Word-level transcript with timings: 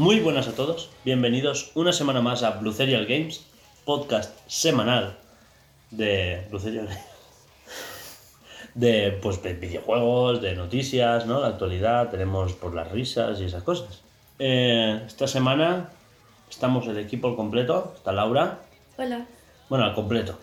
Muy 0.00 0.18
buenas 0.20 0.48
a 0.48 0.52
todos. 0.52 0.88
Bienvenidos 1.04 1.72
una 1.74 1.92
semana 1.92 2.22
más 2.22 2.42
a 2.42 2.52
Blue 2.52 2.72
Serial 2.72 3.04
Games, 3.04 3.44
podcast 3.84 4.34
semanal 4.46 5.18
de 5.90 6.46
Blue 6.48 6.58
Serial 6.58 6.86
Games. 6.86 7.04
De 8.74 9.18
pues 9.20 9.42
de 9.42 9.52
videojuegos, 9.52 10.40
de 10.40 10.54
noticias, 10.54 11.26
¿no? 11.26 11.42
La 11.42 11.48
actualidad, 11.48 12.08
tenemos 12.08 12.54
por 12.54 12.74
las 12.74 12.90
risas 12.90 13.38
y 13.40 13.44
esas 13.44 13.62
cosas. 13.62 14.00
Eh, 14.38 15.02
esta 15.06 15.26
semana 15.28 15.90
estamos 16.48 16.86
el 16.86 16.96
equipo 16.96 17.28
al 17.28 17.36
completo. 17.36 17.92
Está 17.94 18.10
Laura. 18.10 18.60
Hola. 18.96 19.26
Bueno, 19.68 19.84
al 19.84 19.94
completo. 19.94 20.38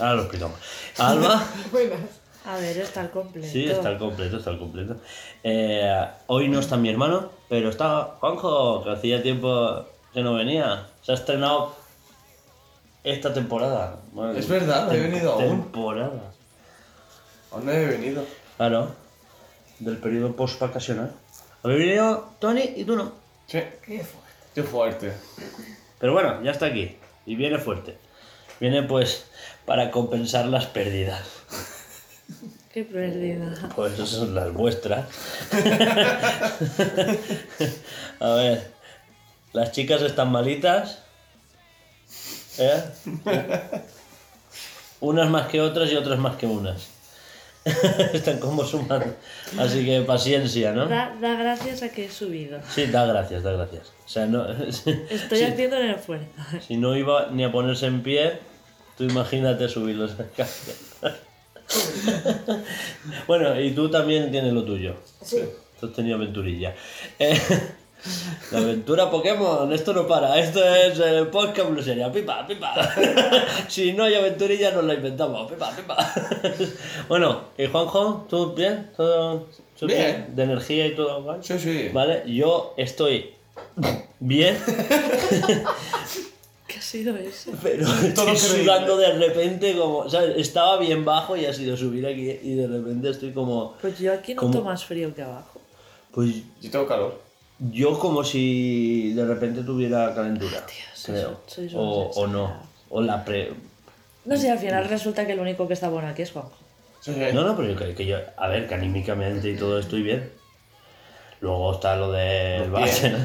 Ahora 0.00 0.14
lo 0.14 0.22
explicamos. 0.22 0.58
Alba. 0.96 1.44
Buenas. 1.72 2.15
A 2.46 2.56
ver, 2.58 2.78
está 2.78 3.00
el 3.00 3.10
completo. 3.10 3.48
Sí, 3.48 3.64
está 3.64 3.88
al 3.88 3.98
completo, 3.98 4.36
está 4.36 4.50
al 4.50 4.58
completo. 4.58 4.96
Eh, 5.42 6.06
hoy 6.28 6.48
no 6.48 6.60
está 6.60 6.76
mi 6.76 6.88
hermano, 6.88 7.30
pero 7.48 7.70
está 7.70 8.16
Juanjo, 8.20 8.84
que 8.84 8.90
hacía 8.90 9.20
tiempo 9.20 9.84
que 10.14 10.22
no 10.22 10.34
venía. 10.34 10.86
Se 11.02 11.10
ha 11.10 11.16
estrenado 11.16 11.74
esta 13.02 13.34
temporada. 13.34 13.98
Bueno, 14.12 14.32
Es 14.32 14.48
verdad, 14.48 14.86
no 14.86 14.92
he 14.92 15.00
venido 15.00 15.32
aún. 15.32 15.62
Temporada. 15.62 16.32
Aún 17.50 17.66
no 17.66 17.72
he 17.72 17.86
venido. 17.86 18.24
Claro, 18.56 18.94
del 19.80 19.98
periodo 19.98 20.36
post-vacacional. 20.36 21.12
Habéis 21.64 21.80
venido 21.80 22.30
Tony 22.38 22.62
y 22.76 22.84
tú 22.84 22.94
no. 22.94 23.10
Sí. 23.46 23.58
Qué 23.84 24.04
fuerte. 24.04 24.30
Qué 24.54 24.62
fuerte. 24.62 25.12
Pero 25.98 26.12
bueno, 26.12 26.42
ya 26.44 26.52
está 26.52 26.66
aquí. 26.66 26.96
Y 27.26 27.34
viene 27.34 27.58
fuerte. 27.58 27.98
Viene 28.60 28.84
pues 28.84 29.26
para 29.64 29.90
compensar 29.90 30.46
las 30.46 30.66
pérdidas. 30.66 31.35
Qué 32.76 32.84
pérdida. 32.84 33.54
Pues 33.74 33.94
esas 33.94 34.10
son 34.10 34.34
las 34.34 34.52
vuestras. 34.52 35.06
A 38.20 38.28
ver, 38.34 38.70
las 39.54 39.72
chicas 39.72 40.02
están 40.02 40.30
malitas. 40.30 40.98
¿Eh? 42.58 42.82
Unas 45.00 45.30
más 45.30 45.46
que 45.48 45.62
otras 45.62 45.90
y 45.90 45.96
otras 45.96 46.18
más 46.18 46.36
que 46.36 46.44
unas. 46.44 46.88
están 48.12 48.40
como 48.40 48.62
sumando. 48.62 49.06
Así 49.58 49.82
que 49.86 50.02
paciencia, 50.02 50.72
¿no? 50.72 50.84
Da, 50.86 51.16
da 51.18 51.32
gracias 51.34 51.82
a 51.82 51.88
que 51.88 52.04
he 52.04 52.10
subido. 52.10 52.60
Sí, 52.74 52.84
da 52.88 53.06
gracias, 53.06 53.42
da 53.42 53.52
gracias. 53.52 53.86
O 54.04 54.08
sea, 54.08 54.26
no, 54.26 54.46
Estoy 54.52 55.38
Sí. 55.38 55.44
haciendo 55.44 55.76
el 55.78 55.92
esfuerzo. 55.92 56.26
si 56.60 56.76
no 56.76 56.94
iba 56.94 57.28
ni 57.30 57.42
a 57.42 57.50
ponerse 57.50 57.86
en 57.86 58.02
pie, 58.02 58.38
tú 58.98 59.04
imagínate 59.04 59.66
subir 59.70 59.96
los 59.96 60.10
escaleras. 60.10 61.22
bueno, 63.26 63.60
y 63.60 63.72
tú 63.72 63.90
también 63.90 64.30
tienes 64.30 64.52
lo 64.52 64.64
tuyo. 64.64 64.94
Sí. 65.22 65.42
Tú 65.80 65.86
has 65.86 65.92
tenido 65.92 66.16
aventurilla. 66.16 66.74
Eh, 67.18 67.38
la 68.52 68.58
aventura 68.58 69.10
Pokémon, 69.10 69.72
esto 69.72 69.92
no 69.92 70.06
para. 70.06 70.38
Esto 70.38 70.64
es 70.64 70.98
el 70.98 71.26
podcast 71.28 71.70
Blue 71.70 71.82
Seria. 71.82 72.10
Pipa, 72.10 72.46
pipa. 72.46 72.74
si 73.68 73.92
no 73.92 74.04
hay 74.04 74.14
aventurilla, 74.14 74.70
nos 74.72 74.84
la 74.84 74.94
inventamos. 74.94 75.50
Pipa, 75.50 75.70
pipa. 75.76 75.96
bueno, 77.08 77.42
¿y 77.58 77.66
Juanjo? 77.66 78.26
¿Tú 78.28 78.54
bien? 78.54 78.90
¿Todo 78.96 79.46
todo 79.78 79.88
Bien. 79.88 80.34
¿De 80.34 80.42
energía 80.44 80.86
y 80.86 80.94
todo 80.94 81.20
igual? 81.20 81.44
Sí, 81.44 81.58
sí. 81.58 81.90
Vale, 81.92 82.22
yo 82.26 82.72
estoy 82.78 83.34
bien, 84.20 84.56
¿Qué 86.76 86.80
ha 86.80 86.82
sido 86.82 87.16
eso? 87.16 87.52
pero 87.62 87.86
Todo 87.86 87.94
estoy 88.04 88.36
creíble. 88.36 88.64
sudando 88.64 88.96
de 88.98 89.12
repente 89.14 89.74
como... 89.78 89.98
O 90.00 90.10
sea, 90.10 90.24
estaba 90.24 90.78
bien 90.78 91.06
bajo 91.06 91.34
y 91.34 91.46
ha 91.46 91.52
sido 91.54 91.74
subir 91.74 92.06
aquí 92.06 92.38
y 92.42 92.54
de 92.54 92.66
repente 92.66 93.08
estoy 93.08 93.32
como... 93.32 93.76
Pues 93.80 93.98
yo 93.98 94.12
aquí 94.12 94.34
noto 94.34 94.62
más 94.62 94.84
frío 94.84 95.14
que 95.14 95.22
abajo. 95.22 95.58
Pues 96.10 96.34
Yo 96.60 96.70
tengo 96.70 96.86
calor. 96.86 97.18
Yo 97.72 97.98
como 97.98 98.22
si 98.22 99.14
de 99.14 99.24
repente 99.24 99.62
tuviera 99.62 100.14
calentura, 100.14 100.66
Dios, 100.66 101.02
creo. 101.02 101.40
sois 101.46 101.72
o, 101.72 101.80
unos 101.80 102.16
o 102.18 102.26
no. 102.26 102.52
O 102.90 103.00
la 103.00 103.24
pre... 103.24 103.54
No 104.26 104.36
sé, 104.36 104.50
al 104.50 104.58
final 104.58 104.86
resulta 104.86 105.26
que 105.26 105.32
el 105.32 105.40
único 105.40 105.66
que 105.66 105.72
está 105.72 105.88
bueno 105.88 106.08
aquí 106.08 106.20
es 106.20 106.32
Juanjo. 106.32 106.58
Sí, 107.00 107.14
sí. 107.14 107.20
No, 107.32 107.42
no, 107.42 107.56
pero 107.56 107.74
que, 107.74 107.94
que 107.94 108.04
yo... 108.04 108.18
A 108.36 108.48
ver, 108.48 108.68
que 108.68 108.74
anímicamente 108.74 109.48
y 109.48 109.56
todo 109.56 109.78
estoy 109.78 110.02
bien. 110.02 110.30
Luego 111.40 111.72
está 111.72 111.96
lo 111.96 112.12
del 112.12 112.70
base 112.70 113.08
pies. 113.08 113.18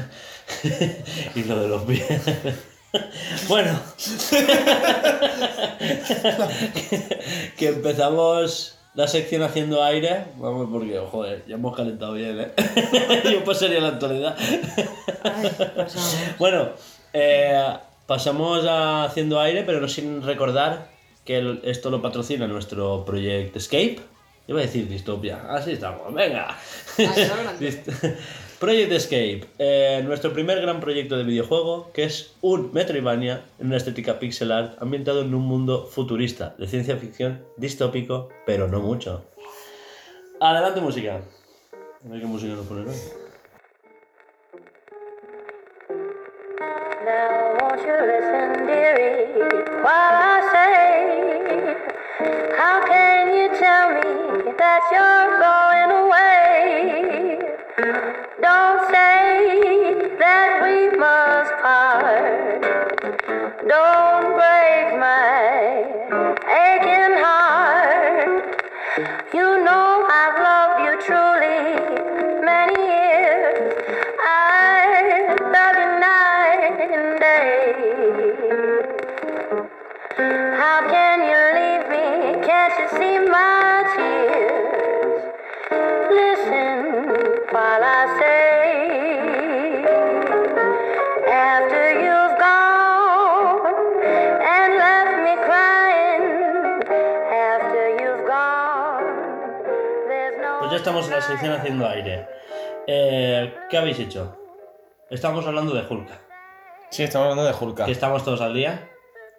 ¿no? 1.34 1.34
y 1.42 1.44
lo 1.44 1.60
de 1.60 1.68
los 1.68 1.82
pies. 1.82 2.22
bueno. 3.48 3.78
que 7.56 7.68
empezamos 7.68 8.78
la 8.94 9.08
sección 9.08 9.42
haciendo 9.42 9.82
aire. 9.82 10.24
Vamos, 10.36 10.68
porque, 10.70 10.98
joder, 11.10 11.44
ya 11.46 11.54
hemos 11.54 11.76
calentado 11.76 12.12
bien, 12.14 12.40
¿eh? 12.40 12.52
yo 13.32 13.44
pasaría 13.44 13.80
la 13.80 13.88
actualidad. 13.88 14.36
Ay. 15.24 15.50
Bueno, 16.38 16.70
eh, 17.12 17.62
pasamos 18.06 18.64
a 18.66 19.04
haciendo 19.04 19.40
aire, 19.40 19.62
pero 19.64 19.80
no 19.80 19.88
sin 19.88 20.22
recordar 20.22 20.90
que 21.24 21.38
el- 21.38 21.60
esto 21.64 21.90
lo 21.90 22.02
patrocina 22.02 22.46
nuestro 22.46 23.04
Project 23.04 23.56
Escape. 23.56 24.00
Iba 24.48 24.58
a 24.58 24.62
decir 24.62 24.88
distopia. 24.88 25.40
Así 25.48 25.72
estamos, 25.72 26.12
venga. 26.12 26.58
Dist- 27.60 28.16
Project 28.62 28.92
Escape, 28.92 29.44
eh, 29.58 30.02
nuestro 30.04 30.32
primer 30.32 30.60
gran 30.60 30.78
proyecto 30.78 31.16
de 31.16 31.24
videojuego, 31.24 31.90
que 31.92 32.04
es 32.04 32.36
un 32.42 32.72
Metroidvania 32.72 33.42
en 33.58 33.66
una 33.66 33.76
estética 33.76 34.20
pixel 34.20 34.52
art 34.52 34.80
ambientado 34.80 35.22
en 35.22 35.34
un 35.34 35.42
mundo 35.42 35.88
futurista, 35.90 36.54
de 36.58 36.68
ciencia 36.68 36.96
ficción, 36.96 37.44
distópico, 37.56 38.28
pero 38.46 38.68
no 38.68 38.78
mucho. 38.78 39.24
Adelante 40.40 40.80
música. 40.80 41.22
A 42.04 42.08
ver 42.08 42.20
qué 42.20 42.26
música 42.26 42.54
nos 42.54 42.66
ponen 42.66 42.86
hoy. 42.86 42.94
Don't 57.74 58.90
say 58.90 60.16
that 60.18 60.60
we 60.62 60.90
must 60.98 61.52
part. 61.62 62.60
Don't 63.66 64.34
break 64.36 65.00
my 65.00 65.80
aching 66.52 67.16
heart. 67.24 68.44
You 69.32 69.64
know 69.64 70.06
I've 70.06 70.38
loved 70.44 70.84
you 70.84 71.00
truly 71.00 71.80
many 72.44 72.76
years. 72.76 73.72
I 74.20 75.32
love 75.40 75.76
you 75.80 75.90
night 76.04 76.76
and 76.92 77.20
day. 77.20 77.72
How 80.58 80.78
can 80.90 81.24
you 81.24 81.40
leave 81.56 81.86
me? 81.88 82.06
Can't 82.46 82.74
you 82.78 82.86
see 82.98 83.16
my 83.30 83.82
tears? 83.96 85.22
Listen 86.10 87.21
while 87.52 87.84
I 87.84 88.06
say, 88.18 89.84
after 91.30 91.84
you've 92.04 92.36
gone 92.40 93.60
and 94.40 94.70
left 94.82 95.16
me 95.26 95.34
crying, 95.44 96.80
after 97.28 97.84
you've 98.00 98.24
gone, 98.26 99.04
there's 100.08 100.36
no. 100.40 100.60
Pues 100.60 100.70
ya 100.70 100.76
estamos 100.78 101.06
en 101.06 101.12
la 101.12 101.20
sección 101.20 101.52
haciendo 101.52 101.86
aire. 101.88 102.26
Eh, 102.86 103.54
¿Qué 103.68 103.76
habéis 103.76 103.98
hecho? 103.98 104.36
Estamos 105.10 105.46
hablando 105.46 105.74
de 105.74 105.82
Hulk. 105.86 106.08
Sí, 106.90 107.02
estamos 107.02 107.30
hablando 107.30 107.44
de 107.44 107.54
Hulka. 107.58 107.84
¿Que 107.84 107.92
estamos 107.92 108.24
todos 108.24 108.40
al 108.40 108.54
día? 108.54 108.88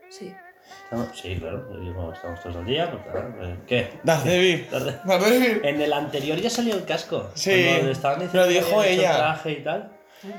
Sí. 0.09 0.35
Estamos- 0.83 1.07
Sí, 1.19 1.38
claro. 1.39 2.12
estamos 2.13 2.39
todos 2.42 2.56
al 2.57 2.65
día. 2.65 2.89
Pues, 2.92 3.04
claro, 3.12 3.33
eh, 3.44 3.60
¿Qué? 3.68 4.00
Daredevil. 4.04 4.68
Daredevil. 5.06 5.62
En 5.65 5.81
el 5.81 5.94
anterior 5.94 6.38
ya 6.38 6.50
salió 6.50 6.75
el 6.75 6.86
casco. 6.86 7.30
Sí, 7.33 7.51
estaban 7.51 8.30
lo 8.31 8.48
dijo 8.48 8.83
ella. 8.83 9.15
traje 9.18 9.51
y 9.51 9.63
tal. 9.63 9.92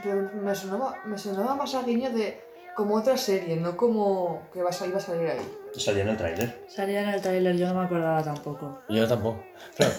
Pero 0.02 0.30
me 0.34 0.54
sonaba, 0.54 0.94
me 1.04 1.18
sonaba 1.18 1.54
más 1.56 1.74
a 1.74 1.82
guiño 1.82 2.10
de 2.10 2.42
como 2.74 2.96
otra 2.96 3.16
serie, 3.16 3.56
no 3.56 3.76
como 3.76 4.48
que 4.52 4.62
va 4.62 4.70
a 4.70 4.72
salir, 4.72 4.92
iba 4.92 4.98
a 4.98 5.02
salir 5.04 5.28
ahí. 5.28 5.58
Salió 5.76 6.02
en 6.02 6.08
el 6.08 6.16
tráiler. 6.16 6.64
Salía 6.68 7.02
en 7.02 7.08
el 7.10 7.20
trailer, 7.20 7.56
yo 7.56 7.68
no 7.68 7.74
me 7.74 7.84
acordaba 7.84 8.22
tampoco. 8.22 8.80
Yo 8.88 9.06
tampoco. 9.06 9.44
Pero, 9.76 9.90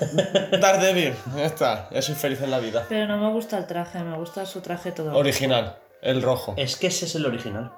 Daredevil. 0.61 1.13
Ya 1.37 1.45
está. 1.45 1.87
Ya 1.91 2.01
soy 2.01 2.15
feliz 2.15 2.41
en 2.41 2.51
la 2.51 2.59
vida. 2.59 2.85
Pero 2.89 3.07
no 3.07 3.17
me 3.17 3.31
gusta 3.31 3.57
el 3.57 3.67
traje, 3.67 3.99
me 4.03 4.17
gusta 4.17 4.45
su 4.45 4.61
traje 4.61 4.91
todo. 4.91 5.15
Original. 5.15 5.77
El 6.01 6.21
rojo. 6.21 6.53
Es 6.57 6.75
que 6.77 6.87
ese 6.87 7.05
es 7.05 7.15
el 7.15 7.25
original. 7.25 7.71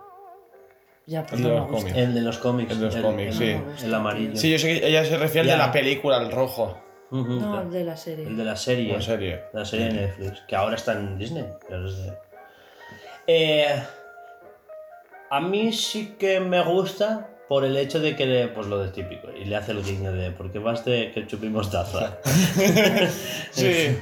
Ya, 1.07 1.25
pues 1.25 1.39
El 1.41 1.47
de 1.47 1.53
los 1.55 1.67
cómics. 1.67 1.95
El 1.97 2.13
de 2.13 2.21
los 2.21 2.37
cómics. 2.37 2.71
El 2.71 2.79
de 2.79 2.85
los 2.85 2.95
cómics, 2.97 3.39
el- 3.41 3.57
sí. 3.77 3.85
el- 3.85 3.93
amarillo. 3.95 4.35
Sí, 4.35 4.51
yo 4.51 4.59
sé 4.59 4.79
que 4.79 4.87
ella 4.87 5.03
se 5.05 5.17
refiere 5.17 5.41
al 5.41 5.47
Ya. 5.47 5.53
de 5.63 5.67
la 5.67 5.71
película, 5.71 6.17
el 6.17 6.31
rojo. 6.31 6.77
No, 7.09 7.61
el 7.61 7.71
de 7.71 7.83
la 7.85 7.95
serie. 7.95 8.27
El 8.27 8.35
de 8.37 8.43
la 8.43 8.55
serie. 8.57 8.93
En 8.93 9.01
serie. 9.01 9.41
La 9.53 9.63
serie 9.65 9.85
de 9.87 9.93
Netflix, 9.93 10.41
que 10.47 10.55
ahora 10.57 10.75
está 10.75 10.91
en 10.93 11.17
Disney. 11.17 11.45
pero 11.67 11.87
es 11.87 11.97
de- 11.97 12.13
Eh, 13.27 13.83
a 15.29 15.39
mí 15.41 15.71
sí 15.73 16.15
que 16.19 16.39
me 16.41 16.61
gusta 16.63 17.29
por 17.47 17.63
el 17.63 17.77
hecho 17.77 17.99
de 18.01 18.13
que, 18.15 18.25
le- 18.25 18.47
pues 18.49 18.67
lo 18.67 18.77
de 18.79 18.89
típico, 18.91 19.29
y 19.31 19.45
le 19.45 19.55
hace 19.55 19.71
el 19.71 19.83
guiño 19.83 20.11
de, 20.11 20.31
¿por 20.31 20.51
qué 20.51 20.59
vas 20.59 20.83
de 20.83 21.11
ketchup 21.13 21.45
y 21.45 21.49
mostaza? 21.49 22.17
Sí. 23.51 23.97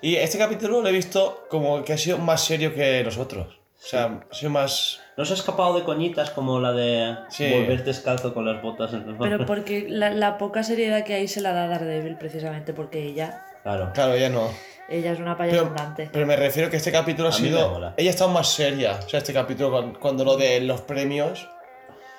Y 0.00 0.16
este 0.16 0.38
capítulo 0.38 0.80
lo 0.80 0.88
he 0.88 0.92
visto 0.92 1.44
como 1.50 1.82
que 1.84 1.92
ha 1.92 1.98
sido 1.98 2.16
más 2.18 2.42
serio 2.44 2.72
que 2.74 3.02
los 3.04 3.18
otros. 3.18 3.58
O 3.82 3.86
sea, 3.86 4.22
ha 4.30 4.34
sido 4.34 4.50
más. 4.50 5.00
No 5.18 5.24
se 5.24 5.32
ha 5.32 5.36
escapado 5.36 5.74
de 5.76 5.84
coñitas 5.84 6.30
como 6.30 6.60
la 6.60 6.72
de 6.72 7.16
Sí. 7.28 7.50
volver 7.52 7.84
descalzo 7.84 8.32
con 8.32 8.46
las 8.46 8.62
botas 8.62 8.92
en 8.94 9.18
Pero 9.18 9.44
porque 9.44 9.84
la, 9.88 10.10
la 10.10 10.38
poca 10.38 10.62
seriedad 10.62 11.04
que 11.04 11.12
hay 11.14 11.28
se 11.28 11.40
la 11.40 11.52
da 11.52 11.66
Daredevil 11.66 12.16
precisamente 12.16 12.72
porque 12.72 13.02
ella, 13.04 13.44
Claro. 13.64 13.90
Claro, 13.92 14.16
ya 14.16 14.28
no. 14.30 14.48
ella 14.88 15.12
es 15.12 15.18
una 15.18 15.36
payasa 15.36 15.58
Pero, 15.58 15.68
andante. 15.70 16.08
pero 16.12 16.24
me 16.24 16.36
refiero 16.36 16.70
que 16.70 16.76
este 16.78 16.92
capítulo 16.92 17.28
ha 17.28 17.32
A 17.32 17.34
sido. 17.34 17.92
Ella 17.96 18.08
ha 18.10 18.12
estado 18.12 18.30
más 18.30 18.48
seria. 18.48 19.00
O 19.04 19.08
sea, 19.08 19.18
este 19.18 19.32
capítulo, 19.34 19.70
cuando, 19.72 19.98
cuando 20.00 20.24
lo 20.24 20.36
de 20.36 20.60
los 20.60 20.80
premios. 20.82 21.48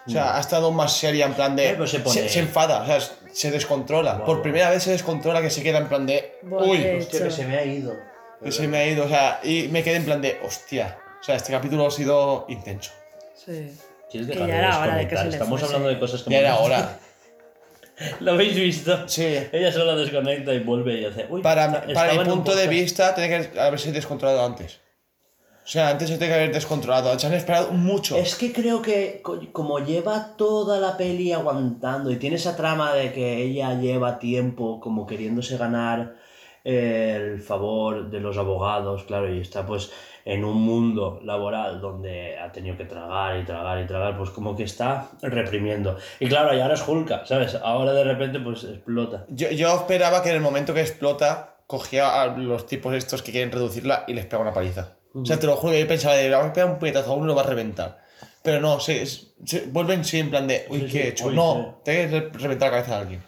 O 0.05 0.11
sea, 0.11 0.37
ha 0.37 0.39
estado 0.39 0.71
más 0.71 0.91
seria 0.97 1.25
en 1.25 1.33
plan 1.35 1.55
de. 1.55 1.69
Eh, 1.69 1.73
pues 1.77 1.91
se 1.91 1.99
pone- 2.01 2.27
se, 2.27 2.39
enfada, 2.39 2.81
o 2.81 2.85
sea, 2.85 2.99
se 3.31 3.51
descontrola. 3.51 4.25
Por 4.25 4.41
primera 4.41 4.69
vez 4.71 4.83
se 4.83 4.91
descontrola 4.91 5.41
que 5.41 5.49
se 5.49 5.63
queda 5.63 5.77
en 5.77 5.87
plan 5.87 6.05
de. 6.05 6.39
Uy, 6.43 6.83
Hostia, 6.99 7.23
que 7.25 7.31
se 7.31 7.45
me 7.45 7.57
ha 7.57 7.63
ido. 7.65 7.95
que 8.43 8.51
se 8.51 8.67
me 8.67 8.77
ha 8.77 8.85
ido. 8.87 9.05
O 9.05 9.07
sea, 9.07 9.39
y 9.43 9.67
me 9.71 9.83
quedé 9.83 9.95
en 9.97 10.05
plan 10.05 10.21
de. 10.21 10.39
Hostia. 10.43 10.97
O 11.19 11.23
sea, 11.23 11.35
este 11.35 11.51
capítulo 11.51 11.87
ha 11.87 11.91
sido 11.91 12.45
intenso. 12.49 12.91
Sí. 13.35 13.71
¿Quieres 14.09 14.27
Que 14.29 14.33
dejar 14.33 14.47
ya 14.47 14.53
de 14.55 14.59
era 14.59 14.79
hora 14.79 14.95
de 14.95 15.07
que 15.07 15.15
desconectar? 15.15 15.19
se 15.19 15.27
le 15.29 15.35
Estamos 15.35 15.59
fuese. 15.59 15.65
hablando 15.75 15.89
de 15.89 15.99
cosas 15.99 16.23
que 16.23 16.29
Ya 16.31 16.39
era 16.39 16.57
hora. 16.59 16.99
¿Lo 18.21 18.31
habéis 18.31 18.55
visto? 18.55 19.07
Sí. 19.07 19.37
Ella 19.51 19.71
solo 19.71 19.95
desconecta 19.97 20.53
y 20.53 20.59
vuelve 20.59 21.01
y 21.01 21.05
hace. 21.05 21.27
Uy, 21.29 21.41
Para, 21.41 21.83
para 21.93 22.13
mi 22.13 22.23
punto 22.29 22.55
de 22.55 22.67
vista, 22.67 23.13
tiene 23.13 23.49
que 23.51 23.59
haberse 23.59 23.91
descontrolado 23.91 24.45
antes. 24.45 24.79
O 25.65 25.71
sea, 25.71 25.89
antes 25.89 26.09
se 26.09 26.17
tiene 26.17 26.33
que 26.33 26.39
haber 26.39 26.53
descontrolado. 26.53 27.19
Se 27.19 27.27
han 27.27 27.33
esperado 27.33 27.71
mucho. 27.73 28.15
Es 28.17 28.35
que 28.35 28.51
creo 28.53 28.81
que 28.81 29.19
co- 29.21 29.39
como 29.51 29.79
lleva 29.79 30.35
toda 30.37 30.79
la 30.79 30.97
peli 30.97 31.31
aguantando 31.33 32.09
y 32.09 32.15
tiene 32.15 32.37
esa 32.37 32.55
trama 32.55 32.93
de 32.95 33.11
que 33.13 33.43
ella 33.43 33.73
lleva 33.75 34.17
tiempo 34.17 34.79
como 34.79 35.05
queriéndose 35.05 35.57
ganar 35.57 36.15
el 36.63 37.41
favor 37.41 38.09
de 38.09 38.19
los 38.19 38.37
abogados, 38.37 39.03
claro, 39.03 39.33
y 39.33 39.39
está 39.41 39.65
pues 39.65 39.91
en 40.31 40.45
un 40.45 40.61
mundo 40.61 41.19
laboral 41.23 41.81
donde 41.81 42.37
ha 42.37 42.51
tenido 42.51 42.77
que 42.77 42.85
tragar 42.85 43.39
y 43.39 43.45
tragar 43.45 43.81
y 43.83 43.87
tragar, 43.87 44.17
pues 44.17 44.29
como 44.29 44.55
que 44.55 44.63
está 44.63 45.09
reprimiendo. 45.21 45.97
Y 46.19 46.27
claro, 46.27 46.55
y 46.55 46.59
ahora 46.59 46.75
es 46.75 46.87
Hulka, 46.87 47.25
¿sabes? 47.25 47.55
Ahora 47.55 47.93
de 47.93 48.03
repente 48.03 48.39
pues 48.39 48.63
explota. 48.63 49.25
Yo, 49.29 49.49
yo 49.51 49.75
esperaba 49.75 50.21
que 50.21 50.29
en 50.29 50.35
el 50.35 50.41
momento 50.41 50.73
que 50.73 50.81
explota, 50.81 51.55
cogía 51.67 52.21
a 52.21 52.27
los 52.37 52.65
tipos 52.67 52.93
estos 52.93 53.21
que 53.23 53.31
quieren 53.31 53.51
reducirla 53.51 54.03
y 54.07 54.13
les 54.13 54.25
pega 54.25 54.41
una 54.41 54.53
paliza. 54.53 54.95
O 55.13 55.25
sea, 55.25 55.39
te 55.39 55.47
lo 55.47 55.55
juro 55.55 55.73
que 55.73 55.79
yo 55.79 55.87
pensaba, 55.87 56.13
de, 56.15 56.29
voy 56.35 56.45
a 56.47 56.53
pegar 56.53 56.69
un 56.69 56.77
puñetazo 56.79 57.11
a 57.11 57.15
uno 57.15 57.25
y 57.25 57.27
lo 57.29 57.35
va 57.35 57.41
a 57.41 57.45
reventar. 57.47 57.99
Pero 58.43 58.61
no, 58.61 58.79
se, 58.79 59.05
se- 59.05 59.65
vuelven 59.67 60.05
sí 60.05 60.19
en 60.19 60.29
plan 60.29 60.47
de, 60.47 60.65
uy, 60.69 60.81
Sí, 60.81 60.85
¿qué 60.85 60.91
sí, 60.91 60.97
he 60.99 61.07
hecho? 61.09 61.27
uy, 61.27 61.35
no, 61.35 61.79
tengo 61.83 62.09
que 62.11 62.19
re- 62.19 62.29
reventar 62.33 62.67
la 62.69 62.77
cabeza 62.77 62.95
de 62.95 63.01
alguien. 63.01 63.23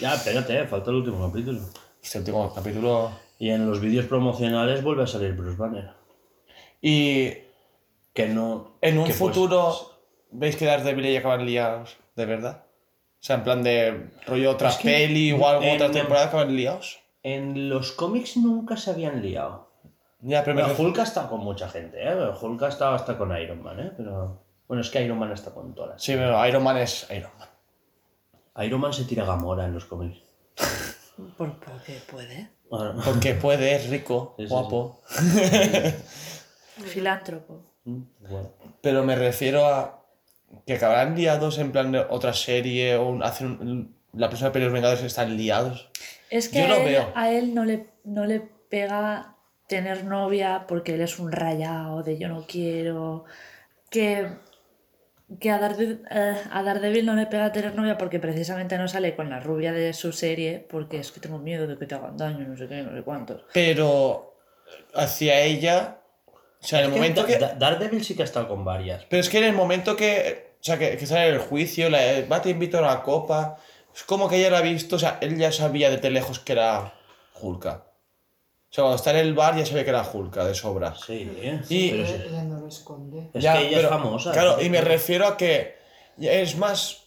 Ya, 0.00 0.14
espérate, 0.14 0.66
falta 0.66 0.90
el 0.90 0.96
último 0.96 1.26
capítulo. 1.28 1.60
Este 2.02 2.18
último 2.18 2.52
capítulo... 2.54 3.10
Y 3.40 3.50
en 3.50 3.68
los 3.70 3.80
vídeos 3.80 4.06
promocionales 4.06 4.82
vuelve 4.82 5.04
a 5.04 5.06
salir 5.06 5.32
Bruce 5.32 5.56
Banner. 5.56 5.90
Y 6.80 7.32
Que 8.14 8.28
no... 8.28 8.72
en 8.80 8.98
un 8.98 9.04
que, 9.04 9.10
pues, 9.10 9.18
futuro, 9.18 9.76
¿veis 10.30 10.56
que 10.56 10.64
Daredevil 10.66 11.06
y 11.06 11.16
acaban 11.16 11.44
liados? 11.46 11.96
¿De 12.16 12.26
verdad? 12.26 12.64
O 13.20 13.22
sea, 13.22 13.36
en 13.36 13.44
plan 13.44 13.62
de 13.62 14.10
rollo 14.26 14.50
otra 14.52 14.70
peli 14.82 15.32
o 15.32 15.46
algo, 15.48 15.62
en- 15.62 15.74
otra 15.74 15.90
temporada 15.90 16.26
acaban 16.26 16.54
liados. 16.56 17.00
En 17.22 17.68
los 17.68 17.92
cómics 17.92 18.36
nunca 18.36 18.76
se 18.76 18.90
habían 18.90 19.20
liado. 19.22 19.68
Ya, 20.20 20.42
pero 20.44 20.56
Pero 20.56 20.74
Hulk 20.76 20.98
ha 21.00 21.02
estado 21.02 21.28
con 21.30 21.40
mucha 21.40 21.68
gente, 21.68 22.00
¿eh? 22.02 22.06
Pero 22.12 22.36
Hulk 22.40 22.62
ha 22.62 22.68
estado 22.68 22.94
hasta 22.94 23.16
con 23.18 23.36
Iron 23.36 23.62
Man, 23.62 23.78
¿eh? 23.80 23.92
Pero... 23.96 24.42
Bueno, 24.66 24.82
es 24.82 24.90
que 24.90 25.02
Iron 25.02 25.18
Man 25.18 25.32
está 25.32 25.52
con 25.52 25.74
todas. 25.74 26.02
Sí, 26.02 26.12
pero 26.14 26.44
Iron 26.46 26.62
Man 26.62 26.76
es 26.78 27.06
Iron 27.10 27.30
Man. 27.38 27.48
Iron 28.66 28.80
Man 28.80 28.92
se 28.92 29.04
tira 29.04 29.24
Gamora 29.24 29.64
en 29.64 29.74
los 29.74 29.84
cómics. 29.84 30.18
Por, 31.36 31.58
porque 31.58 32.00
puede. 32.10 32.50
Bueno, 32.70 33.00
Porque 33.04 33.34
puede, 33.34 33.74
es 33.76 33.88
rico, 33.88 34.34
Sí, 34.36 34.44
sí, 34.44 34.48
guapo. 34.48 35.00
Filántropo. 36.86 37.64
bueno. 37.84 38.52
Pero 38.80 39.04
me 39.04 39.16
refiero 39.16 39.66
a 39.66 40.04
que 40.66 40.74
acabarán 40.74 41.16
liados 41.16 41.58
en 41.58 41.72
plan 41.72 41.92
de 41.92 42.00
otra 42.00 42.32
serie 42.32 42.96
o 42.96 43.08
un- 43.08 43.22
hacen 43.22 43.58
un- 43.60 43.96
la 44.12 44.28
próxima 44.28 44.52
peli 44.52 44.64
de 44.64 44.70
los 44.70 44.74
Vengadores 44.74 45.02
están 45.02 45.36
liados. 45.36 45.90
Es 46.30 46.48
que 46.48 46.58
Yo 46.60 46.64
a, 46.64 46.68
lo 46.68 46.76
él, 46.76 46.84
veo. 46.84 47.12
a 47.14 47.30
él 47.30 47.54
no 47.54 47.64
le, 47.64 47.86
no 48.04 48.24
le 48.26 48.40
pega 48.40 49.34
tener 49.66 50.04
novia 50.04 50.64
porque 50.66 50.94
él 50.94 51.00
es 51.02 51.18
un 51.18 51.30
rayado 51.32 52.02
de 52.02 52.18
yo 52.18 52.28
no 52.28 52.46
quiero. 52.46 53.24
Que, 53.90 54.28
que 55.40 55.50
a, 55.50 55.58
Darde- 55.60 56.00
eh, 56.10 56.36
a 56.50 56.62
Daredevil 56.62 57.04
no 57.04 57.14
le 57.14 57.26
pega 57.26 57.52
tener 57.52 57.74
novia 57.74 57.98
porque 57.98 58.18
precisamente 58.18 58.78
no 58.78 58.88
sale 58.88 59.14
con 59.14 59.28
la 59.30 59.40
rubia 59.40 59.72
de 59.72 59.92
su 59.92 60.12
serie 60.12 60.66
porque 60.70 60.98
es 60.98 61.12
que 61.12 61.20
tengo 61.20 61.38
miedo 61.38 61.66
de 61.66 61.76
que 61.78 61.86
te 61.86 61.94
hagan 61.94 62.16
daño, 62.16 62.46
no 62.48 62.56
sé 62.56 62.66
qué, 62.68 62.82
no 62.82 62.94
sé 62.96 63.02
cuántos. 63.02 63.42
Pero 63.52 64.34
hacia 64.94 65.40
ella, 65.42 65.97
o 66.62 66.66
sea, 66.66 66.80
en 66.80 66.86
el 66.86 66.90
que 66.92 66.96
momento 66.98 67.20
Da- 67.22 67.26
que... 67.26 67.36
Da- 67.38 67.54
Daredevil 67.54 68.04
sí 68.04 68.14
que 68.14 68.22
ha 68.22 68.24
estado 68.24 68.48
con 68.48 68.64
varias. 68.64 69.04
Pero 69.08 69.20
es 69.20 69.28
que 69.28 69.38
en 69.38 69.44
el 69.44 69.52
momento 69.54 69.94
que, 69.96 70.52
o 70.60 70.64
sea, 70.64 70.78
que, 70.78 70.96
que 70.96 71.06
sale 71.06 71.28
el 71.28 71.38
juicio, 71.38 71.88
la, 71.90 71.98
va, 72.30 72.42
te 72.42 72.50
invito 72.50 72.78
a 72.78 72.82
la 72.82 73.02
copa, 73.02 73.56
es 73.94 74.02
como 74.04 74.28
que 74.28 74.36
ella 74.36 74.50
la 74.50 74.58
ha 74.58 74.62
visto, 74.62 74.96
o 74.96 74.98
sea, 74.98 75.18
él 75.20 75.36
ya 75.38 75.52
sabía 75.52 75.90
de 75.90 76.10
lejos 76.10 76.38
que 76.40 76.52
era 76.52 76.94
Hulka. 77.40 77.84
O 78.70 78.74
sea, 78.74 78.82
cuando 78.84 78.96
está 78.96 79.10
en 79.12 79.16
el 79.18 79.32
bar 79.34 79.56
ya 79.56 79.64
sabía 79.64 79.84
que 79.84 79.90
era 79.90 80.02
Hulka, 80.02 80.44
de 80.44 80.54
sobra. 80.54 80.94
Sí, 80.94 81.30
¿eh? 81.40 81.60
Y- 81.70 81.90
Pero 81.90 82.06
sí. 82.06 82.14
ella 82.28 82.42
no 82.42 82.60
lo 82.60 82.68
esconde. 82.68 83.30
Es 83.32 83.42
Ya, 83.42 83.54
que 83.54 83.60
ella 83.68 83.76
pero- 83.78 83.88
es 83.88 83.94
famosa. 83.94 84.32
Claro, 84.32 84.58
¿eh? 84.58 84.64
y 84.64 84.70
me 84.70 84.80
refiero 84.82 85.26
a 85.26 85.36
que 85.36 85.76
es 86.20 86.56
más. 86.56 87.04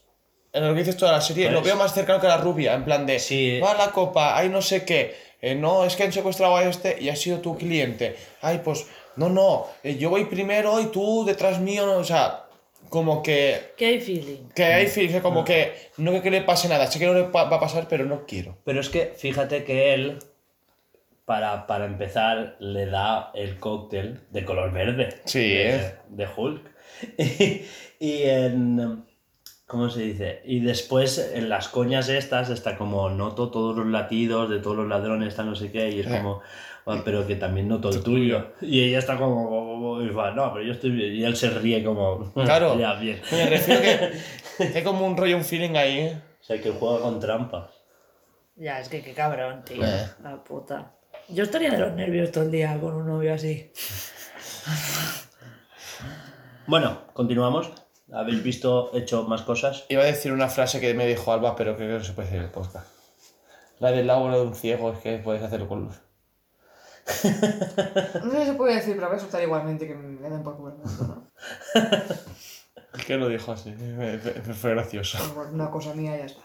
En 0.54 0.68
lo 0.68 0.74
que 0.74 0.80
dices 0.80 0.98
toda 0.98 1.12
la 1.14 1.22
serie, 1.22 1.46
Pues- 1.46 1.54
lo 1.54 1.62
veo 1.62 1.76
más 1.78 1.94
cercano 1.94 2.20
que 2.20 2.28
la 2.28 2.38
rubia, 2.38 2.74
en 2.74 2.84
plan 2.84 3.06
de. 3.06 3.20
Sí. 3.20 3.60
Va 3.60 3.72
a 3.72 3.78
la 3.78 3.92
copa, 3.92 4.36
hay 4.38 4.50
no 4.50 4.62
sé 4.62 4.84
qué. 4.86 5.16
Eh, 5.42 5.56
no, 5.56 5.84
es 5.86 5.96
que 5.96 6.04
han 6.04 6.14
secuestrado 6.14 6.56
a 6.58 6.64
este 6.64 6.98
y 7.02 7.10
ha 7.10 7.16
sido 7.16 7.40
tu 7.40 7.58
cliente. 7.58 8.16
Ay, 8.42 8.62
pues. 8.64 8.88
No, 9.18 9.28
no, 9.30 9.68
eh, 9.84 9.98
yo 9.98 10.10
voy 10.10 10.26
primero 10.26 10.80
y 10.80 10.86
tú 10.86 11.26
detrás 11.26 11.60
mío, 11.60 11.86
no, 11.86 11.98
o 11.98 12.04
sea. 12.04 12.46
Como 12.90 13.22
que. 13.24 13.74
Que 13.78 13.86
hay 13.86 14.02
feeling. 14.02 14.50
Que 14.56 14.64
hay 14.66 14.88
fíjate, 14.88 15.22
como 15.22 15.44
que. 15.46 15.74
No 15.98 16.12
que, 16.12 16.22
que 16.22 16.32
le 16.32 16.42
pase 16.42 16.68
nada, 16.68 16.88
sé 16.88 17.00
que 17.00 17.06
no 17.06 17.14
le 17.14 17.24
pa- 17.26 17.46
va 17.46 17.58
a 17.58 17.60
pasar, 17.60 17.88
pero 17.88 18.06
no 18.06 18.26
quiero. 18.26 18.58
Pero 18.66 18.82
es 18.82 18.90
que 18.90 19.14
fíjate 19.16 19.64
que 19.64 19.94
él, 19.94 20.20
para, 21.26 21.68
para 21.68 21.86
empezar, 21.86 22.58
le 22.60 22.88
da 22.88 23.32
el 23.34 23.60
cóctel 23.60 24.22
de 24.32 24.44
color 24.44 24.72
verde. 24.74 25.10
Sí, 25.26 25.40
de, 25.50 25.76
¿eh? 25.76 25.96
de 26.10 26.28
Hulk. 26.36 26.72
Y, 27.18 27.66
y 28.00 28.24
en. 28.24 29.06
¿Cómo 29.72 29.90
se 29.90 30.02
dice? 30.02 30.42
Y 30.44 30.60
después 30.60 31.32
en 31.34 31.48
las 31.48 31.70
coñas 31.70 32.10
estas 32.10 32.50
está 32.50 32.78
como 32.78 33.10
noto 33.10 33.50
todos 33.52 33.78
los 33.78 33.88
latidos 33.88 34.50
de 34.50 34.60
todos 34.60 34.76
los 34.76 34.86
ladrones, 34.90 35.30
está 35.30 35.44
no 35.44 35.56
sé 35.56 35.72
qué, 35.72 35.90
y 35.90 36.02
es 36.02 36.08
Eh. 36.08 36.18
como. 36.18 36.42
"Ah, 36.86 37.02
pero 37.06 37.26
que 37.26 37.38
también 37.38 37.70
noto 37.70 37.88
el 37.90 38.04
tuyo. 38.04 38.48
Y 38.60 38.82
ella 38.82 39.00
está 39.00 39.16
como. 39.18 40.02
y 40.02 40.10
va, 40.10 40.32
no, 40.32 40.52
pero 40.52 40.66
yo 40.66 40.74
estoy 40.74 40.90
bien. 40.90 41.16
Y 41.16 41.24
él 41.24 41.38
se 41.38 41.50
ríe 41.52 41.86
como. 41.86 42.34
Claro. 42.34 42.78
ya, 42.80 42.96
bien. 42.96 43.22
Me 43.32 43.46
refiero 43.50 43.80
que. 43.82 44.68
que 44.74 44.78
hay 44.80 44.84
como 44.84 45.06
un 45.08 45.16
rollo, 45.16 45.38
un 45.38 45.46
feeling 45.46 45.78
ahí, 45.78 46.00
¿eh? 46.00 46.22
O 46.42 46.44
sea, 46.44 46.60
que 46.60 46.72
juega 46.72 47.00
con 47.00 47.22
trampas. 47.22 47.70
Ya, 48.58 48.78
es 48.82 48.90
que 48.90 49.02
qué 49.02 49.14
cabrón, 49.14 49.64
tío. 49.64 49.82
Eh. 49.86 50.06
La 50.22 50.44
puta. 50.44 50.92
Yo 51.30 51.44
estaría 51.46 51.72
de 51.72 51.78
los 51.78 51.94
nervios 51.94 52.30
todo 52.30 52.44
el 52.44 52.52
día 52.52 52.78
con 52.78 52.94
un 52.94 53.08
novio 53.08 53.34
así. 53.34 53.72
Bueno, 56.68 57.04
continuamos. 57.14 57.72
¿Habéis 58.14 58.44
visto, 58.44 58.92
hecho 58.94 59.24
más 59.24 59.42
cosas? 59.44 59.86
Iba 59.90 60.04
a 60.04 60.06
decir 60.06 60.32
una 60.34 60.50
frase 60.50 60.80
que 60.82 60.94
me 60.94 61.06
dijo 61.08 61.32
Alba, 61.32 61.56
pero 61.56 61.76
creo 61.78 61.88
que 61.90 61.98
no 62.00 62.04
se 62.04 62.12
puede 62.14 62.28
decir 62.28 62.40
en 62.40 62.46
el 62.46 62.52
podcast. 62.52 62.88
La 63.80 63.92
del 63.92 64.10
agua 64.10 64.36
de 64.36 64.42
un 64.42 64.54
ciego 64.54 64.92
es 64.92 65.00
que 65.00 65.18
puedes 65.18 65.42
hacerlo 65.44 65.68
con 65.68 65.84
luz. 65.86 65.96
No 68.24 68.32
sé 68.32 68.40
si 68.42 68.46
se 68.46 68.54
puede 68.54 68.76
decir, 68.76 68.96
pero 68.96 69.08
voy 69.08 69.18
a 69.18 69.20
soltar 69.20 69.42
igualmente 69.42 69.88
que 69.88 69.96
me 69.96 70.30
den 70.30 70.44
por 70.44 70.56
culo. 70.58 70.76
¿no? 70.78 71.28
¿Qué 73.08 73.16
lo 73.18 73.28
dijo 73.30 73.52
así? 73.54 73.72
Me- 73.72 74.18
me- 74.18 74.18
me 74.18 74.54
fue 74.54 74.72
gracioso. 74.72 75.18
Una 75.52 75.72
cosa 75.72 75.94
mía 75.94 76.18
ya 76.18 76.26
está. 76.26 76.42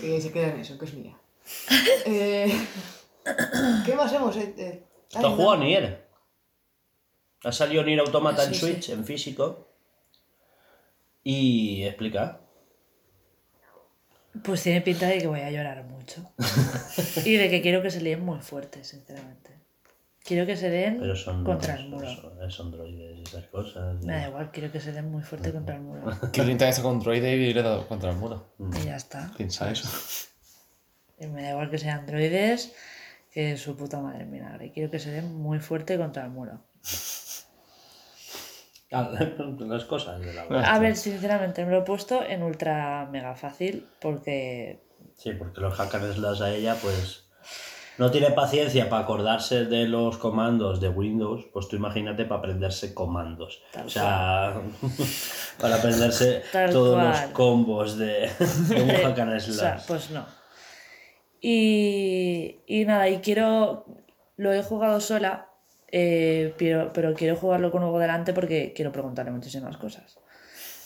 Que 0.00 0.20
se 0.20 0.30
queda 0.32 0.48
en 0.48 0.60
eso, 0.60 0.78
que 0.78 0.84
es 0.84 0.94
mía. 0.94 1.16
Eh, 2.06 2.66
¿Qué 3.84 3.94
más 3.94 4.12
hemos 4.12 4.36
hecho? 4.36 4.60
Eh, 4.60 4.84
¿Está 5.08 5.26
ay, 5.28 5.34
jugado. 5.34 5.56
Nier? 5.62 6.08
Ha 7.44 7.52
salido 7.52 7.82
Nier 7.84 8.00
Automata 8.00 8.44
en 8.44 8.54
Sí, 8.54 8.60
sí. 8.60 8.60
Switch, 8.72 8.88
en 8.90 9.04
físico. 9.04 9.67
Y 11.30 11.82
explica. 11.84 12.40
Pues 14.42 14.62
tiene 14.62 14.80
pinta 14.80 15.06
de 15.08 15.18
que 15.18 15.26
voy 15.26 15.40
a 15.40 15.50
llorar 15.50 15.84
mucho. 15.84 16.32
y 17.26 17.36
de 17.36 17.50
que 17.50 17.60
quiero 17.60 17.82
que 17.82 17.90
se 17.90 18.00
líen 18.00 18.24
muy 18.24 18.40
fuerte, 18.40 18.82
sinceramente. 18.82 19.50
Quiero 20.24 20.46
que 20.46 20.56
se 20.56 20.70
den 20.70 21.00
Pero 21.00 21.14
son, 21.16 21.44
contra 21.44 21.74
el 21.74 21.90
muro. 21.90 22.08
son- 22.08 22.50
son 22.50 22.70
droides 22.70 23.18
y 23.18 23.22
esas 23.24 23.44
cosas. 23.48 24.02
y- 24.02 24.06
Me 24.06 24.14
da 24.14 24.28
igual, 24.28 24.50
quiero 24.50 24.72
que 24.72 24.80
se 24.80 24.92
den 24.92 25.10
muy 25.10 25.22
fuerte 25.22 25.52
contra 25.52 25.74
el 25.74 25.82
muro. 25.82 26.10
Internet 26.22 26.62
está 26.62 26.80
con 26.82 26.98
droide 26.98 27.36
y 27.36 27.52
le 27.52 27.60
he 27.60 27.62
dado 27.62 27.86
contra 27.86 28.10
el 28.10 28.16
muro. 28.16 28.54
Y 28.80 28.86
ya 28.86 28.96
está. 28.96 29.30
Piensa 29.36 29.70
eso. 29.70 29.86
Y 31.20 31.26
me 31.26 31.42
da 31.42 31.50
igual 31.50 31.68
que 31.70 31.76
sean 31.76 32.06
droides 32.06 32.72
que 33.32 33.58
su 33.58 33.76
puta 33.76 34.00
madre 34.00 34.24
vinagre. 34.24 34.72
Quiero 34.72 34.90
que 34.90 34.98
se 34.98 35.10
den 35.10 35.34
muy 35.34 35.58
fuerte 35.58 35.98
contra 35.98 36.24
el 36.24 36.30
muro. 36.30 36.64
Ah, 38.90 39.10
Las 39.58 39.84
cosas 39.86 40.20
de 40.20 40.32
la 40.32 40.42
A 40.42 40.78
ver, 40.78 40.96
sinceramente, 40.96 41.64
me 41.64 41.72
lo 41.72 41.78
he 41.78 41.82
puesto 41.82 42.24
en 42.24 42.42
ultra 42.42 43.06
mega 43.10 43.34
fácil 43.34 43.86
porque 44.00 44.80
Sí, 45.16 45.32
porque 45.32 45.60
los 45.60 45.74
hackers 45.74 46.18
las 46.18 46.40
a 46.40 46.54
ella, 46.54 46.76
pues. 46.80 47.24
no 47.98 48.10
tiene 48.10 48.30
paciencia 48.30 48.88
para 48.88 49.02
acordarse 49.02 49.64
de 49.64 49.88
los 49.88 50.16
comandos 50.16 50.80
de 50.80 50.88
Windows, 50.88 51.46
pues 51.52 51.68
tú 51.68 51.74
imagínate 51.76 52.24
para 52.24 52.38
aprenderse 52.38 52.94
comandos. 52.94 53.60
Tal 53.72 53.86
o 53.86 53.90
sea, 53.90 54.54
para 55.60 55.76
aprenderse 55.76 56.42
Tal 56.52 56.70
todos 56.70 57.02
los 57.02 57.18
combos 57.32 57.98
de, 57.98 58.30
de 58.68 58.82
un 58.82 58.90
hack 58.90 59.18
and 59.18 59.36
O 59.36 59.40
sea, 59.40 59.82
pues 59.86 60.10
no. 60.10 60.24
Y, 61.40 62.60
y 62.66 62.84
nada, 62.84 63.08
y 63.08 63.18
quiero. 63.18 63.84
Lo 64.36 64.52
he 64.52 64.62
jugado 64.62 65.00
sola, 65.00 65.47
eh, 65.90 66.54
pero, 66.58 66.92
pero 66.92 67.14
quiero 67.14 67.36
jugarlo 67.36 67.70
con 67.70 67.82
Hugo 67.82 67.98
delante 67.98 68.32
porque 68.32 68.72
quiero 68.74 68.92
preguntarle 68.92 69.30
muchísimas 69.32 69.76
cosas. 69.76 70.18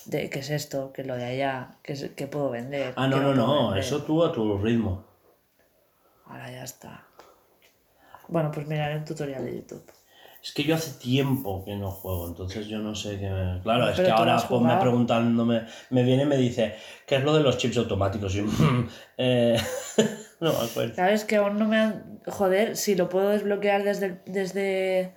De 0.07 0.29
qué 0.31 0.41
es 0.41 0.51
esto, 0.51 0.93
qué 0.93 1.03
es 1.03 1.07
lo 1.07 1.15
de 1.17 1.25
allá, 1.25 1.77
qué, 1.83 1.93
es- 1.93 2.11
qué 2.17 2.27
puedo 2.27 2.51
vender. 2.51 2.93
Ah, 2.97 3.07
no, 3.07 3.21
no, 3.21 3.35
no, 3.35 3.65
vender. 3.69 3.85
eso 3.85 4.03
tú 4.03 4.25
a 4.25 4.33
tu 4.33 4.59
ritmo. 4.59 5.05
Ahora 6.27 6.51
ya 6.51 6.65
está. 6.65 7.05
Bueno, 8.29 8.51
pues 8.53 8.67
miraré 8.67 8.97
un 8.97 9.05
tutorial 9.05 9.45
de 9.45 9.57
YouTube. 9.57 9.85
Es 10.43 10.53
que 10.53 10.65
yo 10.65 10.75
hace 10.75 10.99
tiempo 10.99 11.65
que 11.65 11.77
no 11.77 11.91
juego, 11.93 12.27
entonces 12.27 12.67
yo 12.67 12.79
no 12.81 12.97
sé 12.97 13.17
qué 13.21 13.31
me... 13.31 13.61
Claro, 13.63 13.89
es 13.89 14.01
que 14.01 14.11
ahora 14.11 14.37
pues, 14.49 14.61
me 14.61 14.77
preguntándome, 14.77 15.67
me 15.91 16.03
viene 16.03 16.25
y 16.25 16.27
me 16.27 16.37
dice, 16.37 16.75
¿qué 17.07 17.17
es 17.17 17.23
lo 17.23 17.33
de 17.35 17.45
los 17.45 17.59
chips 17.59 17.77
automáticos? 17.77 18.35
Y 18.35 18.45
eh, 19.19 19.57
no 20.41 20.53
me 20.53 20.59
acuerdo. 20.59 20.97
¿Sabes 20.97 21.25
que 21.25 21.37
aún 21.37 21.59
no 21.61 21.67
me 21.69 21.79
han... 21.79 22.12
Joder, 22.27 22.77
si 22.77 22.95
lo 22.95 23.09
puedo 23.09 23.31
desbloquear 23.31 23.83
desde 23.85 24.07
el, 24.07 24.21
desde, 24.27 25.15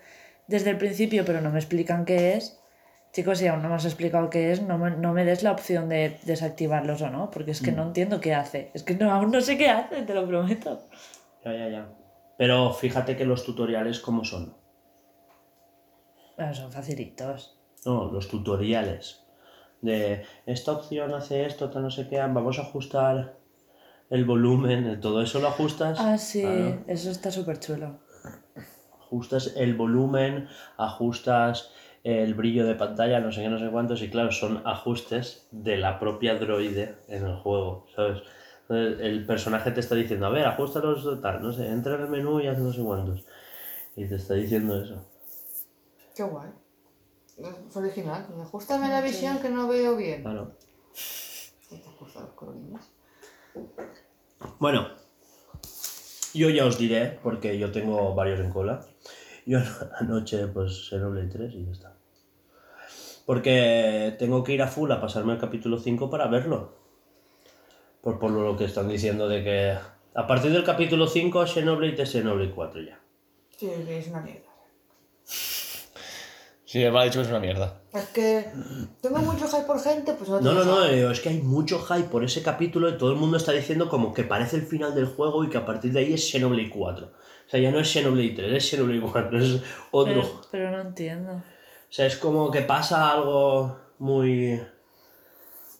desde 0.47 0.69
el 0.69 0.77
principio, 0.77 1.23
pero 1.25 1.41
no 1.41 1.51
me 1.51 1.59
explican 1.59 2.05
qué 2.05 2.33
es. 2.33 2.61
Chicos, 3.13 3.37
si 3.37 3.47
aún 3.47 3.61
no 3.61 3.69
me 3.69 3.75
has 3.75 3.85
explicado 3.85 4.29
qué 4.29 4.51
es, 4.51 4.61
no 4.61 4.77
me, 4.77 4.91
no 4.91 5.13
me 5.13 5.23
des 5.23 5.41
la 5.41 5.53
opción 5.53 5.87
de 5.87 6.19
desactivarlos 6.23 7.01
o 7.01 7.09
no, 7.09 7.31
porque 7.31 7.51
es 7.51 7.61
que 7.61 7.71
no 7.71 7.83
entiendo 7.83 8.19
qué 8.19 8.33
hace. 8.33 8.71
Es 8.73 8.83
que 8.83 8.95
no, 8.95 9.09
aún 9.09 9.31
no 9.31 9.39
sé 9.39 9.57
qué 9.57 9.69
hace, 9.69 10.01
te 10.01 10.13
lo 10.13 10.27
prometo. 10.27 10.81
Ya, 11.45 11.53
ya, 11.53 11.69
ya. 11.69 11.89
Pero 12.37 12.73
fíjate 12.73 13.15
que 13.15 13.25
los 13.25 13.45
tutoriales 13.45 14.01
cómo 14.01 14.25
son. 14.25 14.57
Bueno, 16.35 16.53
son 16.53 16.71
facilitos. 16.71 17.57
No, 17.85 18.11
los 18.11 18.27
tutoriales. 18.27 19.23
De 19.81 20.25
esta 20.45 20.73
opción 20.73 21.13
hace 21.13 21.45
esto, 21.45 21.69
tal 21.69 21.83
no 21.83 21.91
sé 21.91 22.09
qué, 22.09 22.17
vamos 22.17 22.59
a 22.59 22.63
ajustar 22.63 23.37
el 24.09 24.25
volumen, 24.25 24.99
todo 25.01 25.21
eso 25.21 25.39
lo 25.39 25.47
ajustas. 25.47 25.97
Ah, 25.99 26.17
sí, 26.17 26.41
Claro. 26.41 26.83
eso 26.87 27.11
está 27.11 27.31
súper 27.31 27.59
chulo. 27.59 27.99
ajustas 29.01 29.53
el 29.55 29.75
volumen, 29.75 30.47
ajustas 30.77 31.71
el 32.03 32.33
brillo 32.33 32.65
de 32.65 32.75
pantalla, 32.75 33.19
no 33.19 33.31
sé 33.31 33.41
qué, 33.43 33.49
no 33.49 33.57
sé 33.59 33.69
cuántos, 33.69 34.01
y 34.01 34.09
claro, 34.09 34.31
son 34.31 34.61
ajustes 34.65 35.47
de 35.51 35.77
la 35.77 35.99
propia 35.99 36.35
droide 36.35 36.95
en 37.07 37.25
el 37.25 37.35
juego, 37.37 37.87
¿sabes? 37.95 38.21
Entonces, 38.67 38.99
el 39.05 39.25
personaje 39.25 39.71
te 39.71 39.79
está 39.79 39.93
diciendo, 39.95 40.25
a 40.25 40.29
ver, 40.29 40.45
ajustalos 40.47 41.21
tal, 41.21 41.41
no 41.41 41.51
sé, 41.53 41.67
entra 41.67 41.95
en 41.95 42.01
el 42.01 42.09
menú 42.09 42.39
y 42.41 42.47
haz 42.47 42.57
no 42.57 42.73
sé 42.73 42.81
cuántos. 42.83 43.23
Y 43.95 44.05
te 44.07 44.15
está 44.15 44.33
diciendo 44.33 44.81
eso. 44.83 45.05
Qué 46.15 46.23
guay. 46.23 46.49
Es 47.37 47.75
original. 47.77 48.25
Ajustame 48.41 48.87
la 48.89 49.01
visión 49.01 49.39
que 49.39 49.49
no 49.49 49.67
veo 49.67 49.95
bien. 49.95 50.23
Claro. 50.23 50.51
Y 51.71 51.77
te 51.77 51.87
ajusta 51.89 52.21
los 52.21 52.29
colorines. 52.31 52.81
Bueno, 54.59 54.89
yo 56.33 56.49
ya 56.49 56.65
os 56.65 56.77
diré, 56.77 57.19
porque 57.23 57.57
yo 57.57 57.71
tengo 57.71 58.13
varios 58.13 58.39
en 58.39 58.49
cola. 58.49 58.85
Yo 59.45 59.59
anoche, 59.99 60.47
pues, 60.47 60.89
Xenoblade 60.89 61.29
3 61.29 61.53
y 61.53 61.65
ya 61.65 61.71
está. 61.71 61.97
Porque 63.25 64.15
tengo 64.19 64.43
que 64.43 64.53
ir 64.53 64.61
a 64.61 64.67
full 64.67 64.91
a 64.91 65.01
pasarme 65.01 65.33
el 65.33 65.39
capítulo 65.39 65.79
5 65.79 66.09
para 66.09 66.27
verlo. 66.27 66.75
Por, 68.01 68.19
por 68.19 68.31
lo 68.31 68.55
que 68.55 68.65
están 68.65 68.87
diciendo 68.87 69.27
de 69.27 69.43
que 69.43 69.77
a 70.13 70.27
partir 70.27 70.51
del 70.51 70.63
capítulo 70.63 71.07
5 71.07 71.47
Xenoblade 71.47 72.03
es 72.03 72.11
Xenoblade 72.11 72.51
4 72.51 72.81
ya. 72.81 72.99
Sí, 73.57 73.69
es 73.87 74.07
una 74.07 74.21
mierda. 74.21 74.49
Sí, 76.75 76.83
él 76.83 76.91
me 76.91 76.99
ha 76.99 77.03
dicho 77.03 77.19
que 77.19 77.23
es 77.23 77.29
una 77.29 77.39
mierda. 77.39 77.73
Es 77.93 78.03
que 78.07 78.51
tengo 79.01 79.19
mucho 79.19 79.47
hype 79.47 79.63
por 79.63 79.79
gente, 79.79 80.11
pues 80.11 80.29
no 80.29 80.41
No, 80.41 80.51
no, 80.51 80.65
no, 80.65 80.83
eh, 80.83 81.09
es 81.09 81.21
que 81.21 81.29
hay 81.29 81.37
mucho 81.37 81.79
hype 81.79 82.09
por 82.09 82.21
ese 82.21 82.43
capítulo 82.43 82.89
y 82.89 82.97
todo 82.97 83.13
el 83.13 83.15
mundo 83.15 83.37
está 83.37 83.53
diciendo 83.53 83.87
como 83.87 84.13
que 84.13 84.25
parece 84.25 84.57
el 84.57 84.63
final 84.63 84.93
del 84.93 85.05
juego 85.05 85.45
y 85.45 85.49
que 85.49 85.57
a 85.57 85.65
partir 85.65 85.93
de 85.93 86.01
ahí 86.01 86.13
es 86.13 86.29
Xenoblade 86.29 86.69
4. 86.69 87.05
O 87.07 87.49
sea, 87.49 87.61
ya 87.61 87.71
no 87.71 87.79
es 87.79 87.89
Xenoblade 87.89 88.33
3, 88.35 88.53
es 88.53 88.69
Xenoblade 88.69 89.09
4, 89.09 89.39
es 89.39 89.61
otro... 89.91 90.13
Pero, 90.15 90.41
pero 90.51 90.71
no 90.71 90.81
entiendo. 90.81 91.31
O 91.31 91.41
sea, 91.87 92.07
es 92.07 92.17
como 92.17 92.51
que 92.51 92.63
pasa 92.63 93.09
algo 93.09 93.79
muy... 93.99 94.61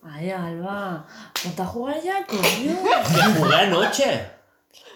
Ay, 0.01 0.31
Alba, 0.31 1.05
¿no 1.43 1.51
te 1.51 1.61
has 1.61 1.67
jugado 1.67 2.01
ya, 2.01 2.25
coño? 2.25 2.41
¡Que 3.13 3.37
jugué 3.37 3.53
anoche! 3.53 4.34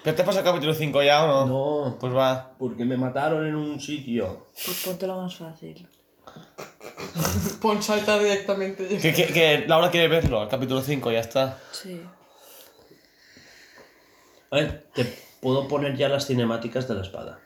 ¿Pero 0.03 0.15
te 0.15 0.23
pasa 0.23 0.39
el 0.39 0.45
capítulo 0.45 0.73
5 0.73 1.03
ya 1.03 1.23
o 1.25 1.45
no? 1.45 1.89
No, 1.89 1.97
Pues 1.99 2.13
va. 2.15 2.51
porque 2.57 2.85
me 2.85 2.95
mataron 2.97 3.45
en 3.45 3.55
un 3.55 3.79
sitio. 3.79 4.47
Pues 4.65 4.83
ponte 4.85 5.05
lo 5.07 5.17
más 5.21 5.35
fácil. 5.35 5.87
Pon 7.61 7.81
salta 7.83 8.17
directamente. 8.19 8.87
Que, 8.99 9.13
que, 9.13 9.25
que 9.27 9.65
Laura 9.67 9.89
quiere 9.91 10.07
verlo, 10.07 10.43
el 10.43 10.49
capítulo 10.49 10.81
5, 10.81 11.11
ya 11.11 11.19
está. 11.19 11.57
Sí. 11.71 12.01
A 14.51 14.55
ver, 14.55 14.87
te 14.93 15.05
puedo 15.41 15.67
poner 15.67 15.95
ya 15.97 16.07
las 16.09 16.25
cinemáticas 16.27 16.87
de 16.87 16.95
la 16.95 17.01
espada. 17.01 17.39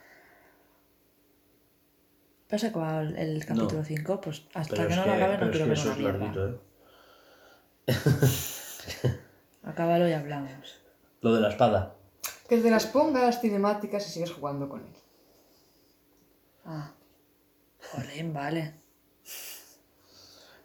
¿Te 2.47 2.55
has 2.57 2.63
acabado 2.65 3.01
el, 3.01 3.45
capítulo 3.45 3.83
5? 3.83 4.21
Pues 4.21 4.43
hasta 4.53 4.75
Pero 4.75 4.87
que 4.87 4.93
es 4.93 4.97
no 4.99 5.03
que, 5.03 5.09
lo 5.09 5.15
acabe 5.15 5.33
no 5.33 5.39
pero 5.39 5.51
es 5.51 5.57
quiero 5.57 5.65
que 5.65 5.69
ver 5.69 5.77
eso 5.79 5.85
una 5.87 5.93
es 5.93 5.99
mierda. 5.99 6.19
larguito, 6.19 6.47
¿eh? 6.47 6.59
Acábalo 9.63 10.07
y 10.07 10.13
hablamos. 10.13 10.75
Lo 11.21 11.33
de 11.33 11.41
la 11.41 11.49
espada. 11.49 11.95
Que 12.53 12.61
te 12.61 12.69
las 12.69 12.85
pongas 12.85 13.41
cinemáticas 13.41 14.07
y 14.07 14.11
sigues 14.11 14.31
jugando 14.31 14.69
con 14.69 14.81
él. 14.81 14.93
Ah. 16.65 16.91
Jolín, 17.91 18.31
vale. 18.31 18.75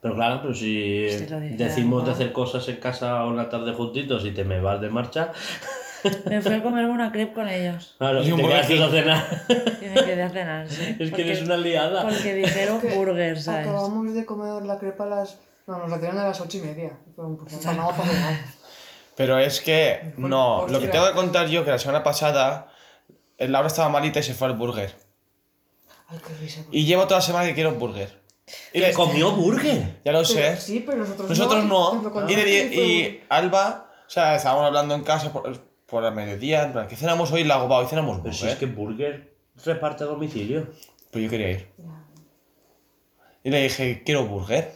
Pero 0.02 0.14
claro, 0.14 0.40
pero 0.42 0.52
si 0.52 1.04
dijera, 1.04 1.40
decimos 1.40 2.04
de 2.04 2.10
hacer 2.10 2.32
cosas 2.34 2.68
en 2.68 2.76
casa 2.76 3.24
una 3.24 3.48
tarde 3.48 3.72
juntitos 3.72 4.26
y 4.26 4.32
te 4.32 4.44
me 4.44 4.60
vas 4.60 4.82
de 4.82 4.90
marcha, 4.90 5.32
Me 6.26 6.42
fui 6.42 6.52
a 6.52 6.62
comerme 6.62 6.90
una 6.90 7.10
crepe 7.10 7.32
con 7.32 7.48
ellos. 7.48 7.94
claro, 7.96 8.22
Y 8.22 8.32
un 8.32 8.42
te 8.42 8.46
quedaste 8.46 8.82
a 8.82 8.90
cenar. 8.90 9.46
Y 9.80 9.84
me 9.86 10.04
quedé 10.04 10.22
a 10.22 10.30
cenar, 10.30 10.68
sí. 10.68 10.96
es 11.00 11.10
que 11.10 11.22
eres 11.22 11.42
una 11.42 11.56
liada. 11.56 12.02
Porque 12.02 12.34
dijeron 12.34 12.82
Que 12.82 12.94
burger, 12.96 13.40
¿sabes? 13.40 13.66
Acabamos 13.66 14.12
de 14.12 14.26
comer 14.26 14.62
la 14.62 14.78
crepa 14.78 15.04
a 15.04 15.06
las. 15.06 15.38
No, 15.66 15.78
nos 15.78 15.90
la 15.90 15.96
dieron 15.96 16.18
a 16.18 16.24
las 16.24 16.38
ocho 16.40 16.58
y 16.58 16.60
media. 16.60 16.98
Fueron, 17.16 17.38
pues, 17.38 17.64
no, 17.64 17.72
no, 17.72 17.92
no, 17.92 17.96
no. 17.96 18.57
Pero 19.18 19.38
es 19.38 19.60
que, 19.60 20.14
no, 20.16 20.66
lo 20.68 20.80
que 20.80 20.88
tengo 20.88 21.06
que 21.06 21.12
contar 21.12 21.48
yo, 21.48 21.62
que 21.64 21.70
la 21.72 21.78
semana 21.78 22.02
pasada, 22.02 22.72
Laura 23.38 23.66
estaba 23.68 23.90
malita 23.90 24.20
y 24.20 24.22
se 24.22 24.32
fue 24.32 24.46
al 24.48 24.54
burger. 24.54 24.94
Ay, 26.08 26.18
qué 26.26 26.34
risa. 26.40 26.64
Y 26.70 26.86
llevo 26.86 27.02
toda 27.04 27.16
la 27.18 27.22
semana 27.26 27.46
que 27.46 27.52
quiero 27.54 27.70
un 27.70 27.78
burger. 27.78 28.16
Y 28.72 28.78
le- 28.80 28.94
¿Comió 28.94 29.32
burger? 29.32 30.00
ya 30.04 30.12
lo 30.12 30.20
Pero- 30.22 30.24
sé. 30.24 30.56
Sí, 30.56 30.82
pero 30.86 30.98
nosotros, 30.98 31.28
Nosotros 31.28 31.64
no. 31.64 31.94
Nos 31.94 32.04
lo 32.04 32.10
no. 32.20 32.30
Y, 32.30 32.34
contaste 32.34 32.74
y 32.76 33.24
Alba, 33.28 33.90
o 34.06 34.10
sea, 34.10 34.36
estábamos 34.36 34.64
hablando 34.64 34.94
en 34.94 35.02
casa 35.02 35.30
por, 35.32 35.60
por 35.84 36.04
el 36.04 36.14
mediodía, 36.14 36.62
en 36.62 36.72
plan, 36.72 36.88
¿qué 36.88 36.96
cenamos 36.96 37.30
hoy? 37.32 37.44
La 37.44 37.56
hago, 37.56 37.68
va, 37.68 37.78
hoy 37.78 37.86
cenamos 37.88 38.18
Pero 38.22 38.30
burger. 38.32 38.48
si 38.48 38.52
es 38.52 38.56
que 38.58 38.66
burger 38.66 39.34
reparte 39.64 40.04
a 40.04 40.06
domicilio. 40.06 40.68
Pues 41.10 41.24
yo 41.24 41.28
quería 41.28 41.50
ir. 41.50 41.68
Y 43.44 43.50
le 43.50 43.62
dije, 43.64 44.02
quiero 44.04 44.24
burger. 44.26 44.72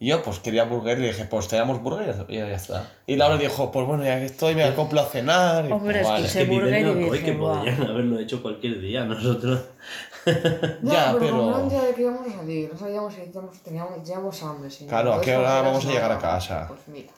Y 0.00 0.08
yo, 0.10 0.22
pues 0.22 0.38
quería 0.38 0.62
burger, 0.64 0.96
y 0.98 1.02
le 1.02 1.06
dije, 1.08 1.24
pues 1.24 1.48
tenemos 1.48 1.82
burger 1.82 2.24
y 2.28 2.36
ya 2.36 2.46
está. 2.52 2.88
Y 3.06 3.16
Laura 3.16 3.36
dijo, 3.36 3.72
pues 3.72 3.84
bueno, 3.84 4.04
ya 4.04 4.18
que 4.20 4.26
estoy, 4.26 4.54
me 4.54 4.62
acoplo 4.62 5.00
a 5.00 5.06
cenar. 5.06 5.68
Y 5.68 5.72
Hombre, 5.72 6.00
pues, 6.00 6.06
vale. 6.08 6.26
escuché- 6.28 6.38
que 6.46 6.50
burger 6.54 6.86
y 6.86 6.94
dije, 7.10 7.24
que 7.24 7.32
podrían 7.32 7.82
haberlo 7.82 8.18
hecho 8.20 8.40
cualquier 8.40 8.80
día. 8.80 9.04
Nosotros. 9.04 9.60
No, 10.82 10.92
Ya, 10.92 11.06
pero, 11.18 11.18
pero- 11.20 11.56
un 11.62 11.68
día 11.70 11.82
de 11.82 11.94
que 11.94 12.02
íbamos 12.02 12.26
a 12.28 12.36
salir, 12.36 12.70
no 12.70 12.78
sabíamos 12.78 13.14
si 13.14 13.20
teníamos, 13.22 13.58
teníamos, 13.62 14.02
teníamos 14.04 14.42
hambre. 14.42 14.68
No. 14.80 14.86
Claro, 14.86 15.14
¿a 15.14 15.20
qué 15.22 15.34
hora 15.36 15.62
vamos 15.62 15.86
a 15.86 15.88
llegar 15.90 16.12
a 16.12 16.18
casa? 16.18 16.66
Pues 16.68 16.80
mira. 16.88 17.12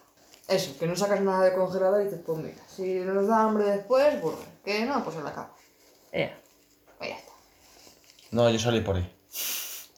Eso, 0.47 0.79
que 0.79 0.87
no 0.87 0.95
sacas 0.95 1.21
nada 1.21 1.45
de 1.45 1.53
congelador 1.55 2.01
y 2.03 2.05
dices, 2.05 2.21
pues 2.25 2.39
mira, 2.39 2.55
si 2.69 3.01
nos 3.01 3.27
da 3.27 3.43
hambre 3.45 3.65
después, 3.65 4.21
burger. 4.23 4.47
Que 4.65 4.85
no, 4.87 5.03
pues 5.03 5.17
en 5.17 5.25
la 5.25 5.33
cama. 5.33 5.51
Eh, 6.13 6.33
Pues 6.99 7.11
ya 7.11 7.17
está. 7.17 7.33
No, 8.31 8.49
yo 8.49 8.59
salí 8.61 8.81
por 8.81 8.95
ahí. 8.97 9.13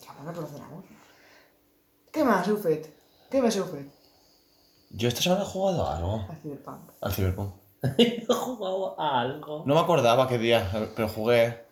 Ya, 0.05 0.13
bueno, 0.15 0.33
pero 0.35 0.47
cenamos. 0.47 0.85
¿Qué 2.13 2.25
más, 2.25 2.47
Ufet? 2.49 2.95
¿Qué 3.31 3.41
más, 3.41 3.57
Ufet? 3.57 3.91
Yo 4.91 5.09
esta 5.09 5.23
semana 5.23 5.43
he 5.43 5.47
jugado 5.47 5.87
a 5.87 5.97
algo. 5.97 6.27
A 6.29 6.35
Cyberpunk. 6.37 6.91
Al 7.01 7.13
Cyberpunk. 7.13 7.55
He 7.99 8.27
jugado 8.27 9.01
a 9.01 9.21
algo. 9.23 9.65
No 9.67 9.75
me 9.75 9.81
acordaba 9.81 10.29
qué 10.29 10.39
día, 10.39 10.71
pero 10.95 11.09
jugué 11.09 11.65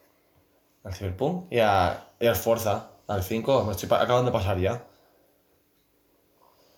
al 0.82 0.94
Cyberpunk 0.94 1.52
y, 1.52 1.58
a, 1.60 2.08
y 2.18 2.26
al 2.26 2.36
Forza, 2.36 2.88
al 3.06 3.22
5. 3.22 3.64
Me 3.64 3.72
estoy 3.72 3.88
acabando 3.92 4.30
de 4.30 4.32
pasar 4.32 4.58
ya. 4.58 4.82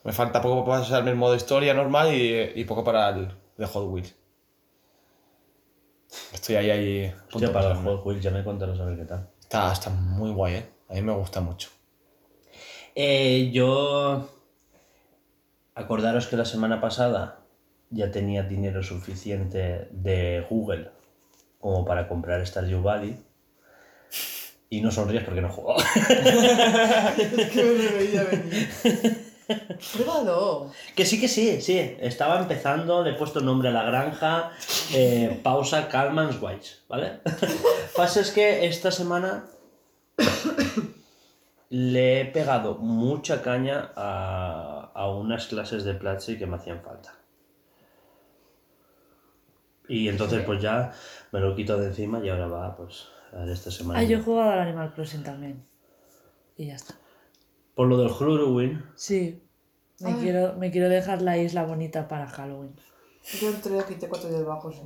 Me 0.03 0.13
falta 0.13 0.43
poco 0.43 0.65
para 0.65 0.81
pasarme 0.81 1.11
el 1.13 1.17
modo 1.17 1.37
historia 1.37 1.73
normal 1.73 2.13
y, 2.13 2.53
y 2.57 2.65
poco 2.65 2.83
para 2.83 3.11
el 3.11 3.33
de 3.57 3.67
Hot 3.67 3.89
Wheels. 3.89 4.15
Estoy 6.33 6.57
ahí, 6.57 6.71
ahí. 6.71 7.15
punto 7.31 7.47
Hostia, 7.47 7.53
para 7.53 7.71
el. 7.73 7.85
Hot 7.85 8.05
Wheels 8.05 8.23
ya 8.23 8.33
me 8.33 8.43
contaron 8.43 8.79
a 8.81 8.85
ver 8.85 8.99
qué 8.99 9.05
tal. 9.05 9.31
Está, 9.41 9.73
está 9.73 9.91
muy 9.91 10.33
guay, 10.33 10.55
¿eh? 10.57 10.71
A 10.91 10.95
mí 10.95 11.03
me 11.03 11.13
gusta 11.15 11.41
mucho. 11.41 11.71
Eh, 12.95 13.51
yo. 13.53 14.29
Acordaros 15.75 16.27
que 16.27 16.37
la 16.37 16.45
semana 16.45 16.81
pasada 16.81 17.41
ya 17.91 18.11
tenía 18.11 18.43
dinero 18.43 18.83
suficiente 18.83 19.89
de 19.91 20.47
Google 20.49 20.91
como 21.61 21.85
para 21.85 22.09
comprar 22.09 22.47
Stardew 22.47 22.83
Valley. 22.83 23.17
Y 24.69 24.81
no 24.81 24.91
sonríes 24.91 25.25
porque 25.25 25.41
no 25.41 25.49
he 25.49 25.51
jugado. 25.51 25.83
Es 27.19 27.51
que 27.51 27.63
me 27.63 27.89
veía 27.89 28.25
venir. 28.25 28.69
Pruébalo. 29.93 30.73
Que 30.97 31.05
sí, 31.05 31.21
que 31.21 31.29
sí, 31.29 31.61
sí. 31.61 31.97
Estaba 32.01 32.41
empezando, 32.41 33.03
le 33.03 33.11
he 33.11 33.15
puesto 33.15 33.41
nombre 33.41 33.69
a 33.69 33.73
la 33.73 33.83
granja, 33.83 34.51
eh, 34.95 35.41
pausa, 35.43 35.89
Calman's 35.89 36.41
Wise, 36.41 36.77
¿vale? 36.89 37.21
Pasa 37.97 38.21
es 38.21 38.31
que 38.31 38.67
esta 38.67 38.91
semana 38.91 39.45
le 41.73 42.21
he 42.21 42.25
pegado 42.27 42.75
mucha 42.75 43.41
caña 43.41 43.93
a, 43.97 44.91
a 44.95 45.11
unas 45.11 45.47
clases 45.47 45.85
de 45.85 45.95
Platzi 45.95 46.37
que 46.39 46.47
me 46.47 46.57
hacían 46.57 46.83
falta. 46.83 47.15
Y 49.89 50.07
entonces 50.09 50.45
pues 50.45 50.61
ya 50.61 50.93
me 51.33 51.41
lo 51.41 51.57
quito 51.57 51.79
de 51.79 51.87
encima 51.87 52.21
y 52.23 52.29
ahora 52.29 52.47
va, 52.47 52.77
pues, 52.77 53.09
a 53.33 53.39
ver 53.39 53.49
esta 53.49 53.71
semana. 53.71 54.01
Ah, 54.01 54.03
yo 54.03 54.19
he 54.19 54.21
jugado 54.21 54.51
al 54.51 54.61
Animal 54.61 54.93
Crossing 54.93 55.23
también. 55.23 55.65
Y 56.59 56.67
ya 56.67 56.75
está. 56.75 56.95
Por 57.75 57.89
lo 57.89 57.97
del 57.97 58.11
Halloween, 58.11 58.85
Sí. 58.95 59.43
Me 60.01 60.11
Ay. 60.11 60.17
quiero, 60.21 60.55
me 60.59 60.71
quiero 60.71 60.91
dejar 60.91 61.23
la 61.23 61.39
isla 61.39 61.65
bonita 61.65 62.07
para 62.07 62.27
Halloween. 62.27 62.77
Yo 63.41 63.49
entré, 63.49 63.83
quité 63.89 64.11
cuatro 64.11 64.29
hierbajos 64.29 64.77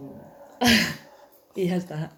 y... 1.57 1.63
Y 1.63 1.69
ya 1.69 1.77
está. 1.77 2.13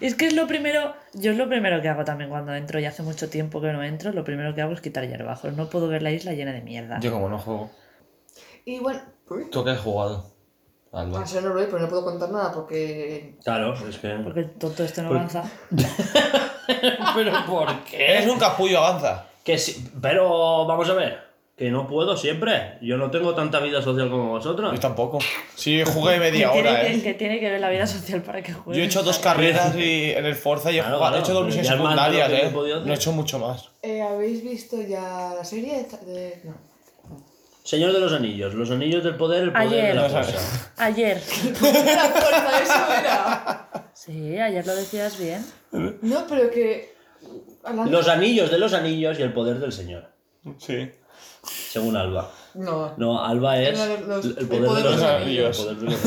Es 0.00 0.14
que 0.14 0.26
es 0.26 0.34
lo 0.34 0.46
primero, 0.46 0.94
yo 1.14 1.32
es 1.32 1.36
lo 1.38 1.48
primero 1.48 1.80
que 1.80 1.88
hago 1.88 2.04
también 2.04 2.30
cuando 2.30 2.54
entro 2.54 2.78
y 2.80 2.84
hace 2.84 3.02
mucho 3.02 3.28
tiempo 3.28 3.60
que 3.60 3.72
no 3.72 3.82
entro, 3.82 4.12
lo 4.12 4.24
primero 4.24 4.54
que 4.54 4.62
hago 4.62 4.72
es 4.72 4.80
quitar 4.80 5.06
hierbajos. 5.06 5.52
No 5.54 5.68
puedo 5.70 5.88
ver 5.88 6.02
la 6.02 6.10
isla 6.10 6.32
llena 6.32 6.52
de 6.52 6.62
mierda. 6.62 6.98
Yo 7.00 7.10
como 7.12 7.28
no 7.28 7.38
juego. 7.38 7.70
Y 8.64 8.78
bueno... 8.80 9.00
¿Tú 9.50 9.64
qué 9.64 9.70
has 9.70 9.80
jugado? 9.80 10.32
Alba. 10.92 11.24
Ah, 11.26 11.40
no 11.42 11.48
lo 11.48 11.54
pero 11.66 11.78
no 11.80 11.88
puedo 11.88 12.04
contar 12.04 12.30
nada 12.30 12.52
porque... 12.52 13.36
claro, 13.44 13.74
es 13.88 13.98
que... 13.98 14.08
Porque 14.22 14.44
todo 14.44 14.84
esto 14.84 15.02
no 15.02 15.08
Pues- 15.08 15.34
avanza. 15.34 15.44
¿Pero 17.14 17.32
por 17.46 17.84
qué? 17.84 18.12
Eres 18.12 18.28
un 18.28 18.38
capullo, 18.38 18.78
avanza. 18.78 19.26
Que 19.44 19.58
sí, 19.58 19.88
pero 20.02 20.66
vamos 20.66 20.88
a 20.90 20.94
ver, 20.94 21.20
que 21.56 21.70
no 21.70 21.86
puedo 21.88 22.16
siempre. 22.16 22.78
Yo 22.82 22.98
no 22.98 23.10
tengo 23.10 23.34
tanta 23.34 23.60
vida 23.60 23.80
social 23.80 24.10
como 24.10 24.28
vosotros. 24.28 24.72
Yo 24.74 24.78
tampoco. 24.78 25.18
Sí, 25.54 25.82
jugué 25.84 26.18
media 26.20 26.52
tiene 26.52 26.68
hora, 26.68 26.80
que, 26.82 26.94
eh. 26.94 27.02
que 27.02 27.14
tiene 27.14 27.40
que 27.40 27.50
ver 27.50 27.60
la 27.60 27.70
vida 27.70 27.86
social 27.86 28.22
para 28.22 28.42
que 28.42 28.52
juegue. 28.52 28.78
Yo 28.78 28.84
he 28.84 28.86
hecho 28.86 29.02
dos 29.02 29.18
carreras 29.18 29.74
y 29.74 30.10
en 30.10 30.26
el 30.26 30.34
Forza 30.34 30.70
y 30.70 30.78
he, 30.78 30.80
Claro, 30.82 30.98
jugado, 30.98 31.16
he 31.16 31.20
hecho 31.20 31.32
dos 31.32 31.46
misiones 31.46 31.68
secundarias, 31.68 32.30
eh. 32.30 32.52
No 32.52 32.92
he 32.92 32.94
hecho 32.94 33.12
mucho 33.12 33.38
más. 33.38 33.70
Eh, 33.82 34.02
¿Habéis 34.02 34.44
visto 34.44 34.82
ya 34.82 35.32
la 35.34 35.44
serie 35.44 35.86
de... 36.06 36.40
No. 36.44 36.54
Señor 37.64 37.92
de 37.92 37.98
los 37.98 38.12
Anillos, 38.12 38.54
los 38.54 38.70
Anillos 38.70 39.02
del 39.02 39.16
poder, 39.16 39.44
el 39.44 39.52
poder 39.52 39.66
Ayer. 39.66 39.88
de 39.88 39.94
la 39.94 40.08
fuerza. 40.08 40.72
Ayer. 40.76 41.16
¡La 41.62 42.08
fuerza, 42.10 42.62
eso 42.62 43.00
era! 43.00 43.90
Sí, 43.92 44.38
ayer 44.38 44.64
lo 44.64 44.76
decías 44.76 45.18
bien. 45.18 45.44
No, 46.02 46.26
pero 46.28 46.48
que... 46.50 46.94
Los 47.88 48.06
anillos 48.06 48.52
de 48.52 48.58
los 48.58 48.72
anillos 48.72 49.18
y 49.18 49.22
el 49.22 49.32
poder 49.32 49.58
del 49.58 49.72
Señor, 49.72 50.12
Sí. 50.58 50.88
Según 51.70 51.96
Alba. 51.96 52.30
No. 52.54 52.94
No, 52.96 53.22
Alba 53.24 53.60
es 53.60 53.78
los- 54.06 54.24
el 54.24 54.46
poder, 54.48 54.62
de 54.62 54.90
los 54.90 55.02
anillos. 55.02 55.58
anillos. 55.58 55.58
el 55.58 55.76
poder 55.76 55.76
de 55.76 55.84
los 55.90 56.04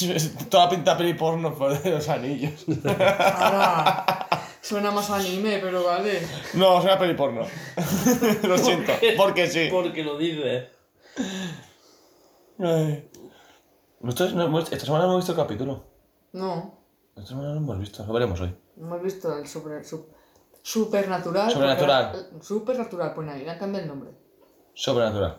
anillos. 0.00 0.30
Toda 0.50 0.68
pinta 0.68 0.96
peli 0.96 1.14
porno 1.14 1.54
por 1.54 1.80
de 1.82 1.90
los 1.90 2.08
anillos. 2.08 2.64
Ahora, 2.84 4.28
suena 4.60 4.90
más 4.90 5.08
anime, 5.10 5.58
pero 5.62 5.84
vale. 5.84 6.20
No, 6.54 6.78
es 6.78 6.84
una 6.84 6.98
peli 6.98 7.14
porno. 7.14 7.42
Lo 8.42 8.58
siento. 8.58 8.92
Porque 9.16 9.46
sí. 9.48 9.68
Porque 9.70 10.04
lo 10.04 10.18
dice. 10.18 10.68
Ay. 12.58 13.08
Esta 14.08 14.28
semana 14.28 15.04
no 15.04 15.12
hemos 15.12 15.16
visto 15.16 15.32
el 15.32 15.38
capítulo. 15.38 15.84
No, 16.32 16.78
Esta 17.16 17.28
semana 17.30 17.48
no 17.50 17.56
hemos 17.56 17.78
visto. 17.78 18.04
Lo 18.06 18.12
veremos 18.12 18.40
hoy. 18.40 18.54
no 18.76 18.86
hemos 18.86 19.02
visto 19.02 19.36
el 19.38 19.46
sobre, 19.48 19.82
supernatural. 20.70 21.50
Sobrenatural. 21.50 22.10
porque 22.12 22.28
era- 22.34 22.42
Supernatural, 22.42 23.12
pues 23.14 23.28
ahí, 23.28 23.44
le 23.44 23.50
han 23.50 23.58
cambiado 23.58 23.84
el 23.84 23.88
nombre. 23.88 24.10
Sobrenatural. 24.74 25.38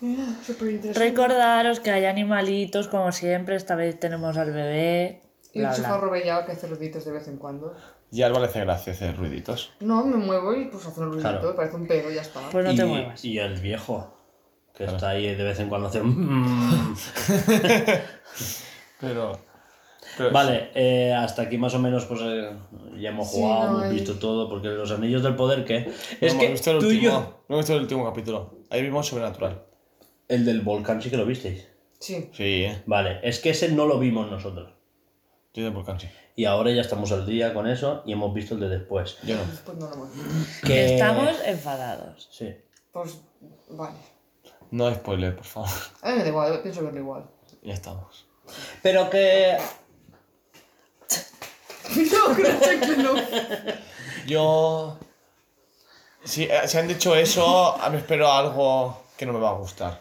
Mira, 0.00 0.24
súper 0.46 0.70
interesante. 0.70 1.08
Recordaros 1.10 1.80
que 1.80 1.90
hay 1.90 2.04
animalitos, 2.04 2.86
como 2.86 3.10
siempre. 3.10 3.56
Esta 3.56 3.74
vez 3.74 3.98
tenemos 3.98 4.36
al 4.36 4.52
bebé. 4.52 5.22
Y 5.52 5.60
un 5.60 5.68
Bla, 5.70 5.76
bla. 5.76 5.96
robellado 5.98 6.46
que 6.46 6.52
hace 6.52 6.68
ruiditos 6.68 7.04
de 7.04 7.10
vez 7.12 7.26
en 7.26 7.36
cuando. 7.38 7.74
Y 8.12 8.22
Alba 8.22 8.38
le 8.38 8.46
hace 8.46 8.60
gracia 8.60 8.92
hacer 8.92 9.16
ruiditos. 9.16 9.72
No, 9.80 10.04
me 10.04 10.16
muevo 10.16 10.54
y 10.54 10.66
pues 10.66 10.86
hace 10.86 11.00
un 11.00 11.06
ruidito, 11.10 11.28
Claro. 11.30 11.56
parece 11.56 11.74
un 11.76 11.86
pedo 11.88 12.10
y 12.10 12.14
ya 12.14 12.22
está. 12.22 12.40
Pues 12.50 12.64
no 12.64 12.72
y, 12.72 12.76
te 12.76 12.84
muevas. 12.84 13.24
y 13.24 13.38
el 13.40 13.60
viejo, 13.60 14.14
que 14.74 14.84
está 14.84 15.10
ahí 15.10 15.34
de 15.34 15.42
vez 15.44 15.58
en 15.58 15.68
cuando 15.68 15.88
hace... 15.88 16.00
un- 16.00 16.96
Pero. 19.00 19.32
Vale, 20.32 20.70
eh, 20.74 21.12
hasta 21.12 21.42
aquí 21.42 21.58
más 21.58 21.74
o 21.74 21.78
menos 21.78 22.04
pues 22.06 22.20
eh, 22.22 22.50
ya 22.98 23.10
hemos 23.10 23.30
Sí, 23.30 23.36
jugado, 23.40 23.64
no, 23.64 23.70
hemos 23.78 23.82
hay- 23.84 23.92
visto 23.94 24.14
todo, 24.18 24.48
porque 24.48 24.68
los 24.68 24.90
anillos 24.90 25.22
del 25.22 25.34
poder, 25.36 25.64
¿qué? 25.64 25.80
No 25.80 25.92
Es 26.20 26.32
hemos 26.32 26.44
que 26.44 26.50
visto 26.52 26.70
el 26.72 26.78
tú 26.78 26.86
y 26.86 26.94
último. 26.96 27.12
yo... 27.12 27.18
No 27.48 27.54
hemos 27.56 27.58
visto 27.64 27.74
el 27.74 27.80
último 27.82 28.04
capítulo. 28.04 28.54
Ahí 28.70 28.82
vimos 28.82 29.06
Sobrenatural. 29.06 29.62
El 30.28 30.44
del 30.44 30.60
volcán 30.60 31.00
sí 31.00 31.10
que 31.10 31.16
lo 31.16 31.24
visteis. 31.24 31.66
Sí. 31.98 32.28
Sí, 32.32 32.64
eh. 32.64 32.82
Vale, 32.86 33.18
es 33.22 33.38
que 33.40 33.50
ese 33.50 33.70
no 33.72 33.86
lo 33.86 33.98
vimos 33.98 34.30
nosotros. 34.30 34.72
Yo 35.54 35.64
de 35.64 35.70
volcán, 35.70 35.98
sí. 35.98 36.08
Y 36.36 36.44
ahora 36.44 36.70
ya 36.70 36.82
estamos 36.82 37.10
al 37.10 37.26
día 37.26 37.52
con 37.54 37.66
eso 37.66 38.02
y 38.06 38.12
hemos 38.12 38.32
visto 38.32 38.54
el 38.54 38.60
de 38.60 38.68
después. 38.68 39.16
Yo 39.24 39.34
no. 39.36 39.44
Después 39.44 39.76
no 39.78 39.88
lo 39.88 39.94
hemos 39.94 40.14
visto. 40.14 40.66
Que... 40.66 40.94
Estamos 40.94 41.34
enfadados. 41.46 42.28
Sí. 42.30 42.54
Pues, 42.92 43.18
vale. 43.70 43.96
No 44.70 44.94
spoiler, 44.94 45.34
por 45.34 45.44
favor. 45.46 45.68
A 46.02 46.10
mí 46.10 46.16
me 46.18 46.22
da 46.22 46.28
igual, 46.28 46.60
pienso 46.62 46.84
verlo 46.84 47.00
igual. 47.00 47.24
Ya 47.62 47.72
estamos. 47.74 48.26
Pero 48.82 49.08
que... 49.10 49.56
no, 51.96 52.34
creo 52.34 52.60
que 52.80 52.96
no. 53.02 53.14
Yo. 54.26 54.98
Si, 56.24 56.44
eh, 56.44 56.62
si 56.66 56.76
han 56.78 56.88
dicho 56.88 57.14
eso, 57.14 57.76
ah, 57.80 57.88
me 57.90 57.98
espero 57.98 58.30
algo 58.30 59.02
que 59.16 59.24
no 59.26 59.32
me 59.32 59.40
va 59.40 59.50
a 59.50 59.54
gustar. 59.54 60.00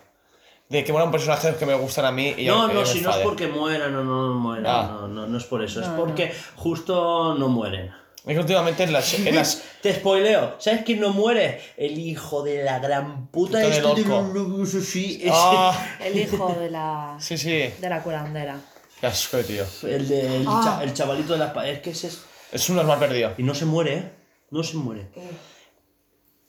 De 0.67 0.84
que 0.84 0.91
mueran 0.91 1.12
personajes 1.12 1.56
que 1.56 1.65
me 1.65 1.76
gustan 1.76 2.04
a 2.06 2.12
mí 2.12 2.34
y 2.38 2.45
No, 2.45 2.67
no, 2.67 2.86
si 2.86 3.00
no 3.00 3.12
es 3.12 3.17
porque 3.17 3.47
mueran 3.47 3.95
o 3.95 4.04
no 4.04 4.34
mueran, 4.34 4.65
Ah. 4.67 4.97
no, 5.02 5.08
no, 5.08 5.28
no 5.28 5.38
es 5.38 5.45
por 5.45 5.63
eso, 5.63 5.80
es 5.80 5.88
No, 5.88 5.95
porque 5.95 6.34
justo 6.58 7.36
no 7.36 7.47
mueren. 7.47 7.89
Es 8.26 8.34
que 8.34 8.39
últimamente 8.39 8.84
en 8.84 8.91
las. 8.91 9.13
En 9.13 9.34
las 9.36 9.63
Te 9.82 9.93
spoileo, 9.93 10.56
¿sabes 10.60 10.82
quién 10.84 11.00
no 11.00 11.12
muere? 11.13 11.62
El 11.78 11.97
hijo 11.97 12.43
de 12.43 12.63
la 12.63 12.80
gran 12.80 13.28
puta 13.28 13.63
este 13.63 13.80
de 13.80 13.86
orco. 14.12 14.32
los- 14.34 14.69
sí, 14.69 15.19
ese. 15.21 15.32
ah, 15.34 15.97
El 16.04 16.17
hijo 16.19 16.54
de 16.60 16.69
la, 16.69 17.15
sí, 17.19 17.38
sí. 17.38 17.71
de 17.80 17.89
la 17.89 18.04
curandera. 18.04 18.60
Qué 18.99 19.07
asco, 19.07 19.38
tío. 19.39 19.63
El, 19.83 20.07
de, 20.07 20.38
el, 20.38 20.45
Ah. 20.47 20.62
cha- 20.63 20.83
el 20.83 20.93
chavalito 20.93 21.33
de 21.33 21.39
las 21.39 21.51
pa- 21.53 21.67
Es 21.67 21.79
que 21.81 21.91
ese 21.91 22.07
es... 22.07 22.21
Es 22.51 22.69
un 22.69 22.77
normal 22.77 22.97
perdido. 22.99 23.33
Y 23.38 23.43
no 23.43 23.53
se 23.53 23.65
muere, 23.65 23.97
¿eh? 23.97 24.12
No 24.51 24.63
se 24.63 24.77
muere. 24.77 25.10
Eh, 25.15 25.31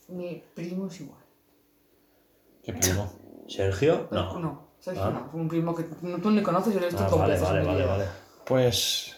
mi 0.08 0.42
primo 0.54 0.86
es 0.86 1.00
igual. 1.00 1.20
Qué 2.64 2.72
primo. 2.72 3.12
¿Sergio? 3.48 4.08
No. 4.10 4.38
No, 4.38 4.68
Sergio 4.80 5.02
Ah. 5.04 5.10
no. 5.10 5.30
Fue 5.30 5.40
un 5.40 5.48
primo 5.48 5.74
que 5.74 5.84
no, 6.02 6.18
tú 6.20 6.30
ni 6.30 6.42
conoces 6.42 6.74
y 6.74 6.78
lo 6.78 6.86
he 6.86 6.88
visto 6.88 7.04
Ah, 7.04 7.08
vale, 7.16 7.38
vale, 7.38 7.62
vale, 7.64 7.84
vale. 7.84 8.04
Pues. 8.46 9.14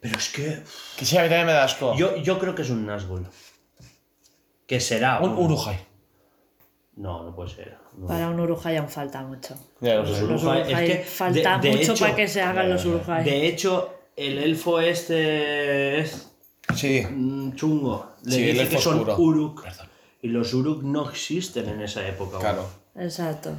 Pero 0.00 0.16
es 0.18 0.28
que... 0.30 0.62
Que 0.96 1.04
sí, 1.04 1.18
a 1.18 1.22
mí 1.22 1.28
también 1.28 1.46
me 1.46 1.52
da 1.52 1.64
asco. 1.64 1.94
Yo, 1.96 2.16
yo 2.16 2.38
creo 2.38 2.54
que 2.54 2.62
es 2.62 2.70
un 2.70 2.86
Nazgûl. 2.86 3.26
Que 4.66 4.80
será 4.80 5.20
Un 5.20 5.32
Urujai. 5.36 5.78
No, 7.00 7.24
no 7.24 7.34
puede 7.34 7.48
ser. 7.50 7.76
No. 7.96 8.06
Para 8.06 8.28
un 8.28 8.38
Urujai 8.38 8.76
aún 8.76 8.88
falta 8.88 9.22
mucho. 9.22 9.54
Ya 9.80 9.94
lo 9.96 10.02
Los. 10.02 10.20
Los 10.22 10.42
es 10.68 10.78
que, 10.78 10.96
falta 11.04 11.58
de- 11.58 11.70
de 11.70 11.76
mucho 11.78 11.92
hecho- 11.92 12.04
para 12.04 12.16
que 12.16 12.28
se 12.28 12.42
hagan 12.42 12.68
los 12.70 12.84
Urujai. 12.84 13.24
De 13.24 13.46
hecho, 13.46 13.94
el 14.16 14.38
elfo 14.38 14.80
este 14.80 16.00
es 16.00 16.30
Sí. 16.74 17.02
mm, 17.10 17.54
chungo. 17.54 18.12
Le 18.24 18.32
Sí, 18.32 18.42
el 18.42 18.48
dice 18.52 18.60
elfo 18.62 18.76
que 18.76 18.82
son 18.82 18.98
oscuro. 19.00 19.16
Uruk. 19.16 19.62
Perdón. 19.64 19.88
Y 20.22 20.28
los 20.28 20.52
Uruk 20.52 20.82
no 20.82 21.08
existen 21.08 21.68
en 21.70 21.80
esa 21.80 22.06
época. 22.06 22.32
aún. 22.36 22.40
Claro. 22.42 22.66
Exacto. 22.96 23.52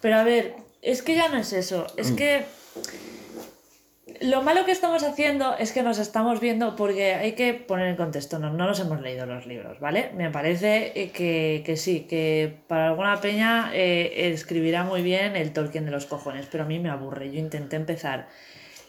Pero 0.00 0.16
a 0.16 0.24
ver, 0.24 0.56
es 0.82 1.02
que 1.02 1.14
ya 1.14 1.28
no 1.28 1.36
es 1.38 1.52
eso. 1.52 1.86
Es 1.96 2.10
Mm. 2.10 2.16
que 2.16 2.46
lo 4.20 4.42
malo 4.42 4.64
que 4.64 4.72
estamos 4.72 5.02
haciendo 5.02 5.56
es 5.56 5.72
que 5.72 5.82
nos 5.82 5.98
estamos 5.98 6.40
viendo, 6.40 6.76
porque 6.76 7.14
hay 7.14 7.32
que 7.32 7.54
poner 7.54 7.88
en 7.88 7.96
contexto, 7.96 8.38
no, 8.38 8.50
no 8.52 8.66
nos 8.66 8.78
hemos 8.80 9.00
leído 9.00 9.26
los 9.26 9.46
libros, 9.46 9.80
¿vale? 9.80 10.10
Me 10.14 10.30
parece 10.30 10.92
eh, 10.94 11.10
que, 11.10 11.62
que 11.64 11.76
sí, 11.76 12.00
que 12.08 12.58
para 12.68 12.88
alguna 12.88 13.20
peña 13.20 13.70
eh, 13.74 14.30
escribirá 14.32 14.84
muy 14.84 15.02
bien 15.02 15.36
el 15.36 15.52
Tolkien 15.52 15.84
de 15.84 15.90
los 15.90 16.06
cojones, 16.06 16.46
pero 16.50 16.64
a 16.64 16.66
mí 16.66 16.78
me 16.78 16.90
aburre. 16.90 17.30
Yo 17.32 17.38
intenté 17.38 17.76
empezar 17.76 18.28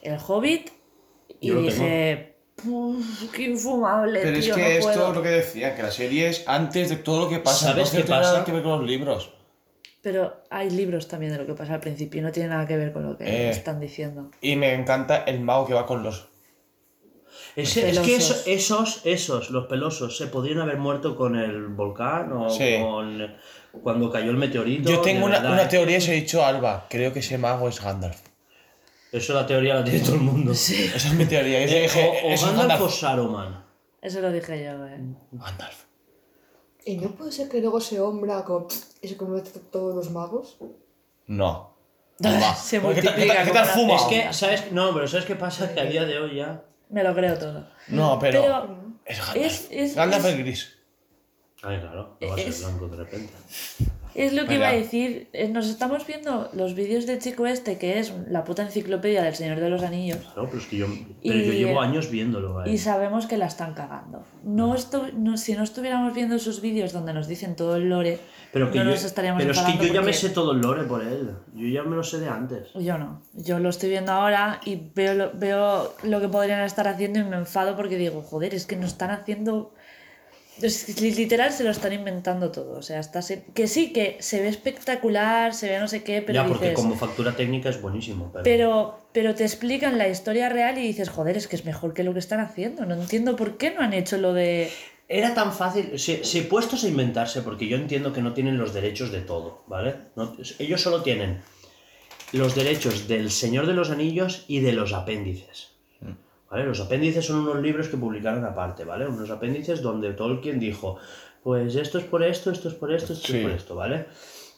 El 0.02 0.18
Hobbit 0.26 0.70
y 1.40 1.48
Yo 1.50 1.62
dije, 1.62 2.36
"Puf, 2.56 3.32
qué 3.32 3.44
infumable, 3.44 4.22
Pero 4.22 4.38
es 4.38 4.46
tío, 4.46 4.56
que 4.56 4.62
no 4.62 4.68
esto 4.68 4.92
puedo". 4.94 5.10
es 5.10 5.16
lo 5.16 5.24
que 5.24 5.30
decía, 5.30 5.76
que 5.76 5.84
la 5.84 5.92
serie 5.92 6.30
es 6.30 6.44
antes 6.48 6.90
de 6.90 6.98
todo 6.98 7.26
lo 7.26 7.30
que 7.30 7.40
pasa. 7.40 7.68
¿Sabes 7.68 7.92
no 7.94 7.98
qué 8.00 8.04
tiene 8.04 8.20
nada 8.22 8.34
pasa? 8.34 8.46
que 8.46 8.52
ver 8.52 8.64
con 8.64 8.80
los 8.80 8.90
libros. 8.90 9.32
Pero 10.06 10.44
hay 10.52 10.70
libros 10.70 11.08
también 11.08 11.32
de 11.32 11.40
lo 11.40 11.48
que 11.48 11.56
pasa 11.56 11.74
al 11.74 11.80
principio 11.80 12.20
y 12.20 12.24
no 12.24 12.32
tiene 12.32 12.50
nada 12.50 12.68
que 12.68 12.78
ver 12.78 12.94
con 12.94 13.02
lo 13.10 13.18
que 13.18 13.24
Eh. 13.26 13.50
están 13.50 13.80
diciendo. 13.80 14.30
Y 14.40 14.56
me 14.56 14.72
encanta 14.76 15.24
el 15.24 15.40
mago 15.42 15.66
que 15.66 15.74
va 15.74 15.88
con 15.88 16.04
los. 16.04 16.28
Ese- 17.56 17.90
es 17.90 18.00
que 18.02 18.16
eso- 18.18 18.36
esos, 18.46 19.02
esos, 19.04 19.50
los 19.50 19.66
pelosos, 19.66 20.16
se 20.16 20.28
podrían 20.28 20.60
haber 20.60 20.78
muerto 20.78 21.16
con 21.16 21.36
el 21.36 21.70
volcán 21.70 22.32
o 22.34 22.52
Sí. 22.52 22.78
con 22.80 23.34
cuando 23.82 24.12
cayó 24.12 24.30
el 24.30 24.38
meteorito. 24.38 24.92
Yo 24.92 25.02
tengo 25.02 25.26
una, 25.26 25.38
verdad, 25.40 25.54
una 25.54 25.64
¿eh? 25.64 25.68
teoría, 25.70 26.00
se 26.00 26.12
he 26.12 26.22
dicho 26.22 26.46
Alba. 26.46 26.86
Creo 26.88 27.12
que 27.12 27.20
ese 27.20 27.40
mago 27.40 27.68
es 27.68 27.82
Gandalf. 27.82 28.20
Eso 29.12 29.34
la 29.34 29.48
teoría 29.48 29.74
la 29.74 29.84
tiene 29.84 30.02
todo 30.02 30.14
el 30.16 30.22
mundo. 30.22 30.54
Sí, 30.66 30.92
Esa 30.96 31.08
es 31.08 31.14
mi 31.16 31.26
teoría. 31.26 31.66
Yo 31.66 31.76
Eh, 31.78 31.82
dije, 31.82 32.22
o, 32.24 32.28
o 32.28 32.32
eso 32.32 32.52
es 32.52 32.56
Gandalf 32.58 32.82
o. 32.84 32.90
Saruman. 32.90 33.66
eso 34.04 34.22
lo 34.22 34.32
dije 34.32 34.64
yo, 34.64 34.86
eh. 34.86 35.00
Gandalf. 35.32 35.84
¿Y 36.88 36.98
no 36.98 37.10
puede 37.16 37.32
ser 37.32 37.50
que 37.50 37.60
luego 37.62 37.82
se 37.82 38.00
hombra 38.00 38.44
con... 38.44 38.68
y 39.06 39.08
se 39.08 39.18
convierte 39.18 39.58
en 39.60 39.66
todos 39.66 39.96
los 39.96 40.10
magos? 40.12 40.58
No. 41.28 41.74
Se 42.20 42.80
¿qué 42.80 42.82
tal- 42.82 42.94
multiplica 42.94 43.44
qué 43.44 43.50
como 43.52 43.66
fuma? 43.66 43.94
una 43.94 43.96
Es 43.96 44.04
que. 44.04 44.34
¿sabes? 44.34 44.72
No, 44.72 44.94
pero 44.94 45.08
¿sabes 45.08 45.26
qué 45.26 45.36
pasa? 45.36 45.74
Que 45.74 45.82
a 45.82 45.86
día 45.86 46.06
de 46.06 46.18
hoy 46.20 46.36
ya. 46.38 46.64
Me 46.90 47.04
lo 47.04 47.14
creo 47.14 47.38
todo. 47.38 47.68
No, 47.90 48.18
pero. 48.20 48.42
Pero 48.42 48.78
es 49.06 49.18
Gandalf. 49.20 49.36
es- 49.46 49.68
es- 49.72 49.96
Gandalf 49.96 50.26
es- 50.26 50.32
es 50.34 50.38
gris. 50.40 50.72
Ay, 51.64 51.80
claro, 51.80 52.18
no 52.22 52.28
va 52.28 52.34
a 52.36 52.38
ser 52.38 52.48
Es- 52.50 52.60
blanco 52.62 52.88
de 52.88 52.98
repente. 52.98 53.34
Es 54.16 54.32
lo 54.32 54.44
que 54.44 54.54
Venga. 54.54 54.56
iba 54.56 54.68
a 54.70 54.72
decir. 54.82 55.28
eh, 55.34 55.50
Nos 55.50 55.68
estamos 55.68 56.08
viendo 56.08 56.50
los 56.54 56.74
vídeos 56.74 57.06
del 57.06 57.20
chico 57.20 57.46
este, 57.46 57.78
que 57.78 58.00
es 58.00 58.14
la 58.30 58.46
puta 58.46 58.64
enciclopedia 58.64 59.22
del 59.22 59.36
Señor 59.36 59.60
de 59.60 59.70
los 59.70 59.84
Anillos, 59.84 60.20
Claro, 60.34 60.48
pero 60.48 60.62
es 60.62 60.68
que 60.68 60.78
yo, 60.78 60.88
pero 61.22 61.36
yo 61.40 61.52
Y- 61.54 61.58
llevo 61.58 61.82
años 61.82 62.10
viéndolo. 62.10 62.66
y 62.66 62.78
sabemos 62.78 63.26
que 63.28 63.38
la 63.38 63.48
están 63.48 63.74
cagando. 63.74 64.24
No 64.44 64.74
estu- 64.74 65.12
no- 65.14 65.36
si 65.38 65.54
no 65.54 65.64
estuviéramos 65.64 66.14
viendo 66.14 66.36
esos 66.36 66.62
vídeos 66.62 66.94
donde 66.94 67.14
nos 67.14 67.28
dicen 67.28 67.56
todo 67.58 67.76
el 67.76 67.90
lore, 67.90 68.20
Pero, 68.54 68.72
que 68.72 68.78
no 68.80 68.86
yo, 68.86 68.92
nos 68.92 69.04
estaríamos 69.04 69.42
pero 69.44 69.52
es 69.52 69.60
que 69.60 69.74
yo 69.80 69.84
ya 69.94 70.00
me 70.00 70.08
porque- 70.08 70.14
sé 70.14 70.30
todo 70.30 70.54
el 70.54 70.62
lore 70.62 70.84
por 70.86 71.02
él. 71.04 71.32
Yo 71.54 71.68
ya 71.68 71.84
me 71.84 71.98
lo 71.98 72.04
sé 72.04 72.20
de 72.20 72.30
antes. 72.30 72.70
Yo 72.74 72.98
no. 72.98 73.22
Yo 73.34 73.60
lo 73.60 73.68
estoy 73.68 73.90
viendo 73.90 74.14
ahora 74.14 74.62
y 74.64 74.82
veo 74.96 75.14
lo, 75.14 75.32
veo 75.34 75.94
lo 76.04 76.22
que 76.22 76.30
podrían 76.30 76.62
estar 76.62 76.88
haciendo 76.88 77.20
y 77.20 77.24
me 77.26 77.36
enfado 77.36 77.76
porque 77.76 77.98
digo, 77.98 78.22
joder, 78.22 78.54
es 78.54 78.66
que 78.66 78.78
no 78.78 78.86
están 78.86 79.12
haciendo. 79.12 79.74
Literal 80.62 81.52
se 81.52 81.64
lo 81.64 81.72
están 81.72 81.92
inventando 81.94 82.52
todo. 82.52 82.78
O 82.78 82.82
sea, 82.82 83.00
está 83.00 83.22
se- 83.22 83.44
que 83.54 83.68
sí, 83.68 83.92
que 83.92 84.18
se 84.20 84.42
ve 84.42 84.48
espectacular, 84.48 85.54
se 85.54 85.70
ve 85.70 85.80
no 85.80 85.88
sé 85.88 86.04
qué, 86.04 86.22
pero 86.22 86.34
ya, 86.44 86.48
porque 86.48 86.70
dices. 86.70 86.76
como 86.82 86.96
factura 86.96 87.36
técnica 87.36 87.70
es 87.70 87.82
buenísimo. 87.82 88.32
Pero, 88.32 88.44
Pero, 88.44 89.00
pero 89.12 89.36
te 89.36 89.44
explican 89.44 89.98
la 89.98 90.08
historia 90.08 90.50
real 90.50 90.78
y 90.78 90.82
dices, 90.82 91.10
joder, 91.10 91.36
es 91.38 91.48
que 91.48 91.56
es 91.58 91.66
mejor 91.66 91.94
que 91.94 92.04
lo 92.04 92.14
que 92.14 92.20
están 92.20 92.40
haciendo. 92.40 92.86
No 92.86 92.96
entiendo 92.96 93.36
por 93.36 93.58
qué 93.58 93.72
no 93.72 93.82
han 93.82 93.94
hecho 93.94 94.18
lo 94.18 94.34
de. 94.34 94.72
Era 95.08 95.34
tan 95.36 95.54
fácil, 95.54 96.00
si, 96.00 96.24
si 96.24 96.42
puestos 96.42 96.84
a 96.84 96.88
inventarse, 96.88 97.42
porque 97.42 97.68
yo 97.68 97.78
entiendo 97.78 98.12
que 98.12 98.22
no 98.22 98.34
tienen 98.34 98.58
los 98.58 98.74
derechos 98.74 99.12
de 99.12 99.22
todo, 99.22 99.64
¿vale? 99.68 99.96
No- 100.16 100.36
ellos 100.58 100.82
solo 100.82 101.04
tienen 101.04 101.42
los 102.32 102.56
derechos 102.56 103.08
del 103.08 103.30
Señor 103.30 103.68
de 103.68 103.74
los 103.74 103.92
Anillos 103.92 104.46
y 104.48 104.62
de 104.62 104.72
los 104.74 104.94
apéndices. 104.94 105.75
¿Vale? 106.56 106.68
Los 106.68 106.80
apéndices 106.80 107.26
son 107.26 107.40
unos 107.40 107.62
libros 107.62 107.90
que 107.90 107.98
publicaron 107.98 108.46
aparte, 108.46 108.86
¿vale? 108.86 109.06
Unos 109.06 109.30
apéndices 109.30 109.82
donde 109.82 110.14
Tolkien 110.14 110.58
dijo, 110.58 110.98
pues 111.44 111.76
esto 111.76 111.98
es 111.98 112.06
por 112.06 112.24
esto, 112.24 112.50
esto 112.50 112.70
es 112.70 112.76
por 112.76 112.94
esto, 112.94 113.12
esto 113.12 113.28
Sí. 113.28 113.36
es 113.40 113.44
por 113.44 113.52
esto, 113.52 113.76
¿vale? 113.76 114.06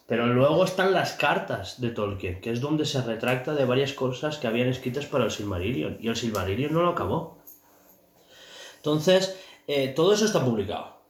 Pero 0.05 0.27
luego 0.27 0.63
están 0.63 0.93
las 0.93 1.13
cartas 1.13 1.81
de 1.81 1.89
Tolkien, 1.89 2.39
que 2.39 2.51
es 2.51 2.61
donde 2.61 2.85
se 2.85 3.01
retracta 3.01 3.55
de 3.55 3.65
varias 3.65 3.93
cosas 3.93 4.37
que 4.37 4.45
habían 4.45 4.67
escritas 4.67 5.07
para 5.07 5.23
el 5.25 5.31
Silmarillion, 5.31 5.97
y 5.99 6.07
el 6.07 6.15
Silmarillion 6.15 6.71
no 6.71 6.83
lo 6.83 6.89
acabó. 6.89 7.39
Entonces, 8.75 9.35
eh, 9.67 9.87
todo 9.95 10.13
eso 10.13 10.25
está 10.25 10.45
publicado. 10.45 11.01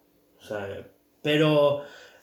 O 0.42 0.46
sea, 0.46 0.88
pero 1.22 1.82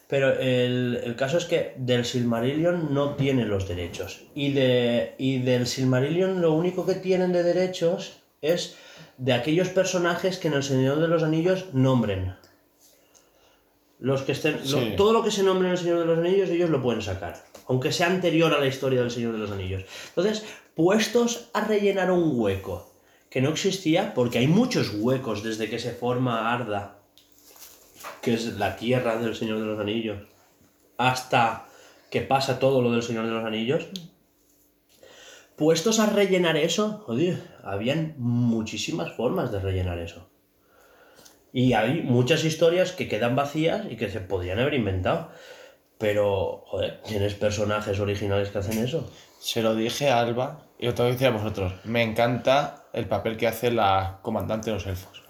pero 0.09 0.33
el, 0.39 1.01
el 1.05 1.17
caso 1.17 1.37
es 1.37 1.45
que 1.45 1.75
del 1.77 2.07
Silmarillion 2.07 2.95
no 2.95 3.15
tienen 3.17 3.51
los 3.51 3.69
derechos. 3.69 4.23
Y, 4.35 4.53
de, 4.55 5.15
y 5.19 5.41
del 5.41 5.67
Silmarillion 5.67 6.41
lo 6.41 6.53
único 6.55 6.87
que 6.87 6.95
tienen 6.95 7.33
de 7.33 7.43
derechos 7.43 8.24
es 8.53 8.77
de 9.19 9.33
aquellos 9.33 9.69
personajes 9.69 10.39
que 10.39 10.49
en 10.49 10.55
el 10.55 10.63
Señor 10.63 11.01
de 11.01 11.09
los 11.09 11.23
Anillos 11.23 11.67
nombren. 11.73 12.37
Los 14.01 14.23
que 14.23 14.33
estén, 14.33 14.55
lo- 14.55 14.97
todo 14.97 15.13
lo 15.13 15.23
que 15.23 15.31
se 15.31 15.43
nombre 15.43 15.69
en 15.69 15.73
el 15.73 15.79
Señor 15.79 16.01
de 16.01 16.05
los 16.07 16.19
Anillos, 16.19 16.51
ellos 16.51 16.71
lo 16.71 16.83
pueden 16.83 17.01
sacar. 17.03 17.43
Aunque 17.69 17.93
sea 17.93 18.09
anterior 18.09 18.53
a 18.53 18.59
la 18.61 18.67
historia 18.67 19.01
del 19.01 19.11
Señor 19.11 19.33
de 19.33 19.39
los 19.39 19.51
Anillos. 19.51 19.85
Entonces, 20.09 20.45
puestos 20.75 21.49
a 21.55 21.63
rellenar 21.65 22.11
un 22.11 22.33
hueco 22.39 22.93
que 23.31 23.41
no 23.41 23.51
existía, 23.51 24.13
porque 24.15 24.39
hay 24.39 24.47
muchos 24.47 24.91
huecos 24.95 25.43
desde 25.43 25.71
que 25.71 25.79
se 25.79 25.93
forma 25.93 26.53
Arda, 26.53 26.99
que 28.21 28.35
es 28.35 28.45
la 28.59 28.77
tierra 28.77 29.17
del 29.17 29.35
Señor 29.35 29.61
de 29.61 29.67
los 29.67 29.81
Anillos, 29.81 30.19
hasta 30.99 31.67
que 32.11 32.21
pasa 32.21 32.59
todo 32.59 32.83
lo 32.83 32.93
del 32.93 33.03
Señor 33.03 33.25
de 33.27 33.33
los 33.33 33.45
Anillos. 33.45 33.87
Puestos 35.57 36.01
a 36.01 36.07
rellenar 36.07 36.57
eso, 36.57 37.03
joder, 37.07 37.41
habían 37.63 38.15
muchísimas 38.19 39.13
formas 39.13 39.53
de 39.53 39.61
rellenar 39.61 39.99
eso. 39.99 40.29
Y 41.53 41.75
hay 41.75 42.03
muchas 42.03 42.45
historias 42.45 42.91
que 42.93 43.07
quedan 43.09 43.37
vacías 43.37 43.87
y 43.89 43.97
que 43.97 44.11
se 44.11 44.21
podrían 44.21 44.59
haber 44.59 44.75
inventado. 44.75 45.31
Pero, 45.99 46.65
joder, 46.67 47.01
tienes 47.03 47.35
personajes 47.35 48.01
originales 48.01 48.51
que 48.51 48.59
hacen 48.59 48.83
eso. 48.85 49.09
Se 49.39 49.63
lo 49.63 49.77
dije 49.77 50.11
a 50.11 50.19
Alba 50.19 50.67
y 50.79 50.87
lo 50.87 50.95
tengo 50.95 51.09
que 51.09 51.13
decir 51.13 51.29
a 51.29 51.31
vosotros. 51.31 51.73
Me 51.85 52.03
encanta 52.03 52.87
el 52.93 53.07
papel 53.07 53.37
que 53.37 53.47
hace 53.47 53.71
la 53.71 54.19
comandante 54.23 54.71
de 54.71 54.75
los 54.75 54.87
elfos. 54.89 55.23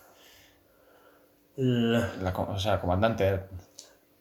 La- 1.57 2.33
o 2.35 2.59
sea, 2.59 2.81
comandante, 2.81 3.41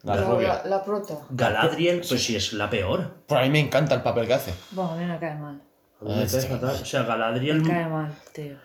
la 0.04 0.16
La, 0.18 0.22
rubia. 0.24 0.48
la, 0.64 0.66
la 0.66 0.84
prota. 0.84 1.18
Galadriel, 1.30 2.02
pues 2.08 2.22
sí 2.24 2.36
es 2.36 2.52
la 2.54 2.70
peor. 2.70 3.24
Por 3.26 3.38
a 3.38 3.42
mí 3.44 3.50
me 3.50 3.62
encanta 3.62 3.96
el 3.96 4.02
papel 4.02 4.28
que 4.28 4.34
hace. 4.34 4.54
Bueno, 4.72 4.92
a 4.92 4.96
mí 4.98 5.06
me 5.06 5.18
cae 5.18 5.36
mal. 5.36 5.62
Me 6.04 6.26
cae 6.28 6.42
fatal. 6.42 6.78
O 6.82 6.86
sea, 6.86 7.04
Galadriel 7.04 7.62
Me 7.62 7.68
cae 7.70 7.88
mal, 7.88 8.14
tío. 8.34 8.56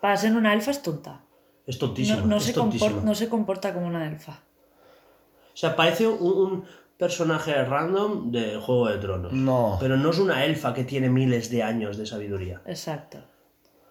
Para 0.00 0.16
ser 0.16 0.32
una 0.34 0.52
elfa 0.54 0.70
es 0.70 0.82
tonta. 0.82 1.20
es 1.66 1.78
tontísima. 1.78 2.18
No, 2.20 2.26
no 2.26 2.36
es 2.36 2.44
se 2.44 2.52
tontísima. 2.52 2.90
compor- 2.90 3.02
no 3.02 3.14
se 3.14 3.28
comporta 3.28 3.74
como 3.74 3.86
una 3.86 4.06
elfa. 4.06 4.32
O 4.32 5.56
sea, 5.60 5.74
parece 5.76 6.06
un, 6.06 6.22
un 6.22 6.64
personaje 6.96 7.64
random 7.64 8.30
de 8.30 8.56
Juego 8.58 8.88
de 8.88 8.98
Tronos. 8.98 9.32
No. 9.32 9.76
Pero 9.80 9.96
no 9.96 10.10
es 10.10 10.18
una 10.18 10.44
elfa 10.44 10.72
que 10.74 10.84
tiene 10.84 11.08
miles 11.10 11.50
de 11.50 11.62
años 11.62 11.96
de 11.96 12.06
sabiduría. 12.06 12.62
Exacto. 12.66 13.18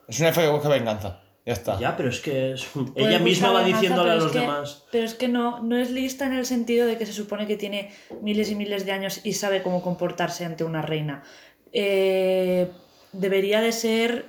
Es 0.08 0.20
una 0.20 0.30
elfa 0.30 0.42
que 0.42 0.50
busca 0.50 0.70
venganza. 0.70 1.20
Ya 1.46 1.54
está. 1.54 1.80
Ya, 1.80 1.96
pero 1.96 2.10
es 2.10 2.20
que 2.20 2.54
es- 2.54 2.66
Puede 2.66 3.08
ella 3.10 3.20
misma 3.20 3.52
va 3.52 3.62
venganza, 3.62 3.80
diciéndole 3.82 4.12
a 4.12 4.16
los 4.16 4.32
que- 4.32 4.40
demás. 4.40 4.84
Pero 4.92 5.06
es 5.06 5.14
que 5.16 5.28
no, 5.28 5.62
no 5.62 5.78
es 5.78 5.92
lista 5.92 6.26
en 6.26 6.34
el 6.34 6.46
sentido 6.46 6.86
de 6.88 6.98
que 6.98 7.06
se 7.06 7.14
supone 7.14 7.48
que 7.48 7.56
tiene 7.58 7.92
miles 8.22 8.50
y 8.52 8.56
miles 8.56 8.86
de 8.86 8.92
años 8.94 9.22
y 9.26 9.34
sabe 9.34 9.62
cómo 9.64 9.82
comportarse 9.82 10.44
ante 10.46 10.64
una 10.66 10.82
reina. 10.82 11.24
Eh, 11.74 12.70
debería 13.14 13.62
de 13.62 13.72
ser 13.72 14.26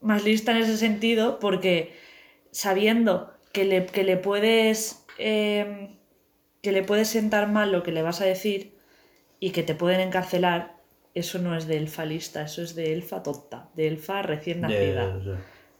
más 0.00 0.24
lista 0.24 0.52
en 0.52 0.58
ese 0.58 0.76
sentido 0.76 1.38
porque 1.38 1.94
sabiendo 2.50 3.32
que 3.52 3.64
le, 3.64 3.86
que 3.86 4.04
le 4.04 4.16
puedes 4.16 5.04
eh, 5.18 5.96
que 6.62 6.72
le 6.72 6.82
puedes 6.82 7.08
sentar 7.08 7.48
mal 7.48 7.72
lo 7.72 7.82
que 7.82 7.92
le 7.92 8.02
vas 8.02 8.20
a 8.20 8.24
decir 8.24 8.74
y 9.40 9.50
que 9.50 9.62
te 9.62 9.74
pueden 9.74 10.00
encarcelar, 10.00 10.76
eso 11.14 11.38
no 11.40 11.56
es 11.56 11.66
de 11.66 11.76
elfa 11.76 12.04
lista, 12.04 12.42
eso 12.42 12.62
es 12.62 12.74
de 12.74 12.92
elfa 12.92 13.22
tonta, 13.22 13.68
de 13.74 13.88
elfa 13.88 14.22
recién 14.22 14.60
nacida. 14.60 15.18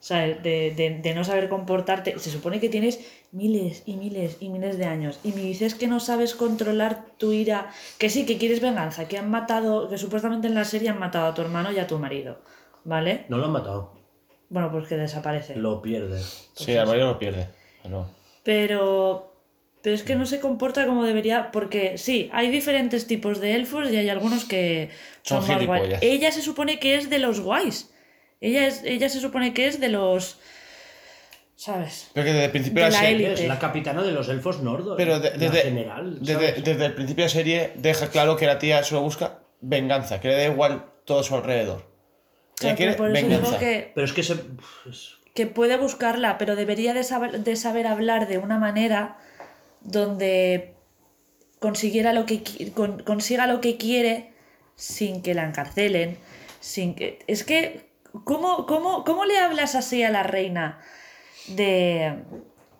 O 0.03 0.05
sea, 0.05 0.27
de, 0.27 0.73
de- 0.75 0.99
de 1.01 1.15
no 1.15 1.23
saber 1.23 1.49
comportarte. 1.49 2.19
Se 2.19 2.29
supone 2.31 2.59
que 2.59 2.69
tienes 2.69 2.99
miles 3.31 3.85
y 3.87 3.95
miles 3.95 4.37
y 4.41 4.49
miles 4.49 4.77
de 4.77 4.85
años. 4.87 5.21
Y 5.23 5.31
me 5.31 5.43
dices 5.43 5.77
que 5.77 5.87
no 5.87 6.01
sabes 6.01 6.35
controlar 6.35 7.05
tu 7.19 7.31
ira. 7.33 7.71
Que 7.99 8.11
sí, 8.11 8.27
que 8.27 8.37
quieres 8.37 8.61
venganza. 8.61 9.07
Que 9.07 9.17
han 9.17 9.31
matado. 9.31 9.89
Que 9.89 9.99
supuestamente 9.99 10.49
en 10.49 10.55
la 10.57 10.65
serie 10.65 10.89
han 10.89 10.99
matado 10.99 11.27
a 11.29 11.35
tu 11.35 11.43
hermano 11.43 11.71
y 11.71 11.79
a 11.79 11.87
tu 11.87 12.01
marido. 12.01 12.41
¿Vale? 12.83 13.27
No 13.29 13.39
lo 13.39 13.45
han 13.45 13.53
matado. 13.53 13.93
Bueno, 14.49 14.73
pues 14.73 14.89
que 14.89 14.97
desaparece. 14.97 15.55
Lo 15.55 15.81
pierde. 15.81 16.21
Sí, 16.55 16.73
el 16.73 16.85
marido 16.87 17.07
lo 17.07 17.19
pierde. 17.21 17.47
Pero... 17.85 18.09
Pero. 18.43 19.29
Pero 19.83 19.95
es 19.97 20.03
que 20.03 20.15
no 20.17 20.27
se 20.27 20.41
comporta 20.41 20.85
como 20.87 21.05
debería. 21.05 21.53
Porque 21.53 21.97
sí, 21.97 22.29
hay 22.33 22.51
diferentes 22.51 23.07
tipos 23.07 23.41
de 23.41 23.55
elfos 23.55 23.89
y 23.91 23.97
hay 23.97 24.09
algunos 24.09 24.45
que 24.45 24.91
Son 25.23 25.43
son, 25.45 25.57
más 25.59 25.67
guays. 25.67 25.99
Ella 26.01 26.33
se 26.33 26.43
supone 26.43 26.79
que 26.81 26.97
es 26.97 27.09
de 27.09 27.19
los 27.21 27.41
guays. 27.41 27.92
Ella, 28.43 28.67
es, 28.67 28.83
ella 28.85 29.09
se 29.09 29.21
supone 29.21 29.55
que 29.55 29.67
es 29.69 29.81
de 29.81 29.89
los. 29.89 30.39
¿Sabes? 31.57 32.11
Pero 32.13 32.25
que 32.27 32.33
desde 32.33 32.45
el 32.47 32.51
principio 32.51 32.83
De 32.85 32.91
la 32.91 32.97
la 32.97 33.01
serie. 33.03 33.27
élite. 33.29 33.43
Es 33.43 33.49
la 33.49 33.59
capitana 33.59 34.03
de 34.03 34.11
los 34.13 34.29
elfos 34.29 34.61
nordos. 34.63 34.95
Pero 34.97 35.21
de- 35.21 35.31
general. 35.31 36.19
desde, 36.21 36.53
desde 36.61 36.87
el 36.87 36.95
principio 36.95 37.23
de 37.25 37.29
la 37.29 37.33
serie 37.33 37.73
deja 37.77 38.09
claro 38.09 38.37
que 38.37 38.47
la 38.47 38.59
tía 38.59 38.83
solo 38.83 39.03
busca 39.03 39.39
venganza, 39.61 40.19
que 40.21 40.29
le 40.29 40.35
da 40.35 40.45
igual 40.47 40.87
todo 41.05 41.21
a 41.21 41.23
su 41.23 41.35
alrededor. 41.37 41.79
Ella 42.61 42.75
Claro, 42.75 42.77
quiere 42.77 42.93
pero 42.95 43.13
venganza. 43.13 43.59
que, 43.59 43.93
Pero 43.95 44.05
es 44.05 44.13
que 44.13 44.23
se. 44.25 44.35
que 45.35 45.47
puede 45.47 45.77
buscarla, 45.77 46.37
pero 46.37 46.57
debería 46.57 46.95
de 46.95 47.05
saber, 47.05 47.41
de 47.41 47.55
saber 47.57 47.87
hablar 47.87 48.27
de 48.27 48.39
una 48.39 48.59
manera 48.59 49.19
donde 49.83 50.75
consiguiera 51.61 52.13
lo 52.13 52.27
que 52.27 52.43
con- 52.75 53.03
consiga 53.05 53.47
lo 53.47 53.61
que 53.61 53.77
quiere 53.77 54.33
sin 54.75 55.23
que 55.23 55.35
la 55.35 55.45
encarcelen, 55.45 56.19
sin 56.61 56.95
que 56.97 57.21
es 57.29 57.45
que 57.45 57.92
¿cómo, 58.25 58.67
cómo, 58.67 59.05
cómo 59.05 59.25
le 59.25 59.39
hablas 59.39 59.75
así 59.75 60.03
a 60.03 60.11
la 60.11 60.23
reina 60.23 60.79
de 61.49 62.19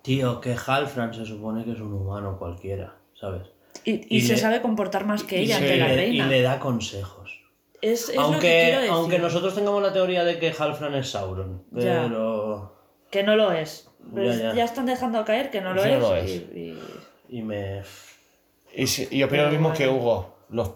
Tío, 0.01 0.41
que 0.41 0.55
Halfran 0.67 1.13
se 1.13 1.25
supone 1.25 1.63
que 1.63 1.71
es 1.71 1.79
un 1.79 1.93
humano 1.93 2.37
cualquiera, 2.37 2.95
¿sabes? 3.19 3.43
y, 3.85 3.93
y 4.13 4.17
Y 4.17 4.21
se 4.21 4.33
le- 4.33 4.39
sabe 4.39 4.61
comportar 4.61 5.05
más 5.05 5.23
que 5.23 5.39
ella 5.39 5.59
y, 5.59 5.63
le, 5.63 5.77
la 5.77 5.93
y 5.93 5.95
reina? 5.95 6.27
le 6.27 6.41
da 6.41 6.59
consejos. 6.59 7.41
Es, 7.81 8.07
es 8.09 8.15
lo 8.15 8.21
que 8.21 8.21
aunque, 8.21 8.47
decir. 8.47 8.89
aunque 8.91 9.19
nosotros 9.19 9.55
tengamos 9.55 9.81
la 9.81 9.91
teoría 9.91 10.23
de 10.23 10.39
que 10.39 10.53
Halfran 10.57 10.95
es 10.95 11.09
Sauron, 11.09 11.63
Ya. 11.71 12.03
pero. 12.03 12.73
Que 13.11 13.23
no 13.23 13.35
lo 13.35 13.51
es. 13.51 13.89
Ya, 14.13 14.23
ya. 14.33 14.53
ya 14.53 14.63
están 14.65 14.85
dejando 14.85 15.23
caer 15.25 15.49
que 15.51 15.59
no 15.61 15.73
lo 15.73 15.81
Sí, 15.83 15.89
no 15.89 15.95
es. 15.95 16.01
lo 16.01 16.15
es. 16.15 16.29
y- 16.31 16.59
y- 16.59 16.79
Y 17.37 17.41
me. 17.41 17.81
Y, 18.75 18.87
si- 18.87 19.07
y 19.11 19.23
opino 19.23 19.43
lo 19.43 19.49
mismo 19.51 19.73
que 19.73 19.87
Hugo. 19.89 20.32
Los 20.53 20.71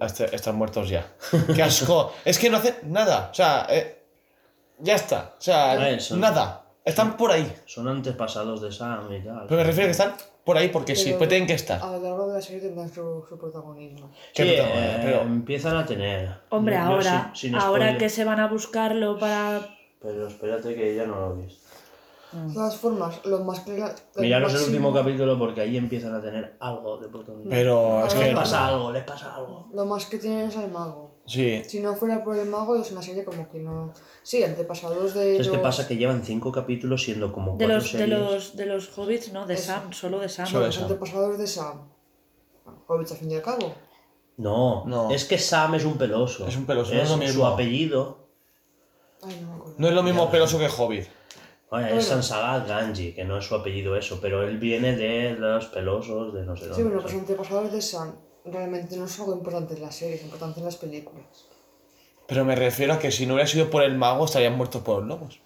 hasta- 0.00 0.26
están 0.26 0.56
muertos 0.56 0.88
ya. 0.88 1.06
¡Qué 1.54 1.62
asco! 1.62 2.12
es 2.24 2.38
que 2.38 2.50
no 2.50 2.58
hacen 2.58 2.76
nada. 2.84 3.28
O 3.32 3.34
sea, 3.34 3.66
eh, 3.70 4.02
ya 4.78 4.94
está. 4.94 5.34
O 5.38 5.40
sea, 5.40 5.72
A 5.72 5.76
ver, 5.76 6.00
son- 6.00 6.20
nada. 6.20 6.62
Están 6.84 7.16
por 7.16 7.32
ahí. 7.32 7.52
Son 7.64 7.88
antepasados 7.88 8.60
de 8.62 8.70
Sam 8.70 9.12
y 9.12 9.20
tal. 9.24 9.46
Pero 9.48 9.56
me 9.56 9.64
refiero 9.64 9.86
a 9.86 9.88
que 9.88 9.90
están 9.92 10.14
por 10.44 10.56
ahí 10.56 10.68
porque 10.68 10.94
sí, 10.94 11.06
Pero 11.06 11.18
pues 11.18 11.28
tienen 11.30 11.48
que 11.48 11.54
estar. 11.54 11.82
A 11.82 11.90
lo 11.92 12.00
largo 12.00 12.28
de 12.28 12.34
la 12.34 12.40
serie 12.40 12.60
tendrán 12.60 12.88
su, 12.88 13.24
su 13.28 13.36
protagonismo. 13.36 14.12
Qué 14.32 14.42
Sí, 14.44 14.48
madre, 14.62 14.62
eh, 14.76 15.00
pero- 15.02 15.22
empiezan 15.22 15.76
a 15.76 15.84
tener. 15.84 16.30
Hombre, 16.50 16.76
Yo- 16.76 16.82
yo 16.82 16.86
ahora, 16.88 17.30
sin- 17.34 17.50
sin 17.52 17.54
ahora 17.60 17.98
que 17.98 18.08
se 18.08 18.24
van 18.24 18.38
a 18.38 18.46
buscarlo 18.46 19.18
para... 19.18 19.66
Pero 20.00 20.28
espérate 20.28 20.74
que 20.76 20.94
ya 20.94 21.06
no 21.06 21.18
lo 21.20 21.36
ves. 21.38 21.58
De 22.32 22.52
todas 22.54 22.76
formas, 22.76 23.24
lo 23.24 23.44
más 23.44 23.60
que... 23.60 23.78
la- 23.78 23.94
Miraros 24.16 24.52
el 24.54 24.62
último 24.64 24.92
capítulo 24.92 25.38
porque 25.38 25.60
ahí 25.60 25.76
empiezan 25.76 26.14
a 26.14 26.20
tener 26.20 26.56
algo 26.60 26.98
de 26.98 27.08
protagonismo. 27.08 27.50
Pero 27.50 28.04
es 28.06 28.14
A 28.14 28.18
que. 28.18 28.24
Les 28.26 28.34
pasa 28.34 28.66
algo, 28.66 28.92
les 28.92 29.04
pasa 29.04 29.34
algo. 29.36 29.68
Lo 29.72 29.84
más 29.86 30.06
que 30.06 30.18
tienen 30.18 30.48
es 30.48 30.56
al 30.56 30.70
mago. 30.70 31.14
Sí. 31.26 31.62
Si 31.66 31.80
no 31.80 31.94
fuera 31.96 32.22
por 32.22 32.36
el 32.36 32.48
mago, 32.48 32.76
es 32.76 32.90
una 32.92 33.02
serie 33.02 33.24
como 33.24 33.48
que 33.48 33.58
no... 33.60 33.92
Sí, 34.22 34.42
antepasados 34.44 35.14
de 35.14 35.32
¿Sabes 35.34 35.48
qué 35.48 35.54
los- 35.54 35.62
pasa? 35.62 35.88
Que 35.88 35.96
llevan 35.96 36.22
cinco 36.24 36.52
capítulos 36.52 37.02
siendo 37.04 37.32
como 37.32 37.56
De 37.56 37.66
los, 37.68 37.84
de, 37.92 37.98
series. 37.98 38.18
los, 38.18 38.56
de 38.56 38.66
los 38.66 38.96
hobbits, 38.98 39.32
no, 39.32 39.46
de 39.46 39.54
Eso. 39.54 39.64
Sam, 39.72 39.92
solo 39.92 40.18
de 40.20 40.28
Sam. 40.28 40.46
Solo 40.46 40.60
de 40.60 40.66
Los 40.66 40.74
Sam. 40.76 40.84
antepasados 40.84 41.38
de 41.38 41.46
Sam. 41.46 41.88
Hobbits 42.88 43.12
al 43.12 43.18
fin 43.18 43.30
y 43.30 43.34
al 43.36 43.42
cabo. 43.42 43.74
No, 44.36 44.84
No. 44.86 45.10
es 45.10 45.24
que 45.24 45.38
Sam 45.38 45.74
es 45.76 45.84
un 45.84 45.96
peloso. 45.96 46.46
Es 46.46 46.56
un 46.56 46.66
peloso, 46.66 46.92
no 46.94 47.00
es 47.00 47.08
lo 47.08 47.14
Su 47.14 47.20
mismo. 47.20 47.46
apellido 47.46 48.26
Ay, 49.22 49.38
no 49.40 49.48
me 49.48 49.54
acuerdo. 49.56 49.74
No 49.78 49.88
es 49.88 49.94
lo 49.94 50.02
mismo 50.02 50.30
peloso 50.30 50.58
que 50.58 50.68
Hobbit. 50.68 51.06
Oye, 51.70 51.82
Bueno. 51.84 51.98
es 51.98 52.06
Sansagat 52.06 52.68
Ganji, 52.68 53.12
que 53.12 53.24
no 53.24 53.38
es 53.38 53.44
su 53.44 53.54
apellido 53.54 53.96
eso, 53.96 54.18
pero 54.20 54.42
él 54.46 54.58
viene 54.58 54.96
de 54.96 55.32
los 55.32 55.66
pelosos 55.66 56.32
de 56.34 56.44
no 56.44 56.56
sé 56.56 56.62
dónde. 56.66 56.76
Sí, 56.76 56.82
bueno, 56.82 57.00
los 57.00 57.10
sea. 57.10 57.20
antepasados 57.20 57.72
de 57.72 57.82
Sam 57.82 58.14
realmente 58.44 58.96
no 58.96 59.06
es 59.06 59.18
algo 59.18 59.32
importante 59.34 59.74
en 59.74 59.82
la 59.82 59.90
serie, 59.90 60.14
es 60.14 60.22
importante 60.22 60.60
en 60.60 60.66
las 60.66 60.76
películas. 60.76 61.24
Pero 62.28 62.44
me 62.44 62.54
refiero 62.54 62.94
a 62.94 62.98
que 62.98 63.10
si 63.10 63.26
no 63.26 63.34
hubiera 63.34 63.48
sido 63.48 63.68
por 63.70 63.82
el 63.82 63.96
mago, 63.96 64.24
estarían 64.24 64.56
muertos 64.56 64.82
por 64.82 64.98
los 65.00 65.08
lobos. 65.08 65.40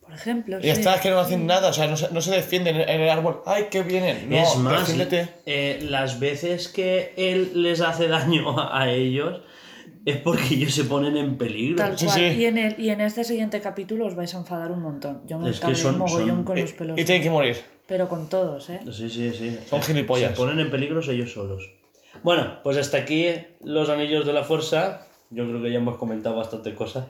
Por 0.00 0.14
ejemplo, 0.14 0.58
Y 0.60 0.62
sí. 0.62 0.68
está, 0.70 0.94
es 0.94 1.00
que 1.00 1.10
no 1.10 1.18
hacen 1.18 1.46
nada, 1.46 1.68
o 1.68 1.72
sea, 1.72 1.88
no 1.88 1.96
se, 1.96 2.10
no 2.12 2.20
se 2.20 2.30
defienden 2.30 2.76
en 2.76 3.00
el 3.00 3.10
árbol. 3.10 3.42
¡Ay, 3.44 3.66
qué 3.70 3.82
vienen! 3.82 4.30
No, 4.30 4.36
es 4.36 4.56
más, 4.56 4.88
eh, 5.46 5.80
las 5.82 6.20
veces 6.20 6.68
que 6.68 7.12
él 7.16 7.62
les 7.62 7.80
hace 7.80 8.06
daño 8.06 8.54
a 8.72 8.88
ellos 8.90 9.40
es 10.06 10.16
porque 10.18 10.54
ellos 10.54 10.72
se 10.72 10.84
ponen 10.84 11.16
en 11.18 11.36
peligro. 11.36 11.76
Tal 11.76 11.96
cual. 11.96 12.08
sí. 12.10 12.20
Y, 12.22 12.44
en 12.46 12.56
el, 12.56 12.80
y 12.80 12.88
en 12.88 13.00
este 13.02 13.24
siguiente 13.24 13.60
capítulo 13.60 14.06
os 14.06 14.14
vais 14.14 14.34
a 14.34 14.38
enfadar 14.38 14.70
un 14.72 14.80
montón. 14.80 15.20
Yo 15.26 15.38
me 15.38 15.50
Es 15.50 15.60
que 15.60 15.74
son- 15.74 15.98
mogollón 15.98 16.28
son- 16.28 16.44
con 16.44 16.58
los 16.60 16.72
pelos. 16.72 16.98
y 16.98 17.04
tienen 17.04 17.22
que 17.22 17.30
morir. 17.30 17.56
Pero 17.86 18.08
con 18.08 18.28
todos, 18.28 18.70
¿eh? 18.70 18.80
Sí, 18.90 19.10
sí, 19.10 19.30
sí. 19.32 19.58
Son 19.68 19.82
gilipollas. 19.82 20.30
Se 20.30 20.36
ponen 20.36 20.58
en 20.60 20.70
peligro 20.70 21.00
ellos 21.10 21.32
solos. 21.32 21.62
Bueno, 22.22 22.58
pues 22.64 22.76
hasta 22.78 22.96
aquí 22.98 23.26
los 23.62 23.88
anillos 23.90 24.24
de 24.26 24.32
la 24.32 24.42
fuerza. 24.42 25.06
Yo 25.30 25.46
creo 25.46 25.62
que 25.62 25.70
ya 25.70 25.76
hemos 25.78 25.96
comentado 25.98 26.36
bastante 26.36 26.74
cosas. 26.74 27.04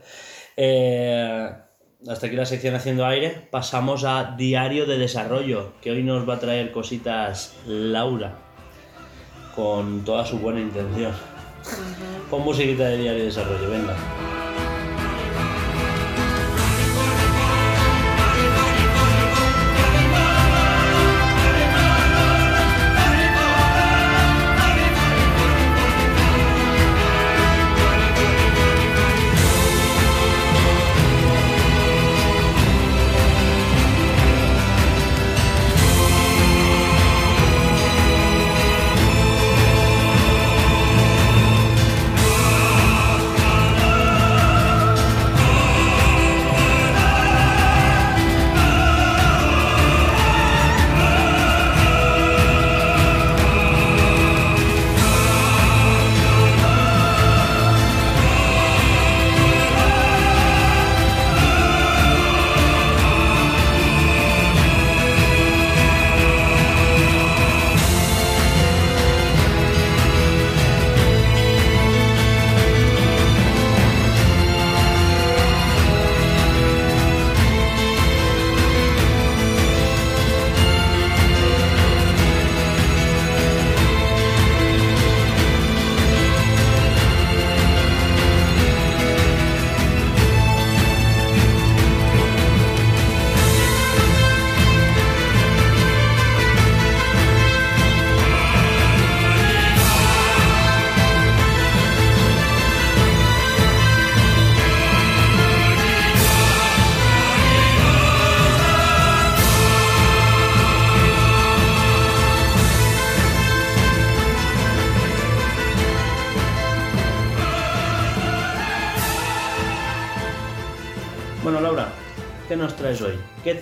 Eh, 0.57 1.49
hasta 2.09 2.27
aquí 2.27 2.37
la 2.37 2.45
sección 2.47 2.75
Haciendo 2.75 3.07
Aire. 3.07 3.31
Pasamos 3.51 4.05
a 4.05 4.35
Diario 4.37 4.85
de 4.87 4.99
Desarrollo, 4.99 5.73
que 5.81 5.91
hoy 5.93 6.03
nos 6.03 6.29
va 6.29 6.35
a 6.35 6.41
traer 6.41 6.73
cositas 6.73 7.55
Laura, 7.67 8.37
con 9.55 10.05
toda 10.05 10.25
su 10.27 10.39
buena 10.39 10.61
intención. 10.61 11.13
Pon 12.31 12.42
musiquita 12.42 12.85
de 12.85 12.98
Diario 12.98 13.20
de 13.20 13.26
Desarrollo, 13.26 13.70
venga. 13.70 13.96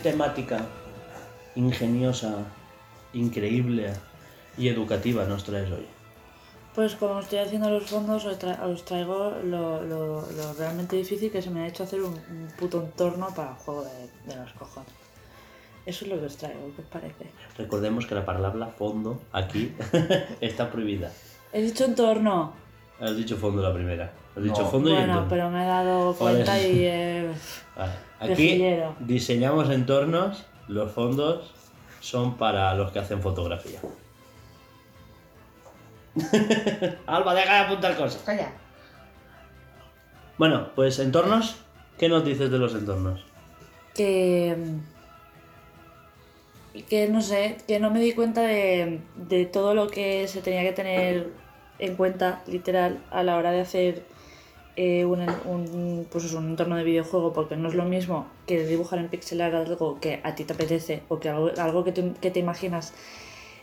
Temática 0.08 0.58
ingeniosa, 1.56 2.32
increíble 3.14 3.92
y 4.58 4.68
educativa 4.68 5.24
nos 5.24 5.44
traes 5.44 5.70
hoy? 5.72 5.86
Pues 6.74 6.94
como 6.96 7.20
estoy 7.20 7.38
haciendo 7.38 7.70
los 7.70 7.84
fondos, 7.84 8.24
os, 8.26 8.38
tra- 8.38 8.60
os 8.64 8.84
traigo 8.84 9.32
lo, 9.44 9.82
lo- 9.82 10.26
lo 10.30 10.52
realmente 10.58 10.96
difícil 10.96 11.30
que 11.32 11.40
se 11.40 11.48
me 11.50 11.60
ha 11.62 11.66
hecho 11.68 11.84
hacer 11.84 12.02
un, 12.02 12.12
un 12.14 12.48
puto 12.58 12.82
entorno 12.82 13.28
para 13.34 13.50
el 13.50 13.56
juego 13.56 13.84
de, 13.84 14.30
de 14.34 14.36
los 14.40 14.52
cojones. 14.52 14.90
Eso 15.86 16.04
es 16.04 16.10
lo 16.10 16.18
que 16.20 16.26
os 16.26 16.36
traigo, 16.36 16.60
¿qué 16.76 16.82
os 16.82 16.88
parece? 16.88 17.24
Recordemos 17.56 18.06
que 18.06 18.14
la 18.14 18.24
palabra 18.26 18.66
fondo 18.66 19.20
aquí 19.32 19.72
está 20.40 20.70
prohibida. 20.70 21.10
He 21.52 21.62
dicho 21.62 21.84
entorno. 21.86 22.52
Has 23.00 23.16
dicho 23.16 23.36
fondo 23.36 23.62
la 23.62 23.72
primera. 23.72 24.10
Has 24.36 24.42
dicho 24.42 24.62
No. 24.62 24.70
fondo 24.70 24.90
y 24.90 24.92
Bueno, 24.94 25.12
entorno. 25.12 25.28
pero 25.30 25.50
me 25.50 25.62
he 25.64 25.66
dado 25.66 26.14
cuenta 26.14 26.52
Vale. 26.52 26.68
y... 26.72 26.84
eh, 26.86 27.30
Vale. 27.76 27.92
Aquí 28.32 28.62
diseñamos 29.00 29.70
entornos, 29.70 30.44
los 30.68 30.90
fondos 30.92 31.52
son 32.00 32.37
para 32.37 32.74
los 32.74 32.90
que 32.92 32.98
hacen 32.98 33.20
fotografía. 33.20 33.80
Alba, 37.06 37.34
deja 37.34 37.54
de 37.54 37.60
apuntar 37.60 37.96
cosas. 37.96 38.22
Calla. 38.22 38.52
Bueno, 40.38 40.70
pues 40.74 40.98
entornos, 40.98 41.56
¿qué 41.98 42.08
nos 42.08 42.24
dices 42.24 42.50
de 42.50 42.58
los 42.58 42.74
entornos? 42.74 43.24
que 43.94 44.56
que 46.88 47.08
no 47.08 47.22
sé, 47.22 47.58
que 47.68 47.78
no 47.78 47.90
me 47.92 48.00
di 48.00 48.12
cuenta 48.12 48.42
de, 48.42 49.00
de 49.14 49.46
todo 49.46 49.74
lo 49.74 49.88
que 49.88 50.26
se 50.26 50.42
tenía 50.42 50.62
que 50.62 50.72
tener 50.72 51.30
en 51.78 51.94
cuenta, 51.94 52.42
literal, 52.48 52.98
a 53.12 53.22
la 53.22 53.37
hora 53.37 53.52
de 53.52 53.60
hacer 53.60 54.02
eh, 54.76 55.04
un, 55.04 56.06
pues 56.10 56.32
un 56.32 56.46
entorno 56.48 56.76
de 56.76 56.82
videojuego, 56.82 57.32
porque 57.32 57.56
no 57.56 57.68
es 57.68 57.74
lo 57.74 57.84
mismo 57.84 58.26
que 58.46 58.66
dibujar 58.66 58.98
en 58.98 59.08
pixelar 59.08 59.54
algo 59.54 60.00
que 60.00 60.20
a 60.24 60.34
ti 60.34 60.44
te 60.44 60.52
apetece 60.52 61.02
o 61.08 61.20
que 61.20 61.28
algo, 61.28 61.84
que, 61.84 61.92
te, 61.92 62.12
que 62.20 62.30
te 62.30 62.40
imaginas 62.40 62.92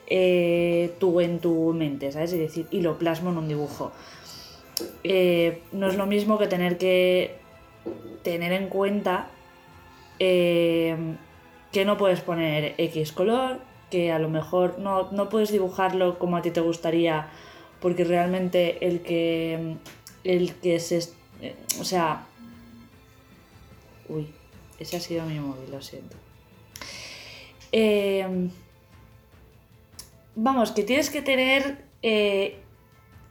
eh, 0.07 0.93
tú 0.99 1.19
en 1.19 1.39
tu 1.39 1.73
mente, 1.73 2.11
¿sabes? 2.11 2.31
Es 2.31 2.39
decir, 2.39 2.67
y 2.71 2.81
lo 2.81 2.97
plasmo 2.97 3.29
en 3.31 3.37
un 3.37 3.47
dibujo. 3.47 3.91
Eh, 5.03 5.61
no 5.73 5.87
es 5.87 5.95
lo 5.95 6.05
mismo 6.05 6.37
que 6.37 6.47
tener 6.47 6.77
que 6.77 7.35
tener 8.23 8.53
en 8.53 8.67
cuenta 8.67 9.27
que 10.17 11.85
no 11.85 11.97
puedes 11.97 12.21
poner 12.21 12.75
X 12.77 13.11
color, 13.11 13.59
que 13.89 14.11
a 14.11 14.19
lo 14.19 14.29
mejor 14.29 14.77
no, 14.77 15.11
no 15.11 15.29
puedes 15.29 15.51
dibujarlo 15.51 16.19
como 16.19 16.37
a 16.37 16.43
ti 16.43 16.51
te 16.51 16.61
gustaría 16.61 17.27
porque 17.81 18.03
realmente 18.03 18.87
el 18.87 19.01
que, 19.01 19.77
el 20.23 20.55
que 20.55 20.79
se... 20.79 20.99
eh, 21.41 21.55
O 21.79 21.83
sea... 21.83 22.25
Uy, 24.09 24.27
ese 24.79 24.97
ha 24.97 24.99
sido 24.99 25.25
mi 25.25 25.39
móvil, 25.39 25.71
lo 25.71 25.81
siento. 25.81 26.17
Eh, 27.71 28.49
vamos, 30.35 30.71
que 30.71 30.83
tienes 30.83 31.09
que 31.09 31.21
tener 31.21 31.85
eh, 32.01 32.59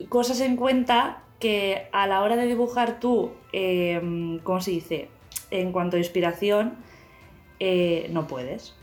cosas 0.08 0.40
en 0.40 0.56
cuenta 0.56 1.22
que 1.38 1.88
a 1.92 2.06
la 2.06 2.22
hora 2.22 2.36
de 2.36 2.46
dibujar 2.46 3.00
tú, 3.00 3.32
eh, 3.52 4.38
¿cómo 4.42 4.60
se 4.60 4.70
dice? 4.70 5.08
En 5.50 5.72
cuanto 5.72 5.96
a 5.96 5.98
inspiración, 5.98 6.76
eh, 7.58 8.08
no 8.10 8.26
puedes. 8.26 8.74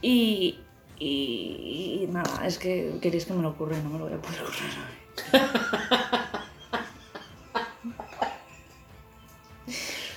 Y, 0.00 0.60
y, 0.98 2.06
nada, 2.10 2.46
es 2.46 2.58
que 2.58 2.94
queréis 3.02 3.26
que 3.26 3.32
me 3.34 3.42
lo 3.42 3.50
ocurra 3.50 3.76
no 3.78 3.90
me 3.90 3.98
lo 3.98 4.04
voy 4.04 4.14
a 4.14 4.22
poder 4.22 4.42
ocurrir. 4.42 4.97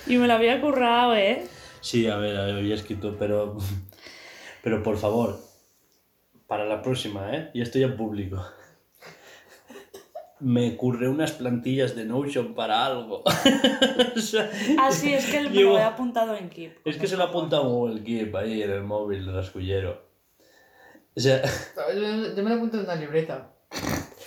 Y 0.06 0.16
me 0.16 0.26
lo 0.26 0.34
había 0.34 0.60
currado, 0.60 1.14
¿eh? 1.14 1.46
Sí, 1.80 2.06
a 2.08 2.16
ver, 2.16 2.36
había 2.36 2.74
escrito, 2.74 3.16
pero. 3.18 3.56
Pero 4.62 4.82
por 4.82 4.96
favor, 4.96 5.40
para 6.46 6.64
la 6.64 6.82
próxima, 6.82 7.34
¿eh? 7.34 7.50
Y 7.54 7.62
esto 7.62 7.78
ya 7.78 7.86
en 7.86 7.96
público. 7.96 8.44
Me 10.38 10.76
curré 10.76 11.08
unas 11.08 11.32
plantillas 11.32 11.94
de 11.94 12.04
Notion 12.04 12.54
para 12.54 12.84
algo. 12.84 13.22
O 14.16 14.20
sea, 14.20 14.50
Ah, 14.78 14.90
sí, 14.92 15.14
es 15.14 15.26
que 15.26 15.40
me 15.40 15.50
llevo- 15.50 15.72
lo 15.74 15.78
he 15.78 15.82
apuntado 15.82 16.36
en 16.36 16.48
Keep. 16.48 16.78
Es 16.84 16.96
que 16.96 17.06
se 17.06 17.16
lo 17.16 17.24
apunta 17.24 17.56
a 17.56 17.60
Google 17.60 18.02
Keep 18.02 18.34
ahí 18.36 18.62
en 18.62 18.70
el 18.70 18.82
móvil 18.82 19.32
rascullero. 19.32 20.02
O 21.16 21.20
sea, 21.20 21.42
Yo, 21.94 22.34
yo 22.34 22.42
me 22.42 22.50
lo 22.50 22.56
apunto 22.56 22.78
en 22.78 22.84
una 22.84 22.94
libreta. 22.96 23.52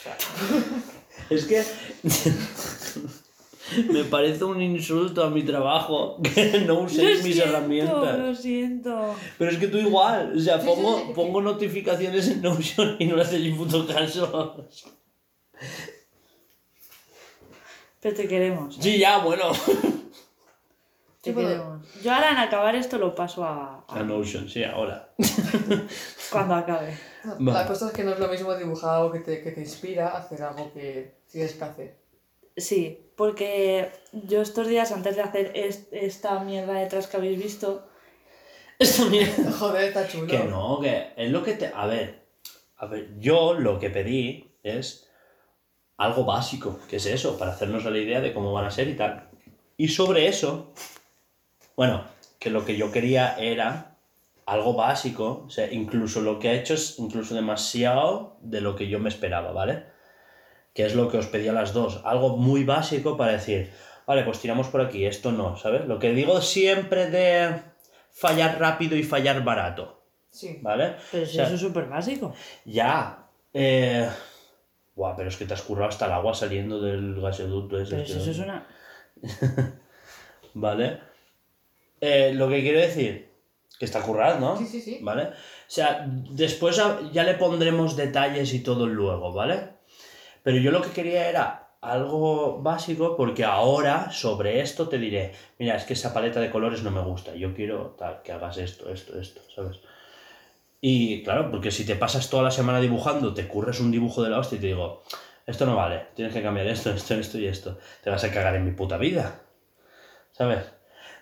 es 1.29 1.45
que. 1.45 1.63
Me 3.91 4.03
parece 4.03 4.43
un 4.43 4.61
insulto 4.61 5.23
a 5.23 5.29
mi 5.31 5.41
trabajo 5.41 6.21
que 6.21 6.61
no 6.67 6.81
uséis 6.81 7.23
mis 7.23 7.33
siento, 7.35 7.55
herramientas. 7.55 8.19
Lo 8.19 8.35
siento. 8.35 9.15
Pero 9.39 9.51
es 9.51 9.57
que 9.57 9.67
tú 9.67 9.79
igual, 9.79 10.37
o 10.37 10.39
sea, 10.39 10.59
pongo, 10.59 11.13
pongo 11.13 11.41
notificaciones 11.41 12.27
en 12.27 12.43
Notion 12.43 12.95
y 12.99 13.05
no 13.05 13.15
le 13.15 13.39
ni 13.39 13.51
puto 13.53 13.87
caso. 13.87 14.67
Pero 17.99 18.15
te 18.15 18.27
queremos. 18.27 18.77
Sí, 18.79 18.99
ya, 18.99 19.17
bueno. 19.17 19.45
Sí. 21.33 22.01
Yo 22.03 22.13
ahora 22.13 22.31
en 22.31 22.37
acabar 22.37 22.75
esto 22.75 22.97
lo 22.97 23.13
paso 23.15 23.43
a, 23.45 23.83
a- 23.87 23.99
A 23.99 24.03
Notion, 24.03 24.47
sí, 24.49 24.63
ahora. 24.63 25.09
cuando 26.31 26.55
acabe. 26.55 26.97
La 27.23 27.35
Vale. 27.53 27.67
cosa 27.67 27.87
es 27.87 27.93
que 27.93 28.03
no 28.03 28.11
es 28.13 28.19
lo 28.19 28.27
mismo 28.27 28.53
dibujar 28.55 28.95
algo 28.95 29.11
que 29.11 29.19
te, 29.19 29.41
que 29.41 29.51
te 29.51 29.61
inspira 29.61 30.09
a 30.09 30.17
hacer 30.19 30.41
algo 30.43 30.71
que 30.73 31.15
tienes 31.31 31.53
que 31.53 31.63
hacer. 31.63 31.97
Sí, 32.57 33.11
porque 33.17 33.91
yo 34.13 34.41
estos 34.41 34.67
días 34.67 34.91
antes 34.91 35.15
de 35.15 35.21
hacer 35.23 35.51
est- 35.55 35.91
esta 35.91 36.39
mierda 36.39 36.73
detrás 36.73 37.07
que 37.07 37.17
habéis 37.17 37.41
visto, 37.41 37.87
Esto 38.79 39.05
mierda. 39.05 39.51
Joder, 39.59 39.85
está 39.85 40.07
chulo. 40.07 40.27
Que 40.27 40.39
no, 40.43 40.79
que 40.81 41.13
es 41.15 41.31
lo 41.31 41.43
que 41.43 41.53
te. 41.53 41.67
A 41.73 41.85
ver, 41.87 42.25
a 42.77 42.85
ver, 42.87 43.17
yo 43.19 43.53
lo 43.53 43.79
que 43.79 43.89
pedí 43.89 44.51
es 44.63 45.09
algo 45.97 46.25
básico, 46.25 46.79
que 46.89 46.97
es 46.97 47.05
eso, 47.05 47.37
para 47.37 47.51
hacernos 47.51 47.85
la 47.85 47.97
idea 47.97 48.19
de 48.21 48.33
cómo 48.33 48.51
van 48.53 48.65
a 48.65 48.71
ser 48.71 48.87
y 48.89 48.95
tal. 48.95 49.29
Y 49.77 49.87
sobre 49.89 50.27
eso, 50.27 50.73
bueno, 51.75 52.03
que 52.39 52.49
lo 52.49 52.65
que 52.65 52.77
yo 52.77 52.91
quería 52.91 53.35
era 53.37 53.95
algo 54.45 54.73
básico, 54.73 55.43
o 55.47 55.49
sea, 55.49 55.71
incluso 55.71 56.21
lo 56.21 56.37
que 56.39 56.49
ha 56.49 56.53
hecho 56.53 56.75
es 56.75 56.99
incluso 56.99 57.33
demasiado 57.35 58.37
de 58.41 58.61
lo 58.61 58.75
que 58.75 58.87
yo 58.87 58.99
me 58.99 59.09
esperaba, 59.09 59.51
¿vale? 59.51 59.85
Que 60.73 60.85
es 60.85 60.93
lo 60.95 61.09
que 61.09 61.17
os 61.17 61.27
pedí 61.27 61.47
a 61.47 61.53
las 61.53 61.73
dos, 61.73 62.01
algo 62.05 62.37
muy 62.37 62.63
básico 62.63 63.17
para 63.17 63.31
decir, 63.33 63.71
vale, 64.05 64.23
pues 64.23 64.39
tiramos 64.39 64.67
por 64.67 64.81
aquí, 64.81 65.05
esto 65.05 65.31
no, 65.31 65.57
¿sabes? 65.57 65.85
Lo 65.87 65.97
que 65.99 66.11
digo 66.13 66.41
siempre 66.41 67.09
de 67.09 67.55
fallar 68.11 68.59
rápido 68.59 68.95
y 68.95 69.03
fallar 69.03 69.43
barato, 69.43 70.03
Sí. 70.29 70.59
¿vale? 70.61 70.95
pero 71.11 71.23
O 71.23 71.25
si 71.25 71.35
sea, 71.35 71.45
eso 71.45 71.55
es 71.55 71.61
súper 71.61 71.85
básico. 71.85 72.33
ya. 72.65 73.25
Eh... 73.53 74.07
Buah, 74.95 75.15
pero 75.15 75.29
es 75.29 75.37
que 75.37 75.45
te 75.45 75.53
has 75.53 75.61
currado 75.61 75.89
hasta 75.89 76.05
el 76.05 76.11
agua 76.13 76.33
saliendo 76.33 76.79
del 76.81 77.19
gasoducto 77.19 77.79
ese. 77.79 77.95
Pero 77.95 78.05
si 78.07 78.13
tío. 78.13 78.21
eso 78.21 78.31
es 78.31 78.39
una... 78.39 78.65
¿Vale? 80.53 80.99
Eh, 82.01 82.31
lo 82.33 82.49
que 82.49 82.61
quiero 82.61 82.79
decir, 82.79 83.29
que 83.79 83.85
está 83.85 84.01
currado, 84.01 84.39
¿no? 84.39 84.57
Sí, 84.57 84.65
sí, 84.65 84.81
sí. 84.81 84.99
¿Vale? 85.01 85.23
O 85.23 85.31
sea, 85.67 86.05
después 86.07 86.81
ya 87.11 87.23
le 87.23 87.33
pondremos 87.35 87.95
detalles 87.95 88.53
y 88.53 88.59
todo 88.59 88.87
luego, 88.87 89.33
¿vale? 89.33 89.75
Pero 90.43 90.57
yo 90.57 90.71
lo 90.71 90.81
que 90.81 90.91
quería 90.91 91.27
era 91.27 91.65
algo 91.81 92.61
básico 92.61 93.15
porque 93.15 93.43
ahora 93.43 94.11
sobre 94.11 94.61
esto 94.61 94.87
te 94.87 94.97
diré, 94.97 95.33
mira, 95.59 95.75
es 95.75 95.83
que 95.83 95.93
esa 95.93 96.13
paleta 96.13 96.39
de 96.39 96.49
colores 96.49 96.83
no 96.83 96.91
me 96.91 97.01
gusta, 97.01 97.35
yo 97.35 97.53
quiero 97.53 97.95
tal, 97.97 98.21
que 98.23 98.31
hagas 98.31 98.57
esto, 98.57 98.91
esto, 98.91 99.19
esto, 99.19 99.41
¿sabes? 99.53 99.79
Y 100.81 101.23
claro, 101.23 101.49
porque 101.51 101.71
si 101.71 101.85
te 101.85 101.95
pasas 101.95 102.29
toda 102.29 102.43
la 102.43 102.51
semana 102.51 102.79
dibujando, 102.79 103.33
te 103.33 103.47
curres 103.47 103.79
un 103.79 103.91
dibujo 103.91 104.23
de 104.23 104.29
la 104.29 104.39
hostia 104.39 104.57
y 104.57 104.61
te 104.61 104.67
digo, 104.67 105.03
esto 105.45 105.65
no 105.65 105.75
vale, 105.75 106.07
tienes 106.15 106.33
que 106.33 106.41
cambiar 106.41 106.67
esto, 106.67 106.91
esto, 106.91 107.15
esto 107.15 107.39
y 107.39 107.47
esto, 107.47 107.77
te 108.03 108.09
vas 108.09 108.23
a 108.23 108.31
cagar 108.31 108.55
en 108.55 108.65
mi 108.65 108.71
puta 108.71 108.97
vida, 108.97 109.41
¿sabes? 110.31 110.74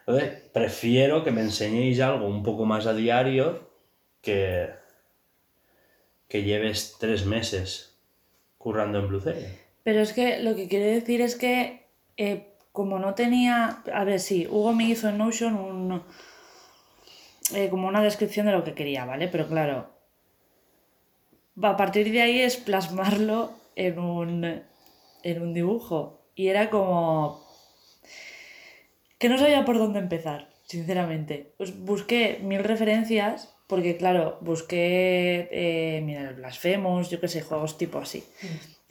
Entonces, 0.05 0.41
prefiero 0.51 1.23
que 1.23 1.31
me 1.31 1.41
enseñéis 1.41 2.01
algo 2.01 2.27
un 2.27 2.43
poco 2.43 2.65
más 2.65 2.87
a 2.87 2.93
diario 2.93 3.69
que, 4.21 4.69
que 6.27 6.43
lleves 6.43 6.97
tres 6.99 7.25
meses 7.25 7.97
currando 8.57 8.99
en 8.99 9.07
Blue 9.07 9.21
Zero. 9.21 9.39
Pero 9.83 10.01
es 10.01 10.13
que 10.13 10.39
lo 10.39 10.55
que 10.55 10.67
quiero 10.67 10.85
decir 10.85 11.21
es 11.21 11.35
que 11.35 11.87
eh, 12.17 12.53
como 12.71 12.99
no 12.99 13.13
tenía... 13.15 13.83
A 13.93 14.03
ver, 14.03 14.19
sí, 14.19 14.47
Hugo 14.47 14.73
me 14.73 14.85
hizo 14.85 15.07
en 15.07 15.17
Notion 15.17 15.55
un... 15.55 16.03
eh, 17.53 17.69
como 17.69 17.87
una 17.87 18.01
descripción 18.01 18.45
de 18.45 18.51
lo 18.51 18.63
que 18.63 18.73
quería, 18.73 19.05
¿vale? 19.05 19.27
Pero 19.27 19.47
claro, 19.47 19.89
a 21.61 21.77
partir 21.77 22.11
de 22.11 22.21
ahí 22.21 22.39
es 22.41 22.57
plasmarlo 22.57 23.53
en 23.75 23.99
un, 23.99 24.63
en 25.23 25.41
un 25.41 25.53
dibujo. 25.53 26.21
Y 26.35 26.47
era 26.47 26.69
como... 26.69 27.41
que 29.23 29.29
no 29.29 29.37
sabía 29.37 29.63
por 29.63 29.77
dónde 29.77 29.99
empezar, 29.99 30.49
sinceramente. 30.65 31.53
Pues 31.57 31.79
busqué 31.85 32.41
mil 32.43 32.61
referencias, 32.61 33.55
porque 33.67 33.95
claro, 33.95 34.37
busqué, 34.41 35.47
eh, 35.49 36.01
mira, 36.03 36.27
el 36.27 36.35
Blasphemous, 36.35 37.09
yo 37.09 37.21
qué 37.21 37.29
sé, 37.29 37.41
juegos 37.41 37.77
tipo 37.77 37.99
así. 37.99 38.25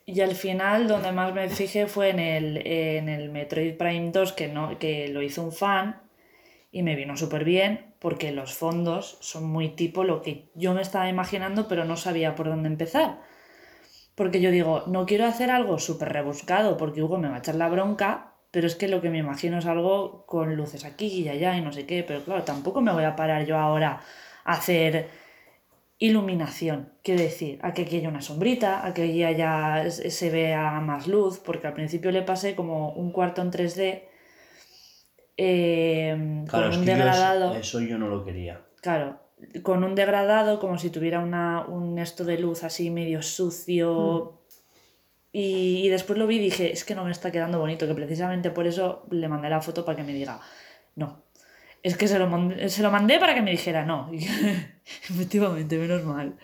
Y 0.07 0.23
al 0.23 0.35
final, 0.35 0.88
donde 0.88 1.12
más 1.12 1.35
me 1.35 1.51
fijé 1.51 1.87
fue 1.87 2.09
en 2.09 2.18
el, 2.18 2.66
en 2.66 3.11
el 3.11 3.29
Metroid 3.29 3.77
Prime 3.77 4.11
2, 4.11 4.33
que, 4.33 4.49
no, 4.49 4.79
que 4.79 5.09
lo 5.09 5.21
hizo 5.21 5.42
un 5.45 5.53
fan, 5.53 6.01
y 6.71 6.83
me 6.83 6.97
vino 6.97 7.14
súper 7.18 7.45
bien, 7.45 7.95
porque 7.99 8.33
los 8.33 8.55
fondos 8.55 9.18
son 9.21 9.45
muy 9.45 9.68
tipo 9.68 10.03
lo 10.03 10.23
que 10.23 10.49
yo 10.55 10.73
me 10.73 10.81
estaba 10.81 11.11
imaginando, 11.11 11.68
pero 11.68 11.85
no 11.85 11.99
sabía 11.99 12.35
por 12.37 12.47
dónde 12.47 12.71
empezar. 12.71 13.21
Porque 14.14 14.40
yo 14.40 14.51
digo, 14.51 14.85
no 14.87 15.05
quiero 15.05 15.27
hacer 15.27 15.51
algo 15.51 15.79
súper 15.79 16.11
rebuscado, 16.11 16.79
porque 16.79 17.03
Hugo 17.03 17.18
me 17.18 17.29
va 17.29 17.35
a 17.35 17.40
echar 17.40 17.57
la 17.57 17.68
bronca, 17.68 18.32
pero 18.53 18.67
es 18.67 18.77
que 18.77 18.87
lo 18.87 19.01
que 19.01 19.11
me 19.11 19.19
imagino 19.19 19.59
es 19.59 19.67
algo 19.67 20.25
con 20.27 20.55
luces 20.55 20.85
aquí 20.85 21.07
y 21.07 21.29
allá 21.29 21.57
y 21.57 21.62
no 21.62 21.73
sé 21.73 21.87
qué, 21.87 22.05
pero 22.05 22.22
claro, 22.22 22.45
tampoco 22.45 22.83
me 22.83 22.93
voy 22.93 23.05
a 23.05 23.16
parar 23.16 23.45
yo 23.47 23.57
ahora 23.57 24.01
a 24.45 24.53
hacer 24.53 25.09
iluminación, 25.99 26.93
quiero 27.03 27.22
decir, 27.22 27.59
a 27.62 27.72
que 27.72 27.83
aquí 27.83 27.97
haya 27.97 28.09
una 28.09 28.20
sombrita, 28.20 28.87
a 28.87 28.93
que 28.93 29.03
allí 29.03 29.24
haya, 29.24 29.91
se 29.91 30.31
vea 30.31 30.81
más 30.81 31.07
luz, 31.07 31.39
porque 31.39 31.66
al 31.66 31.72
principio 31.72 32.11
le 32.11 32.22
pasé 32.22 32.55
como 32.55 32.93
un 32.93 33.11
cuarto 33.11 33.41
en 33.41 33.51
3D 33.51 34.03
eh, 35.39 36.45
Claro, 36.47 36.70
con 36.70 36.81
un 36.81 36.85
yo 36.85 36.93
degradado. 36.93 37.51
eso, 37.53 37.79
eso 37.79 37.81
yo 37.81 37.99
no 37.99 38.09
lo 38.09 38.22
quería. 38.24 38.61
Claro, 38.83 39.18
con 39.62 39.83
un 39.83 39.95
degradado, 39.95 40.61
como 40.61 40.76
si 40.76 40.91
tuviera 40.91 41.20
una, 41.20 41.64
un 41.66 41.99
esto 41.99 42.24
de 42.24 42.39
luz 42.39 42.64
así 42.64 42.91
medio 42.91 43.22
sucio. 43.22 44.41
Y, 45.35 45.89
después 45.89 46.18
lo 46.18 46.26
vi 46.26 46.37
y 46.37 46.41
dije, 46.41 46.72
es 46.72 46.85
que 46.85 46.95
no 46.95 47.05
me 47.05 47.11
está 47.11 47.33
quedando 47.33 47.59
bonito, 47.59 47.87
que 47.87 47.95
precisamente 47.95 48.51
por 48.51 48.66
eso 48.66 49.07
le 49.11 49.28
mandé 49.28 49.49
la 49.49 49.62
foto 49.62 49.85
para 49.85 49.97
que 49.97 50.03
me 50.03 50.12
diga, 50.12 50.41
no. 50.95 51.22
Es 51.83 51.97
que 51.97 52.07
se 52.07 52.18
lo 52.18 52.28
mandé, 52.28 52.68
se 52.68 52.83
lo 52.83 52.91
mandé 52.91 53.18
para 53.18 53.35
que 53.35 53.41
me 53.43 53.51
dijera 53.51 53.85
no. 53.85 54.11
Efectivamente, 55.11 55.78
menos 55.78 56.05
mal. 56.05 56.37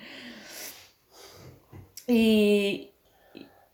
Y, 2.07 2.93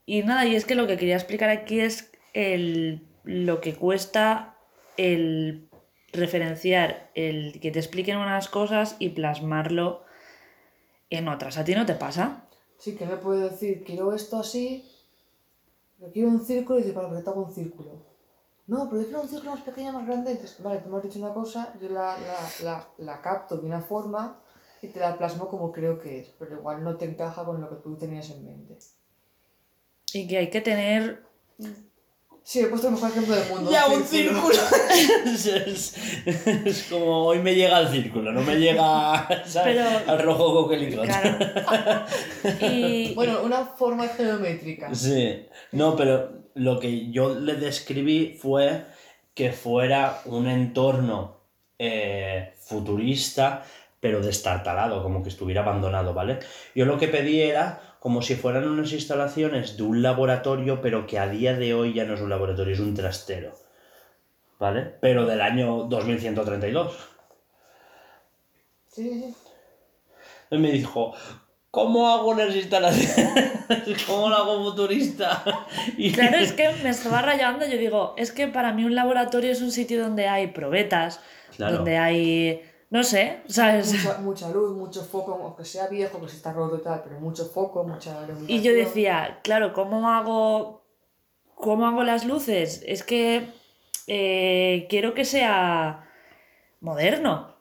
y 0.04 0.22
nada, 0.24 0.46
y 0.46 0.56
es 0.56 0.64
que 0.64 0.74
lo 0.74 0.88
que 0.88 0.96
quería 0.96 1.14
explicar 1.14 1.48
aquí 1.48 1.78
es 1.78 2.10
el, 2.32 3.06
lo 3.22 3.60
que 3.60 3.74
cuesta 3.74 4.56
el 4.96 5.68
referenciar, 6.12 7.10
el 7.14 7.60
que 7.60 7.70
te 7.70 7.78
expliquen 7.78 8.16
unas 8.16 8.48
cosas 8.48 8.96
y 8.98 9.10
plasmarlo 9.10 10.04
en 11.10 11.28
otras. 11.28 11.56
¿A 11.56 11.64
ti 11.64 11.74
no 11.74 11.86
te 11.86 11.94
pasa? 11.94 12.48
Sí, 12.78 12.96
que 12.96 13.06
me 13.06 13.16
puede 13.16 13.48
decir, 13.48 13.84
quiero 13.84 14.14
esto 14.14 14.38
así, 14.38 14.90
pero 16.04 16.12
quiero 16.12 16.28
un 16.28 16.44
círculo 16.44 16.78
y 16.78 16.82
dice, 16.82 16.94
vale, 16.94 17.08
pero 17.08 17.24
te 17.24 17.30
hago 17.30 17.44
un 17.44 17.50
círculo. 17.50 18.02
No, 18.66 18.90
pero 18.90 19.00
yo 19.00 19.06
quiero 19.06 19.22
un 19.22 19.28
círculo 19.28 19.52
más 19.52 19.62
pequeño, 19.62 19.92
más 19.94 20.06
grande. 20.06 20.32
Entonces, 20.32 20.62
vale, 20.62 20.80
tú 20.80 20.90
me 20.90 20.98
has 20.98 21.02
dicho 21.02 21.18
una 21.18 21.32
cosa, 21.32 21.74
yo 21.80 21.88
la, 21.88 22.18
la, 22.18 22.38
la, 22.62 22.88
la 22.98 23.22
capto 23.22 23.56
de 23.56 23.66
una 23.66 23.80
forma 23.80 24.38
y 24.82 24.88
te 24.88 25.00
la 25.00 25.16
plasmo 25.16 25.48
como 25.48 25.72
creo 25.72 25.98
que 25.98 26.20
es, 26.20 26.28
pero 26.38 26.56
igual 26.56 26.84
no 26.84 26.98
te 26.98 27.06
encaja 27.06 27.42
con 27.46 27.58
lo 27.58 27.70
que 27.70 27.76
tú 27.76 27.96
tenías 27.96 28.28
en 28.28 28.44
mente. 28.44 28.78
Y 30.12 30.28
que 30.28 30.36
hay 30.36 30.50
que 30.50 30.60
tener. 30.60 31.24
Sí, 32.46 32.60
he 32.60 32.66
puesto 32.66 32.88
el 32.88 32.92
mejor 32.94 33.08
ejemplo 33.10 33.34
del 33.34 33.48
mundo. 33.48 33.70
Ya, 33.70 33.86
un 33.86 34.04
círculo. 34.04 34.54
es, 35.24 35.46
es- 35.46 35.94
es 36.26 36.82
como 36.90 37.24
hoy 37.24 37.38
me 37.38 37.54
llega 37.54 37.78
al 37.78 37.90
círculo, 37.90 38.32
no 38.32 38.42
me 38.42 38.56
llega 38.56 39.26
¿sabes? 39.46 39.76
Pero- 39.78 40.10
al 40.12 40.22
rojo 40.22 40.52
coquelicot. 40.54 41.04
Claro. 41.06 42.04
Y. 42.70 43.14
Bueno, 43.14 43.40
una 43.42 43.64
forma 43.64 44.06
geométrica. 44.08 44.94
Sí, 44.94 45.46
no, 45.72 45.96
pero 45.96 46.44
lo 46.54 46.78
que 46.78 47.10
yo 47.10 47.34
le 47.34 47.54
describí 47.54 48.36
fue 48.40 48.84
que 49.32 49.50
fuera 49.52 50.20
un 50.26 50.46
entorno 50.46 51.38
eh, 51.78 52.52
futurista, 52.60 53.64
pero 54.00 54.20
destartalado, 54.20 55.02
como 55.02 55.22
que 55.22 55.30
estuviera 55.30 55.62
abandonado, 55.62 56.12
¿vale? 56.12 56.40
Yo 56.74 56.84
lo 56.84 56.98
que 56.98 57.08
pedí 57.08 57.40
era 57.40 57.93
como 58.04 58.20
si 58.20 58.34
fueran 58.36 58.68
unas 58.68 58.92
instalaciones 58.92 59.78
de 59.78 59.82
un 59.82 60.02
laboratorio, 60.02 60.82
pero 60.82 61.06
que 61.06 61.18
a 61.18 61.26
día 61.26 61.54
de 61.54 61.72
hoy 61.72 61.94
ya 61.94 62.04
no 62.04 62.12
es 62.12 62.20
un 62.20 62.28
laboratorio, 62.28 62.74
es 62.74 62.80
un 62.80 62.92
trastero, 62.92 63.54
¿vale? 64.58 64.82
Pero 65.00 65.24
del 65.24 65.40
año 65.40 65.84
2132. 65.84 66.94
Sí. 68.88 69.34
Y 70.50 70.58
me 70.58 70.70
dijo, 70.72 71.14
¿cómo 71.70 72.10
hago 72.10 72.28
unas 72.28 72.54
instalaciones? 72.54 73.54
¿Cómo 74.06 74.28
lo 74.28 74.36
hago 74.36 74.62
futurista? 74.64 75.42
Y 75.96 76.12
Claro, 76.12 76.36
es 76.36 76.52
que 76.52 76.68
me 76.82 76.90
estaba 76.90 77.22
rayando. 77.22 77.64
Yo 77.66 77.78
digo, 77.78 78.12
es 78.18 78.32
que 78.32 78.48
para 78.48 78.74
mí 78.74 78.84
un 78.84 78.94
laboratorio 78.94 79.50
es 79.50 79.62
un 79.62 79.70
sitio 79.72 80.02
donde 80.02 80.28
hay 80.28 80.48
probetas, 80.48 81.20
Claro. 81.56 81.76
donde 81.76 81.96
hay. 81.96 82.62
No 82.90 83.02
sé, 83.02 83.42
¿sabes? 83.48 83.92
Mucha, 83.92 84.18
mucha 84.18 84.50
luz, 84.50 84.76
mucho 84.76 85.02
foco, 85.04 85.38
aunque 85.42 85.64
sea 85.64 85.88
viejo, 85.88 86.20
que 86.20 86.28
si 86.28 86.36
está 86.36 86.52
roto 86.52 86.76
y 86.76 86.82
tal, 86.82 87.02
pero 87.02 87.18
mucho 87.18 87.46
foco, 87.46 87.84
mucha. 87.84 88.26
Y 88.46 88.62
yo 88.62 88.72
decía, 88.72 89.40
claro, 89.42 89.72
¿cómo 89.72 90.10
hago, 90.10 90.84
cómo 91.54 91.86
hago 91.86 92.04
las 92.04 92.24
luces? 92.24 92.82
Es 92.86 93.02
que 93.02 93.48
eh, 94.06 94.86
quiero 94.88 95.14
que 95.14 95.24
sea 95.24 96.08
moderno. 96.80 97.54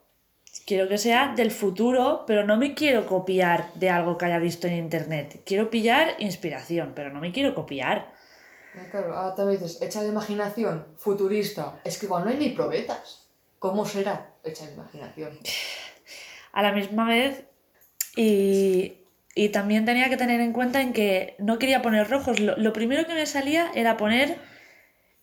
Quiero 0.65 0.87
que 0.87 0.97
sea 0.97 1.33
del 1.35 1.51
futuro, 1.51 2.23
pero 2.27 2.45
no 2.45 2.57
me 2.57 2.75
quiero 2.75 3.07
copiar 3.07 3.73
de 3.73 3.89
algo 3.89 4.17
que 4.17 4.25
haya 4.25 4.39
visto 4.39 4.67
en 4.67 4.75
internet. 4.75 5.41
Quiero 5.45 5.69
pillar 5.69 6.15
inspiración, 6.19 6.93
pero 6.95 7.11
no 7.11 7.19
me 7.19 7.31
quiero 7.31 7.55
copiar. 7.55 8.13
Eh, 8.75 8.87
Claro, 8.91 9.15
ahora 9.15 9.35
también 9.35 9.59
dices, 9.59 9.81
hecha 9.81 10.01
de 10.01 10.09
imaginación, 10.09 10.85
futurista. 10.97 11.79
Es 11.83 11.97
que 11.97 12.05
igual 12.05 12.23
no 12.23 12.29
hay 12.29 12.37
ni 12.37 12.49
probetas. 12.49 13.27
¿Cómo 13.59 13.85
será 13.85 14.32
hecha 14.43 14.65
de 14.67 14.73
imaginación? 14.73 15.39
a 16.51 16.61
la 16.61 16.71
misma 16.71 17.07
vez 17.07 17.45
y, 18.15 18.93
y 19.35 19.49
también 19.49 19.85
tenía 19.85 20.09
que 20.09 20.17
tener 20.17 20.39
en 20.39 20.53
cuenta 20.53 20.81
en 20.81 20.93
que 20.93 21.35
no 21.39 21.57
quería 21.57 21.81
poner 21.81 22.07
rojos. 22.09 22.39
Lo, 22.39 22.55
lo 22.57 22.73
primero 22.73 23.07
que 23.07 23.13
me 23.15 23.25
salía 23.25 23.71
era 23.73 23.97
poner 23.97 24.37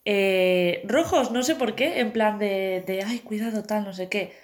eh, 0.04 0.82
rojos, 0.86 1.30
no 1.30 1.42
sé 1.42 1.54
por 1.54 1.74
qué, 1.76 2.00
en 2.00 2.12
plan 2.12 2.38
de, 2.38 2.82
de, 2.86 3.02
ay, 3.04 3.20
cuidado, 3.20 3.62
tal, 3.62 3.84
no 3.84 3.92
sé 3.92 4.08
qué. 4.08 4.34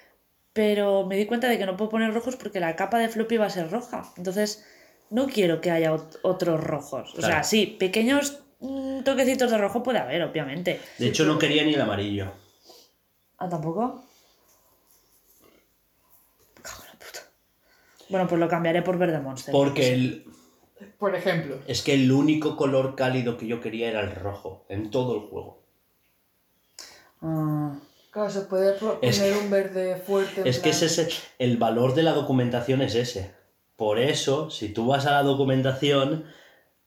Pero 0.53 1.05
me 1.05 1.17
di 1.17 1.25
cuenta 1.25 1.47
de 1.49 1.57
que 1.57 1.65
no 1.65 1.75
puedo 1.77 1.89
poner 1.91 2.13
rojos 2.13 2.35
porque 2.37 2.59
la 2.59 2.75
capa 2.75 2.99
de 2.99 3.09
floppy 3.09 3.37
va 3.37 3.47
a 3.47 3.49
ser 3.49 3.69
roja. 3.69 4.11
Entonces, 4.17 4.65
no 5.09 5.27
quiero 5.27 5.59
que 5.61 5.71
haya 5.71 5.91
ot- 5.93 6.19
otros 6.23 6.63
rojos. 6.63 7.13
O 7.15 7.21
sea, 7.21 7.43
sí, 7.43 7.75
pequeños 7.79 8.39
mm, 8.61 9.01
toquecitos 9.03 9.51
de 9.51 9.57
rojo 9.57 9.83
puede 9.83 9.99
haber, 9.99 10.23
obviamente. 10.23 10.79
De 10.97 11.07
hecho, 11.07 11.25
no 11.25 11.37
quería 11.37 11.63
ni 11.63 11.73
el 11.73 11.81
amarillo. 11.81 12.31
¿Ah, 13.37 13.47
tampoco? 13.49 14.03
Cago 16.63 16.81
en 16.83 16.87
la 16.87 16.99
puta. 17.05 17.19
Bueno, 18.09 18.27
pues 18.27 18.39
lo 18.39 18.47
cambiaré 18.47 18.81
por 18.81 18.97
verde 18.97 19.19
monster. 19.19 19.51
Porque 19.51 19.93
el, 19.93 20.25
Por 20.97 21.15
ejemplo. 21.15 21.57
es 21.67 21.81
que 21.81 21.93
el 21.93 22.11
único 22.11 22.55
color 22.55 22.95
cálido 22.95 23.37
que 23.37 23.47
yo 23.47 23.59
quería 23.59 23.89
era 23.89 24.01
el 24.01 24.15
rojo, 24.15 24.65
en 24.69 24.89
todo 24.91 25.15
el 25.15 25.21
juego. 25.29 25.61
Ah, 27.21 27.75
Claro, 28.11 28.31
se 28.31 28.41
puede 28.41 28.75
Es 29.01 29.19
poner 29.19 29.37
un 29.37 29.51
verde 29.51 29.95
fuerte. 29.97 30.49
Es 30.49 30.57
que 30.57 30.69
es 30.69 30.81
ese, 30.81 31.07
el 31.37 31.57
valor 31.57 31.93
de 31.93 32.01
la 32.01 32.13
documentación 32.13 32.81
es 32.81 32.95
ese. 32.95 33.35
Por 33.75 33.99
eso, 33.99 34.49
si 34.49 34.69
tú 34.69 34.87
vas 34.87 35.05
a 35.05 35.11
la 35.11 35.21
documentación, 35.21 36.25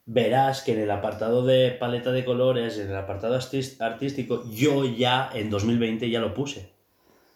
verás 0.06 0.62
que 0.62 0.72
en 0.72 0.80
el 0.80 0.90
apartado 0.90 1.44
de 1.44 1.70
paleta 1.70 2.10
de 2.10 2.24
colores, 2.24 2.78
en 2.78 2.88
el 2.88 2.96
apartado 2.96 3.38
artístico, 3.78 4.42
yo 4.50 4.84
ya 4.84 5.30
en 5.32 5.50
2020 5.50 6.10
ya 6.10 6.18
lo 6.18 6.34
puse. 6.34 6.72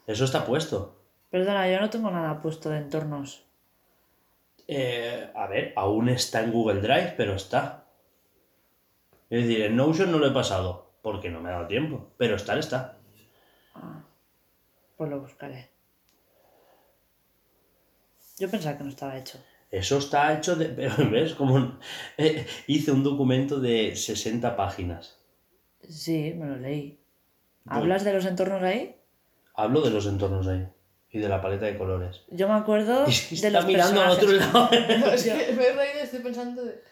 Eso 0.07 0.25
está 0.25 0.45
puesto. 0.45 0.99
perdona, 1.29 1.71
yo 1.71 1.79
no 1.79 1.89
tengo 1.89 2.11
nada 2.11 2.41
puesto 2.41 2.69
de 2.69 2.79
entornos. 2.79 3.44
Eh, 4.67 5.31
a 5.35 5.47
ver, 5.47 5.73
aún 5.75 6.09
está 6.09 6.43
en 6.43 6.51
Google 6.51 6.81
Drive, 6.81 7.13
pero 7.17 7.35
está. 7.35 7.85
Es 9.29 9.43
decir, 9.43 9.61
en 9.63 9.75
Notion 9.75 10.11
no 10.11 10.19
lo 10.19 10.27
he 10.27 10.31
pasado, 10.31 10.93
porque 11.01 11.29
no 11.29 11.41
me 11.41 11.49
ha 11.49 11.53
dado 11.53 11.67
tiempo. 11.67 12.11
Pero 12.17 12.35
estar 12.35 12.57
está. 12.57 12.97
Pues 14.97 15.09
lo 15.09 15.19
buscaré. 15.19 15.69
Yo 18.37 18.49
pensaba 18.49 18.77
que 18.77 18.83
no 18.83 18.89
estaba 18.89 19.17
hecho. 19.17 19.39
Eso 19.71 19.97
está 19.97 20.37
hecho 20.37 20.55
de... 20.55 20.65
Pero 20.69 21.09
ves, 21.09 21.33
como 21.35 21.77
eh, 22.17 22.45
hice 22.67 22.91
un 22.91 23.03
documento 23.03 23.59
de 23.59 23.95
60 23.95 24.55
páginas. 24.55 25.19
Sí, 25.87 26.33
me 26.35 26.47
lo 26.47 26.55
leí. 26.55 26.99
¿Hablas 27.65 28.03
de 28.03 28.13
los 28.13 28.25
entornos 28.25 28.61
ahí? 28.61 28.95
Hablo 29.53 29.81
de 29.81 29.89
los 29.89 30.05
entornos 30.05 30.47
ahí 30.47 30.67
y 31.15 31.19
de 31.19 31.29
la 31.29 31.41
paleta 31.41 31.65
de 31.65 31.77
colores. 31.77 32.21
Yo 32.29 32.47
me 32.49 32.55
acuerdo 32.55 33.05
Es 33.05 33.21
que 33.21 33.29
de 33.29 33.35
está 33.35 33.49
los 33.51 33.65
mirando 33.65 34.01
personajes. 34.01 34.23
otro 34.23 34.31
lado. 34.37 34.69
No, 34.99 35.05
es 35.13 35.23
que 35.23 35.53
me 35.53 35.63
he 35.67 35.73
reído 35.73 35.99
y 36.01 36.03
estoy 36.03 36.19
pensando 36.19 36.63
de... 36.65 36.83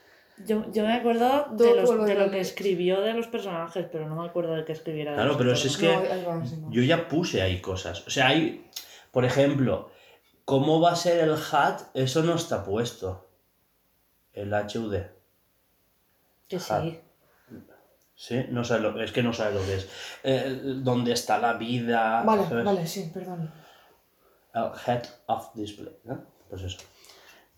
Yo, 0.46 0.66
yo 0.72 0.84
me 0.86 0.94
acuerdo 0.94 1.48
de, 1.52 1.76
los- 1.76 1.90
lo 1.94 2.06
de 2.06 2.32
que 2.32 2.40
escribió 2.40 3.02
de 3.02 3.14
los 3.14 3.28
personajes, 3.28 3.86
pero 3.92 4.08
no 4.10 4.16
me 4.22 4.28
acuerdo 4.28 4.54
de 4.56 4.66
que 4.66 4.72
escribiera 4.72 5.12
de 5.12 5.18
Claro, 5.18 5.30
los 5.34 5.38
pero 5.38 5.56
si 5.56 5.68
es 5.68 5.78
que 5.78 5.94
No, 5.94 6.40
no. 6.40 6.72
yo 6.72 6.82
ya 6.82 7.08
puse 7.08 7.42
ahí 7.42 7.60
cosas. 7.62 8.08
O 8.08 8.10
sea, 8.10 8.28
hay, 8.28 8.66
por 9.12 9.26
ejemplo, 9.26 9.92
¿cómo 10.46 10.80
va 10.82 10.94
a 10.94 10.96
ser 10.96 11.20
el 11.20 11.34
HAT? 11.36 11.82
Eso 11.94 12.24
no 12.24 12.36
está 12.36 12.64
puesto. 12.64 13.28
El 14.34 14.54
HUD. 14.54 14.96
Que 16.48 16.60
sí. 16.60 17.00
¿Sí? 18.16 18.46
No 18.50 18.64
sabe 18.64 18.82
lo, 18.82 19.02
es 19.04 19.12
que 19.12 19.22
no 19.24 19.34
sabe 19.34 19.56
lo 19.56 19.66
que 19.66 19.76
es. 19.76 19.90
Eh, 20.24 20.62
¿Dónde 20.78 21.12
está 21.14 21.40
la 21.40 21.54
vida? 21.54 22.24
Vale, 22.24 22.44
¿sabes? 22.48 22.64
vale, 22.66 22.88
sí, 22.88 23.12
perdón. 23.14 23.52
El 24.54 24.70
head 24.86 25.04
of 25.28 25.54
display, 25.56 25.96
¿no? 26.04 26.24
Pues 26.50 26.62
eso. 26.64 26.80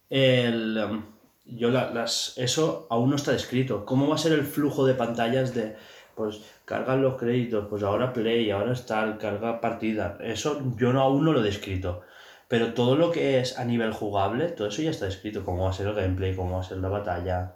El, 0.10 0.78
em, 0.78 1.04
yo 1.46 1.70
la- 1.70 1.89
las, 1.91 2.34
eso 2.38 2.88
aún 2.89 3.10
no 3.10 3.16
está 3.18 3.32
descrito. 3.32 3.86
¿Cómo 3.86 4.08
va 4.08 4.16
a 4.16 4.20
ser 4.20 4.32
el 4.34 4.46
flujo 4.46 4.86
de 4.86 4.93
pantallas 4.96 5.54
de, 5.54 5.76
pues, 6.16 6.41
cargan 6.66 7.02
los 7.02 7.16
créditos, 7.16 7.68
pues 7.70 7.84
ahora 7.84 8.14
play, 8.14 8.50
ahora 8.52 8.74
está, 8.74 9.18
carga 9.18 9.60
partida? 9.62 10.18
Eso 10.22 10.62
yo 10.78 10.93
no, 10.93 11.02
aún 11.02 11.26
no 11.26 11.34
lo 11.34 11.41
he 11.41 11.43
descrito. 11.43 12.02
Pero 12.48 12.74
todo 12.74 12.96
lo 12.96 13.12
que 13.12 13.39
es 13.39 13.58
a 13.58 13.66
nivel 13.66 13.91
jugable, 13.91 14.50
todo 14.50 14.68
eso 14.68 14.82
ya 14.82 14.91
está 14.91 15.06
descrito. 15.06 15.43
Cómo 15.43 15.64
va 15.66 15.72
a 15.72 15.74
ser 15.74 15.88
el 15.88 15.96
gameplay, 15.96 16.36
cómo 16.36 16.56
va 16.56 16.62
a 16.62 16.64
ser 16.64 16.78
la 16.78 16.89
batalla. 16.89 17.56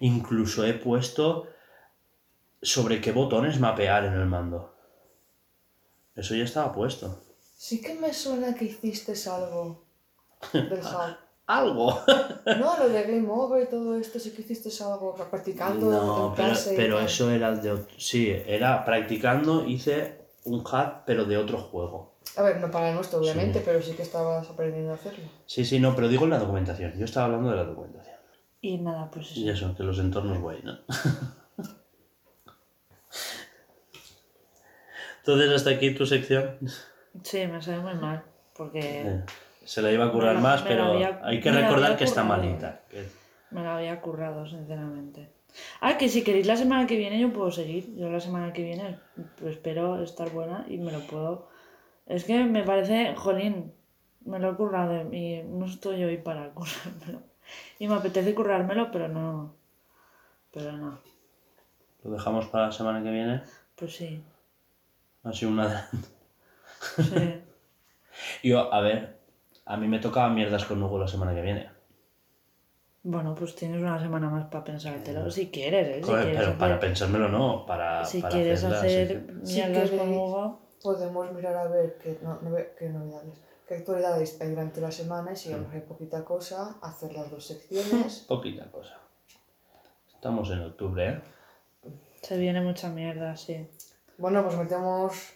Incluso 0.00 0.64
he 0.66 0.72
puesto 0.74 1.46
sobre 2.62 3.00
qué 3.00 3.12
botones 3.12 3.60
mapear 3.60 4.04
en 4.06 4.14
el 4.14 4.26
mando. 4.26 4.74
Eso 6.16 6.34
ya 6.34 6.44
estaba 6.44 6.72
puesto. 6.72 7.20
Sí 7.62 7.82
que 7.82 7.92
me 7.94 8.10
suena 8.14 8.54
que 8.54 8.64
hiciste 8.64 9.12
algo 9.28 9.84
del 10.54 10.72
hub. 10.80 11.16
Algo. 11.46 12.00
No, 12.58 12.78
lo 12.78 12.88
de 12.88 13.02
Game 13.02 13.28
Over 13.28 13.64
y 13.64 13.68
todo 13.68 13.96
esto, 13.98 14.18
sí 14.18 14.30
que 14.30 14.40
hiciste 14.40 14.70
algo 14.82 15.14
practicando 15.30 15.90
No, 15.90 16.28
en 16.28 16.34
pero, 16.36 16.54
pero 16.74 17.00
eso 17.00 17.30
era 17.30 17.54
de 17.54 17.70
ot- 17.74 17.88
Sí, 17.98 18.30
era 18.46 18.82
practicando, 18.84 19.66
hice 19.66 20.22
un 20.44 20.64
hack, 20.64 21.02
pero 21.04 21.26
de 21.26 21.36
otro 21.36 21.58
juego. 21.58 22.14
A 22.38 22.42
ver, 22.42 22.60
no 22.60 22.70
para 22.70 22.88
el 22.90 22.94
nuestro, 22.94 23.18
obviamente, 23.18 23.58
Sí. 23.58 23.64
pero 23.66 23.82
sí 23.82 23.92
que 23.92 24.02
estabas 24.04 24.48
aprendiendo 24.48 24.92
a 24.92 24.94
hacerlo. 24.94 25.24
Sí, 25.44 25.66
sí, 25.66 25.78
no, 25.80 25.94
pero 25.94 26.08
digo 26.08 26.24
en 26.24 26.30
la 26.30 26.38
documentación. 26.38 26.94
Yo 26.96 27.04
estaba 27.04 27.26
hablando 27.26 27.50
de 27.50 27.56
la 27.56 27.64
documentación. 27.64 28.16
Y 28.62 28.78
nada, 28.78 29.10
pues 29.10 29.32
eso. 29.32 29.40
Y 29.40 29.50
eso, 29.50 29.74
que 29.76 29.82
los 29.82 29.98
entornos 29.98 30.40
guay, 30.40 30.60
¿no? 30.62 30.78
Entonces, 35.18 35.50
hasta 35.50 35.70
aquí 35.70 35.90
tu 35.94 36.06
sección. 36.06 36.58
Sí, 37.22 37.46
me 37.46 37.60
sabe 37.62 37.78
muy 37.80 37.94
mal. 37.94 38.22
Porque 38.56 39.20
Se 39.64 39.82
la 39.82 39.90
iba 39.92 40.06
a 40.06 40.12
curar 40.12 40.34
la- 40.34 40.40
más, 40.40 40.62
pero 40.62 40.84
había- 40.84 41.20
hay 41.22 41.40
que 41.40 41.50
recordar 41.52 41.96
que 41.96 42.04
está 42.04 42.24
malita. 42.24 42.80
que- 42.90 43.08
me 43.50 43.62
la 43.62 43.76
había 43.76 44.00
currado, 44.00 44.46
sinceramente. 44.46 45.28
Ah, 45.80 45.98
que 45.98 46.08
si 46.08 46.22
queréis 46.22 46.46
la 46.46 46.56
semana 46.56 46.86
que 46.86 46.96
viene 46.96 47.18
yo 47.18 47.32
puedo 47.32 47.50
seguir. 47.50 47.94
Yo 47.96 48.08
la 48.10 48.20
semana 48.20 48.52
que 48.52 48.62
viene 48.62 48.98
pues, 49.38 49.56
espero 49.56 50.00
estar 50.02 50.30
buena 50.30 50.64
y 50.68 50.78
me 50.78 50.92
lo 50.92 51.00
puedo... 51.00 51.48
Es 52.06 52.24
que 52.24 52.44
me 52.44 52.62
parece, 52.62 53.14
jolín, 53.16 53.72
me 54.24 54.38
lo 54.38 54.52
he 54.52 54.56
currado 54.56 55.12
y 55.12 55.42
no 55.42 55.66
estoy 55.66 56.04
hoy 56.04 56.18
para 56.18 56.50
currármelo. 56.50 57.22
Y 57.80 57.88
me 57.88 57.94
apetece 57.94 58.34
currármelo, 58.34 58.92
pero 58.92 59.08
no... 59.08 59.54
Pero 60.52 60.72
no. 60.72 61.00
Lo 62.04 62.10
dejamos 62.12 62.46
para 62.46 62.66
la 62.66 62.72
semana 62.72 63.02
que 63.02 63.10
viene. 63.10 63.42
Pues 63.74 63.96
sí. 63.96 64.22
Ha 65.24 65.32
sido 65.32 65.50
una... 65.52 65.88
sí. 66.96 67.42
Yo, 68.42 68.72
a 68.72 68.80
ver, 68.80 69.18
A 69.66 69.76
mí 69.76 69.86
me 69.86 69.98
tocaba 70.00 70.28
mierdas 70.30 70.64
con 70.64 70.82
Hugo 70.82 70.98
la 70.98 71.06
semana 71.08 71.34
que 71.34 71.42
viene. 71.42 71.70
Bueno, 73.02 73.34
pues 73.34 73.54
tienes 73.54 73.80
una 73.80 73.98
semana 74.00 74.28
más 74.28 74.46
para 74.48 74.64
pensártelo. 74.64 75.30
Si 75.30 75.50
quieres, 75.50 75.88
¿eh? 75.88 75.94
Si 76.00 76.02
Joder, 76.02 76.24
quieres 76.24 76.40
pero 76.40 76.58
para 76.58 76.78
pensármelo 76.80 77.28
no, 77.28 77.64
para, 77.64 78.04
si 78.04 78.20
para 78.20 78.30
quieres 78.34 78.58
hacerla, 78.64 78.78
hacer 78.78 79.08
sí. 79.08 79.46
Si 79.46 79.54
mierdas 79.54 79.90
con 79.90 79.98
queréis. 80.00 80.18
Hugo. 80.18 80.60
Podemos 80.82 81.32
mirar 81.32 81.56
a 81.56 81.68
ver 81.68 81.98
qué, 82.02 82.18
no, 82.22 82.38
no 82.42 82.50
ve- 82.52 82.74
qué 82.78 82.88
novedades, 82.88 83.38
qué 83.68 83.74
actualidades 83.74 84.40
hay 84.40 84.48
durante 84.50 84.80
la 84.80 84.90
semana 84.90 85.32
y 85.32 85.36
si 85.36 85.50
vemos 85.50 85.70
que 85.70 85.76
hay 85.76 85.82
poquita 85.82 86.24
cosa, 86.24 86.76
hacer 86.82 87.12
las 87.14 87.30
dos 87.30 87.46
secciones. 87.46 88.24
Poquita 88.28 88.64
cosa. 88.70 88.98
Estamos 90.14 90.50
en 90.50 90.60
octubre, 90.62 91.08
¿eh? 91.08 91.20
Se 92.22 92.36
viene 92.38 92.60
mucha 92.60 92.88
mierda, 92.90 93.36
sí. 93.36 93.66
Bueno, 94.18 94.42
pues 94.44 94.56
metemos, 94.58 95.32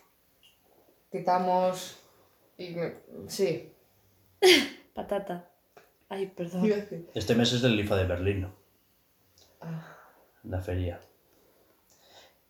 quitamos 1.19 1.97
y 2.59 2.71
me- 2.71 2.95
sí. 3.29 3.73
Patata. 4.95 5.49
Ay, 6.09 6.27
perdón. 6.27 6.71
Este 7.15 7.35
mes 7.37 7.53
es 7.53 7.63
del 7.63 7.79
IFA 7.79 7.97
de 7.97 8.05
Berlín, 8.07 8.41
¿no? 8.43 8.55
Ah, 9.61 9.97
la 10.45 10.61
feria. 10.61 11.01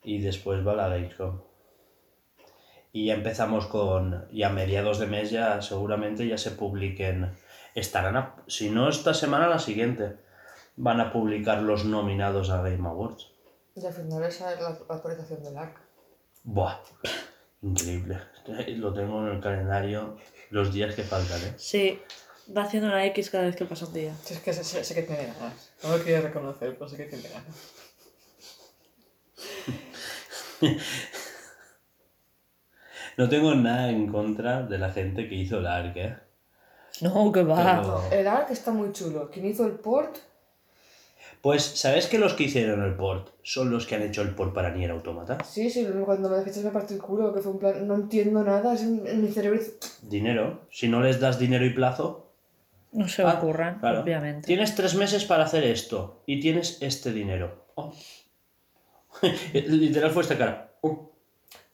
Y 0.03 0.21
después 0.21 0.67
va 0.67 0.75
la 0.75 0.89
Gamescom. 0.89 1.41
Y 2.93 3.07
ya 3.07 3.15
empezamos 3.15 3.67
con. 3.67 4.27
Y 4.31 4.43
a 4.45 4.49
mediados 4.51 4.99
de 4.99 5.07
mes 5.07 5.31
ya 5.31 5.61
seguramente 5.63 6.27
ya 6.27 6.39
se 6.39 6.51
publiquen. 6.53 7.37
Estarán. 7.75 8.17
a- 8.17 8.37
si 8.47 8.71
no 8.71 8.89
esta 8.89 9.13
semana, 9.15 9.47
la 9.49 9.59
siguiente. 9.59 10.17
Van 10.77 11.01
a 11.01 11.13
publicar 11.13 11.63
los 11.63 11.85
nominados 11.85 12.51
a 12.51 12.63
Game 12.63 12.87
Awards. 12.89 13.31
Y 13.77 13.85
al 13.87 13.93
final 13.93 14.23
esa 14.25 14.53
es 14.55 14.61
la, 14.61 14.71
la 14.89 14.95
actualización 14.97 15.43
del 15.45 15.57
ARC. 15.59 15.77
Buah. 16.45 16.79
Increíble. 17.65 18.19
Lo 18.77 18.93
tengo 18.93 19.27
en 19.27 19.35
el 19.37 19.41
calendario 19.41 20.17
los 20.51 20.73
días 20.73 20.95
que 20.95 21.03
faltan, 21.03 21.41
¿eh? 21.43 21.55
Sí, 21.57 21.99
va 22.57 22.63
haciendo 22.65 22.89
una 22.89 23.05
X 23.07 23.31
cada 23.31 23.45
vez 23.45 23.57
que 23.57 23.65
pasa 23.65 23.87
un 23.87 23.95
día. 23.95 24.15
Si 24.23 24.35
es 24.35 24.41
que 24.41 24.53
sé, 24.53 24.63
sé- 24.63 24.85
sé 24.85 24.95
que 24.95 25.03
tiene 25.03 25.27
ganas. 25.27 25.73
No 25.83 25.97
lo 25.97 26.05
quiero 26.05 26.23
reconocer, 26.23 26.77
pero 26.77 26.89
sé 26.89 26.97
que 26.99 27.05
tiene 27.05 27.29
ganas. 27.29 27.57
No 33.17 33.29
tengo 33.29 33.55
nada 33.55 33.91
en 33.91 34.09
contra 34.11 34.63
de 34.63 34.77
la 34.79 34.91
gente 34.91 35.29
que 35.29 35.37
hizo 35.37 35.59
el 35.59 35.67
ARC, 35.69 35.97
¿eh? 35.97 36.17
No, 37.01 37.31
que 37.31 37.45
va. 37.45 37.57
Pero- 37.81 38.03
el 38.11 38.27
ARC 38.27 38.51
está 38.51 38.73
muy 38.73 38.93
chulo. 38.93 39.31
Quien 39.31 39.47
hizo 39.47 39.65
el 39.67 39.73
port, 39.75 40.17
Pues, 41.45 41.63
¿sabes 41.63 42.07
que 42.07 42.19
los 42.19 42.33
que 42.33 42.45
hicieron 42.45 42.83
el 42.83 42.95
port 42.95 43.29
son 43.43 43.71
los 43.71 43.85
que 43.87 43.95
han 43.97 44.01
hecho 44.03 44.23
el 44.23 44.31
port 44.35 44.55
para 44.55 44.71
Nier 44.75 44.91
Automata? 44.93 45.37
sí, 45.45 45.69
sí, 45.69 45.87
cuando 46.07 46.31
me 46.31 46.39
dijiste 46.39 46.63
me 46.63 46.71
partió 46.71 46.97
el 46.97 47.03
culo, 47.03 47.35
que 47.35 47.43
fue 47.43 47.53
un 47.53 47.59
plan, 47.59 47.87
no 47.87 47.97
entiendo 47.97 48.43
nada, 48.43 48.73
es 48.73 48.81
en, 48.81 49.07
en 49.07 49.21
mi 49.21 49.29
cerebro. 49.29 49.61
Dinero. 50.01 50.63
Si 50.71 50.89
no 50.89 51.03
les 51.03 51.21
das 51.21 51.39
dinero 51.39 51.67
y 51.67 51.75
plazo, 51.75 52.33
No 52.93 53.07
se 53.09 53.23
Ah, 53.25 53.35
ocurran, 53.37 53.79
claro. 53.79 54.01
obviamente. 54.01 54.47
Tienes 54.47 54.75
tres 54.75 54.95
meses 54.95 55.27
para 55.27 55.45
hacer 55.45 55.65
esto 55.65 56.23
y 56.25 56.41
tienes 56.41 56.79
este 56.81 57.13
dinero. 57.13 57.67
Oh. 57.75 57.93
Literal 59.53 60.13
fue 60.13 60.23
esta 60.23 60.39
cara. 60.39 60.73
Oh. 60.81 61.13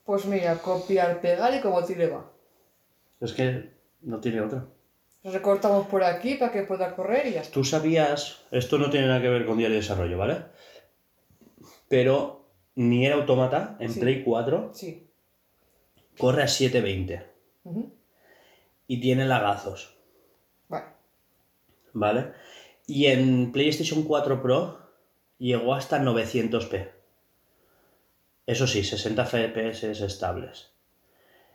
Pues 0.04 0.24
mira, 0.26 0.56
copiar, 0.58 1.20
pegar 1.20 1.54
y 1.54 1.60
como 1.60 1.84
tire 1.84 2.08
va. 2.08 2.28
Es 3.20 3.32
que 3.34 3.70
no 4.02 4.18
tiene 4.18 4.40
otra. 4.40 4.66
Recortamos 5.22 5.86
por 5.88 6.02
aquí 6.02 6.34
para 6.36 6.50
que 6.50 6.62
pueda 6.62 6.94
correr 6.96 7.26
y 7.26 7.32
ya 7.32 7.40
está. 7.42 7.52
Tú 7.52 7.62
sabías, 7.64 8.40
esto 8.50 8.78
no 8.78 8.88
tiene 8.88 9.06
nada 9.06 9.20
que 9.20 9.28
ver 9.28 9.44
con 9.44 9.58
diario 9.58 9.74
de 9.76 9.82
desarrollo, 9.82 10.16
¿vale? 10.16 10.44
Pero 11.88 12.46
Nier 12.76 13.12
Automata 13.12 13.76
en 13.80 13.92
Sí. 13.92 14.00
Play 14.00 14.22
4 14.24 14.70
Sí. 14.72 15.10
corre 16.18 16.42
a 16.44 16.48
720 16.48 17.26
Ujú. 17.64 17.92
y 18.86 19.00
tiene 19.00 19.26
lagazos, 19.26 19.94
Vale. 20.68 20.86
¿vale? 21.92 22.32
Y 22.86 23.06
en 23.06 23.52
PlayStation 23.52 24.04
4 24.04 24.40
Pro 24.40 24.78
llegó 25.38 25.74
hasta 25.74 25.98
900p. 25.98 26.90
Eso 28.46 28.66
sí, 28.66 28.82
60 28.84 29.26
FPS 29.26 29.90
estables. 30.04 30.70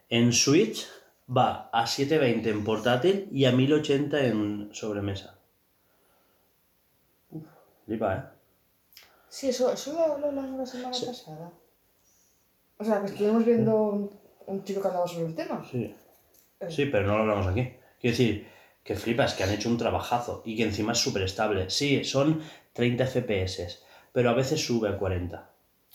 En 0.10 0.32
Switch 0.34 0.88
va 1.28 1.70
a 1.72 1.88
720 1.88 2.50
en 2.50 2.64
portátil 2.64 3.30
y 3.32 3.46
a 3.46 3.52
1080 3.52 4.26
en 4.26 4.70
sobremesa. 4.74 5.38
Uf, 7.32 7.44
flipa, 7.86 8.16
¿eh? 8.16 8.24
Sí, 9.30 9.50
eso, 9.50 9.72
eso 9.72 9.94
lo 9.94 10.28
hablamos 10.28 10.60
la 10.60 10.66
semana 10.66 10.92
pasada. 10.92 11.52
O 12.78 12.84
sea, 12.84 13.02
que 13.02 13.08
estuvimos 13.08 13.46
viendo 13.46 13.76
un, 13.76 14.12
un 14.48 14.64
chico 14.64 14.82
que 14.82 14.88
hablaba 14.88 15.08
sobre 15.08 15.26
el 15.28 15.36
tema. 15.36 15.66
Sí. 15.70 15.96
Sí, 16.70 16.86
pero 16.86 17.06
no 17.08 17.18
lo 17.18 17.24
hablamos 17.24 17.48
aquí. 17.48 17.74
Quiero 18.00 18.18
decir, 18.18 18.48
que 18.84 18.96
flipas, 18.96 19.34
que 19.34 19.44
han 19.44 19.52
hecho 19.52 19.70
un 19.70 19.78
trabajazo 19.78 20.42
y 20.46 20.56
que 20.56 20.64
encima 20.64 20.94
es 20.94 21.00
súper 21.00 21.24
estable. 21.24 21.70
Sí, 21.70 22.04
son 22.04 22.42
30 22.74 23.08
FPS, 23.08 23.84
pero 24.14 24.30
a 24.30 24.34
veces 24.34 24.64
sube 24.64 24.90
a 24.90 24.98
40. 24.98 25.50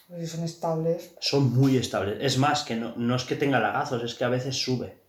Pues 0.09 0.21
si 0.21 0.37
son 0.37 0.45
estables. 0.45 1.15
Son 1.21 1.55
muy 1.55 1.77
estables. 1.77 2.19
Es 2.21 2.37
más, 2.39 2.65
que 2.65 2.75
no, 2.75 2.95
no 2.97 3.15
es 3.15 3.25
que 3.25 3.37
tenga 3.37 3.61
lagazos, 3.61 4.03
es 4.03 4.15
que 4.15 4.25
a 4.25 4.29
veces 4.29 4.57
sube. 4.57 5.00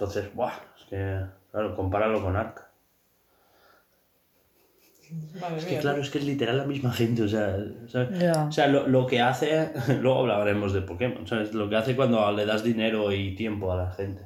Entonces, 0.00 0.34
¡buah! 0.34 0.52
Es 0.78 0.84
que, 0.88 1.20
claro, 1.50 1.76
compáralo 1.76 2.22
con 2.22 2.34
Ark. 2.34 2.64
Madre 5.38 5.58
Es 5.58 5.64
que 5.66 5.78
claro, 5.78 6.00
es 6.00 6.08
que 6.08 6.18
es 6.18 6.24
literal 6.24 6.56
la 6.56 6.64
misma 6.64 6.90
gente, 6.90 7.22
o 7.22 7.28
sea. 7.28 7.54
O 8.48 8.52
sea, 8.52 8.66
lo, 8.68 8.86
lo 8.86 9.06
que 9.06 9.20
hace, 9.20 9.72
luego 10.00 10.20
hablaremos 10.20 10.72
de 10.72 10.80
Pokémon, 10.80 11.26
¿sabes? 11.26 11.52
Lo 11.52 11.68
que 11.68 11.76
hace 11.76 11.94
cuando 11.96 12.30
le 12.32 12.46
das 12.46 12.62
dinero 12.62 13.12
y 13.12 13.34
tiempo 13.34 13.72
a 13.72 13.76
la 13.76 13.90
gente. 13.92 14.22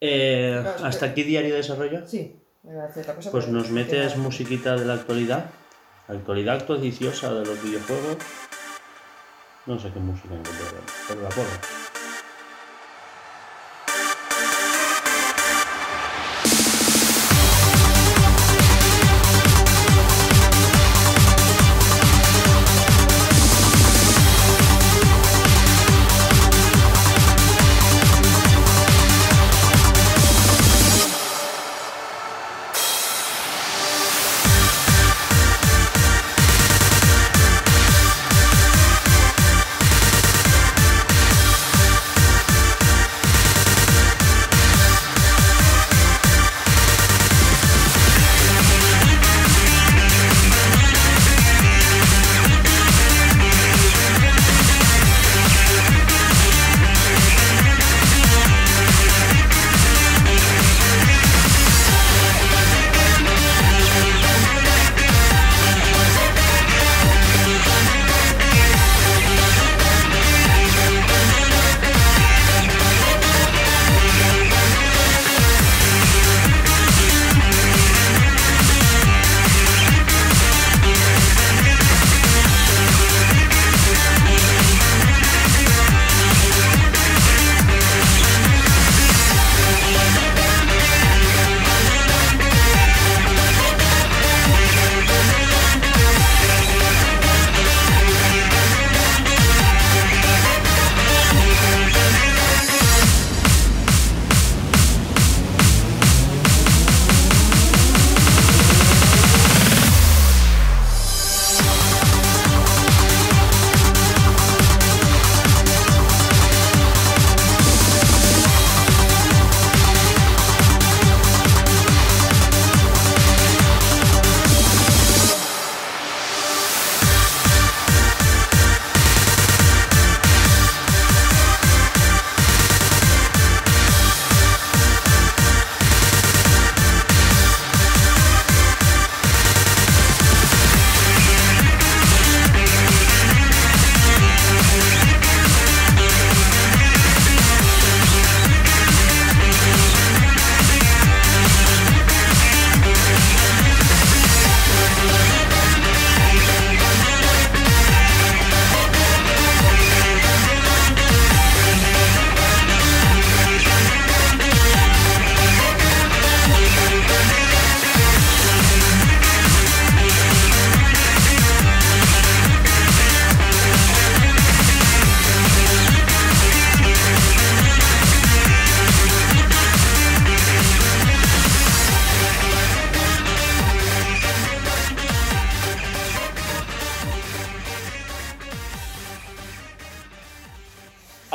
Eh, 0.00 0.58
Claro, 0.60 0.84
¿Hasta 0.86 1.06
que- 1.06 1.12
aquí 1.12 1.22
diario 1.22 1.50
de 1.50 1.56
desarrollo? 1.58 2.04
Sí, 2.04 2.36
cosa. 3.14 3.30
Pues 3.30 3.46
nos 3.48 3.66
es 3.66 3.70
metes 3.70 4.12
que- 4.14 4.18
musiquita 4.18 4.74
de 4.74 4.86
la 4.86 4.94
actualidad, 4.94 5.50
actualidad 6.08 6.56
actualiciosa 6.56 7.32
de 7.32 7.46
los 7.46 7.62
videojuegos. 7.62 8.16
No 9.66 9.78
sé 9.78 9.92
qué 9.92 10.00
música 10.00 10.34
encontrar, 10.34 10.72
pero 11.08 11.22
la 11.22 11.28
pongo. 11.28 11.85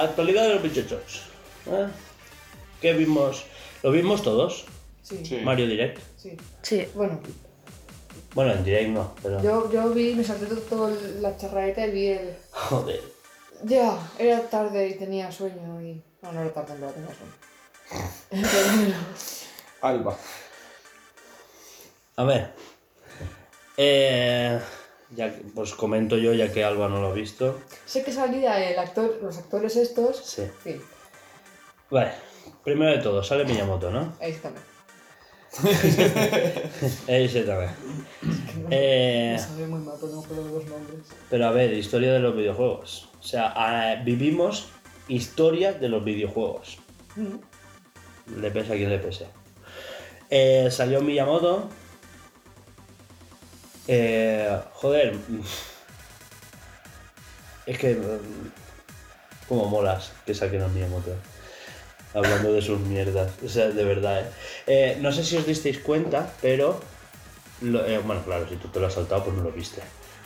Actualidad 0.03 0.43
de 0.43 0.55
los 0.55 0.63
bichochos. 0.63 1.23
¿eh? 1.67 1.87
¿Qué 2.81 2.93
vimos? 2.93 3.45
¿Lo 3.83 3.91
vimos 3.91 4.21
todos? 4.23 4.65
Sí, 5.03 5.25
Sí. 5.25 5.37
Mario 5.37 5.67
Direct. 5.67 5.99
sí. 6.17 6.37
Sí. 6.61 6.87
Bueno, 6.93 7.19
Bueno, 8.33 8.53
en 8.53 8.63
Direct 8.63 8.89
no, 8.89 9.13
pero... 9.21 9.41
yo, 9.43 9.71
yo 9.71 9.89
vi, 9.89 10.13
me 10.15 10.23
salté 10.23 10.45
toda 10.55 10.91
la 11.19 11.35
charraeta 11.37 11.85
y 11.87 11.91
vi 11.91 12.07
el... 12.07 12.35
Joder. 12.51 13.01
Ya, 13.63 13.97
era 14.17 14.41
tarde 14.49 14.87
y 14.89 14.93
tenía 14.95 15.31
sueño 15.31 15.81
y... 15.81 16.01
No, 16.21 16.31
no 16.31 16.41
era 16.41 16.53
tarde, 16.53 16.75
no 16.79 16.87
tenía 16.87 17.09
sueño. 17.13 17.33
Alba. 19.81 20.17
A 22.15 22.23
ver. 22.23 22.53
Eh, 23.77 24.59
ya, 25.15 25.33
que- 25.35 25.43
pues 25.55 25.73
comento 25.73 26.17
yo, 26.17 26.33
ya 26.33 26.51
que 26.51 26.63
Alba 26.63 26.87
no 26.89 27.01
lo 27.01 27.07
ha 27.09 27.13
visto. 27.13 27.59
sé 27.85 28.03
que 28.03 28.11
salía 28.11 28.69
el 28.71 28.77
actor, 28.79 29.19
los 29.21 29.37
actores 29.37 29.75
estos... 29.75 30.17
Sí. 30.17 30.43
Sí, 30.63 30.79
Vale. 31.89 32.11
Primero 32.63 32.91
de 32.91 32.99
todo, 32.99 33.23
sale 33.23 33.43
Miyamoto, 33.45 33.89
¿no? 33.91 34.13
ahí 34.21 34.31
está. 34.31 34.51
Me 37.07 37.25
Ese 37.25 37.41
también. 37.43 37.71
Eh, 38.69 39.37
sabe 39.39 39.67
muy 39.67 39.79
mal, 39.79 39.95
pero 39.99 40.13
no 40.13 40.19
me 40.19 40.25
acuerdo 40.25 40.45
de 40.45 40.51
los 40.53 40.65
nombres. 40.65 40.99
pero 41.29 41.45
a 41.47 41.51
ver, 41.51 41.73
historia 41.73 42.13
de 42.13 42.19
los 42.19 42.35
videojuegos. 42.35 43.09
O 43.19 43.23
sea, 43.23 44.01
vivimos 44.05 44.69
historia 45.07 45.73
de 45.73 45.89
los 45.89 46.03
videojuegos. 46.05 46.77
Mm. 47.15 48.39
Le 48.39 48.51
pese 48.51 48.73
a 48.73 48.75
quien 48.77 48.89
le 48.89 48.99
pese. 48.99 49.27
Eh, 50.29 50.69
salió 50.71 51.01
Miyamoto. 51.01 51.67
Eh, 53.87 54.59
joder. 54.73 55.15
Es 57.65 57.77
que. 57.77 57.97
Como 59.47 59.65
molas 59.65 60.11
que 60.25 60.33
saquen 60.33 60.61
a 60.61 60.67
Miyamoto. 60.67 61.11
Hablando 62.13 62.51
de 62.53 62.61
sus 62.61 62.79
mierdas. 62.79 63.31
O 63.43 63.49
sea, 63.49 63.67
de 63.69 63.83
verdad, 63.83 64.21
¿eh? 64.21 64.25
Eh, 64.67 64.97
no 65.01 65.11
sé 65.11 65.23
si 65.23 65.37
os 65.37 65.45
disteis 65.45 65.79
cuenta, 65.79 66.31
pero. 66.41 66.79
lo- 67.61 67.85
eh, 67.85 67.99
bueno, 67.99 68.23
claro, 68.23 68.47
si 68.49 68.55
tú 68.55 68.67
te 68.69 68.79
lo 68.79 68.87
has 68.87 68.93
saltado, 68.93 69.25
pues 69.25 69.35
no 69.37 69.43
lo 69.43 69.51
viste. 69.51 69.81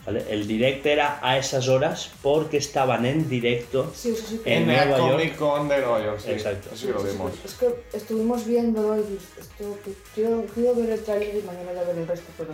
¿vale? 0.05 0.23
El 0.29 0.45
direct 0.47 0.85
era 0.85 1.17
a 1.21 1.35
esas 1.39 1.67
horas 1.67 2.11
porque 2.21 2.57
estaban 2.57 3.07
en 3.07 3.27
directo 3.27 3.91
Sí, 3.95 4.11
eso 4.11 4.23
sí 4.27 4.37
que... 4.43 4.53
En 4.53 4.61
En, 4.61 4.67
Nueva 4.67 4.97
York. 4.99 5.11
Comic 5.13 5.35
Con 5.35 5.67
de 5.67 5.77
Nueva 5.79 6.03
York, 6.03 6.19
sí. 6.23 6.29
Exacto. 6.31 6.69
Eso 6.71 6.77
sí 6.85 6.87
lo 6.93 6.99
Sí, 6.99 7.05
sí, 7.07 7.11
vimos. 7.13 7.31
sí. 7.33 7.39
Es 7.45 7.53
que 7.55 7.83
estuvimos 7.97 8.45
viéndolo 8.45 8.97
y 8.97 9.19
esto, 9.39 9.77
quiero, 10.13 10.45
quiero 10.53 10.75
ver 10.75 10.91
el 10.91 11.03
trailer 11.03 11.35
y 11.37 11.41
mañana 11.41 11.73
ya 11.73 11.83
ver 11.85 11.97
el 11.97 12.07
resto, 12.07 12.27
pero. 12.37 12.51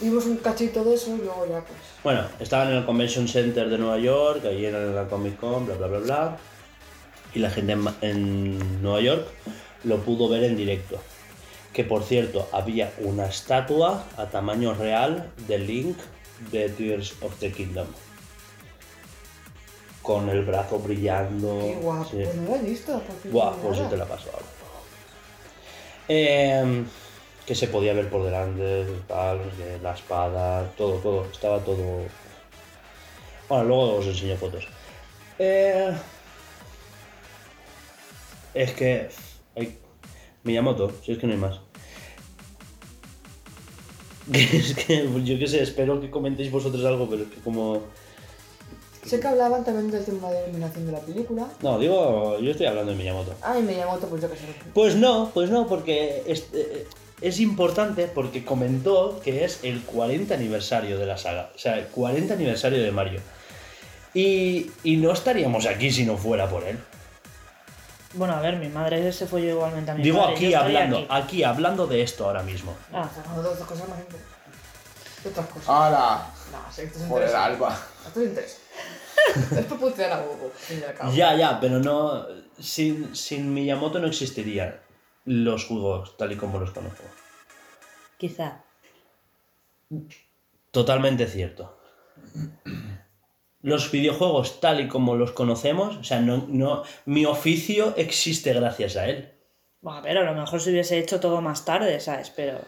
Vimos 0.00 0.24
un 0.24 0.38
cachito 0.38 0.82
de 0.82 0.94
eso 0.94 1.14
y 1.14 1.18
luego 1.18 1.46
ya 1.46 1.60
pues... 1.60 1.78
Bueno, 2.02 2.24
estaban 2.38 2.70
en 2.70 2.78
el 2.78 2.86
Convention 2.86 3.28
Center 3.28 3.68
de 3.68 3.76
Nueva 3.76 3.98
York, 3.98 4.44
allí 4.46 4.64
en 4.64 4.94
la 4.94 5.06
Comic 5.06 5.38
Con, 5.38 5.66
bla 5.66 5.76
bla 5.76 5.86
bla 5.88 5.98
bla. 5.98 6.38
Y 7.34 7.38
la 7.38 7.50
gente 7.50 7.76
en, 8.00 8.82
Nueva 8.82 9.00
York 9.00 9.26
lo 9.84 9.98
pudo 9.98 10.28
ver 10.28 10.44
en 10.44 10.56
directo. 10.56 10.98
Que 11.74 11.84
por 11.84 12.02
cierto, 12.02 12.48
había 12.52 12.92
una 12.98 13.26
estatua 13.26 14.04
a 14.16 14.26
tamaño 14.26 14.74
real 14.74 15.30
de 15.46 15.58
Link 15.58 15.98
de 16.50 16.70
Tears 16.70 17.14
of 17.20 17.38
the 17.38 17.52
Kingdom. 17.52 17.86
Con 20.02 20.30
el 20.30 20.44
brazo 20.44 20.78
brillando. 20.78 21.60
Qué 21.60 21.74
guapo, 21.76 22.04
sí. 22.04 22.16
pues 22.24 22.34
no 22.36 22.50
la 22.50 22.56
he 22.56 22.64
visto. 22.64 23.02
no 23.24 23.52
pues 23.62 23.78
yo 23.78 23.84
te 23.84 23.96
la 23.98 24.06
paso 24.06 24.30
ahora. 24.32 24.46
Eh, 26.08 26.84
que 27.50 27.56
se 27.56 27.66
podía 27.66 27.92
ver 27.94 28.08
por 28.08 28.22
delante, 28.22 28.86
tal, 29.08 29.40
qué, 29.56 29.76
la 29.82 29.92
espada, 29.92 30.70
todo, 30.76 30.98
todo, 30.98 31.24
estaba 31.24 31.58
todo. 31.58 32.02
Bueno, 33.48 33.64
luego 33.64 33.96
os 33.96 34.06
enseño 34.06 34.36
fotos. 34.36 34.68
Eh, 35.36 35.90
es 38.54 38.70
que. 38.70 39.08
Miyamoto, 40.44 40.92
si 41.02 41.10
es 41.10 41.18
que 41.18 41.26
no 41.26 41.32
hay 41.32 41.40
más. 41.40 41.58
Es 44.32 44.76
que 44.76 45.08
yo 45.24 45.36
qué 45.36 45.48
sé, 45.48 45.60
espero 45.60 46.00
que 46.00 46.08
comentéis 46.08 46.52
vosotros 46.52 46.84
algo, 46.84 47.10
pero 47.10 47.24
es 47.24 47.30
que 47.30 47.40
como. 47.40 47.82
Sé 49.04 49.18
que 49.18 49.26
hablaban 49.26 49.64
también 49.64 49.90
del 49.90 50.04
tema 50.04 50.30
de 50.30 50.44
eliminación 50.44 50.86
de 50.86 50.92
la 50.92 51.00
película. 51.00 51.48
No, 51.62 51.80
digo, 51.80 52.38
yo 52.38 52.52
estoy 52.52 52.66
hablando 52.66 52.92
de 52.92 52.98
Miyamoto. 52.98 53.34
Ay, 53.42 53.60
me 53.62 53.74
llamó 53.74 53.98
pues 53.98 54.22
yo 54.22 54.30
que 54.30 54.36
sé. 54.36 54.46
Pues 54.72 54.94
no, 54.94 55.32
pues 55.34 55.50
no, 55.50 55.66
porque 55.66 56.22
es, 56.28 56.46
eh, 56.52 56.86
es 57.20 57.40
importante 57.40 58.06
porque 58.06 58.44
comentó 58.44 59.20
que 59.22 59.44
es 59.44 59.60
el 59.62 59.82
40 59.82 60.34
aniversario 60.34 60.98
de 60.98 61.06
la 61.06 61.18
saga. 61.18 61.50
O 61.54 61.58
sea, 61.58 61.78
el 61.78 61.86
40 61.86 62.34
aniversario 62.34 62.82
de 62.82 62.90
Mario. 62.90 63.20
Y, 64.14 64.70
y 64.82 64.96
no 64.96 65.12
estaríamos 65.12 65.66
aquí 65.66 65.90
si 65.90 66.04
no 66.04 66.16
fuera 66.16 66.48
por 66.48 66.64
él. 66.64 66.78
Bueno, 68.14 68.34
a 68.34 68.40
ver, 68.40 68.56
mi 68.56 68.68
madre 68.68 69.12
se 69.12 69.26
fue 69.26 69.42
yo 69.42 69.50
igualmente 69.50 69.90
a 69.90 69.94
mi 69.94 70.02
Digo 70.02 70.18
padre, 70.18 70.34
aquí 70.34 70.54
hablando, 70.54 70.98
aquí. 70.98 71.06
aquí 71.10 71.44
hablando 71.44 71.86
de 71.86 72.02
esto 72.02 72.24
ahora 72.24 72.42
mismo. 72.42 72.74
Ah, 72.92 73.08
dos 73.36 73.58
cosas 73.58 73.88
más. 73.88 73.98
Otras 75.24 75.46
cosas. 75.46 75.68
¡Hala! 75.68 76.26
No, 76.50 76.72
sí, 76.72 76.82
esto 76.82 76.98
es 76.98 77.06
Joder, 77.06 77.28
interesante. 77.28 77.54
Alba. 77.54 77.78
Esto 78.06 78.20
es 78.20 78.28
interesante. 78.28 79.60
Esto 79.60 79.76
putear 79.76 80.12
a 80.12 80.20
Hugo, 80.22 80.50
al 80.52 80.58
fin 80.58 80.80
y 80.80 80.84
al 80.84 80.94
cabo. 80.94 81.12
Ya, 81.12 81.36
ya, 81.36 81.60
pero 81.60 81.78
no. 81.78 82.26
Sin, 82.58 83.14
sin 83.14 83.54
Miyamoto 83.54 84.00
no 84.00 84.08
existirían 84.08 84.74
los 85.30 85.64
juegos 85.64 86.16
tal 86.16 86.32
y 86.32 86.36
como 86.36 86.58
los 86.58 86.72
conozco. 86.72 87.04
quizá. 88.18 88.64
Totalmente 90.72 91.26
cierto. 91.26 91.78
Los 93.62 93.92
videojuegos 93.92 94.60
tal 94.60 94.80
y 94.80 94.88
como 94.88 95.14
los 95.14 95.30
conocemos, 95.30 95.96
o 95.98 96.04
sea, 96.04 96.20
no, 96.20 96.46
no, 96.48 96.82
mi 97.06 97.26
oficio 97.26 97.94
existe 97.96 98.52
gracias 98.52 98.96
a 98.96 99.08
él. 99.08 99.32
Bueno, 99.82 100.00
pero 100.02 100.20
a 100.20 100.24
lo 100.24 100.34
mejor 100.34 100.60
se 100.60 100.70
hubiese 100.70 100.98
hecho 100.98 101.20
todo 101.20 101.40
más 101.40 101.64
tarde, 101.64 102.00
¿sabes? 102.00 102.30
Pero. 102.30 102.58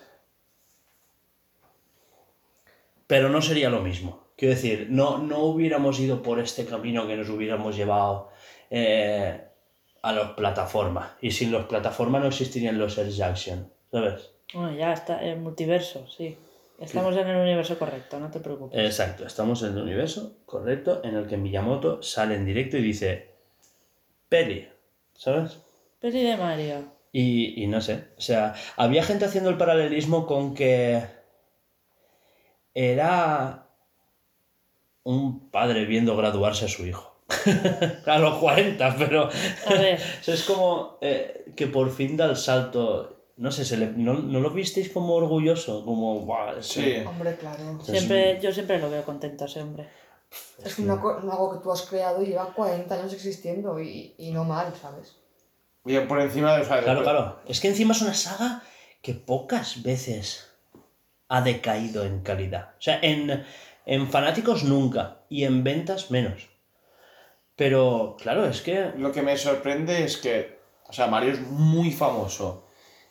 Pero 3.09 3.29
no 3.29 3.43
sería 3.43 3.71
lo 3.71 3.81
mismo. 3.81 4.29
Quiero 4.37 4.55
decir, 4.55 4.87
no, 4.89 5.19
no 5.19 5.41
hubiéramos 5.41 5.99
ido 5.99 6.23
por 6.23 6.39
este 6.39 6.65
camino 6.65 7.09
que 7.09 7.17
nos 7.17 7.29
hubiéramos 7.29 7.77
llevado 7.77 8.31
eh, 8.71 9.52
a 10.03 10.13
las 10.13 10.33
plataformas. 10.33 11.13
Y 11.21 11.31
sin 11.31 11.53
los 11.53 11.67
plataformas 11.67 12.21
no 12.21 12.29
existirían 12.29 12.79
los 12.79 12.99
Edge 12.99 13.23
Action, 13.23 13.73
¿sabes? 13.91 14.31
Bueno, 14.53 14.77
ya 14.77 14.93
está, 14.93 15.23
el 15.23 15.39
multiverso, 15.39 16.07
sí. 16.09 16.37
Estamos 16.79 17.17
en 17.17 17.29
el 17.29 17.37
universo 17.37 17.79
correcto, 17.79 18.19
no 18.19 18.31
te 18.31 18.41
preocupes. 18.41 18.79
Exacto, 18.79 19.25
estamos 19.25 19.63
en 19.63 19.77
el 19.77 19.83
universo 19.83 20.39
correcto 20.45 21.01
en 21.05 21.15
el 21.15 21.29
que 21.29 21.37
Miyamoto 21.37 22.03
sale 22.03 22.35
en 22.35 22.45
directo 22.45 22.77
y 22.77 22.83
dice, 22.83 23.31
peli, 24.29 24.69
¿sabes? 25.15 25.59
Peli 26.01 26.25
de 26.25 26.37
Mario. 26.37 26.85
Y, 27.13 27.63
y 27.63 27.67
no 27.69 27.81
sé, 27.81 28.09
o 28.19 28.21
sea, 28.21 28.55
había 28.77 29.05
gente 29.05 29.27
haciendo 29.27 29.51
el 29.51 29.59
paralelismo 29.59 30.27
con 30.27 30.55
que 30.55 31.03
era 32.75 33.69
un 35.05 35.51
padre 35.51 35.85
viendo 35.85 36.17
graduarse 36.17 36.65
a 36.65 36.69
su 36.69 36.87
hijo. 36.87 37.12
a 38.07 38.19
los 38.19 38.39
40, 38.39 38.97
pero 38.99 39.29
A 39.67 39.75
ver, 39.75 40.01
es 40.27 40.43
como 40.45 40.99
eh, 41.01 41.45
que 41.57 41.67
por 41.67 41.91
fin 41.91 42.17
da 42.17 42.27
el 42.27 42.37
salto. 42.37 43.19
No 43.37 43.51
sé, 43.51 43.65
se 43.65 43.77
le- 43.79 43.87
no, 43.93 44.15
¿no 44.15 44.41
lo 44.41 44.51
visteis 44.51 44.91
como 44.91 45.15
orgulloso? 45.15 45.85
Como, 45.85 46.21
"Buah, 46.21 46.59
es 46.59 46.67
Sí. 46.67 46.97
Hombre, 47.07 47.35
claro. 47.37 47.79
siempre, 47.83 48.39
yo 48.43 48.53
siempre 48.53 48.79
lo 48.79 48.91
veo 48.91 49.03
contento 49.05 49.47
ese 49.47 49.63
hombre. 49.63 49.89
Es 50.65 50.79
una 50.79 50.95
algo 50.95 51.53
que 51.53 51.63
tú 51.63 51.73
has 51.73 51.83
creado 51.83 52.23
y 52.23 52.27
lleva 52.27 52.53
40 52.55 52.95
años 52.95 53.13
existiendo 53.13 53.81
y, 53.81 54.15
y 54.19 54.31
no 54.31 54.45
mal, 54.45 54.73
¿sabes? 54.81 55.17
Bien 55.85 56.07
por 56.07 56.21
encima 56.21 56.55
de. 56.57 56.63
O 56.63 56.65
sea, 56.65 56.77
de- 56.77 56.83
Claro, 56.85 57.03
claro. 57.03 57.41
Es 57.49 57.61
que 57.61 57.69
encima 57.69 57.93
es 57.95 58.03
una 58.03 58.15
saga 58.15 58.63
que 59.03 59.15
pocas 59.15 59.83
veces 59.83 60.49
ha 61.29 61.41
decaído 61.41 62.05
en 62.05 62.21
calidad. 62.21 62.75
O 62.79 62.83
sea, 62.83 62.99
en, 63.03 63.45
en 63.87 64.11
fanáticos 64.11 64.63
nunca 64.65 65.23
y 65.29 65.45
en 65.45 65.65
ventas 65.65 66.11
menos. 66.11 66.49
Pero, 67.63 68.17
claro, 68.21 68.45
es 68.47 68.61
que... 68.61 68.91
Lo 68.97 69.13
que 69.13 69.23
me 69.23 69.37
sorprende 69.37 70.03
es 70.03 70.17
que. 70.17 70.59
O 70.89 70.93
sea, 70.93 71.07
Mario 71.07 71.33
es 71.33 71.41
muy 71.41 71.93
famoso. 71.93 72.67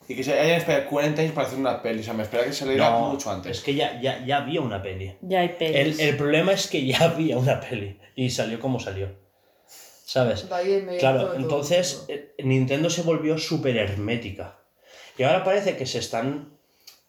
Y 0.09 0.15
que 0.15 0.25
se 0.25 0.37
hayan 0.37 0.57
esperado 0.57 0.89
40 0.89 1.21
años 1.21 1.33
para 1.33 1.47
hacer 1.47 1.57
una 1.57 1.81
peli. 1.81 2.01
O 2.01 2.03
sea, 2.03 2.13
me 2.13 2.23
esperaba 2.23 2.47
que 2.49 2.53
saliera 2.53 2.89
No, 2.89 3.11
mucho 3.11 3.31
antes. 3.31 3.57
Es 3.59 3.63
que 3.63 3.75
ya, 3.75 4.01
ya, 4.01 4.25
ya 4.25 4.37
había 4.39 4.59
una 4.59 4.81
peli. 4.81 5.15
Ya 5.21 5.39
hay 5.39 5.47
El, 5.51 5.55
pelis. 5.55 5.99
el 6.01 6.17
problema 6.17 6.51
es 6.51 6.67
que 6.67 6.85
ya 6.85 6.99
había 7.05 7.37
una 7.37 7.61
peli 7.61 7.97
y 8.15 8.29
salió 8.29 8.59
como 8.59 8.77
salió. 8.81 9.07
¿Sabes? 9.67 10.45
Claro, 10.99 11.33
entonces 11.35 12.03
eh, 12.09 12.33
Nintendo 12.43 12.89
se 12.89 13.03
volvió 13.03 13.37
súper 13.37 13.77
hermética. 13.77 14.59
Y 15.17 15.23
ahora 15.23 15.45
parece 15.45 15.77
que 15.77 15.85
se 15.85 15.99
están 15.99 16.57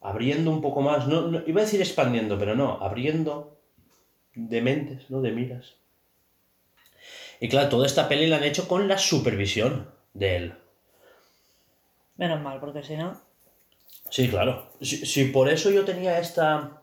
abriendo 0.01 0.53
un 0.53 0.61
poco 0.61 0.81
más. 0.81 1.09
No, 1.09 1.23
no- 1.23 1.43
iba 1.45 1.61
a 1.61 1.65
decir 1.65 1.81
expandiendo, 1.81 2.39
pero 2.39 2.55
no, 2.55 2.79
abriendo 2.81 3.59
de 4.37 4.61
mentes, 4.63 5.11
¿no? 5.11 5.21
De 5.21 5.33
miras. 5.33 5.75
Y 7.43 7.49
claro, 7.49 7.69
toda 7.69 7.87
esta 7.87 8.09
peli 8.09 8.29
la 8.29 8.37
han 8.37 8.45
hecho 8.45 8.69
con 8.69 8.87
la 8.87 8.97
supervisión 8.99 9.91
de 10.15 10.37
él. 10.37 10.55
Menos 12.17 12.41
mal, 12.41 12.61
porque 12.61 12.85
si 12.85 12.97
no. 12.97 13.21
Sí, 14.11 14.29
claro. 14.29 14.69
Si, 14.81 15.05
si 15.05 15.25
por 15.25 15.49
eso 15.49 15.69
yo 15.71 15.85
tenía 15.85 16.21
esta 16.21 16.83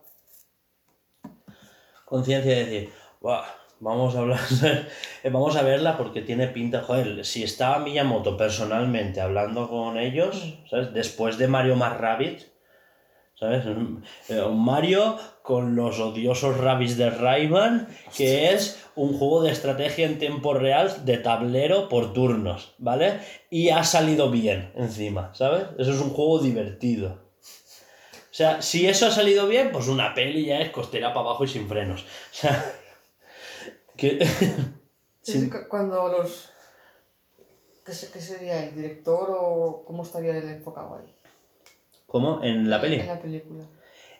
conciencia 2.04 2.56
de 2.56 2.66
decir, 2.66 2.94
"Buah, 3.22 3.46
Vamos 3.82 4.14
a 4.14 4.20
hablar, 4.20 4.40
eh, 5.24 5.30
vamos 5.30 5.56
a 5.56 5.62
verla 5.62 5.96
porque 5.96 6.22
tiene 6.22 6.48
pinta, 6.48 6.82
joder, 6.82 7.24
si 7.24 7.44
estaba 7.44 7.80
Miyamoto 7.80 8.36
personalmente 8.36 9.22
hablando 9.22 9.70
con 9.70 9.98
ellos, 9.98 10.56
¿sabes? 10.70 10.94
Después 10.94 11.38
de 11.38 11.48
Mario 11.48 11.78
más 11.78 11.96
Rabbids, 11.98 12.48
¿sabes? 13.36 13.64
Eh, 14.28 14.42
Un 14.42 14.66
Mario 14.66 15.18
con 15.42 15.78
los 15.78 15.98
odiosos 16.02 16.58
Rabbids 16.58 16.98
de 16.98 17.10
Rayman, 17.10 17.88
que 18.18 18.52
es 18.54 18.79
un 19.02 19.18
juego 19.18 19.42
de 19.44 19.52
estrategia 19.52 20.06
en 20.06 20.20
tiempo 20.20 20.54
real 20.54 21.06
de 21.06 21.18
tablero 21.18 21.90
por 21.90 22.14
turnos, 22.14 22.74
¿vale? 22.78 23.20
Y 23.50 23.70
ha 23.70 23.84
salido 23.84 24.30
bien 24.30 24.72
encima, 24.76 25.34
¿sabes? 25.34 25.64
Eso 25.78 25.92
es 25.92 26.00
un 26.00 26.10
juego 26.12 26.40
divertido. 26.40 27.18
O 28.32 28.34
sea, 28.40 28.62
si 28.62 28.88
eso 28.88 29.08
ha 29.08 29.12
salido 29.12 29.48
bien, 29.48 29.72
pues 29.72 29.88
una 29.88 30.14
peli 30.14 30.46
ya 30.46 30.60
es 30.62 30.70
costera 30.70 31.14
para 31.14 31.22
abajo 31.28 31.44
y 31.44 31.48
sin 31.48 31.68
frenos. 31.68 32.02
O 32.04 32.06
sea, 32.34 32.74
que... 33.98 34.20
Cu- 35.52 35.68
cuando 35.70 36.08
los... 36.10 36.50
¿Qué, 37.86 37.94
se- 37.94 38.12
qué 38.12 38.20
sería? 38.22 38.64
¿El 38.66 38.76
director 38.76 39.36
o 39.40 39.84
cómo 39.86 40.04
estaría 40.04 40.38
él 40.38 40.48
enfocado 40.50 40.96
ahí? 40.96 41.14
¿Cómo? 42.06 42.42
¿En 42.44 42.70
la 42.70 42.80
peli? 42.82 42.96
En 43.00 43.08
la 43.08 43.20
película. 43.20 43.64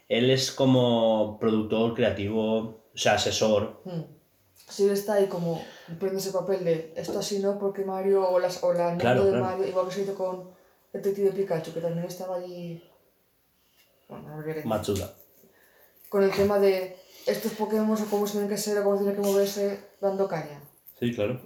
Él 0.08 0.30
es 0.32 0.52
como 0.52 1.38
productor 1.40 1.94
creativo, 1.94 2.58
o 2.94 2.98
sea, 2.98 3.14
asesor. 3.14 3.82
Hmm. 3.86 4.02
Si 4.70 4.84
él 4.86 4.92
está 4.92 5.14
ahí 5.16 5.26
como 5.28 5.64
cumpliendo 5.88 6.20
ese 6.20 6.32
papel 6.32 6.64
de 6.64 6.94
esto 6.96 7.18
así 7.20 7.40
no, 7.40 7.58
porque 7.58 7.84
Mario 7.84 8.30
o, 8.30 8.40
las, 8.40 8.64
o 8.64 8.72
la 8.74 8.96
Claro, 8.98 9.26
de 9.26 9.32
claro. 9.32 9.46
Mario, 9.46 9.68
igual 9.68 9.88
que 9.88 9.94
se 9.96 10.02
hizo 10.04 10.16
con 10.16 10.52
Detective 10.94 11.32
Pikachu, 11.32 11.74
que 11.74 11.82
también 11.82 12.06
estaba 12.06 12.36
allí. 12.38 12.84
Bueno, 14.08 14.38
no. 14.38 14.66
Matsuda. 14.66 15.14
Con 16.10 16.24
el 16.24 16.32
tema 16.32 16.60
de 16.60 16.98
estos 17.26 17.52
Pokémon 17.54 18.00
o 18.02 18.06
cómo 18.10 18.26
se 18.26 18.34
tienen 18.34 18.50
que 18.50 18.58
ser 18.58 18.78
o 18.80 18.84
cómo 18.84 18.98
tienen 18.98 19.16
que 19.16 19.22
moverse 19.22 19.80
dando 20.02 20.28
caña. 20.28 20.62
Sí, 21.00 21.14
claro. 21.14 21.40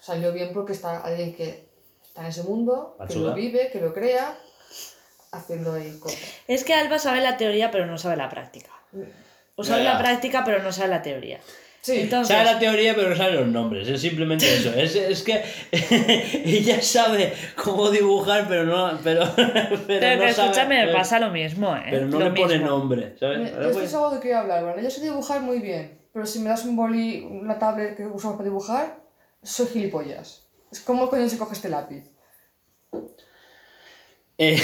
Salió 0.00 0.32
bien 0.32 0.52
porque 0.52 0.72
está 0.72 1.00
alguien 1.00 1.34
que 1.34 1.68
está 2.04 2.20
en 2.22 2.26
ese 2.26 2.42
mundo, 2.42 2.94
que 2.98 3.04
Matsuda. 3.04 3.30
lo 3.30 3.34
vive, 3.34 3.70
que 3.72 3.80
lo 3.80 3.92
crea, 3.94 4.36
haciendo 5.32 5.72
ahí 5.72 5.98
cosas. 5.98 6.18
Es 6.46 6.62
que 6.64 6.74
Alba 6.74 6.98
sabe 6.98 7.20
la 7.20 7.36
teoría, 7.36 7.70
pero 7.70 7.86
no 7.86 7.98
sabe 7.98 8.16
la 8.16 8.28
práctica. 8.28 8.70
O 9.56 9.62
Ya, 9.62 9.68
sabe 9.70 9.84
ya. 9.84 9.94
la 9.94 9.98
práctica, 9.98 10.42
pero 10.44 10.62
no 10.62 10.72
sabe 10.72 10.88
la 10.88 11.02
teoría. 11.02 11.40
Sí, 11.84 12.00
Entonces, 12.00 12.34
Sabe 12.34 12.46
la 12.50 12.58
teoría, 12.58 12.94
pero 12.94 13.10
no 13.10 13.14
sabe 13.16 13.32
los 13.34 13.46
nombres. 13.46 13.86
Es 13.86 14.00
simplemente 14.00 14.46
eso. 14.56 14.72
Es, 14.72 14.94
es 14.96 15.22
que 15.22 15.42
ella 16.46 16.80
sabe 16.80 17.34
cómo 17.62 17.90
dibujar, 17.90 18.46
pero 18.48 18.64
no, 18.64 18.98
pero, 19.04 19.22
pero 19.36 19.68
pero 19.86 20.16
no 20.16 20.22
que 20.26 20.32
sabe- 20.32 20.48
escúchame, 20.50 20.86
me 20.86 20.92
pasa 20.94 21.20
lo 21.20 21.30
mismo, 21.30 21.76
¿eh? 21.76 21.82
Pero 21.90 22.06
no 22.06 22.18
Lo 22.20 22.30
le 22.30 22.40
pone 22.40 22.54
mismo. 22.58 22.70
nombre, 22.70 23.14
¿sabes? 23.20 23.38
Me- 23.40 23.48
Esto 23.50 23.70
pues- 23.72 23.84
es 23.84 23.94
algo 23.94 24.10
de 24.12 24.20
que 24.20 24.32
hablar, 24.34 24.64
¿vale? 24.64 24.82
Yo 24.82 24.88
sé 24.88 25.02
dibujar 25.02 25.42
muy 25.42 25.58
bien, 25.58 25.98
pero 26.14 26.24
si 26.24 26.38
me 26.38 26.48
das 26.48 26.64
un 26.64 26.74
boli, 26.74 27.20
una 27.20 27.58
tablet 27.58 27.94
que 27.98 28.06
usamos 28.06 28.38
para 28.38 28.48
dibujar, 28.48 29.00
soy 29.42 29.66
gilipollas. 29.66 30.48
Es 30.72 30.80
como 30.80 31.10
coño 31.10 31.28
se 31.28 31.36
coge 31.36 31.52
este 31.52 31.68
lápiz. 31.68 32.04
Eh, 34.38 34.56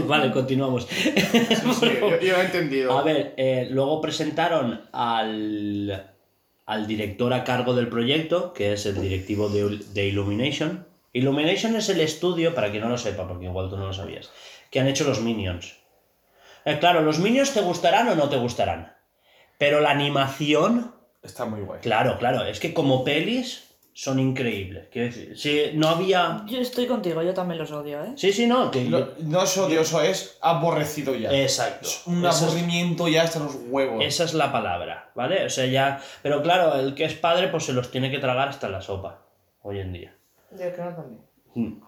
vale, 0.06 0.30
continuamos. 0.32 0.86
Sí, 0.86 1.14
yo, 1.80 2.20
yo 2.20 2.36
lo 2.36 2.42
he 2.42 2.44
entendido. 2.44 2.96
A 2.98 3.02
ver, 3.02 3.32
eh, 3.36 3.68
luego 3.70 4.00
presentaron 4.02 4.82
al, 4.92 6.14
al 6.68 6.86
director 6.86 7.32
a 7.32 7.44
cargo 7.44 7.74
del 7.74 7.88
proyecto, 7.88 8.52
que 8.52 8.74
es 8.74 8.84
el 8.84 9.00
directivo 9.00 9.48
de, 9.48 9.78
de 9.94 10.06
Illumination. 10.06 10.86
Illumination 11.14 11.74
es 11.76 11.88
el 11.88 11.98
estudio, 12.00 12.54
para 12.54 12.70
quien 12.70 12.82
no 12.82 12.90
lo 12.90 12.98
sepa, 12.98 13.26
porque 13.26 13.46
igual 13.46 13.70
tú 13.70 13.78
no 13.78 13.86
lo 13.86 13.94
sabías, 13.94 14.30
que 14.70 14.78
han 14.78 14.86
hecho 14.86 15.04
los 15.04 15.22
Minions. 15.22 15.78
Eh, 16.66 16.76
claro, 16.78 17.00
los 17.00 17.20
Minions 17.20 17.54
te 17.54 17.62
gustarán 17.62 18.08
o 18.08 18.14
no 18.14 18.28
te 18.28 18.36
gustarán. 18.36 18.92
Pero 19.56 19.80
la 19.80 19.90
animación, 19.92 20.94
Está 21.22 21.46
muy 21.46 21.62
guay. 21.62 21.80
claro, 21.80 22.18
claro, 22.18 22.44
es 22.44 22.60
que 22.60 22.74
como 22.74 23.02
pelis 23.02 23.67
son 24.00 24.20
increíbles. 24.20 24.86
Quiero 24.92 25.08
decir, 25.08 25.36
si 25.36 25.70
no 25.74 25.88
había... 25.88 26.44
Yo 26.46 26.58
estoy 26.60 26.86
contigo, 26.86 27.20
yo 27.20 27.34
también 27.34 27.58
los 27.58 27.72
odio, 27.72 28.04
¿eh? 28.04 28.12
Sí, 28.14 28.32
sí, 28.32 28.46
no, 28.46 28.70
que... 28.70 28.84
Lo- 28.84 29.08
no 29.24 29.42
es 29.42 29.58
odioso, 29.58 30.00
es 30.00 30.38
aborrecido 30.40 31.16
ya. 31.16 31.32
Exacto. 31.32 31.88
Es 31.88 32.06
un 32.06 32.18
Esa 32.24 32.28
es- 32.30 32.42
aburrimiento 32.44 33.08
ya 33.08 33.24
hasta 33.24 33.40
los 33.40 33.56
huevos. 33.66 34.04
Esa 34.04 34.22
es 34.22 34.34
la 34.34 34.52
palabra, 34.52 35.10
¿vale? 35.16 35.44
O 35.46 35.50
sea, 35.50 35.66
ya. 35.66 36.00
Pero 36.22 36.42
claro, 36.42 36.78
el 36.78 36.94
que 36.94 37.06
es 37.06 37.14
padre, 37.14 37.48
pues 37.48 37.64
se 37.64 37.72
los 37.72 37.90
tiene 37.90 38.08
que 38.08 38.20
tragar 38.20 38.48
hasta 38.48 38.68
la 38.68 38.80
sopa, 38.80 39.26
hoy 39.62 39.80
en 39.80 39.92
día. 39.92 40.16
Y 40.56 40.62
el 40.62 40.72
que 40.72 40.80
no 40.80 40.94
también. 40.94 41.20
Mm. 41.56 41.80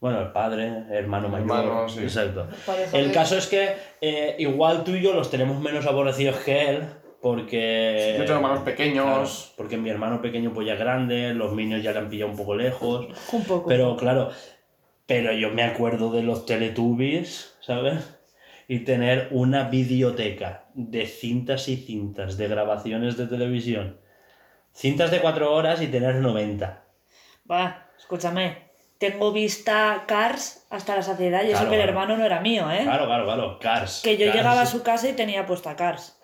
Bueno, 0.00 0.20
el 0.22 0.32
padre, 0.32 0.86
hermano 0.90 1.28
mayor. 1.28 1.48
Hermano, 1.66 1.88
sí. 1.88 2.00
Exacto. 2.00 2.48
El 2.92 3.12
caso 3.12 3.38
es 3.38 3.46
que 3.46 3.76
eh, 4.00 4.34
igual 4.40 4.82
tú 4.82 4.90
y 4.90 5.02
yo 5.02 5.12
los 5.12 5.30
tenemos 5.30 5.60
menos 5.60 5.86
aborrecidos 5.86 6.34
que 6.38 6.68
él, 6.68 6.84
porque. 7.26 8.14
Yo 8.18 8.24
tengo 8.24 8.36
hermanos 8.36 8.60
pequeños. 8.60 9.04
Claro, 9.04 9.54
porque 9.56 9.76
mi 9.76 9.90
hermano 9.90 10.22
pequeño, 10.22 10.52
pues 10.54 10.66
ya 10.66 10.74
es 10.74 10.78
grande, 10.78 11.34
los 11.34 11.54
niños 11.54 11.82
ya 11.82 11.90
le 11.90 11.98
han 11.98 12.08
pillado 12.08 12.30
un 12.30 12.36
poco 12.36 12.54
lejos. 12.54 13.08
Un 13.32 13.44
poco. 13.44 13.68
Pero 13.68 13.96
claro, 13.96 14.30
pero 15.06 15.32
yo 15.32 15.50
me 15.50 15.64
acuerdo 15.64 16.12
de 16.12 16.22
los 16.22 16.46
Teletubbies, 16.46 17.56
¿sabes? 17.60 18.16
Y 18.68 18.80
tener 18.80 19.28
una 19.32 19.68
videoteca 19.68 20.66
de 20.74 21.06
cintas 21.06 21.68
y 21.68 21.76
cintas 21.76 22.36
de 22.36 22.46
grabaciones 22.46 23.16
de 23.16 23.26
televisión. 23.26 23.98
Cintas 24.72 25.10
de 25.10 25.20
cuatro 25.20 25.52
horas 25.52 25.82
y 25.82 25.88
tener 25.88 26.16
90. 26.16 26.84
Va, 27.50 27.88
escúchame. 27.98 28.66
Tengo 28.98 29.32
vista 29.32 30.04
Cars 30.06 30.66
hasta 30.70 30.96
la 30.96 31.02
saciedad 31.02 31.42
y 31.42 31.46
eso 31.48 31.54
Claro, 31.54 31.70
que 31.70 31.76
el 31.76 31.82
claro. 31.82 31.90
hermano 31.90 32.16
no 32.18 32.24
era 32.24 32.40
mío, 32.40 32.70
¿eh? 32.70 32.82
Claro, 32.84 33.06
claro, 33.06 33.24
claro. 33.24 33.58
Cars. 33.60 34.00
Que 34.02 34.16
yo 34.16 34.26
Cars. 34.26 34.36
llegaba 34.36 34.60
a 34.62 34.66
su 34.66 34.82
casa 34.82 35.08
y 35.08 35.12
tenía 35.12 35.44
puesta 35.46 35.76
Cars. 35.76 36.15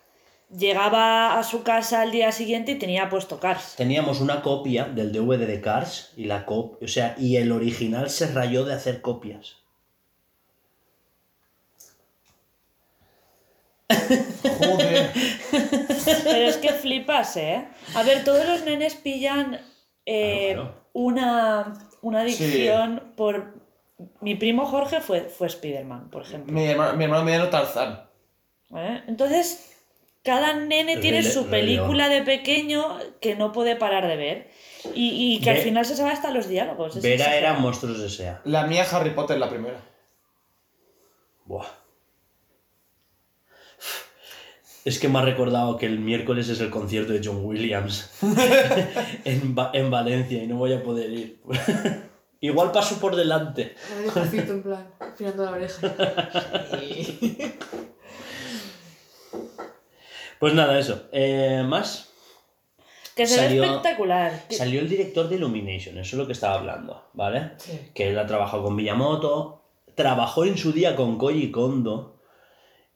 Llegaba 0.57 1.38
a 1.38 1.44
su 1.44 1.62
casa 1.62 2.03
al 2.03 2.11
día 2.11 2.30
siguiente 2.30 2.72
y 2.72 2.78
tenía 2.78 3.09
puesto 3.09 3.40
Cars. 3.40 3.74
Teníamos 3.76 4.20
una 4.20 4.42
copia 4.42 4.84
del 4.84 5.12
DVD 5.12 5.46
de 5.46 5.61
Cars 5.61 6.12
y 6.16 6.24
la 6.24 6.44
cop 6.44 6.82
o 6.82 6.88
sea, 6.88 7.14
y 7.18 7.36
el 7.36 7.53
original 7.53 8.11
se 8.11 8.26
rayó 8.32 8.64
de 8.64 8.74
hacer 8.74 9.00
copias. 9.00 9.57
Joder. 14.42 15.11
Pero 16.24 16.48
es 16.48 16.57
que 16.57 16.70
flipas, 16.70 17.36
¿eh? 17.36 17.66
A 17.94 18.03
ver, 18.03 18.24
todos 18.24 18.46
los 18.46 18.64
nenes 18.64 18.94
pillan 18.94 19.61
eh, 20.07 20.53
Claro, 20.55 20.62
claro. 20.68 20.82
Una, 20.92 21.72
una 22.03 22.20
adicción 22.20 23.12
por... 23.16 23.55
Mi 24.20 24.34
primo 24.34 24.66
Jorge 24.66 25.00
fue, 25.00 25.22
fue 25.22 25.48
Spiderman, 25.48 26.11
por 26.11 26.22
ejemplo. 26.22 26.53
mi, 26.53 26.66
hermano, 26.66 26.96
mi 26.96 27.05
hermano 27.05 27.24
mediano 27.24 27.48
Tarzán. 27.48 28.05
¿eh? 28.74 29.03
Entonces, 29.07 29.71
cada 30.22 30.54
nene 30.54 30.96
tiene 30.98 31.22
Le- 31.22 31.30
su 31.30 31.46
película 31.46 32.08
de 32.08 32.22
pequeño 32.22 32.98
que 33.20 33.34
no 33.34 33.52
puede 33.52 33.76
parar 33.76 34.06
de 34.06 34.16
ver. 34.16 34.50
Y, 34.94 35.34
y 35.36 35.40
que 35.40 35.50
al 35.50 35.58
final 35.58 35.84
se 35.84 35.94
sabe 35.96 36.10
hasta 36.10 36.30
los 36.32 36.48
diálogos. 36.48 36.96
es 36.96 37.02
Vera 37.02 37.36
era. 37.36 37.54
Monstruos 37.54 38.00
S.A. 38.00 38.40
La 38.44 38.66
mía 38.66 38.84
Harry 38.90 39.10
Potter 39.10 39.38
la 39.38 39.48
primera. 39.48 39.80
Buah. 41.44 41.66
Es 44.84 44.98
que 44.98 45.08
me 45.08 45.20
ha 45.20 45.22
recordado 45.22 45.78
que 45.78 45.86
el 45.86 46.00
miércoles 46.00 46.48
es 46.48 46.58
el 46.60 46.68
concierto 46.70 47.12
de 47.12 47.20
John 47.24 47.44
Williams 47.44 48.10
en, 49.24 49.54
Va- 49.56 49.70
en 49.74 49.90
Valencia 49.92 50.42
y 50.42 50.46
no 50.48 50.56
voy 50.56 50.72
a 50.72 50.82
poder 50.82 51.10
ir. 51.12 51.40
Igual 52.40 52.72
paso 52.72 52.98
por 52.98 53.14
delante. 53.14 53.76
Me 53.96 54.02
despacito, 54.02 54.52
en 54.54 54.62
plan, 54.64 54.88
afinando 54.98 55.44
la 55.44 55.50
oreja. 55.52 55.94
Pues 60.43 60.55
nada, 60.55 60.76
eso. 60.76 61.05
Eh, 61.12 61.62
¿Más? 61.64 62.09
Que 63.14 63.28
se 63.28 63.49
ve 63.49 63.64
espectacular. 63.64 64.32
Salió 64.51 64.80
el 64.80 64.88
director 64.88 65.28
de 65.28 65.36
Illumination, 65.36 65.99
eso 65.99 66.16
es 66.16 66.18
lo 66.18 66.26
que 66.26 66.32
estaba 66.32 66.57
hablando, 66.57 67.11
¿vale? 67.12 67.53
Sí. 67.59 67.78
Que 67.95 68.09
él 68.09 68.18
ha 68.18 68.26
trabajado 68.26 68.64
con 68.64 68.74
Miyamoto, 68.74 69.62
trabajó 69.95 70.45
en 70.45 70.59
su 70.59 70.72
día 70.72 70.97
con 70.97 71.16
Koji 71.16 71.53
Kondo 71.53 72.18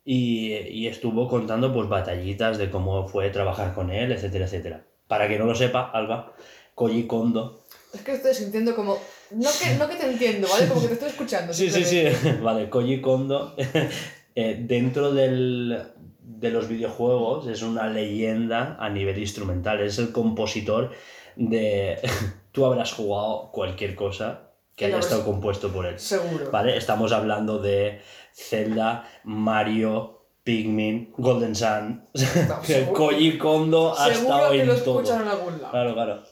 y, 0.05 0.55
y 0.55 0.89
estuvo 0.89 1.29
contando 1.29 1.73
pues 1.73 1.89
batallitas 1.89 2.59
de 2.59 2.69
cómo 2.69 3.07
fue 3.07 3.31
trabajar 3.31 3.75
con 3.75 3.91
él, 3.91 4.11
etcétera, 4.11 4.47
etcétera. 4.47 4.85
Para 5.07 5.29
que 5.29 5.39
no 5.39 5.47
lo 5.47 5.55
sepa, 5.55 5.89
Alba, 5.95 6.35
Koji 6.75 7.07
Kondo. 7.07 7.63
Es 7.95 8.01
que 8.01 8.11
estoy 8.15 8.35
sintiendo 8.35 8.75
como. 8.75 8.99
No 9.31 9.51
que, 9.63 9.77
no 9.77 9.89
que 9.89 9.95
te 9.95 10.11
entiendo, 10.11 10.49
¿vale? 10.51 10.67
Como 10.67 10.81
que 10.81 10.89
te 10.89 10.95
estoy 10.95 11.11
escuchando. 11.11 11.55
Sí, 11.55 11.71
sí, 11.71 11.85
sí. 11.85 12.07
vale, 12.43 12.69
Koji 12.69 13.01
Kondo, 13.01 13.55
eh, 14.35 14.59
dentro 14.67 15.13
del, 15.15 15.95
de 16.27 16.51
los 16.51 16.67
videojuegos, 16.69 17.47
es 17.47 17.63
una 17.63 17.89
leyenda 17.89 18.77
a 18.81 18.91
nivel 18.91 19.17
instrumental. 19.19 19.81
Es 19.81 19.99
el 19.99 20.11
compositor 20.13 20.91
de. 21.37 22.01
Tú 22.53 22.67
habrás 22.67 22.93
jugado 22.93 23.51
cualquier 23.53 23.95
cosa 23.95 24.51
que 24.75 24.87
haya 24.87 24.99
estado 24.99 25.25
compuesto 25.25 25.71
por 25.73 25.87
él. 25.87 25.99
Seguro. 25.99 26.51
¿Vale? 26.51 26.77
Estamos 26.77 27.13
hablando 27.13 27.59
de 27.59 28.01
Zelda, 28.35 29.09
Mario, 29.25 30.27
Pikmin, 30.43 31.13
Golden 31.17 31.55
Sun. 31.55 32.09
No, 32.49 32.65
seguro. 32.65 32.93
Koji 32.93 33.39
Kondo 33.39 33.93
ha 33.97 34.07
Seguro 34.13 34.21
estado 34.35 34.51
que 34.51 34.61
en 34.61 34.67
lo 34.67 34.77
todo. 34.77 35.01
en 35.21 35.29
algún 35.29 35.63
lado. 35.63 35.71
Claro, 35.71 35.95
claro. 35.95 36.23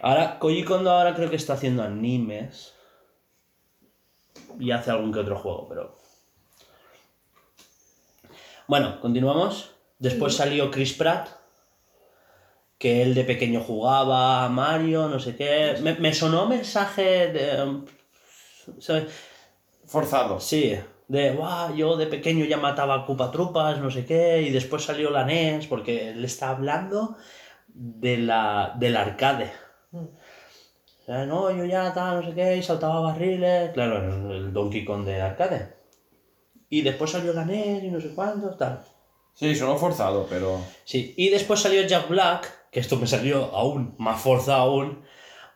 Ahora, 0.00 0.38
Koji 0.38 0.64
Kondo 0.64 0.90
ahora 0.90 1.14
creo 1.14 1.28
que 1.28 1.36
está 1.36 1.52
haciendo 1.52 1.82
animes. 1.82 2.74
Y 4.58 4.70
hace 4.70 4.90
algún 4.90 5.12
que 5.12 5.18
otro 5.18 5.36
juego, 5.36 5.68
pero. 5.68 6.03
Bueno, 8.66 9.00
continuamos. 9.00 9.70
Después 9.98 10.34
salió 10.34 10.70
Chris 10.70 10.94
Pratt, 10.94 11.28
que 12.78 13.02
él 13.02 13.14
de 13.14 13.24
pequeño 13.24 13.60
jugaba 13.60 14.44
a 14.44 14.48
Mario, 14.48 15.08
no 15.08 15.18
sé 15.18 15.36
qué. 15.36 15.76
Me, 15.82 15.94
me 15.94 16.12
sonó 16.12 16.46
mensaje 16.46 17.28
de... 17.32 17.62
um, 17.62 17.84
¿sabes? 18.78 19.04
Forzado. 19.86 20.40
Sí, 20.40 20.76
de, 21.08 21.30
"Buah, 21.32 21.74
yo 21.74 21.96
de 21.96 22.06
pequeño 22.06 22.44
ya 22.46 22.56
mataba 22.56 23.06
cupatrupas, 23.06 23.78
no 23.80 23.90
sé 23.90 24.04
qué, 24.06 24.42
y 24.42 24.50
después 24.50 24.82
salió 24.84 25.10
la 25.10 25.24
NES, 25.24 25.66
porque 25.66 26.10
él 26.10 26.24
está 26.24 26.50
hablando 26.50 27.16
de 27.68 28.18
la, 28.18 28.74
del 28.78 28.96
arcade. 28.96 29.52
O 29.92 31.04
sea, 31.04 31.26
no, 31.26 31.50
yo 31.50 31.64
ya 31.66 31.92
tal, 31.92 32.20
no 32.22 32.26
sé 32.28 32.34
qué, 32.34 32.56
y 32.56 32.62
saltaba 32.62 33.00
barriles, 33.00 33.72
claro, 33.72 33.98
el, 33.98 34.30
el 34.36 34.52
Donkey 34.52 34.84
Kong 34.84 35.04
de 35.04 35.20
arcade. 35.20 35.74
Y 36.78 36.82
después 36.82 37.10
salió 37.10 37.32
la 37.32 37.44
NES 37.44 37.84
y 37.84 37.88
no 37.90 38.00
sé 38.00 38.12
cuánto, 38.14 38.50
tal. 38.56 38.82
Sí, 39.34 39.54
sonó 39.54 39.76
forzado, 39.76 40.26
pero. 40.28 40.60
Sí, 40.84 41.14
y 41.16 41.28
después 41.28 41.60
salió 41.60 41.82
Jack 41.86 42.08
Black, 42.08 42.70
que 42.70 42.80
esto 42.80 42.96
me 42.96 43.06
salió 43.06 43.44
aún 43.54 43.94
más 43.98 44.20
forzado 44.20 44.62
aún. 44.62 45.04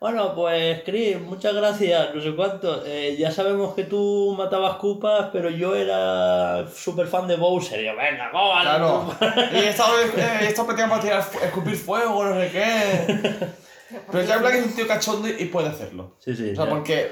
Bueno, 0.01 0.33
pues 0.35 0.83
Chris, 0.85 1.21
muchas 1.21 1.55
gracias, 1.55 2.15
no 2.15 2.21
sé 2.23 2.35
cuánto. 2.37 2.85
Eh, 2.87 3.17
ya 3.19 3.33
sabemos 3.33 3.75
que 3.75 3.83
tú 3.83 4.33
matabas 4.39 4.77
cupas, 4.77 5.31
pero 5.33 5.51
yo 5.51 5.75
era 5.75 6.69
súper 6.69 7.09
fan 7.09 7.27
de 7.27 7.35
Bowser. 7.37 7.81
Y 7.81 7.87
yo, 7.87 7.97
venga, 7.97 8.31
cómo 8.31 8.53
Claro. 8.61 9.13
y 9.53 9.57
esta 9.57 9.85
eh, 10.17 10.47
esta 10.47 10.65
práctica 10.65 10.89
para 10.89 11.03
tirar, 11.03 11.25
escupir 11.43 11.75
fuego, 11.75 12.25
no 12.25 12.35
sé 12.41 12.51
qué. 12.53 13.47
Pero 14.13 14.25
Jack 14.25 14.41
Black 14.41 14.55
es 14.55 14.67
un 14.67 14.73
tío 14.77 14.87
cachondo 14.87 15.29
y 15.29 15.47
puede 15.47 15.69
hacerlo. 15.69 16.15
Sí, 16.21 16.37
sí. 16.37 16.51
O 16.51 16.55
sea, 16.55 16.65
ya. 16.67 16.71
porque. 16.71 17.11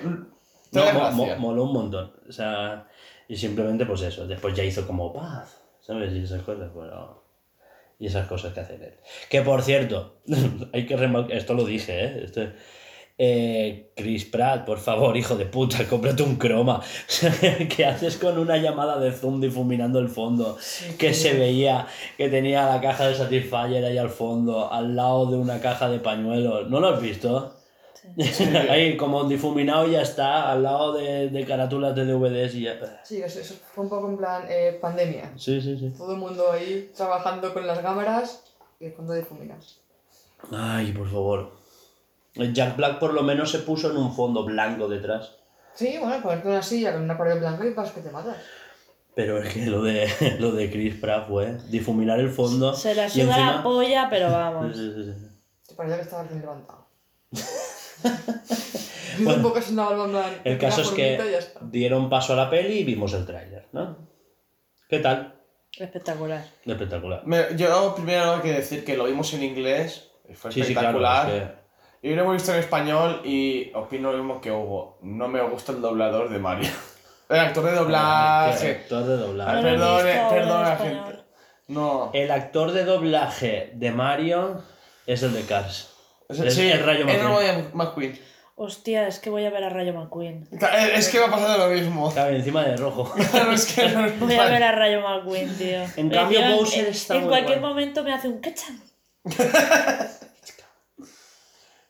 Te 0.70 0.78
No, 0.92 0.92
mo- 0.92 1.10
mo- 1.12 1.36
moló 1.38 1.62
un 1.64 1.72
montón. 1.72 2.12
O 2.28 2.32
sea, 2.32 2.86
y 3.28 3.36
simplemente 3.36 3.86
pues 3.86 4.02
eso. 4.02 4.26
Después 4.26 4.54
ya 4.54 4.64
hizo 4.64 4.86
como 4.86 5.12
paz, 5.12 5.60
¿sabes? 5.80 6.12
Y 6.14 6.20
esas 6.22 6.42
cosas, 6.42 6.72
bueno. 6.72 7.22
Y 7.98 8.06
esas 8.06 8.26
cosas 8.26 8.52
que 8.52 8.60
hacen 8.60 8.82
él. 8.82 8.94
Que 9.30 9.40
por 9.42 9.62
cierto, 9.62 10.16
hay 10.72 10.86
que 10.86 10.96
remarcar, 10.96 11.36
esto 11.36 11.54
lo 11.54 11.64
dije, 11.64 12.04
¿eh? 12.04 12.24
Esto- 12.24 12.48
eh, 13.18 13.92
Chris 13.96 14.26
Pratt, 14.26 14.66
por 14.66 14.78
favor, 14.78 15.16
hijo 15.16 15.36
de 15.36 15.46
puta, 15.46 15.88
cómprate 15.88 16.22
un 16.22 16.36
croma. 16.36 16.82
¿Qué 17.74 17.86
haces 17.86 18.18
con 18.18 18.36
una 18.38 18.58
llamada 18.58 18.98
de 19.00 19.10
zoom 19.10 19.40
difuminando 19.40 19.98
el 20.00 20.08
fondo? 20.10 20.58
que 20.98 21.14
se 21.14 21.32
veía 21.32 21.86
que 22.18 22.28
tenía 22.28 22.66
la 22.66 22.78
caja 22.82 23.08
de 23.08 23.14
Satisfyer 23.14 23.82
ahí 23.86 23.96
al 23.96 24.10
fondo, 24.10 24.70
al 24.70 24.94
lado 24.94 25.30
de 25.30 25.38
una 25.38 25.60
caja 25.60 25.88
de 25.88 25.98
pañuelos. 25.98 26.68
¿No 26.68 26.78
lo 26.80 26.88
has 26.88 27.00
visto? 27.00 27.55
ahí 28.70 28.96
como 28.96 29.24
difuminado 29.24 29.86
ya 29.86 30.02
está, 30.02 30.50
al 30.50 30.62
lado 30.62 30.92
de, 30.94 31.28
de 31.30 31.44
carátulas 31.44 31.94
de 31.94 32.04
DVDs 32.04 32.54
y 32.54 32.62
ya. 32.62 33.00
Sí, 33.04 33.22
eso, 33.22 33.40
eso 33.40 33.54
fue 33.74 33.84
un 33.84 33.90
poco 33.90 34.08
en 34.08 34.16
plan 34.16 34.44
eh, 34.48 34.78
pandemia. 34.80 35.32
Sí, 35.36 35.60
sí, 35.60 35.76
sí. 35.78 35.92
Todo 35.96 36.12
el 36.12 36.18
mundo 36.18 36.50
ahí 36.52 36.90
trabajando 36.96 37.52
con 37.52 37.66
las 37.66 37.78
cámaras 37.80 38.44
y 38.80 38.90
cuando 38.90 39.14
difuminas. 39.14 39.80
Ay, 40.52 40.92
por 40.92 41.10
favor. 41.10 41.52
El 42.34 42.52
Jack 42.52 42.76
Black 42.76 42.98
por 42.98 43.14
lo 43.14 43.22
menos 43.22 43.50
se 43.50 43.60
puso 43.60 43.90
en 43.90 43.96
un 43.96 44.14
fondo 44.14 44.44
blanco 44.44 44.88
detrás. 44.88 45.32
Sí, 45.74 45.96
bueno, 45.98 46.22
ponerte 46.22 46.48
una 46.48 46.62
silla 46.62 46.92
con 46.92 47.02
una 47.02 47.16
pared 47.18 47.38
blanca 47.38 47.64
y 47.66 47.72
vas 47.74 47.90
que 47.92 48.00
te 48.02 48.10
matas. 48.10 48.36
Pero 49.14 49.38
es 49.42 49.52
que 49.54 49.64
lo 49.66 49.82
de, 49.82 50.08
lo 50.40 50.52
de 50.52 50.70
Chris 50.70 50.94
Pratt 50.96 51.28
fue 51.28 51.56
difuminar 51.70 52.20
el 52.20 52.30
fondo. 52.30 52.74
Se 52.74 52.94
la 52.94 53.06
y 53.06 53.10
suda 53.10 53.22
encima- 53.36 53.56
la 53.56 53.62
polla, 53.62 54.06
pero 54.10 54.30
vamos. 54.30 54.76
sí, 54.76 54.92
sí, 54.94 55.04
sí. 55.04 55.12
Te 55.68 55.74
parecía 55.74 55.96
que 55.96 56.02
estabas 56.02 56.28
bien 56.28 56.40
levantado. 56.42 56.86
Yo 59.18 59.30
un 59.34 59.42
poco 59.42 59.60
sonaba 59.62 60.04
el. 60.04 60.40
El 60.44 60.58
caso 60.58 60.82
es 60.82 60.90
que 60.90 61.18
dieron 61.62 62.10
paso 62.10 62.32
a 62.34 62.36
la 62.36 62.50
peli 62.50 62.80
y 62.80 62.84
vimos 62.84 63.12
el 63.14 63.24
tráiler, 63.26 63.66
¿no? 63.72 63.96
¿Qué 64.88 64.98
tal? 64.98 65.34
Espectacular. 65.78 66.44
Espectacular. 66.64 67.22
Me- 67.26 67.56
yo 67.56 67.94
primero 67.94 68.34
hay 68.34 68.40
que 68.40 68.52
decir 68.52 68.84
que 68.84 68.96
lo 68.96 69.04
vimos 69.04 69.32
en 69.34 69.42
inglés, 69.42 70.10
fue 70.34 70.52
Sí, 70.52 70.62
sí, 70.62 70.72
claro. 70.72 70.88
espectacular. 70.98 71.30
es 71.30 71.42
que- 71.42 71.66
Y 72.08 72.14
lo 72.14 72.22
hemos 72.22 72.34
visto 72.34 72.52
en 72.52 72.58
español 72.60 73.20
y 73.24 73.72
opino 73.74 74.12
lo 74.12 74.18
mismo 74.18 74.40
que 74.40 74.52
Hugo. 74.52 74.98
No 75.02 75.28
me 75.28 75.42
gusta 75.42 75.72
el 75.72 75.80
doblador 75.80 76.28
de 76.28 76.38
Mario. 76.38 76.70
El 77.28 77.40
actor 77.40 77.64
de 77.64 77.72
doblaje. 77.72 78.70
actor 78.70 79.02
de 79.04 79.16
doblaje. 79.16 79.62
Perdone, 79.62 80.12
español. 80.12 80.78
gente. 81.06 81.24
No. 81.66 82.10
El 82.14 82.30
actor 82.30 82.70
de 82.70 82.84
doblaje 82.84 83.72
de 83.74 83.90
Mario 83.90 84.62
es 85.06 85.24
el 85.24 85.32
de 85.34 85.42
Cars. 85.42 85.95
Es, 86.28 86.40
Es 86.40 86.54
sí, 86.54 86.68
el 86.68 86.84
Rayo 86.84 87.06
es 87.06 87.22
McQueen. 87.22 87.70
McQueen. 87.74 88.20
Hostia, 88.58 89.06
es 89.06 89.18
que 89.18 89.28
voy 89.28 89.44
a 89.44 89.50
ver 89.50 89.64
a 89.64 89.68
Rayo 89.68 89.92
McQueen. 89.92 90.48
Es 90.50 90.62
es 91.06 91.08
que 91.10 91.18
me 91.18 91.26
ha 91.26 91.30
pasado 91.30 91.68
lo 91.68 91.74
mismo. 91.74 92.10
Claro, 92.10 92.34
encima 92.34 92.64
de 92.64 92.76
rojo. 92.76 93.12
Claro, 93.30 93.52
es 93.52 93.66
que 93.66 93.88
no 93.90 94.06
es 94.06 94.18
Voy 94.18 94.34
a 94.34 94.44
ver 94.46 94.62
a 94.62 94.72
Rayo 94.72 95.02
McQueen, 95.02 95.56
tío. 95.58 95.80
En 95.96 96.08
cambio, 96.10 96.40
Bowser 96.56 96.86
en- 96.86 96.90
está 96.90 97.14
En 97.16 97.20
muy 97.22 97.28
cualquier 97.28 97.60
momento 97.60 98.02
me 98.02 98.14
hace 98.14 98.28
un 98.28 98.40
cachan. 98.40 98.80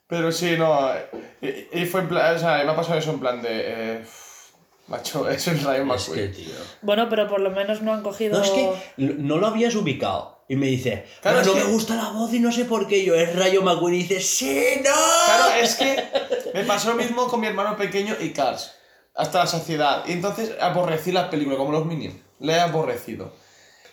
Pero 0.09 0.31
sí, 0.31 0.57
no. 0.57 0.91
Y, 1.41 1.81
y 1.83 1.87
fue 1.87 2.01
en 2.03 2.09
plan. 2.09 2.37
O 2.37 2.39
sea, 2.39 2.63
me 2.65 2.71
ha 2.71 2.77
pasado 2.77 2.99
eso 2.99 3.11
en 3.11 3.21
plan 3.21 3.43
de. 3.43 3.49
Eh, 3.51 4.05
macho, 4.89 5.29
es 5.29 5.47
el 5.49 5.61
Rayo 5.63 5.83
Es 5.95 6.05
que, 6.05 6.11
McQueen. 6.11 6.33
tío. 6.33 6.55
Bueno, 6.83 7.09
pero 7.09 7.27
por 7.29 7.41
lo 7.41 7.51
menos 7.51 7.83
no 7.83 7.93
han 7.93 8.03
cogido. 8.03 8.39
No, 8.39 8.45
es 8.45 8.51
que 8.51 8.71
no 8.97 9.39
lo 9.39 9.49
habías 9.49 9.75
ubicado. 9.75 10.36
Y 10.49 10.57
me 10.57 10.67
dice, 10.67 11.05
Claro, 11.23 11.39
"Bueno, 11.39 11.53
no 11.53 11.59
es 11.59 11.63
que- 11.65 11.69
me 11.69 11.75
gusta 11.75 11.97
la 11.97 12.09
voz 12.11 12.33
y 12.33 12.39
no 12.41 12.53
sé 12.53 12.65
por 12.67 12.87
qué. 12.87 13.05
Yo, 13.05 13.15
es 13.15 13.35
Rayo 13.35 13.63
McQueen. 13.63 13.95
Y 13.97 13.99
dice, 14.05 14.21
¡Sí, 14.21 14.63
no! 14.77 14.91
Claro, 15.27 15.55
es 15.61 15.75
que 15.75 16.05
me 16.55 16.63
pasó 16.65 16.91
lo 16.91 16.97
mismo 16.97 17.27
con 17.27 17.41
mi 17.41 17.47
hermano 17.49 17.77
pequeño 17.77 18.15
y 18.21 18.31
Cars. 18.31 18.73
Hasta 19.15 19.39
la 19.41 19.47
saciedad. 19.47 20.05
Y 20.07 20.13
entonces 20.13 20.53
aborrecí 20.61 21.11
la 21.11 21.31
película, 21.31 21.57
como 21.57 21.73
los 21.73 21.85
Minions. 21.87 22.17
Le 22.39 22.53
he 22.53 22.61
aborrecido. 22.61 23.33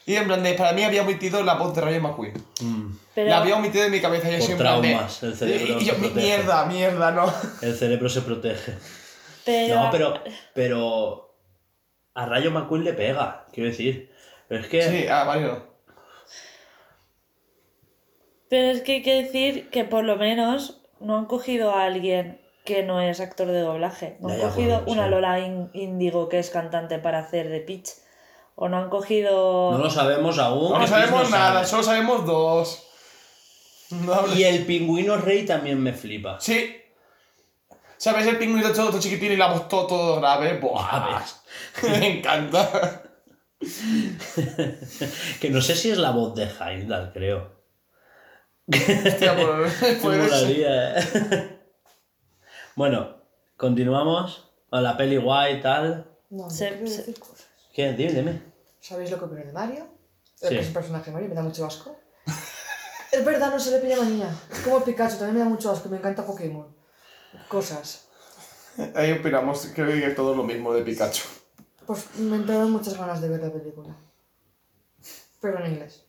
Y 0.05 0.15
en 0.15 0.25
plan 0.25 0.43
de, 0.43 0.53
para 0.53 0.73
mí 0.73 0.83
había 0.83 1.01
omitido 1.01 1.41
la 1.43 1.53
voz 1.55 1.73
de 1.73 1.81
Rayo 1.81 2.01
McQueen. 2.01 2.33
Pero, 3.15 3.29
La 3.29 3.37
había 3.37 3.55
omitido 3.55 3.85
de 3.85 3.89
mi 3.89 4.01
cabeza 4.01 4.27
y 4.29 4.33
Por 4.33 4.41
así 4.43 4.51
en 4.51 4.57
plan 4.57 4.81
de- 4.81 4.89
traumas, 4.89 5.23
el 5.23 5.35
cerebro 5.35 5.79
Y, 5.79 5.81
y 5.81 5.85
yo, 5.85 5.93
se 5.95 5.99
mierda, 6.09 6.65
mierda, 6.65 7.11
no. 7.11 7.33
El 7.61 7.75
cerebro 7.77 8.09
se 8.09 8.21
protege. 8.21 8.73
pero, 9.45 9.75
No, 9.75 9.89
pero, 9.91 10.21
pero 10.53 11.35
a 12.15 12.25
Rayo 12.25 12.51
McQueen 12.51 12.83
le 12.83 12.93
pega, 12.93 13.45
quiero 13.53 13.69
decir. 13.69 14.11
Pero 14.49 14.61
es 14.61 14.67
que... 14.67 14.81
Sí, 14.89 15.07
ah, 15.09 15.23
Mario 15.25 15.47
no. 15.47 15.72
Pero 18.53 18.69
es 18.69 18.81
que 18.83 18.91
hay 18.91 19.01
que 19.01 19.23
decir 19.23 19.71
que 19.71 19.83
por 19.83 20.03
lo 20.03 20.15
menos 20.15 20.79
no 20.99 21.17
han 21.17 21.25
cogido 21.25 21.71
a 21.71 21.85
alguien 21.85 22.39
que 22.63 22.83
no 22.83 23.01
es 23.01 23.19
actor 23.19 23.47
de 23.47 23.61
doblaje. 23.61 24.17
No 24.19 24.29
han 24.29 24.37
ya, 24.37 24.43
cogido 24.43 24.81
bueno, 24.81 24.91
una 24.91 25.05
sí. 25.05 25.09
Lola 25.09 25.39
Índigo 25.73 26.29
que 26.29 26.37
es 26.37 26.51
cantante 26.51 26.99
para 26.99 27.17
hacer 27.17 27.49
de 27.49 27.61
Peach. 27.61 27.89
O 28.53 28.69
no 28.69 28.77
han 28.77 28.91
cogido. 28.91 29.71
No 29.71 29.79
lo 29.79 29.89
sabemos 29.89 30.37
aún. 30.37 30.71
No 30.71 30.81
que 30.81 30.87
sabemos 30.87 31.23
no 31.23 31.29
nada, 31.35 31.53
sabe. 31.53 31.65
solo 31.65 31.81
sabemos 31.81 32.27
dos. 32.27 32.83
No 33.89 34.35
Y 34.35 34.43
el 34.43 34.67
pingüino 34.67 35.17
rey 35.17 35.47
también 35.47 35.81
me 35.81 35.93
flipa. 35.93 36.39
Sí. 36.39 36.79
¿Sabes 37.97 38.27
el 38.27 38.37
pingüino 38.37 38.71
todo, 38.71 38.91
todo 38.91 38.99
chiquitín 38.99 39.31
y 39.31 39.35
la 39.35 39.47
voz 39.47 39.67
todo, 39.67 39.87
todo 39.87 40.21
grave? 40.21 40.59
Buah. 40.59 41.17
ves. 41.17 41.41
Me 41.99 42.19
encanta. 42.19 43.01
Que 45.41 45.49
no 45.49 45.59
sé 45.59 45.75
si 45.75 45.89
es 45.89 45.97
la 45.97 46.11
voz 46.11 46.35
de 46.35 46.47
Heimdall, 46.59 47.11
creo. 47.13 47.62
Hostia, 48.67 49.35
pues, 49.35 49.97
puede 50.01 50.21
ser. 50.29 50.31
molaría, 50.31 50.99
¿eh? 50.99 51.59
bueno, 52.75 53.17
continuamos. 53.57 54.49
A 54.71 54.81
la 54.81 54.97
peli 54.97 55.17
guay 55.17 55.57
y 55.57 55.61
tal. 55.61 56.07
No, 56.31 56.45
no 56.45 56.49
Se- 56.49 56.69
quiero 56.69 56.87
se- 56.87 56.97
decir 56.97 57.19
cosas. 57.19 57.45
¿Qué? 57.73 57.93
Dime, 57.93 58.11
dime. 58.13 58.41
¿Sabéis 58.79 59.11
lo 59.11 59.19
que 59.19 59.25
opino 59.25 59.45
de 59.45 59.51
Mario? 59.53 59.87
Sí. 60.35 60.49
Que 60.49 60.59
es 60.59 60.67
un 60.67 60.73
personaje 60.73 61.05
de 61.05 61.11
Mario, 61.11 61.29
me 61.29 61.35
da 61.35 61.43
mucho 61.43 61.65
asco. 61.65 61.95
es 63.11 63.23
verdad, 63.25 63.51
no 63.51 63.59
se 63.59 63.71
le 63.71 63.79
pilla 63.79 63.97
manía. 63.97 64.33
Es 64.51 64.59
como 64.61 64.77
el 64.77 64.83
Pikachu, 64.83 65.17
también 65.17 65.35
me 65.35 65.39
da 65.41 65.45
mucho 65.49 65.71
asco, 65.71 65.89
me 65.89 65.97
encanta 65.97 66.25
Pokémon. 66.25 66.67
Cosas. 67.47 68.07
Ahí 68.95 69.11
opinamos, 69.11 69.67
creo 69.75 69.87
que 69.87 70.07
es 70.07 70.15
todo 70.15 70.33
lo 70.35 70.43
mismo 70.43 70.73
de 70.73 70.81
Pikachu. 70.81 71.23
Pues 71.85 72.15
me 72.15 72.37
entraron 72.37 72.71
muchas 72.71 72.97
ganas 72.97 73.21
de 73.21 73.29
ver 73.29 73.41
la 73.41 73.51
película. 73.51 73.95
Pero 75.39 75.63
en 75.63 75.73
inglés. 75.73 76.03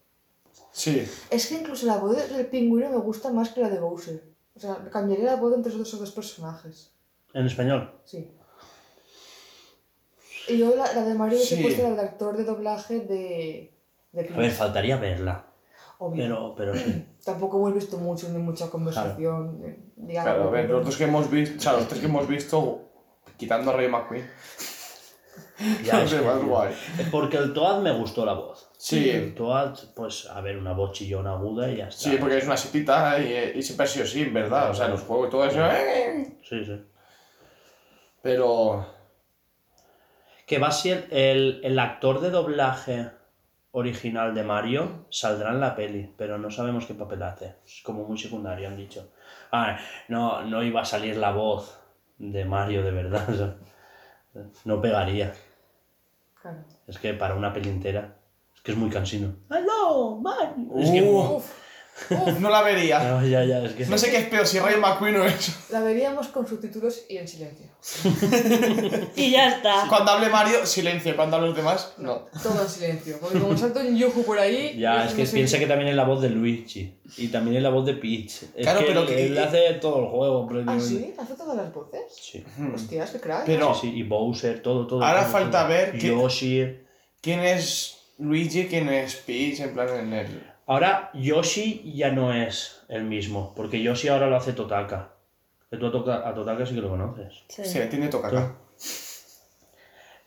Sí. 0.77 1.09
Es 1.31 1.47
que 1.47 1.55
incluso 1.55 1.87
la 1.87 1.99
voz 1.99 2.17
del 2.17 2.47
pingüino 2.47 2.91
me 2.91 2.97
gusta 2.99 3.31
más 3.33 3.51
que 3.51 3.61
la 3.61 3.71
de 3.71 3.79
Bowser. 3.79 4.25
O 4.57 4.61
sea, 4.61 4.77
cambiaría 4.91 5.27
la 5.27 5.37
voz 5.37 5.55
entre 5.55 5.73
esos 5.73 5.99
dos 6.01 6.11
personajes. 6.11 6.93
En 7.33 7.47
español. 7.47 7.93
Sí. 8.05 8.29
Y 10.49 10.59
yo 10.59 10.75
la, 10.75 10.93
la 10.93 11.05
de 11.05 11.15
Mario 11.15 11.39
Sí. 11.39 11.55
he 11.59 11.63
puesto 11.63 11.83
la 11.85 11.91
del 11.91 12.01
actor 12.01 12.37
de 12.37 12.45
doblaje 12.45 13.01
de. 13.01 13.73
de 14.13 14.29
A 14.35 14.37
ver, 14.37 14.51
faltaría 14.51 14.97
verla. 14.97 15.47
Obvio. 15.99 16.23
Pero, 16.25 16.55
pero 16.57 16.75
sí. 16.77 17.07
Tampoco 17.25 17.57
hemos 17.59 17.75
visto 17.75 17.97
mucho 17.99 18.29
ni 18.31 18.39
mucha 18.39 18.69
conversación. 18.69 19.63
Claro, 20.09 20.49
a 20.49 20.51
ver, 20.51 20.69
los 20.69 20.85
dos 20.85 20.97
que 20.97 21.05
hemos 21.05 21.31
visto, 21.31 21.57
o 21.57 21.61
sea, 21.61 21.73
los 21.75 21.89
tres 21.89 22.01
que 22.01 22.07
hemos 22.07 22.27
visto, 22.29 22.83
quitando 23.39 23.71
a 23.71 23.75
Rayo 23.75 23.89
McQueen. 23.91 24.29
Ya, 25.85 25.95
No 25.95 26.01
es, 26.01 26.11
sé, 26.11 26.19
que- 26.19 26.25
más 26.25 26.43
guay. 26.45 26.75
es 26.99 27.09
porque 27.09 27.37
el 27.39 27.55
Toad 27.55 27.81
me 27.81 27.97
gustó 27.97 28.27
la 28.27 28.35
voz. 28.35 28.69
Sí. 28.85 29.33
Toad, 29.35 29.79
pues, 29.97 30.27
a 30.27 30.43
ver, 30.43 30.59
una 30.59 30.75
voz 30.75 30.93
chillona 30.93 31.33
aguda 31.33 31.71
y 31.71 31.77
ya 31.77 31.89
está. 31.89 32.11
Sí, 32.11 32.19
porque 32.21 32.37
es 32.37 32.45
una 32.45 32.59
sitita 32.59 33.19
y, 33.19 33.59
y 33.59 33.63
siempre 33.63 33.85
ha 33.85 33.87
sido 33.87 34.05
así, 34.05 34.21
en 34.21 34.35
verdad. 34.35 34.71
O 34.71 34.75
sea, 34.75 34.89
los 34.89 35.01
juegos 35.01 35.29
y 35.29 35.31
todo 35.31 35.47
eso. 35.47 35.65
¡eh! 35.65 36.37
Sí, 36.43 36.63
sí. 36.67 36.85
Pero. 38.21 38.87
Que 40.47 40.59
va 40.59 40.67
a 40.67 40.73
ser 40.73 41.07
el, 41.11 41.63
el 41.65 41.79
actor 41.79 42.21
de 42.21 42.29
doblaje 42.29 43.11
original 43.71 44.35
de 44.35 44.43
Mario 44.43 45.07
saldrá 45.09 45.53
en 45.53 45.61
la 45.61 45.75
peli, 45.75 46.13
pero 46.19 46.37
no 46.37 46.51
sabemos 46.51 46.85
qué 46.85 46.93
papel 46.93 47.23
hace. 47.23 47.55
Es 47.65 47.81
como 47.83 48.05
muy 48.05 48.19
secundario, 48.19 48.69
han 48.69 48.77
dicho. 48.77 49.15
Ah, 49.51 49.79
no, 50.09 50.43
no 50.43 50.63
iba 50.63 50.83
a 50.83 50.85
salir 50.85 51.17
la 51.17 51.33
voz 51.33 51.81
de 52.19 52.45
Mario 52.45 52.83
de 52.83 52.91
verdad. 52.91 53.31
o 53.31 53.35
sea, 54.35 54.45
no 54.67 54.83
pegaría. 54.83 55.33
Claro. 56.43 56.59
Es 56.87 56.99
que 56.99 57.15
para 57.15 57.35
una 57.35 57.51
peli 57.51 57.71
entera, 57.71 58.15
que 58.65 58.73
es 58.73 58.77
muy 58.79 58.89
cansino. 58.91 59.37
¡Hello, 59.51 60.17
Mario! 60.21 60.81
Es 60.81 60.91
que, 60.91 61.03
Uh. 61.03 61.37
Uf, 61.37 61.45
uf, 62.11 62.41
No 62.41 62.49
la 62.51 62.63
vería. 62.63 62.99
No, 63.05 63.25
ya, 63.27 63.45
ya, 63.45 63.63
es 63.63 63.73
que... 63.75 63.85
No 63.87 63.99
sé 63.99 64.11
qué 64.11 64.17
es 64.17 64.27
peor, 64.27 64.47
si 64.47 64.59
Ray 64.59 64.77
McQueen 64.81 65.17
o 65.17 65.25
eso. 65.27 65.53
la 65.71 65.81
veríamos 65.81 66.29
con 66.29 66.47
subtítulos 66.47 67.05
y 67.11 67.19
en 67.19 67.29
silencio. 67.29 67.67
Y 69.17 69.31
ya 69.31 69.49
está. 69.57 69.85
Cuando 69.89 70.13
hable 70.13 70.31
Mario, 70.31 70.65
silencio. 70.65 71.15
Cuando 71.15 71.37
hable 71.37 71.49
los 71.49 71.57
demás, 71.57 71.93
no. 71.99 72.25
Todo 72.43 72.63
en 72.63 72.69
silencio. 72.69 73.19
Porque 73.21 73.39
como 73.39 73.57
salto 73.57 73.81
un 73.81 73.95
Yuju 73.97 74.25
por 74.25 74.39
ahí. 74.39 74.77
Ya, 74.79 75.05
es 75.05 75.13
que 75.13 75.25
piensa 75.27 75.59
que 75.59 75.67
también 75.67 75.91
es 75.91 75.95
la 75.97 76.05
voz 76.05 76.23
de 76.23 76.31
Luigi. 76.31 76.99
Y 77.19 77.29
también 77.29 77.59
es 77.59 77.63
la 77.63 77.69
voz 77.71 77.85
de 77.85 77.95
Peach. 77.95 78.43
Es 78.55 78.63
Claro, 78.63 78.81
que 78.81 78.87
pero 78.87 79.01
él, 79.03 79.07
que- 79.07 79.27
él 79.27 79.39
hace 79.39 79.75
todo 79.75 80.01
el 80.01 80.07
juego. 80.07 80.49
¿Ah, 80.67 80.81
sí? 80.81 81.15
¿Hace 81.19 81.35
todas 81.35 81.57
las 81.57 81.73
voces? 81.73 82.01
Sí. 82.19 82.43
Hostias, 82.75 83.11
qué 83.11 83.21
crack. 83.21 83.45
Pero- 83.45 83.75
Sí, 83.75 83.81
sí, 83.91 83.99
y 83.99 84.03
Bowser, 84.05 84.63
todo, 84.63 84.87
todo. 84.87 85.05
Ahora 85.05 85.23
todo, 85.25 85.33
falta 85.33 85.61
todo. 85.61 85.69
ver 85.69 85.99
Yoshi. 85.99 86.79
¿Quién 87.21 87.41
es 87.41 87.99
Luigi? 88.19 88.67
¿Quién 88.69 88.89
es 88.89 89.17
Peach? 89.17 89.61
En 89.61 89.75
plan, 89.75 89.89
en 89.99 90.13
el. 90.13 90.43
Ahora 90.67 91.11
Yoshi 91.15 91.93
ya 91.95 92.11
no 92.11 92.33
es 92.33 92.81
el 92.89 93.05
mismo, 93.05 93.53
porque 93.55 93.83
Yoshi 93.83 94.09
ahora 94.09 94.29
lo 94.29 94.37
hace 94.37 94.53
Totaka. 94.53 95.11
Que 95.71 95.77
tú 95.77 95.87
a, 95.87 95.93
Toka- 95.93 96.29
a 96.29 96.33
Totaka 96.35 96.65
sí 96.65 96.75
que 96.75 96.81
lo 96.81 96.89
conoces. 96.91 97.43
Sí. 97.49 97.65
Sí, 97.65 97.81
tiene 97.91 98.07
acá. 98.07 98.55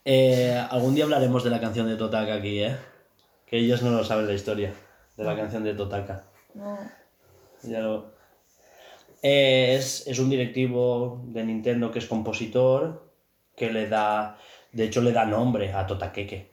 Eh, 0.05 0.57
algún 0.69 0.95
día 0.95 1.03
hablaremos 1.05 1.43
de 1.43 1.49
la 1.49 1.59
canción 1.59 1.88
de 1.88 1.95
Totaka 1.95 2.35
aquí, 2.35 2.61
¿eh? 2.63 2.75
Que 3.45 3.57
ellos 3.57 3.81
no 3.81 3.91
lo 3.91 4.03
saben 4.03 4.27
la 4.27 4.33
historia 4.33 4.73
de 5.15 5.23
la 5.23 5.35
canción 5.35 5.63
de 5.63 5.73
Totaka. 5.73 6.23
No. 6.53 6.77
Ya 7.63 7.79
lo... 7.79 8.11
Eh, 9.23 9.75
es, 9.75 10.05
es 10.07 10.19
un 10.19 10.29
directivo 10.29 11.21
de 11.25 11.43
Nintendo 11.43 11.91
que 11.91 11.99
es 11.99 12.05
compositor, 12.05 13.11
que 13.55 13.71
le 13.71 13.88
da... 13.88 14.38
De 14.71 14.83
hecho, 14.83 15.01
le 15.01 15.11
da 15.11 15.25
nombre 15.25 15.73
a 15.73 15.88
Totakeke. 15.88 16.51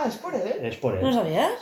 Ah, 0.00 0.06
es 0.08 0.16
por 0.16 0.34
él. 0.34 0.42
Es 0.62 0.76
por 0.76 0.94
él. 0.96 1.02
¿No 1.02 1.12
sabías? 1.12 1.52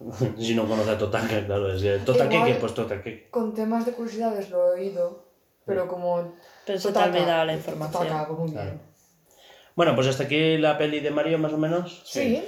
si 0.38 0.54
no 0.54 0.66
conoce 0.66 0.90
a 0.90 0.98
Totaka, 0.98 1.44
claro. 1.46 1.72
Es 1.72 1.82
que 1.82 1.96
Igual- 1.98 2.56
pues 2.58 2.74
Totakeke. 2.74 3.28
Con 3.30 3.54
temas 3.54 3.84
de 3.86 3.92
curiosidades 3.92 4.50
lo 4.50 4.74
he 4.74 4.80
oído. 4.80 5.24
Pero 5.66 5.86
como. 5.86 6.34
Pero 6.66 6.78
se 6.80 6.90
te 6.92 6.98
ha 6.98 7.04
Totaka, 7.04 7.16
olvidado 7.18 7.44
la 7.44 7.52
Totaka, 7.56 7.72
información. 7.72 8.26
pues 8.26 8.38
muy 8.38 8.50
bien. 8.50 8.62
Claro. 8.62 8.80
Bueno, 9.76 9.94
pues 9.94 10.06
hasta 10.08 10.24
aquí 10.24 10.56
la 10.58 10.76
peli 10.78 11.00
de 11.00 11.10
Mario, 11.10 11.38
más 11.38 11.52
o 11.52 11.58
menos. 11.58 12.02
Sí. 12.04 12.42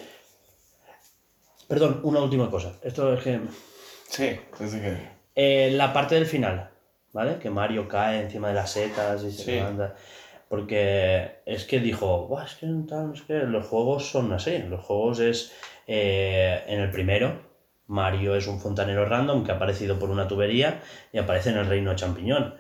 Perdón, 1.68 2.00
una 2.04 2.20
última 2.20 2.50
cosa. 2.50 2.74
Esto 2.82 3.12
es 3.14 3.22
que... 3.22 3.40
Sí, 4.08 4.38
desde 4.58 4.80
que. 4.80 5.08
Eh, 5.34 5.70
la 5.72 5.92
parte 5.92 6.14
del 6.16 6.26
final, 6.26 6.70
¿vale? 7.12 7.38
Que 7.38 7.50
Mario 7.50 7.88
cae 7.88 8.20
encima 8.22 8.48
de 8.48 8.54
las 8.54 8.70
setas 8.72 9.22
y 9.24 9.32
se 9.32 9.42
Sí. 9.44 9.50
levanta. 9.52 9.94
Porque 10.48 11.40
es 11.46 11.64
que 11.64 11.80
dijo, 11.80 12.26
Buah, 12.28 12.44
es 12.44 12.54
que, 12.54 12.66
es 12.66 13.22
que 13.22 13.34
los 13.46 13.66
juegos 13.66 14.10
son 14.10 14.32
así. 14.32 14.58
Los 14.58 14.80
juegos 14.84 15.20
es. 15.20 15.52
eh, 15.86 16.62
en 16.66 16.80
el 16.80 16.90
primero, 16.90 17.40
Mario 17.86 18.34
es 18.36 18.46
un 18.46 18.60
fontanero 18.60 19.04
random 19.06 19.44
que 19.44 19.52
ha 19.52 19.56
aparecido 19.56 19.98
por 19.98 20.10
una 20.10 20.26
tubería 20.28 20.80
y 21.12 21.18
aparece 21.18 21.50
en 21.50 21.58
el 21.58 21.66
reino 21.66 21.94
champiñón. 21.94 22.54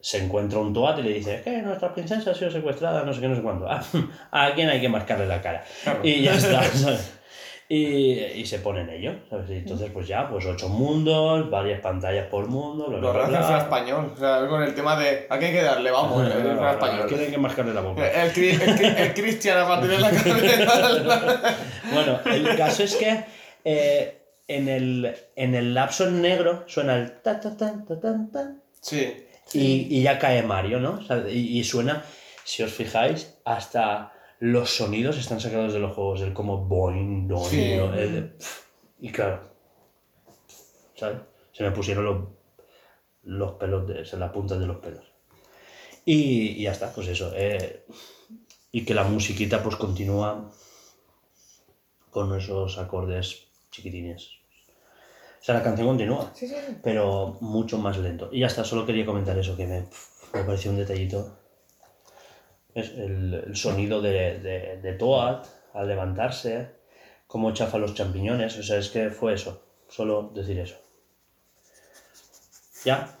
Se 0.00 0.18
encuentra 0.22 0.58
un 0.58 0.72
Toad 0.72 0.98
y 0.98 1.02
le 1.02 1.12
dice, 1.14 1.36
es 1.36 1.42
que 1.42 1.62
nuestra 1.62 1.94
princesa 1.94 2.32
ha 2.32 2.34
sido 2.34 2.50
secuestrada, 2.50 3.04
no 3.04 3.12
sé 3.12 3.20
qué, 3.20 3.28
no 3.28 3.36
sé 3.36 3.42
cuánto. 3.42 3.66
Ah, 3.68 3.82
a 4.32 4.52
quién 4.54 4.68
hay 4.68 4.80
que 4.80 4.88
marcarle 4.88 5.26
la 5.26 5.40
cara. 5.40 5.64
Y 6.02 6.22
ya 6.22 6.34
está. 6.34 6.62
Y, 7.74 8.20
y 8.40 8.44
se 8.44 8.58
pone 8.58 8.82
en 8.82 8.90
ello, 8.90 9.14
¿sabes? 9.30 9.48
Y 9.48 9.54
entonces, 9.54 9.90
pues 9.94 10.06
ya, 10.06 10.28
pues 10.28 10.44
ocho 10.44 10.68
mundos, 10.68 11.48
varias 11.48 11.80
pantallas 11.80 12.26
por 12.26 12.46
mundo, 12.46 12.88
bla, 12.88 12.98
Lo 12.98 13.12
bla, 13.14 13.24
bla, 13.26 13.48
en 13.50 13.56
español. 13.56 14.12
O 14.14 14.18
sea, 14.18 14.46
con 14.46 14.62
el 14.62 14.74
tema 14.74 14.94
de. 14.98 15.26
¿A 15.30 15.38
qué 15.38 15.46
hay 15.46 15.52
que 15.52 15.62
darle? 15.62 15.90
Vamos, 15.90 16.22
bla, 16.26 16.34
bla, 16.36 16.52
bla, 16.54 16.70
español. 16.72 17.06
¿Quién 17.08 17.20
hay 17.20 17.30
que 17.30 17.38
marcarle 17.38 17.72
la 17.72 17.80
boca? 17.80 18.06
El, 18.06 18.26
el, 18.28 18.32
cri- 18.34 18.94
el 18.98 19.14
Cristian 19.14 19.58
a 19.58 19.66
partir 19.68 19.90
de 19.90 19.98
la 20.00 20.10
cabeza. 20.10 21.56
Bueno, 21.94 22.20
el 22.26 22.56
caso 22.56 22.82
es 22.82 22.94
que 22.96 23.24
eh, 23.64 24.18
en, 24.48 24.68
el, 24.68 25.14
en 25.36 25.54
el 25.54 25.72
lapso 25.74 26.06
en 26.08 26.20
negro 26.20 26.64
suena 26.66 26.96
el 26.96 27.20
ta 27.22 27.40
ta 27.40 27.56
ta 27.56 27.72
ta 27.88 28.00
ta 28.00 28.14
ta 28.32 28.52
Sí. 28.82 29.14
y, 29.54 29.98
y 29.98 30.02
ya 30.02 30.18
cae 30.18 30.42
Mario, 30.42 30.78
¿no? 30.80 30.98
O 31.00 31.02
sea, 31.02 31.22
y, 31.28 31.58
y 31.58 31.64
suena, 31.64 32.02
si 32.44 32.62
os 32.62 32.70
fijáis, 32.72 33.34
hasta 33.44 34.12
los 34.44 34.70
sonidos 34.76 35.18
están 35.18 35.38
sacados 35.38 35.72
de 35.72 35.78
los 35.78 35.94
juegos, 35.94 36.20
el 36.20 36.32
como 36.32 36.64
boing, 36.64 37.28
boing, 37.28 37.44
Sí. 37.48 37.76
¿no? 37.76 37.94
El- 37.94 38.34
y 39.00 39.12
claro, 39.12 39.50
¿sabes? 40.96 41.18
Se 41.52 41.62
me 41.62 41.70
pusieron 41.70 42.04
los, 42.04 42.28
los 43.22 43.52
pelos, 43.52 43.86
de, 43.86 44.00
o 44.00 44.04
sea, 44.04 44.18
la 44.18 44.32
punta 44.32 44.58
de 44.58 44.66
los 44.66 44.78
pelos. 44.78 45.04
Y, 46.04 46.58
y 46.58 46.62
ya 46.64 46.72
está, 46.72 46.92
pues 46.92 47.06
eso. 47.06 47.30
eh, 47.36 47.84
y 48.72 48.84
que 48.84 48.94
la 48.94 49.04
musiquita 49.04 49.62
pues 49.62 49.76
continúa 49.76 50.50
con 52.10 52.36
esos 52.36 52.78
acordes 52.78 53.44
chiquitines. 53.70 54.28
O 55.40 55.44
sea, 55.44 55.54
la 55.56 55.62
canción 55.62 55.86
continúa 55.88 56.32
sí. 56.34 56.48
sí. 56.48 56.54
pero 56.82 57.36
mucho 57.40 57.78
más 57.78 57.96
lento. 57.98 58.28
Y 58.32 58.40
ya 58.40 58.46
está, 58.48 58.64
solo 58.64 58.84
quería 58.86 59.06
comentar 59.06 59.38
eso, 59.38 59.56
que 59.56 59.66
me, 59.66 59.80
me 60.34 60.44
pareció 60.44 60.70
un 60.72 60.78
detallito. 60.78 61.38
Es 62.74 62.90
el, 62.90 63.44
el 63.48 63.56
sonido 63.56 64.00
de, 64.00 64.38
de, 64.38 64.76
de 64.82 64.92
Toad 64.94 65.44
al 65.74 65.88
levantarse, 65.88 66.70
cómo 67.26 67.52
chafa 67.52 67.78
los 67.78 67.94
champiñones, 67.94 68.58
o 68.58 68.62
sea, 68.62 68.78
es 68.78 68.88
que 68.88 69.10
fue 69.10 69.34
eso, 69.34 69.62
solo 69.88 70.30
decir 70.34 70.58
eso. 70.58 70.76
Ya, 72.84 73.14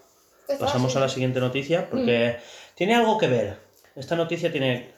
pasamos 0.58 0.96
a 0.96 1.00
la 1.00 1.08
siguiente 1.08 1.40
noticia, 1.40 1.88
porque 1.88 2.36
tiene 2.74 2.94
algo 2.94 3.16
que 3.18 3.28
ver. 3.28 3.56
Esta 3.94 4.16
noticia 4.16 4.50
tiene... 4.50 4.90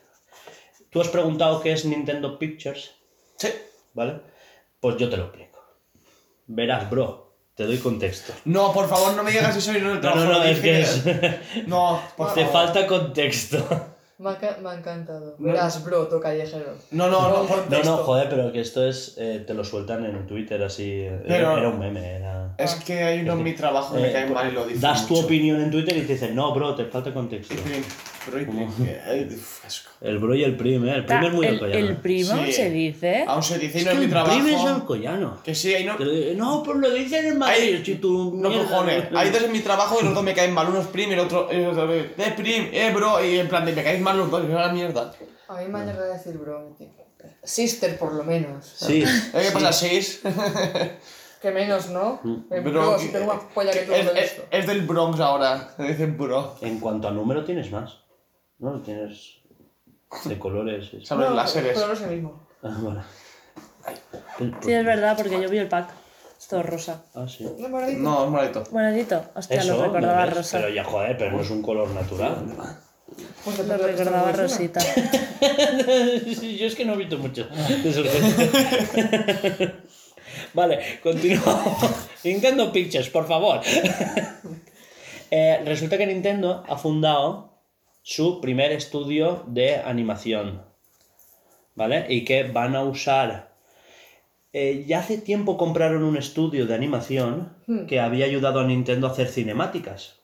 Tú 0.90 1.00
has 1.00 1.08
preguntado 1.08 1.60
qué 1.60 1.72
es 1.72 1.84
Nintendo 1.84 2.38
Pictures, 2.38 2.92
Sí. 3.36 3.48
¿vale? 3.94 4.20
Pues 4.80 4.96
yo 4.96 5.10
te 5.10 5.16
lo 5.16 5.24
explico. 5.24 5.58
Verás, 6.46 6.88
bro, 6.88 7.34
te 7.56 7.64
doy 7.66 7.78
contexto. 7.78 8.32
No, 8.44 8.72
por 8.72 8.88
favor, 8.88 9.14
no 9.14 9.22
me 9.24 9.32
digas 9.32 9.56
eso 9.56 9.76
y 9.76 9.80
no 9.80 9.92
el 9.94 10.00
No, 10.00 10.14
no, 10.14 10.24
no, 10.24 10.32
lo 10.38 10.44
es 10.44 10.60
que 10.60 10.80
es... 10.80 11.66
No, 11.66 12.00
por 12.16 12.28
Te 12.34 12.46
favor. 12.46 12.52
falta 12.52 12.86
contexto. 12.86 13.93
Me 14.18 14.30
ha, 14.30 14.56
me 14.62 14.68
ha 14.70 14.74
encantado. 14.74 15.34
Verás, 15.38 15.84
broto 15.84 16.20
callejero. 16.20 16.74
No, 16.92 17.08
no, 17.08 17.20
no, 17.28 17.42
No, 17.44 17.56
No, 17.68 17.82
no, 17.84 17.96
joder, 17.98 18.28
pero 18.28 18.52
que 18.52 18.60
esto 18.60 18.86
es. 18.86 19.16
eh, 19.18 19.42
te 19.46 19.54
lo 19.54 19.64
sueltan 19.64 20.04
en 20.04 20.26
Twitter 20.26 20.62
así. 20.62 21.00
Era, 21.02 21.22
Pero- 21.26 21.58
era 21.58 21.68
un 21.70 21.78
meme, 21.80 22.16
era. 22.16 22.43
Es 22.56 22.74
que 22.76 23.02
hay 23.02 23.20
uno 23.20 23.32
en 23.34 23.42
mi 23.42 23.52
trabajo 23.54 23.94
que 23.94 24.00
me 24.02 24.10
Eh, 24.10 24.12
cae 24.12 24.26
mal 24.30 24.48
y 24.48 24.52
lo 24.52 24.66
dice. 24.66 24.80
das 24.80 25.06
tu 25.06 25.14
mucho. 25.14 25.26
opinión 25.26 25.60
en 25.60 25.70
Twitter 25.70 25.96
y 25.96 26.02
te 26.02 26.12
dicen, 26.14 26.34
no, 26.34 26.54
bro, 26.54 26.74
te 26.74 26.84
falta 26.84 27.12
contexto. 27.12 27.54
Pero 28.26 28.40
y- 28.40 29.28
asco. 29.66 29.90
El 30.00 30.18
bro 30.18 30.34
y 30.34 30.44
el 30.44 30.56
prim, 30.56 30.86
¿eh? 30.88 30.94
El 30.96 31.04
prim 31.04 31.24
es 31.24 31.32
muy 31.32 31.46
el, 31.46 31.54
alcoyano. 31.54 31.86
el 31.88 31.96
primo 31.96 32.44
Sí. 32.46 32.52
se 32.52 32.70
dice. 32.70 33.24
Aún 33.26 33.42
se 33.42 33.58
dice 33.58 33.78
y 33.78 33.80
Es 33.80 33.86
no 33.86 33.90
que 33.90 33.94
es 33.94 33.98
mi 33.98 34.04
el 34.04 34.10
trabajo. 34.10 34.34
prim 34.40 34.54
es 34.54 34.60
alcoyano. 34.64 35.42
Que 35.42 35.54
sí, 35.54 35.74
ahí 35.74 35.84
no. 35.84 35.96
No, 36.36 36.62
pues 36.62 36.78
lo 36.78 36.90
dicen 36.90 37.26
en 37.26 37.38
Madrid, 37.38 37.74
Ay, 37.78 37.82
si 37.84 37.94
tú. 37.96 38.32
No 38.36 38.48
mierda". 38.48 38.68
cojones. 38.68 39.04
Hay 39.14 39.30
dos 39.30 39.42
en 39.42 39.52
mi 39.52 39.60
trabajo 39.60 39.98
y 40.00 40.04
los 40.04 40.14
dos 40.14 40.22
me 40.22 40.32
caen 40.34 40.52
mal. 40.54 40.68
Uno 40.68 40.80
es 40.80 40.86
prim 40.86 41.10
y 41.10 41.14
el 41.14 41.20
otro 41.20 41.50
es 41.50 41.66
otro 41.66 41.92
es, 41.92 42.06
eh, 42.16 42.32
prim, 42.36 42.68
eh, 42.72 42.92
bro. 42.94 43.24
Y 43.24 43.38
en 43.40 43.48
plan 43.48 43.64
de 43.66 43.72
me 43.72 43.82
caéis 43.82 44.00
mal 44.00 44.16
los 44.16 44.30
dos. 44.30 44.42
Va 44.50 44.66
la 44.66 44.72
mierda. 44.72 45.12
A 45.48 45.60
mí 45.60 45.68
me 45.68 45.80
han 45.80 45.86
llegado 45.86 46.12
a 46.12 46.16
decir 46.16 46.34
bro. 46.38 46.74
tío. 46.78 46.88
Sister, 47.42 47.98
por 47.98 48.12
lo 48.14 48.22
menos. 48.24 48.64
Sí. 48.76 49.02
¿Eh, 49.02 49.06
¿Qué 49.32 49.50
pasa? 49.52 49.72
¿Seis? 49.72 50.20
Que 51.44 51.50
menos, 51.50 51.90
¿no? 51.90 52.20
El 52.50 52.62
Bro, 52.62 52.72
bro, 52.72 52.96
que- 52.96 53.02
si 53.02 53.08
tengo 53.12 53.26
más 53.34 53.42
polla 53.54 53.70
que 53.70 53.80
tú 53.80 53.92
es, 53.92 54.06
con 54.08 54.16
es- 54.16 54.24
esto. 54.24 54.44
es 54.50 54.66
del 54.66 54.80
Bronx 54.86 55.20
ahora. 55.20 55.74
Dicen 55.78 56.16
bro. 56.16 56.56
En 56.62 56.80
cuanto 56.80 57.06
a 57.08 57.10
número, 57.10 57.44
tienes 57.44 57.70
más. 57.70 57.98
¿No? 58.58 58.80
Tienes. 58.80 59.40
De 60.24 60.38
colores. 60.38 60.88
y- 60.94 61.04
Sables 61.04 61.30
láseres. 61.32 61.72
pero 61.74 61.88
no 61.88 61.92
es 61.92 62.00
el 62.00 62.10
mismo. 62.12 62.46
Ah, 62.62 62.78
vale. 62.80 63.00
Sí, 64.62 64.72
es 64.72 64.84
verdad, 64.86 65.14
porque 65.18 65.38
yo 65.38 65.50
vi 65.50 65.58
el 65.58 65.68
pack. 65.68 65.90
Es 66.40 66.48
todo 66.48 66.62
rosa. 66.62 67.04
Ah, 67.14 67.26
sí. 67.28 67.46
No, 67.58 67.68
moradito. 67.68 68.00
No, 68.00 68.24
es 68.24 68.30
moradito. 68.30 68.64
Buenadito. 68.70 69.22
Hostia, 69.34 69.60
Eso, 69.60 69.76
lo 69.76 69.82
recordaba 69.84 70.20
¿no 70.20 70.26
ves? 70.28 70.36
rosa. 70.38 70.58
Pero 70.60 70.70
ya, 70.74 70.84
joder, 70.84 71.18
pero 71.18 71.32
no 71.32 71.42
es 71.42 71.50
un 71.50 71.60
color 71.60 71.90
natural. 71.90 72.36
Pues 73.44 73.58
Lo 73.58 73.64
depende 73.64 73.84
de 73.84 73.92
lo 73.92 73.96
que 73.98 74.04
recordaba 74.04 74.32
rosita. 74.32 74.80
Sí, 74.80 76.56
yo 76.58 76.66
es 76.66 76.74
que 76.74 76.84
no 76.86 76.94
he 76.94 76.96
visto 76.96 77.18
mucho 77.18 77.44
de 77.44 77.90
esos 77.90 78.08
juegos. 78.08 78.34
Vale, 80.54 81.00
continuamos. 81.02 82.08
Nintendo 82.24 82.72
Pictures, 82.72 83.10
por 83.10 83.26
favor. 83.26 83.60
Eh, 85.30 85.60
resulta 85.64 85.98
que 85.98 86.06
Nintendo 86.06 86.62
ha 86.68 86.76
fundado 86.76 87.58
su 88.02 88.40
primer 88.40 88.70
estudio 88.70 89.42
de 89.48 89.76
animación. 89.78 90.62
¿Vale? 91.74 92.06
Y 92.08 92.24
que 92.24 92.44
van 92.44 92.76
a 92.76 92.84
usar. 92.84 93.52
eh, 94.52 94.84
ya 94.86 95.00
hace 95.00 95.18
tiempo 95.18 95.56
compraron 95.56 96.04
un 96.04 96.16
estudio 96.16 96.66
de 96.66 96.74
animación 96.74 97.56
que 97.88 97.98
había 97.98 98.26
ayudado 98.26 98.60
a 98.60 98.64
Nintendo 98.64 99.08
a 99.08 99.10
hacer 99.10 99.26
cinemáticas. 99.26 100.20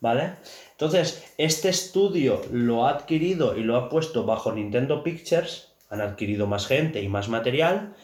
¿Vale? 0.00 0.34
Entonces, 0.72 1.24
este 1.38 1.70
estudio 1.70 2.42
lo 2.52 2.86
ha 2.86 2.90
adquirido 2.90 3.56
y 3.56 3.62
lo 3.62 3.76
ha 3.76 3.88
puesto 3.88 4.26
bajo 4.26 4.52
Nintendo 4.52 5.02
Pictures 5.02 5.72
han 5.88 6.02
adquirido 6.02 6.46
más 6.46 6.66
gente 6.66 7.00
y 7.02 7.08
más 7.08 7.28
material 7.30 7.94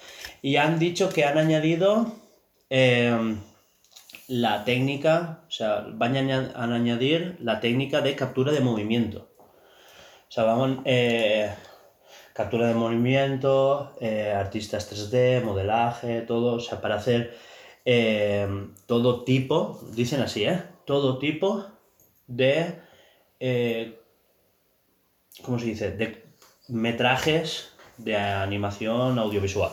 y 0.42 0.56
han 0.56 0.78
dicho 0.78 1.10
que 1.10 1.24
han 1.24 1.38
añadido 1.38 2.12
eh, 2.70 3.36
la 4.28 4.64
técnica, 4.64 5.40
o 5.48 5.50
sea, 5.50 5.86
van 5.92 6.16
a 6.16 6.20
aña- 6.20 6.52
a 6.54 6.64
añadir 6.64 7.36
la 7.40 7.60
técnica 7.60 8.00
de 8.00 8.14
captura 8.16 8.52
de 8.52 8.60
movimiento. 8.60 9.28
O 10.28 10.32
sea, 10.32 10.44
vamos, 10.44 10.78
eh, 10.84 11.50
captura 12.32 12.68
de 12.68 12.74
movimiento, 12.74 13.92
eh, 14.00 14.32
artistas 14.36 14.88
3D, 14.88 15.40
modelaje, 15.42 16.20
todo, 16.22 16.54
o 16.56 16.60
sea, 16.60 16.80
para 16.80 16.96
hacer 16.96 17.36
eh, 17.84 18.46
todo 18.86 19.24
tipo, 19.24 19.80
dicen 19.92 20.20
así, 20.20 20.44
¿eh? 20.44 20.62
Todo 20.84 21.18
tipo 21.18 21.66
de, 22.28 22.74
eh, 23.40 23.98
¿cómo 25.42 25.58
se 25.58 25.66
dice? 25.66 25.90
De 25.92 26.22
metrajes 26.68 27.72
de 27.98 28.16
animación 28.16 29.18
audiovisual, 29.18 29.72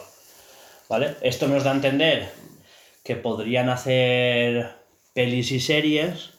¿vale? 0.89 1.15
Esto 1.21 1.47
nos 1.47 1.63
da 1.63 1.71
a 1.71 1.75
entender 1.75 2.29
que 3.03 3.15
podrían 3.15 3.69
hacer 3.69 4.75
pelis 5.13 5.51
y 5.51 5.59
series, 5.59 6.31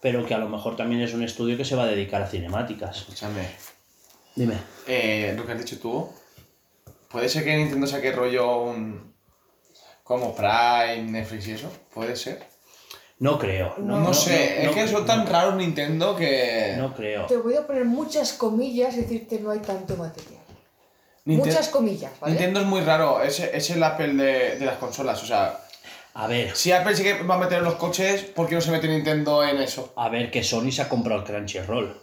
pero 0.00 0.26
que 0.26 0.34
a 0.34 0.38
lo 0.38 0.48
mejor 0.48 0.76
también 0.76 1.00
es 1.02 1.14
un 1.14 1.22
estudio 1.22 1.56
que 1.56 1.64
se 1.64 1.76
va 1.76 1.84
a 1.84 1.86
dedicar 1.86 2.22
a 2.22 2.26
cinemáticas. 2.26 2.98
Escúchame. 2.98 3.48
Dime. 4.34 4.56
Eh, 4.86 5.34
lo 5.36 5.44
que 5.44 5.52
has 5.52 5.58
dicho 5.58 5.78
tú. 5.78 6.08
¿Puede 7.08 7.28
ser 7.28 7.44
que 7.44 7.56
Nintendo 7.56 7.86
saque 7.86 8.12
rollo 8.12 8.62
un. 8.62 9.14
como 10.04 10.34
Prime, 10.34 11.10
Netflix 11.10 11.48
y 11.48 11.52
eso? 11.52 11.70
¿Puede 11.92 12.16
ser? 12.16 12.46
No 13.18 13.38
creo. 13.38 13.74
No, 13.78 14.00
No, 14.00 14.14
sé, 14.14 14.62
no, 14.62 14.70
es 14.70 14.76
que 14.76 14.82
no, 14.82 14.88
son 14.88 15.06
tan 15.06 15.26
raros 15.26 15.56
Nintendo 15.56 16.16
que. 16.16 16.74
No 16.78 16.94
creo. 16.94 17.26
Te 17.26 17.36
voy 17.36 17.56
a 17.56 17.66
poner 17.66 17.84
muchas 17.84 18.32
comillas 18.32 18.94
y 18.94 19.02
decirte 19.02 19.40
no 19.40 19.50
hay 19.50 19.58
tanto 19.58 19.96
material. 19.96 20.39
Muchas 21.24 21.68
comillas, 21.68 22.12
¿vale? 22.20 22.32
Nintendo 22.34 22.60
es 22.60 22.66
muy 22.66 22.80
raro, 22.80 23.22
es, 23.22 23.38
es 23.40 23.70
el 23.70 23.82
Apple 23.82 24.14
de, 24.14 24.58
de 24.58 24.64
las 24.66 24.76
consolas. 24.78 25.22
O 25.22 25.26
sea, 25.26 25.60
A 26.14 26.26
ver, 26.26 26.56
si 26.56 26.72
Apple 26.72 26.96
sí 26.96 27.02
que 27.02 27.22
va 27.22 27.34
a 27.36 27.38
meter 27.38 27.58
en 27.58 27.64
los 27.64 27.74
coches, 27.74 28.22
¿por 28.22 28.48
qué 28.48 28.54
no 28.56 28.60
se 28.60 28.70
mete 28.72 28.88
Nintendo 28.88 29.44
en 29.44 29.58
eso? 29.60 29.92
a 29.96 30.08
ver 30.08 30.30
que 30.30 30.42
Sony 30.42 30.70
se 30.72 30.82
ha 30.82 30.88
comprado 30.88 31.20
el 31.20 31.26
Crunchyroll. 31.26 32.02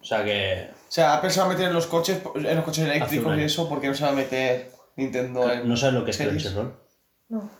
O 0.00 0.04
sea 0.04 0.24
que. 0.24 0.68
O 0.72 0.92
sea, 0.94 1.14
Apple 1.14 1.30
se 1.30 1.40
va 1.40 1.46
a 1.46 1.48
meter 1.48 1.66
en 1.66 1.72
los 1.74 1.86
coches, 1.86 2.20
en 2.34 2.56
los 2.56 2.64
coches 2.64 2.84
eléctricos 2.84 3.36
y 3.38 3.42
eso, 3.42 3.68
¿por 3.68 3.80
qué 3.80 3.88
no 3.88 3.94
se 3.94 4.04
va 4.04 4.10
a 4.10 4.14
meter 4.14 4.70
Nintendo 4.96 5.50
en. 5.52 5.68
¿No 5.68 5.76
sabes 5.76 5.94
lo 5.94 6.04
que 6.04 6.10
es 6.12 6.16
series? 6.16 6.42
Crunchyroll? 6.42 6.74
No. 7.28 7.50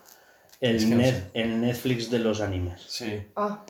El, 0.60 0.76
Es 0.76 0.84
que 0.84 0.90
no 0.94 0.96
net- 1.02 1.12
sé. 1.12 1.30
el 1.34 1.60
Netflix 1.60 2.10
de 2.10 2.18
los 2.20 2.40
animes. 2.40 2.82
Sí. 2.88 3.22
Ah, 3.36 3.64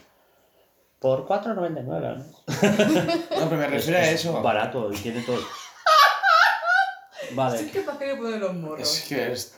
Por 0.98 1.26
4,99, 1.26 1.84
¿no? 1.84 2.24
No, 3.40 3.48
pero 3.48 3.56
me 3.60 3.66
refiero 3.66 3.98
a 3.98 4.02
Es 4.02 4.20
eso. 4.20 4.40
Barato 4.42 4.92
y 4.92 4.96
tiene 4.96 5.22
todo. 5.22 5.38
Vale. 7.34 7.58
sí 7.58 7.66
que 7.66 7.84
qué 7.98 8.06
le 8.06 8.16
ponen 8.16 8.40
los 8.40 8.54
morros. 8.54 8.80
Es 8.80 9.08
que 9.08 9.32
es. 9.32 9.54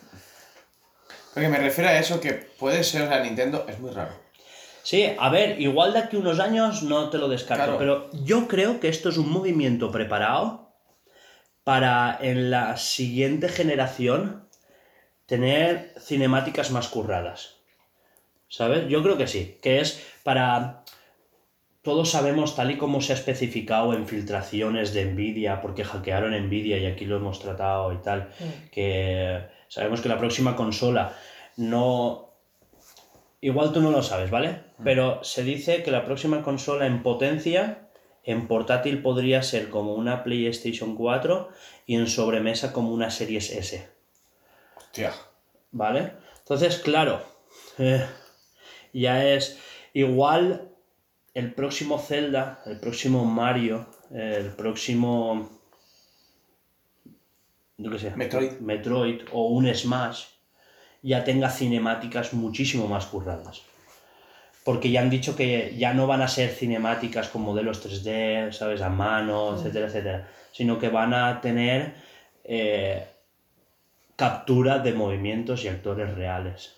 Porque 1.35 1.49
me 1.49 1.59
refiero 1.59 1.91
a 1.91 1.99
eso, 1.99 2.21
que 2.21 2.33
puede 2.33 2.83
ser, 2.83 3.03
o 3.03 3.09
sea, 3.09 3.21
Nintendo 3.23 3.67
es 3.69 3.79
muy 3.79 3.91
raro. 3.91 4.13
Sí, 4.83 5.13
a 5.19 5.29
ver, 5.29 5.61
igual 5.61 5.93
de 5.93 5.99
aquí 5.99 6.17
unos 6.17 6.39
años 6.39 6.83
no 6.83 7.11
te 7.11 7.19
lo 7.19 7.29
descarto, 7.29 7.77
Claro. 7.77 7.79
pero 7.79 8.11
yo 8.25 8.47
creo 8.49 8.79
que 8.81 8.89
esto 8.89 9.09
es 9.09 9.19
un 9.19 9.29
movimiento 9.31 9.91
preparado 9.91 10.71
para 11.65 12.17
en 12.21 12.51
la 12.51 12.77
siguiente 12.77 13.49
generación 13.49 14.49
tener 15.27 15.93
cinemáticas 16.01 16.71
más 16.71 16.87
curradas. 16.89 17.57
¿Sabes? 18.49 18.87
Yo 18.89 19.03
creo 19.03 19.19
que 19.19 19.27
sí, 19.27 19.59
que 19.61 19.81
es 19.81 20.01
para... 20.23 20.85
Todos 21.87 22.11
sabemos, 22.11 22.57
tal 22.57 22.73
y 22.73 22.79
como 22.79 23.01
se 23.01 23.13
ha 23.13 23.15
especificado 23.15 23.95
en 23.95 24.09
filtraciones 24.09 24.93
de 24.93 25.05
Nvidia, 25.05 25.61
porque 25.61 25.85
hackearon 25.85 26.33
Nvidia 26.33 26.79
y 26.79 26.87
aquí 26.87 27.05
lo 27.05 27.15
hemos 27.15 27.39
tratado 27.39 27.93
y 27.93 27.99
tal, 27.99 28.31
que 28.73 29.43
sabemos 29.69 30.01
que 30.01 30.09
la 30.09 30.19
próxima 30.19 30.57
consola 30.57 31.15
no, 31.57 32.33
Igual 33.41 33.73
tú 33.73 33.81
no 33.81 33.93
lo 33.93 34.03
sabes, 34.03 34.33
¿vale? 34.33 34.63
Pero 34.83 35.23
se 35.23 35.45
dice 35.45 35.85
que 35.85 35.93
la 35.93 36.05
próxima 36.05 36.43
consola 36.43 36.87
en 36.87 37.05
potencia, 37.05 37.87
en 38.25 38.49
portátil 38.49 39.01
podría 39.01 39.45
ser 39.45 39.71
como 39.71 39.95
una 39.95 40.25
PlayStation 40.25 40.97
4 40.97 41.49
y 41.87 41.95
en 41.95 42.09
sobremesa 42.09 42.73
como 42.73 42.91
una 42.91 43.13
Series 43.13 43.53
S, 43.53 43.89
Hostia. 44.77 45.13
¿vale? 45.71 46.15
Entonces, 46.41 46.79
claro, 46.79 47.23
eh, 47.79 48.05
ya 48.93 49.25
es 49.25 49.61
igual 49.93 50.73
el 51.37 51.53
próximo 51.53 51.99
Zelda, 51.99 52.63
el 52.65 52.81
próximo 52.81 53.27
Mario, 53.27 53.87
el 54.11 54.53
próximo... 54.53 55.51
Yo 57.77 57.91
qué 57.91 57.99
sé. 57.99 58.17
Metroid. 58.17 58.53
Metroid 58.61 59.21
o 59.33 59.49
un 59.49 59.67
Smash 59.75 60.25
ya 61.03 61.25
tenga 61.25 61.51
cinemáticas 61.51 62.33
muchísimo 62.33 62.89
más 62.89 63.05
curradas. 63.05 63.61
Porque 64.65 64.91
ya 64.91 65.03
han 65.03 65.11
dicho 65.11 65.37
que 65.37 65.75
ya 65.77 65.93
no 65.93 66.07
van 66.07 66.23
a 66.23 66.29
ser 66.29 66.49
cinemáticas 66.49 67.29
con 67.29 67.43
modelos 67.43 67.85
3D, 67.85 68.53
¿sabes? 68.53 68.81
A 68.81 68.89
mano, 68.89 69.59
etcétera, 69.59 69.89
etcétera. 69.89 70.29
Sino 70.53 70.79
que 70.79 70.89
van 70.89 71.13
a 71.13 71.43
tener 71.43 71.97
eh, 72.45 73.07
captura 74.17 74.79
de 74.79 74.95
movimientos 74.95 75.65
y 75.65 75.69
actores 75.69 76.15
reales. 76.15 76.75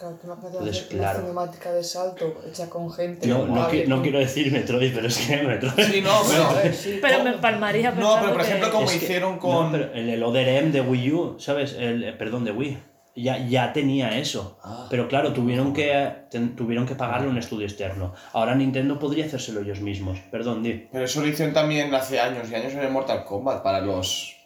Claro, 0.00 0.16
tú 0.16 0.26
imagínate 0.26 0.56
Entonces, 0.58 0.84
hacer 0.86 0.98
claro. 0.98 1.20
cinemática 1.20 1.72
de 1.72 1.84
salto 1.84 2.40
hecha 2.48 2.70
con 2.70 2.90
gente. 2.90 3.26
No, 3.28 3.46
no, 3.46 3.68
qui- 3.70 4.02
quiero 4.02 4.18
decir 4.18 4.50
Metroid, 4.50 4.94
pero 4.94 5.06
es 5.08 5.18
que 5.18 5.36
Metroid... 5.42 5.84
Sí, 5.92 6.00
no, 6.00 6.10
pero. 6.28 6.72
Sí. 6.72 7.00
Me 7.22 7.32
palmaría 7.34 7.90
No, 7.90 7.96
pensando 7.96 8.20
pero 8.22 8.32
por 8.32 8.42
ejemplo, 8.42 8.66
que- 8.68 8.72
como 8.72 8.84
Es 8.86 8.90
que- 8.92 8.96
hicieron 9.04 9.32
no, 9.34 9.38
con. 9.38 9.72
pero 9.72 9.92
el, 9.92 10.08
el 10.08 10.22
ODRM 10.22 10.72
de 10.72 10.80
Wii 10.80 11.12
U, 11.12 11.36
¿sabes? 11.38 11.74
El, 11.78 12.02
eh, 12.02 12.12
perdón, 12.14 12.44
de 12.46 12.52
Wii. 12.52 12.78
Ya, 13.16 13.36
ya 13.46 13.72
tenía 13.74 14.16
eso. 14.18 14.56
Ah. 14.62 14.86
Pero 14.88 15.06
claro, 15.08 15.32
tuvieron 15.34 15.74
que, 15.74 16.10
ten- 16.30 16.56
tuvieron 16.56 16.86
que 16.86 16.94
pagarle 16.94 17.28
un 17.28 17.36
estudio 17.36 17.66
externo. 17.66 18.14
Ahora 18.32 18.54
Nintendo 18.54 18.98
podría 18.98 19.26
hacérselo 19.26 19.60
ellos 19.60 19.80
mismos. 19.80 20.18
Perdón, 20.30 20.62
di. 20.62 20.88
Pero 20.90 21.04
eso 21.04 21.20
lo 21.20 21.26
hicieron 21.26 21.52
también 21.52 21.92
hace 21.94 22.18
años 22.20 22.48
y 22.50 22.54
años 22.54 22.72
en 22.72 22.80
el 22.80 22.90
Mortal 22.90 23.24
Kombat 23.24 23.62
para 23.62 23.80
los. 23.80 24.36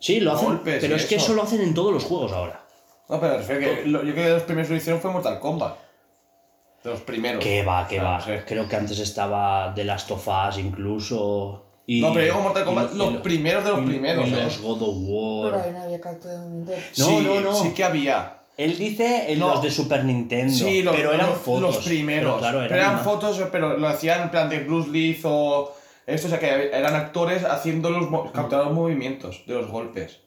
Sí, 0.00 0.18
lo 0.20 0.32
hacen. 0.32 0.48
Golpes 0.48 0.78
pero 0.80 0.94
y 0.94 0.96
es 0.96 1.06
que 1.06 1.16
eso. 1.16 1.26
eso 1.26 1.34
lo 1.34 1.42
hacen 1.42 1.60
en 1.60 1.74
todos 1.74 1.92
los 1.92 2.02
juegos 2.02 2.32
ahora. 2.32 2.63
No, 3.08 3.20
pero 3.20 3.32
me 3.32 3.38
refiero 3.38 3.60
que 3.60 3.86
lo- 3.86 4.02
yo 4.02 4.12
creo 4.12 4.24
que 4.26 4.30
los 4.32 4.42
primeros 4.44 4.68
que 4.68 4.74
lo 4.74 4.78
hicieron 4.80 5.00
fue 5.00 5.10
Mortal 5.10 5.38
Kombat. 5.40 5.76
De 6.82 6.90
los 6.90 7.00
primeros. 7.00 7.42
Que 7.42 7.62
va, 7.62 7.86
que 7.88 7.98
va. 8.00 8.18
no 8.18 8.24
sé. 8.24 8.42
Creo 8.46 8.68
que 8.68 8.76
antes 8.76 8.98
estaba 8.98 9.72
The 9.74 9.84
Last 9.84 10.10
of 10.10 10.26
Us 10.28 10.58
incluso. 10.58 11.60
Y, 11.86 12.00
No, 12.00 12.12
pero 12.14 12.24
digo 12.24 12.40
Mortal 12.40 12.64
Kombat, 12.64 12.94
y- 12.94 12.96
los 12.96 13.12
lo- 13.14 13.22
primeros 13.22 13.64
de 13.64 13.70
los 13.70 13.80
y- 13.82 13.86
primeros, 13.86 14.26
y 14.28 14.34
¿eh? 14.34 14.42
los 14.42 14.60
God 14.60 14.82
of 14.82 14.96
Pero 14.96 15.56
War. 15.56 15.66
ahí 15.66 15.72
no 15.72 15.82
había 15.82 15.98
de. 15.98 16.76
No, 16.98 17.04
sí, 17.06 17.20
no, 17.22 17.40
no. 17.40 17.54
Sí 17.54 17.74
que 17.74 17.84
había. 17.84 18.38
Él 18.56 18.78
dice 18.78 19.32
en 19.32 19.38
No. 19.40 19.48
los 19.48 19.62
de 19.62 19.70
Super 19.70 20.04
Nintendo. 20.04 20.52
Sí, 20.54 20.82
los, 20.82 20.94
pero 20.94 21.12
eran 21.12 21.28
los- 21.30 21.38
fotos. 21.40 21.60
los 21.76 21.84
primeros. 21.84 22.34
Pero 22.34 22.38
claro, 22.38 22.58
Pero 22.68 22.74
eran 22.76 23.00
fotos, 23.00 23.42
pero 23.50 23.76
lo 23.76 23.88
hacían 23.88 24.22
en 24.22 24.30
plan 24.30 24.48
de 24.48 24.60
Bruce 24.60 24.90
Lee 24.90 25.20
o. 25.24 25.72
Esto, 26.06 26.26
o 26.26 26.30
sea, 26.30 26.38
que 26.38 26.70
eran 26.72 26.94
actores 26.94 27.44
haciendo 27.44 27.90
los. 27.90 28.10
los 28.10 28.72
movimientos 28.72 29.42
de 29.46 29.54
los 29.54 29.68
golpes. 29.70 30.20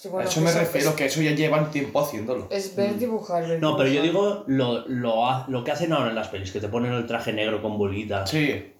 Sí, 0.00 0.08
a 0.08 0.22
eso 0.22 0.40
me 0.40 0.48
eso 0.50 0.58
refiero, 0.60 0.90
es- 0.90 0.96
que 0.96 1.04
eso 1.06 1.20
ya 1.20 1.32
llevan 1.32 1.70
tiempo 1.70 2.00
haciéndolo. 2.00 2.46
Es 2.50 2.74
ver 2.74 2.96
dibujar, 2.98 3.46
ver 3.46 3.60
No, 3.60 3.76
pero 3.76 3.90
yo 3.90 4.00
digo 4.02 4.44
lo, 4.46 4.88
lo, 4.88 5.44
lo 5.46 5.64
que 5.64 5.70
hacen 5.72 5.92
ahora 5.92 6.08
en 6.08 6.14
las 6.14 6.28
pelis, 6.28 6.52
que 6.52 6.60
te 6.60 6.68
ponen 6.68 6.92
el 6.94 7.06
traje 7.06 7.32
negro 7.34 7.60
con 7.60 7.76
bolitas, 7.76 8.30
Sí. 8.30 8.72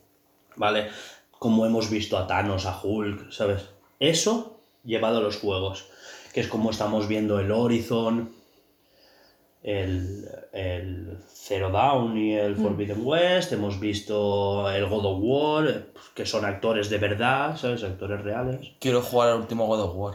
¿vale? 0.56 0.88
Como 1.38 1.66
hemos 1.66 1.90
visto 1.90 2.16
a 2.16 2.26
Thanos, 2.26 2.64
a 2.64 2.80
Hulk, 2.82 3.30
¿sabes? 3.32 3.66
Eso 3.98 4.60
llevado 4.82 5.18
a 5.18 5.20
los 5.20 5.36
juegos, 5.36 5.88
que 6.32 6.40
es 6.40 6.47
como 6.48 6.70
estamos 6.70 7.06
viendo 7.06 7.38
el 7.38 7.52
Horizon, 7.52 8.30
el, 9.62 10.26
el 10.55 11.18
Zero 11.28 11.70
Dawn 11.70 12.16
y 12.16 12.34
el 12.34 12.56
Forbidden 12.56 13.05
West, 13.05 13.52
hemos 13.52 13.78
visto 13.78 14.70
el 14.70 14.86
God 14.86 15.05
of 15.05 15.18
War, 15.20 15.86
que 16.14 16.24
son 16.24 16.47
actores 16.47 16.88
de 16.88 16.97
verdad, 16.97 17.56
¿sabes? 17.59 17.82
Actores 17.84 18.22
reales. 18.22 18.70
Quiero 18.80 19.02
jugar 19.02 19.30
al 19.30 19.40
último 19.40 19.66
God 19.66 19.80
of 19.82 19.92
War. 19.97 20.14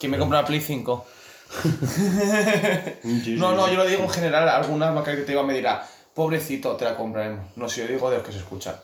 ¿Quién 0.00 0.12
me 0.12 0.18
compra 0.18 0.40
la 0.40 0.46
Play 0.46 0.60
5? 0.60 1.06
No, 3.36 3.54
no, 3.54 3.68
yo 3.68 3.74
lo 3.74 3.86
digo 3.86 4.04
en 4.04 4.08
general. 4.08 4.48
Alguna 4.48 4.90
marca 4.92 5.14
que 5.14 5.22
te 5.22 5.32
diga 5.32 5.42
me 5.42 5.52
dirá, 5.52 5.86
pobrecito, 6.14 6.74
te 6.76 6.86
la 6.86 6.96
compraremos. 6.96 7.44
No, 7.56 7.68
si 7.68 7.80
yo 7.82 7.86
digo 7.86 8.08
de 8.10 8.16
los 8.16 8.26
que 8.26 8.32
se 8.32 8.38
escuchan. 8.38 8.76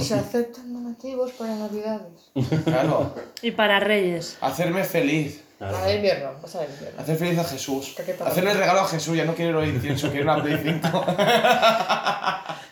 Se 0.00 0.14
aceptan 0.14 0.72
donativos 0.72 1.32
para 1.32 1.54
navidades. 1.56 2.30
Claro. 2.64 3.14
Y 3.42 3.50
para 3.50 3.80
Reyes. 3.80 4.38
Hacerme 4.40 4.84
feliz. 4.84 5.42
Claro. 5.58 5.74
Para 5.74 5.90
el 5.90 5.96
invierno, 5.96 6.30
pasa 6.40 6.64
el 6.64 6.70
invierno. 6.72 7.02
Hacer 7.02 7.16
feliz 7.16 7.38
a 7.38 7.44
Jesús. 7.44 7.96
Hacerle 8.24 8.54
regalo 8.54 8.80
a 8.80 8.88
Jesús. 8.88 9.16
Ya 9.16 9.24
no 9.24 9.34
quiero 9.34 9.62
el 9.62 9.74
incienso, 9.74 10.10
quiero 10.10 10.32
una 10.32 10.42
Play 10.42 10.80
5. 10.82 11.06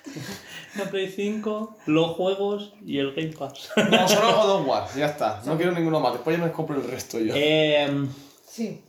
La 0.76 0.84
Play 0.90 1.08
5, 1.08 1.76
los 1.86 2.10
juegos 2.16 2.72
y 2.84 2.98
el 2.98 3.12
Game 3.14 3.28
Pass. 3.32 3.70
No, 3.90 4.08
solo 4.08 4.28
el 4.28 4.34
God 4.34 4.50
of 4.60 4.66
War. 4.68 4.88
Ya 4.96 5.06
está. 5.06 5.40
No 5.46 5.56
quiero 5.56 5.72
ninguno 5.72 6.00
más. 6.00 6.14
Después 6.14 6.36
ya 6.38 6.44
me 6.44 6.50
compro 6.52 6.76
el 6.76 6.84
resto 6.90 7.18
yo. 7.20 7.32
Em, 7.36 8.08
Sí. 8.46 8.82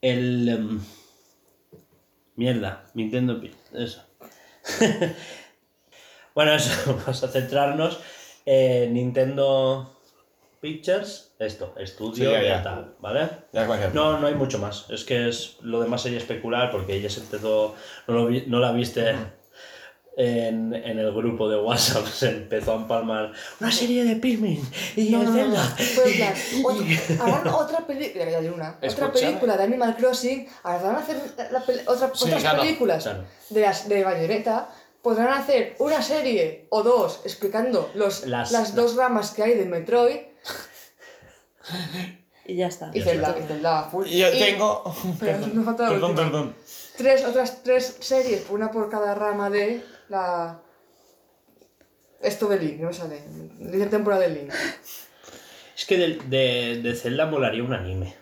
el. 0.00 0.48
em, 0.48 0.80
mierda, 2.36 2.84
Nintendo 2.94 3.40
Pi- 3.40 3.54
Eso. 3.72 4.02
bueno, 6.34 6.54
eso, 6.54 6.70
vamos 6.98 7.22
a 7.22 7.28
centrarnos. 7.28 8.00
Eh, 8.46 8.88
Nintendo 8.92 9.98
Pictures, 10.60 11.34
esto, 11.38 11.74
estudio 11.78 12.14
Sí, 12.14 12.22
ya, 12.32 12.42
ya. 12.42 12.62
tal, 12.62 12.94
¿vale? 13.00 13.28
Ya 13.52 13.66
No, 13.94 14.18
no 14.18 14.26
hay 14.26 14.34
mucho 14.34 14.58
más. 14.58 14.86
Es 14.90 15.04
que 15.04 15.28
es 15.28 15.56
lo 15.62 15.80
demás 15.80 16.02
sería 16.02 16.18
especular 16.18 16.70
porque 16.70 16.94
ella 16.94 17.08
se 17.10 17.20
empezó, 17.20 17.74
no, 18.06 18.14
lo 18.14 18.26
vi- 18.26 18.44
no 18.46 18.60
la 18.60 18.72
viste 18.72 19.14
en, 20.16 20.72
en 20.74 20.98
el 20.98 21.12
grupo 21.12 21.48
de 21.48 21.56
WhatsApp, 21.60 22.06
se 22.06 22.28
empezó 22.28 22.72
a 22.72 22.76
empalmar 22.76 23.32
una 23.60 23.72
serie 23.72 24.04
de 24.04 24.16
Pikmin 24.16 24.62
y 24.96 25.10
No, 25.10 25.22
no, 25.24 25.30
no, 25.30 25.34
Zelda. 25.36 25.76
no. 25.78 26.04
En 26.04 26.16
plan, 26.16 26.34
otra- 26.64 27.24
harán 27.24 27.48
otra 27.48 27.86
película, 27.86 28.76
otra 28.88 29.12
película 29.12 29.56
de 29.56 29.62
Animal 29.64 29.96
Crossing, 29.96 30.48
ahora 30.62 30.82
van 30.82 30.94
a 30.96 30.98
hacer 31.00 31.16
la 31.50 31.58
otra- 31.90 32.10
Sí, 32.14 32.24
otras 32.26 32.42
claro, 32.42 32.60
películas 32.62 33.02
claro. 33.02 33.24
de 33.50 33.60
las 33.60 33.88
de 33.88 34.04
Bayonetta, 34.04 34.68
podrán 35.02 35.28
hacer 35.32 35.74
una 35.80 36.00
serie 36.00 36.66
o 36.70 36.82
dos 36.82 37.20
explicando 37.24 37.90
los, 37.94 38.24
Las- 38.26 38.52
las, 38.52 38.74
dos 38.74 38.94
ramas 38.96 39.32
que 39.32 39.42
hay 39.42 39.54
de 39.54 39.64
Metroid 39.66 40.16
Y 42.46 42.56
ya 42.56 42.66
está. 42.66 42.90
y 42.92 43.00
Zelda, 43.00 43.34
y 43.42 43.46
Zelda 43.46 43.84
full. 43.84 44.06
Yo 44.06 44.30
Y- 44.32 44.38
tengo. 44.38 44.94
pero 45.18 45.38
perdón, 45.40 45.50
última. 46.10 46.14
perdón. 46.14 46.54
tres 46.96 47.24
otras 47.24 47.62
tres 47.62 47.96
series, 48.00 48.44
una 48.50 48.70
por 48.70 48.90
cada 48.90 49.14
rama 49.14 49.48
de 49.48 49.82
la 50.08 50.60
esto 52.20 52.48
de 52.48 52.58
Link, 52.58 52.80
no 52.80 52.88
me 52.88 52.94
sale, 52.94 53.22
la 53.60 53.88
temporada 53.90 54.22
de 54.22 54.30
Link. 54.30 54.52
Es 55.76 55.84
que 55.86 55.96
de, 55.98 56.18
de, 56.26 56.80
de 56.82 56.94
Zelda 56.94 57.26
molaría 57.26 57.62
un 57.62 57.74
anime, 57.74 58.14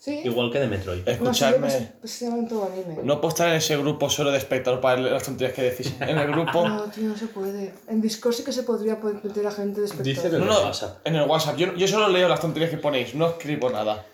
Sí. 0.00 0.20
igual 0.24 0.50
que 0.50 0.58
de 0.58 0.66
Metroid. 0.68 1.06
No, 1.20 1.34
sí, 1.34 1.44
pues, 1.60 1.82
pues 2.00 2.24
todo 2.48 2.70
anime. 2.72 3.02
No 3.04 3.20
puedo 3.20 3.28
estar 3.28 3.48
en 3.50 3.56
ese 3.56 3.76
grupo 3.76 4.08
solo 4.08 4.30
de 4.30 4.38
espectador 4.38 4.80
para 4.80 4.98
leer 5.00 5.12
las 5.12 5.22
tonterías 5.24 5.54
que 5.54 5.62
decís. 5.62 5.92
En 6.00 6.16
el 6.16 6.26
grupo. 6.32 6.66
No, 6.66 6.84
tío, 6.84 7.04
no 7.08 7.16
se 7.16 7.26
puede. 7.26 7.74
En 7.88 8.00
Discord 8.00 8.32
sí 8.32 8.42
que 8.44 8.52
se 8.52 8.62
podría 8.62 8.96
meter 8.96 9.46
a 9.46 9.50
gente 9.50 9.80
de 9.80 9.86
espectador. 9.86 10.14
Dice 10.22 10.30
No, 10.30 10.36
en 10.38 10.46
no, 10.46 10.58
el 10.58 10.64
WhatsApp. 10.64 11.06
en 11.06 11.14
el 11.16 11.28
WhatsApp. 11.28 11.56
Yo, 11.56 11.74
yo 11.74 11.86
solo 11.86 12.08
leo 12.08 12.26
las 12.28 12.40
tonterías 12.40 12.70
que 12.70 12.78
ponéis, 12.78 13.14
no 13.14 13.28
escribo 13.28 13.68
nada. 13.70 14.06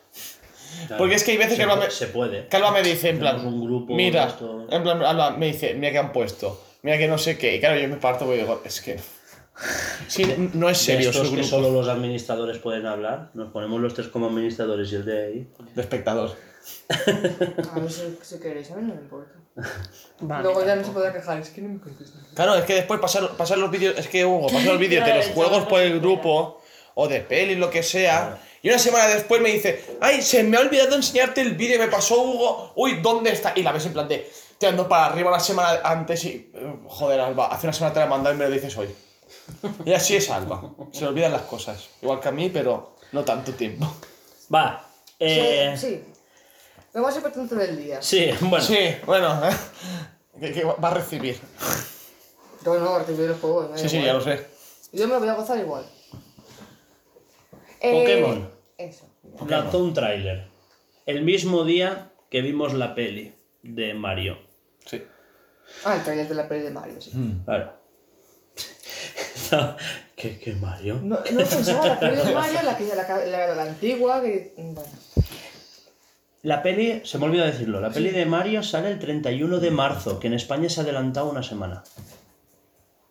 Claro. 0.87 0.99
Porque 0.99 1.15
es 1.15 1.25
que 1.25 1.33
hay 1.33 1.37
veces 1.37 1.53
se, 1.53 1.57
que 1.59 1.63
Alba 1.65 1.77
me, 1.77 1.91
se 1.91 2.07
puede. 2.09 2.49
que 2.49 2.57
Alba 2.57 2.71
me 2.71 2.83
dice, 2.83 3.09
en 3.11 3.19
plan, 3.19 3.47
un 3.47 3.65
grupo 3.65 3.95
mira, 3.95 4.27
esto. 4.27 4.67
en 4.71 4.83
plan, 4.83 5.03
Alba 5.03 5.31
me 5.33 5.47
dice, 5.47 5.75
mira 5.75 5.93
que 5.93 5.99
han 5.99 6.13
puesto, 6.13 6.61
mira 6.83 6.99
que 6.99 7.09
no 7.09 7.19
sé 7.19 7.39
qué. 7.39 7.57
Y 7.57 7.61
claro, 7.61 7.79
yo 7.79 7.89
me 7.89 7.97
parto 7.97 8.33
y 8.35 8.39
digo, 8.39 8.63
es 8.65 8.81
que. 8.81 8.99
Sí, 10.09 10.25
no 10.55 10.69
es 10.69 10.79
De 10.79 10.85
serio 10.95 11.11
estos 11.11 11.31
que 11.31 11.45
solo 11.45 11.71
los 11.71 11.89
administradores 11.89 12.59
pueden 12.59 12.87
hablar. 12.87 13.31
Nos 13.35 13.53
ponemos 13.53 13.81
los 13.81 13.95
tres 13.95 14.09
como 14.09 14.27
administradores 14.27 14.91
y 14.93 14.97
el 14.97 15.05
de 15.05 15.27
ahí. 15.27 15.49
de 15.75 15.81
espectador. 15.81 16.35
A 16.89 17.79
ver 17.79 17.91
si, 17.91 18.19
si 18.21 18.41
queréis, 18.41 18.71
a 18.71 18.77
mí 18.77 18.83
no 18.83 18.95
me 18.95 19.01
importa. 19.01 19.33
Luego 20.43 20.65
ya 20.65 20.77
no 20.77 20.85
se 20.85 20.91
podrá 20.91 21.13
quejar, 21.13 21.39
es 21.39 21.51
que 21.51 21.61
no 21.61 21.69
me 21.69 21.81
contestan. 21.81 22.23
Claro, 22.35 22.57
es 22.57 22.65
que 22.65 22.75
después 22.75 22.99
pasar, 23.01 23.37
pasar 23.37 23.59
los 23.59 23.71
vídeos, 23.71 23.97
es 23.97 24.09
que 24.09 24.25
Hugo, 24.25 24.49
pasar 24.49 24.65
los 24.65 24.79
vídeos 24.81 25.05
de 25.05 25.13
Claro, 25.13 25.27
los 25.27 25.35
juegos 25.35 25.65
por 25.67 25.81
el 25.81 26.01
grupo, 26.01 26.61
o 26.95 27.09
de 27.09 27.21
peli, 27.21 27.55
lo 27.55 27.71
que 27.71 27.83
sea, 27.83 28.39
y 28.65 28.69
una 28.71 28.79
semana 28.79 29.09
después 29.09 29.43
me 29.43 29.51
dice, 29.51 29.85
ay, 30.01 30.23
se 30.23 30.43
me 30.43 30.57
ha 30.57 30.61
olvidado 30.61 30.97
enseñarte 30.97 31.43
el 31.43 31.53
vídeo 31.55 31.79
que 31.79 31.85
me 31.85 31.93
pasó 31.93 32.23
Hugo, 32.23 32.73
uy, 32.77 32.99
¿dónde 33.03 33.31
está? 33.31 33.53
Y 33.55 33.63
la 33.63 33.73
ves 33.73 33.85
en 33.85 33.93
plan 33.93 34.09
de, 34.09 34.33
tirando 34.57 34.89
para 34.89 35.05
arriba 35.05 35.29
una 35.29 35.39
semana 35.39 35.81
antes 35.85 36.25
y, 36.25 36.51
eh, 36.55 36.77
joder, 36.87 37.21
Alba, 37.21 37.49
hace 37.49 37.67
una 37.67 37.75
semana 37.75 37.93
te 37.93 38.01
la 38.01 38.07
he 38.07 38.09
mandado 38.09 38.35
y 38.35 38.39
me 38.39 38.47
lo 38.47 38.51
dices 38.51 38.75
hoy. 38.79 38.89
Y 39.85 39.93
así 39.93 40.17
es 40.17 40.31
Alba, 40.31 40.63
se 40.93 41.03
le 41.03 41.09
olvidan 41.09 41.33
las 41.33 41.43
cosas, 41.43 41.91
igual 42.01 42.21
que 42.21 42.29
a 42.29 42.33
mí, 42.33 42.49
pero 42.49 42.97
no 43.13 43.23
tanto 43.23 43.53
tiempo. 43.53 43.87
Va. 44.53 44.89
Eh, 45.19 45.75
Sí, 45.77 45.87
sí. 45.87 46.05
Lo 46.95 47.03
más 47.03 47.15
importante 47.17 47.55
del 47.57 47.77
día. 47.77 48.01
sí, 48.01 48.31
bueno. 48.41 48.65
Sí, 48.65 48.79
bueno, 49.05 49.43
que, 50.41 50.53
que 50.55 50.65
va 50.65 50.89
a 50.89 50.95
recibir. 50.95 51.39
Yo 52.65 52.79
no, 52.79 52.99
recibir 52.99 53.29
el 53.29 53.35
juego. 53.35 53.77
Sí, 53.77 53.91
sí, 53.91 54.03
ya 54.03 54.15
lo 54.15 54.23
sé. 54.23 54.47
Yo 54.91 55.07
me 55.07 55.13
lo 55.13 55.21
voy 55.21 55.29
a 55.29 55.35
gozar 55.35 55.59
igual. 55.59 55.85
Pokémon. 57.93 58.39
Eh, 58.39 58.54
eso. 58.85 59.09
Lanzó 59.49 59.83
un 59.83 59.95
tráiler. 59.95 60.47
El 61.07 61.23
mismo 61.23 61.65
día 61.65 62.13
que 62.31 62.43
vimos 62.43 62.75
la 62.75 62.95
peli 62.95 63.35
de 63.63 63.95
Mario. 63.95 64.39
Sí. 64.87 65.03
Ah, 65.85 65.97
el 65.97 66.03
trailer 66.03 66.29
de 66.29 66.35
la 66.35 66.49
peli 66.49 66.63
de 66.63 66.71
Mario, 66.71 67.01
sí. 67.01 67.13
Claro. 67.45 67.73
¿Qué, 70.17 70.39
qué 70.39 70.53
Mario? 70.55 71.01
No, 71.03 71.17
no 71.17 71.45
pensaba 71.45 71.87
la 71.87 72.01
peli 72.01 72.17
de 72.17 72.35
Mario, 72.35 72.63
la, 72.63 72.77
que, 72.77 72.85
la, 72.87 73.27
la, 73.27 73.55
la 73.55 73.63
antigua, 73.63 74.23
que... 74.23 74.55
Bueno. 74.57 74.89
La 76.43 76.63
peli, 76.63 77.01
se 77.05 77.19
me 77.19 77.25
olvidó 77.25 77.47
decirlo, 77.47 77.81
la 77.81 77.91
peli 77.91 78.11
de 78.11 78.27
Mario 78.27 78.63
sale 78.63 78.91
el 78.91 78.99
31 78.99 79.61
de 79.61 79.71
marzo, 79.71 80.21
que 80.21 80.27
en 80.27 80.35
España 80.35 80.69
se 80.69 80.81
ha 80.81 80.83
adelantado 80.83 81.31
una 81.31 81.43
semana. 81.43 81.85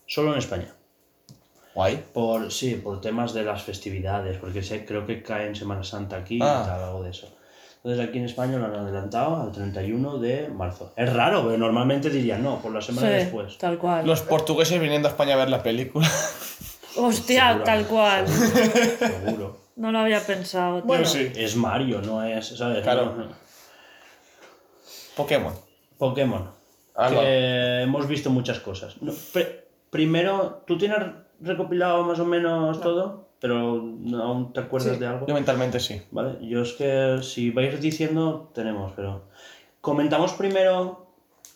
Solo 0.05 0.33
en 0.33 0.37
España. 0.37 0.75
Guay. 1.75 2.03
Por, 2.13 2.51
sí, 2.51 2.75
por 2.75 3.01
temas 3.01 3.33
de 3.33 3.43
las 3.43 3.63
festividades, 3.63 4.37
porque 4.37 4.61
sé, 4.61 4.85
creo 4.85 5.05
que 5.07 5.23
cae 5.23 5.47
en 5.47 5.55
Semana 5.55 5.83
Santa 5.83 6.17
aquí 6.17 6.39
Ah. 6.41 6.61
y 6.63 6.67
tal, 6.67 6.83
algo 6.83 7.03
de 7.03 7.09
eso. 7.11 7.35
Entonces 7.83 8.07
aquí 8.07 8.17
en 8.19 8.25
España 8.25 8.57
lo 8.57 8.65
han 8.65 8.75
adelantado 8.75 9.41
al 9.41 9.51
31 9.51 10.17
de 10.19 10.47
marzo. 10.47 10.93
Es 10.95 11.11
raro, 11.11 11.43
pero 11.45 11.57
normalmente 11.57 12.09
dirían 12.09 12.41
no, 12.41 12.61
por 12.61 12.71
la 12.71 12.81
semana 12.81 13.07
Sí, 13.09 13.13
después. 13.15 13.57
tal 13.57 13.77
cual. 13.77 14.05
Los 14.07 14.21
portugueses 14.21 14.79
viniendo 14.79 15.07
a 15.09 15.11
España 15.11 15.33
a 15.33 15.37
ver 15.37 15.49
la 15.49 15.61
película. 15.63 16.07
Hostia, 16.95 17.61
tal 17.65 17.85
cual. 17.87 18.25
Seguro. 18.27 19.57
No 19.75 19.91
lo 19.91 19.99
había 19.99 20.21
pensado. 20.21 20.77
tío. 20.77 20.85
Bueno. 20.87 21.05
sí. 21.05 21.31
Es 21.35 21.55
Mario, 21.57 22.01
no 22.01 22.23
es, 22.23 22.47
¿sabes? 22.57 22.83
Claro. 22.83 23.15
No. 23.17 23.27
Pokémon. 25.15 25.53
Pokémon. 25.97 26.49
Que 27.09 27.81
hemos 27.81 28.07
visto 28.07 28.29
muchas 28.29 28.59
cosas. 28.59 29.01
No, 29.01 29.11
pre- 29.33 29.65
primero, 29.89 30.63
¿tú 30.67 30.77
tienes 30.77 30.99
recopilado 31.44 32.03
más 32.03 32.20
o 32.20 32.26
menos 32.26 32.80
todo? 32.82 33.28
Pero 33.40 33.82
no, 33.84 34.24
aún 34.24 34.53
te 34.53 34.61
acuerdas 34.61 34.94
Sí. 34.94 34.99
de 34.99 35.07
algo. 35.07 35.28
Yo 35.28 35.34
mentalmente 35.34 35.80
sí. 35.80 36.02
Vale, 36.11 36.38
yo 36.48 36.61
es 36.61 36.74
que 36.74 37.20
si 37.22 37.52
vais 37.52 37.80
diciendo, 37.82 38.49
tenemos, 38.53 38.94
pero. 38.95 39.24
Comentamos 39.82 40.32
primero 40.34 41.07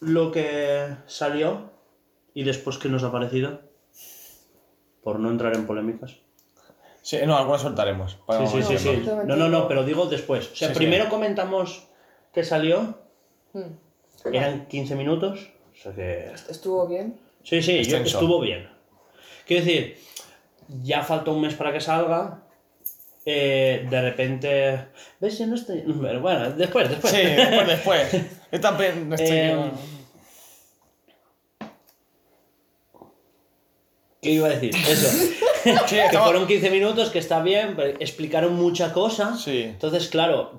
lo 0.02 0.32
que 0.32 0.86
salió 1.06 1.72
y 2.34 2.44
después 2.44 2.78
qué 2.78 2.90
nos 2.90 3.04
ha 3.04 3.12
parecido. 3.12 3.62
Por 5.02 5.20
no 5.20 5.30
entrar 5.30 5.56
en 5.56 5.66
polémicas. 5.66 6.18
Sí, 7.02 7.18
no, 7.26 7.38
algunas 7.38 7.62
soltaremos. 7.62 8.18
Sí, 8.30 8.48
sí, 8.48 8.64
sí, 8.64 8.74
no 8.74 8.80
sí. 8.80 9.04
No, 9.26 9.36
no, 9.38 9.48
no, 9.48 9.68
pero 9.70 9.86
digo 9.86 10.08
después. 10.08 10.52
O 10.52 10.56
sea, 10.56 10.68
Sí, 10.70 10.74
sí. 10.74 10.78
primero 10.80 11.08
comentamos 11.08 11.88
qué 12.34 12.44
salió. 12.44 12.96
Hmm. 13.54 13.72
Eran 14.34 14.68
15 14.68 14.96
minutos. 14.96 15.50
O 15.72 15.82
sea 15.82 15.94
que. 15.94 16.34
Estuvo 16.50 16.86
bien. 16.86 17.18
Sí, 17.44 17.62
sí, 17.62 17.82
yo- 17.86 17.98
estuvo 18.00 18.42
bien. 18.42 18.68
Quiero 19.48 19.64
decir, 19.66 19.98
ya 20.84 21.04
falta 21.04 21.32
un 21.32 21.42
mes 21.42 21.54
para 21.56 21.72
que 21.74 21.80
salga. 21.82 22.44
eh, 23.26 23.86
de 23.90 24.02
repente. 24.02 24.88
¿Ves? 25.20 25.38
Yo 25.40 25.48
no 25.48 25.56
estoy. 25.56 25.84
Pero 26.02 26.22
bueno, 26.22 26.52
después, 26.52 26.90
después. 26.90 27.14
Sí, 27.14 27.22
después, 27.22 27.68
después. 27.68 28.16
Yo 28.52 28.62
también 28.62 29.12
estoy... 29.14 29.28
Eh, 29.30 29.72
¿Qué 34.22 34.32
iba 34.32 34.48
a 34.48 34.52
decir? 34.52 34.76
Eso. 34.76 35.34
Sí, 35.88 35.98
que 36.10 36.18
fueron 36.18 36.48
15 36.48 36.70
minutos, 36.70 37.10
que 37.10 37.20
está 37.20 37.42
bien, 37.42 37.76
pero 37.76 37.90
explicaron 38.00 38.54
mucha 38.56 38.94
cosa. 38.94 39.36
Sí. 39.36 39.64
Entonces, 39.64 40.08
claro, 40.08 40.58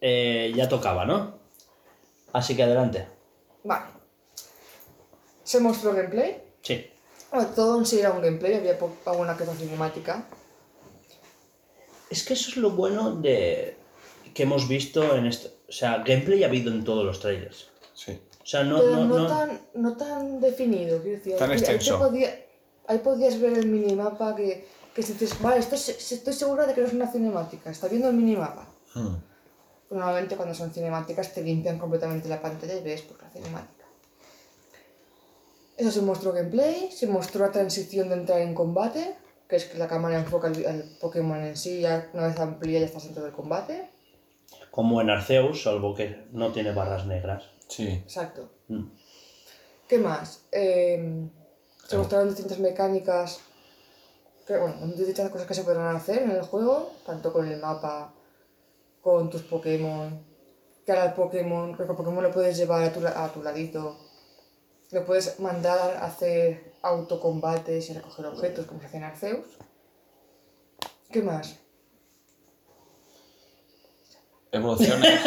eh, 0.00 0.52
ya 0.56 0.70
tocaba, 0.70 1.04
¿no? 1.04 1.38
Así 2.32 2.56
que 2.56 2.62
adelante. 2.62 3.06
Vale. 3.62 3.84
Se 5.42 5.60
mostró 5.60 5.92
gameplay. 5.92 6.40
Sí. 6.62 6.86
Bueno, 7.34 7.48
todo 7.50 7.78
en 7.78 7.84
sí 7.86 7.98
era 7.98 8.12
un 8.12 8.22
gameplay, 8.22 8.54
había 8.54 8.78
alguna 9.06 9.36
que 9.36 9.42
otra 9.42 9.56
cinemática. 9.56 10.24
Es 12.08 12.22
que 12.24 12.34
eso 12.34 12.50
es 12.50 12.56
lo 12.56 12.70
bueno 12.70 13.16
de 13.16 13.76
que 14.32 14.44
hemos 14.44 14.68
visto 14.68 15.16
en 15.16 15.26
esto. 15.26 15.48
O 15.68 15.72
sea, 15.72 15.98
gameplay 16.04 16.44
ha 16.44 16.46
habido 16.46 16.70
en 16.70 16.84
todos 16.84 17.04
los 17.04 17.18
trailers. 17.18 17.68
Sí. 17.94 18.20
O 18.40 18.46
sea, 18.46 18.62
no, 18.62 18.78
pero 18.78 18.90
no, 18.96 19.04
no, 19.06 19.18
no- 19.18 19.26
Tan, 19.26 19.60
no 19.74 19.96
tan 19.96 20.40
definido, 20.40 21.00
quiero 21.02 21.18
decir. 21.18 21.36
Tan 21.36 21.50
ahí 21.50 21.58
extenso. 21.58 21.98
podía- 21.98 22.38
ahí 22.86 22.98
podías 22.98 23.40
ver 23.40 23.58
el 23.58 23.66
minimapa 23.66 24.36
que, 24.36 24.68
que 24.94 25.02
si 25.02 25.14
dices, 25.14 25.40
vale, 25.42 25.58
esto 25.58 25.74
es- 25.74 26.12
estoy 26.12 26.32
segura 26.34 26.66
de 26.66 26.74
que 26.74 26.82
no 26.82 26.86
es 26.86 26.92
una 26.92 27.10
cinemática, 27.10 27.70
está 27.70 27.88
viendo 27.88 28.08
el 28.10 28.14
minimapa. 28.14 28.68
Hmm. 28.94 29.16
Normalmente 29.90 30.36
cuando 30.36 30.54
son 30.54 30.70
cinemáticas 30.72 31.32
te 31.34 31.42
limpian 31.42 31.78
completamente 31.78 32.28
la 32.28 32.40
pantalla 32.40 32.74
y 32.74 32.82
ves 32.82 33.02
pues, 33.02 33.20
la 33.20 33.30
cinemática. 33.30 33.83
Eso 35.76 35.90
se 35.90 36.02
mostró 36.02 36.32
gameplay, 36.32 36.90
se 36.92 37.06
mostró 37.06 37.44
la 37.44 37.52
transición 37.52 38.08
de 38.08 38.14
entrar 38.14 38.40
en 38.40 38.54
combate, 38.54 39.16
que 39.48 39.56
es 39.56 39.64
que 39.64 39.78
la 39.78 39.88
cámara 39.88 40.18
enfoca 40.18 40.48
al, 40.48 40.66
al 40.66 40.84
Pokémon 41.00 41.42
en 41.42 41.56
sí, 41.56 41.80
ya 41.80 42.08
una 42.12 42.28
vez 42.28 42.38
amplía 42.38 42.80
ya 42.80 42.86
estás 42.86 43.04
dentro 43.04 43.24
del 43.24 43.32
combate. 43.32 43.90
Como 44.70 45.00
en 45.00 45.10
Arceus, 45.10 45.62
salvo 45.62 45.94
que 45.94 46.26
no 46.32 46.52
tiene 46.52 46.72
barras 46.72 47.06
negras. 47.06 47.44
Sí. 47.68 47.88
Exacto. 47.88 48.50
Mm. 48.68 48.84
¿Qué 49.88 49.98
más? 49.98 50.46
Eh, 50.52 51.28
se 51.86 51.98
mostraron 51.98 52.28
distintas 52.28 52.58
mecánicas, 52.58 53.40
que, 54.46 54.56
bueno, 54.56 54.76
distintas 54.86 55.30
cosas 55.30 55.46
que 55.46 55.54
se 55.54 55.64
podrán 55.64 55.94
hacer 55.94 56.22
en 56.22 56.30
el 56.30 56.42
juego, 56.42 56.92
tanto 57.04 57.32
con 57.32 57.46
el 57.50 57.60
mapa, 57.60 58.14
con 59.00 59.28
tus 59.28 59.42
Pokémon, 59.42 60.24
que 60.84 60.92
ahora 60.92 61.06
el 61.06 61.12
Pokémon, 61.14 61.76
que 61.76 61.82
el 61.82 61.88
Pokémon 61.88 62.22
lo 62.22 62.30
puedes 62.30 62.56
llevar 62.56 62.82
a 62.82 62.92
tu, 62.92 63.06
a 63.06 63.32
tu 63.32 63.42
ladito, 63.42 63.98
lo 64.94 65.04
puedes 65.04 65.40
mandar 65.40 65.96
a 65.96 66.06
hacer 66.06 66.72
autocombates 66.82 67.90
y 67.90 67.94
recoger 67.94 68.26
objetos 68.26 68.66
como 68.66 68.80
se 68.80 68.86
hace 68.86 68.96
en 68.98 69.04
Arceus. 69.04 69.46
¿Qué 71.10 71.20
más? 71.22 71.56
Evoluciones. 74.52 75.20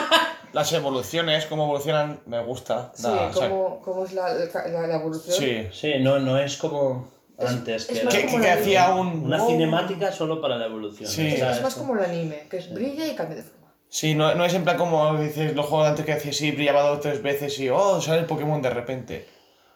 Las 0.52 0.72
evoluciones, 0.72 1.46
cómo 1.46 1.64
evolucionan, 1.64 2.20
me 2.26 2.40
gusta. 2.44 2.92
Sí, 2.94 3.02
Da- 3.04 3.26
o 3.28 3.32
sea, 3.32 3.48
cómo, 3.48 3.80
cómo 3.82 4.04
es 4.04 4.12
la, 4.12 4.32
la, 4.34 4.86
la 4.86 4.94
evolución. 4.96 5.34
sí. 5.36 5.66
Sí, 5.72 5.94
no, 6.00 6.18
no 6.20 6.38
es 6.38 6.56
como 6.58 7.08
antes, 7.38 7.90
es 7.90 8.00
que 8.00 8.08
Que, 8.08 8.26
como 8.26 8.38
que 8.40 8.46
la 8.46 8.54
hacía 8.54 8.94
un. 8.94 9.24
una 9.24 9.44
cinemática 9.44 10.12
solo 10.12 10.40
para 10.40 10.56
la 10.56 10.66
evolución. 10.66 11.10
Sí. 11.10 11.32
O 11.32 11.36
sea, 11.36 11.56
Es 11.56 11.62
más 11.62 11.74
como 11.74 11.96
el 11.96 12.04
anime, 12.04 12.46
que 12.48 12.58
es 12.58 12.72
brilla 12.72 13.04
y 13.06 13.16
cambia 13.16 13.36
de 13.38 13.42
forma. 13.42 13.63
Sí, 13.94 14.16
no, 14.16 14.34
no 14.34 14.44
es 14.44 14.52
en 14.54 14.64
plan 14.64 14.76
como 14.76 15.16
dices 15.18 15.54
los 15.54 15.66
juegos 15.66 15.84
de 15.86 15.90
antes 15.90 16.04
que 16.04 16.14
decías, 16.14 16.34
sí, 16.36 16.50
brillaba 16.50 16.82
dos 16.82 16.98
o 16.98 17.00
tres 17.00 17.22
veces 17.22 17.56
y 17.60 17.70
oh, 17.70 18.00
sale 18.00 18.18
el 18.22 18.26
Pokémon 18.26 18.60
de 18.60 18.70
repente. 18.70 19.28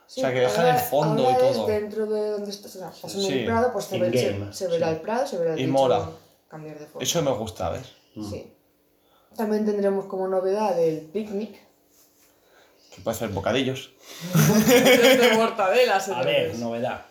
Sí, 0.09 0.21
O 0.21 0.25
sea, 0.25 0.33
que 0.35 0.41
dejan 0.41 0.67
ahora- 0.67 0.75
el 0.77 0.81
fondo 0.85 1.29
ahora 1.29 1.45
y 1.47 1.51
es 1.51 1.53
todo. 1.57 1.67
dentro 1.69 2.07
de 2.07 2.31
donde 2.31 2.51
estás, 2.51 2.75
o 2.75 2.79
sea, 2.81 2.89
estás 2.89 3.15
en 3.15 3.21
Sí. 3.23 3.39
el 3.39 3.45
prado, 3.45 3.73
pues 3.73 3.85
se, 3.85 3.99
ve, 3.99 4.11
se, 4.11 4.53
se 4.53 4.67
verá 4.67 4.89
sí. 4.89 4.95
el 4.95 5.01
prado, 5.03 5.25
se 5.27 5.39
verá 5.39 5.55
el 5.55 5.61
Y 5.61 5.67
mola. 5.69 6.11
cambiar 6.49 6.81
de 6.81 6.87
forma. 6.87 7.01
Eso 7.05 7.23
me 7.23 7.31
gusta, 7.31 7.71
¿ves? 7.71 7.93
Sí. 8.29 8.53
También 9.37 9.65
tendremos 9.65 10.07
como 10.07 10.27
novedad 10.27 10.77
el 10.83 11.03
picnic. 11.03 11.53
Que 12.93 13.01
puede 13.03 13.17
hacer 13.17 13.29
bocadillos. 13.29 13.93
de 14.35 15.33
mortadela, 15.37 15.99
A 15.99 16.23
ver, 16.25 16.57
novedad. 16.57 17.07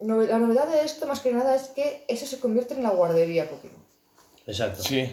Nove- 0.00 0.28
La 0.28 0.38
novedad 0.38 0.66
de 0.68 0.82
esto, 0.82 1.06
más 1.06 1.20
que 1.20 1.30
nada, 1.32 1.54
es 1.54 1.64
que 1.68 2.06
eso 2.08 2.24
se 2.24 2.40
convierte 2.40 2.72
en 2.72 2.82
la 2.84 2.90
guardería 2.90 3.50
Pokémon. 3.50 3.84
Exacto. 4.46 4.82
Sí. 4.82 5.12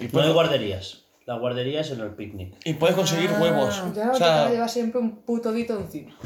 Y 0.00 0.04
No 0.04 0.06
hay 0.06 0.08
puedes, 0.08 0.32
guarderías. 0.34 1.04
La 1.26 1.38
guardería 1.38 1.82
es 1.82 1.90
en 1.92 2.00
el 2.00 2.10
picnic. 2.14 2.54
y 2.64 2.74
puedes 2.74 2.96
conseguir 2.96 3.30
Ah. 3.34 3.40
huevos. 3.40 3.82
Ya 3.94 4.08
O 4.08 4.12
te 4.12 4.18
sea, 4.18 4.48
llevar 4.50 4.68
siempre 4.68 5.00
un 5.00 5.16
puto 5.22 5.52
dito 5.52 5.78
encima. 5.78 6.16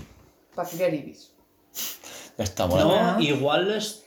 Para 0.54 0.68
criar 0.68 0.94
ibis. 0.94 1.32
ya 2.38 2.44
está 2.44 2.66
molando. 2.66 2.96
No, 3.14 3.20
igual 3.20 3.70
es. 3.72 4.04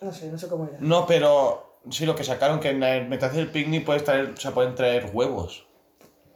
No 0.00 0.12
sé, 0.12 0.30
no 0.32 0.38
sé 0.38 0.48
cómo 0.48 0.64
era. 0.66 0.78
No, 0.80 1.06
pero 1.06 1.78
sí, 1.90 2.04
lo 2.06 2.16
que 2.16 2.24
sacaron 2.24 2.58
que 2.58 2.70
en 2.70 2.82
el 2.82 3.06
mientras 3.08 3.34
del 3.34 3.48
picnic 3.50 3.84
puedes 3.84 4.04
traer, 4.04 4.30
o 4.36 4.40
sea, 4.40 4.50
pueden 4.52 4.74
traer 4.74 5.10
huevos. 5.12 5.66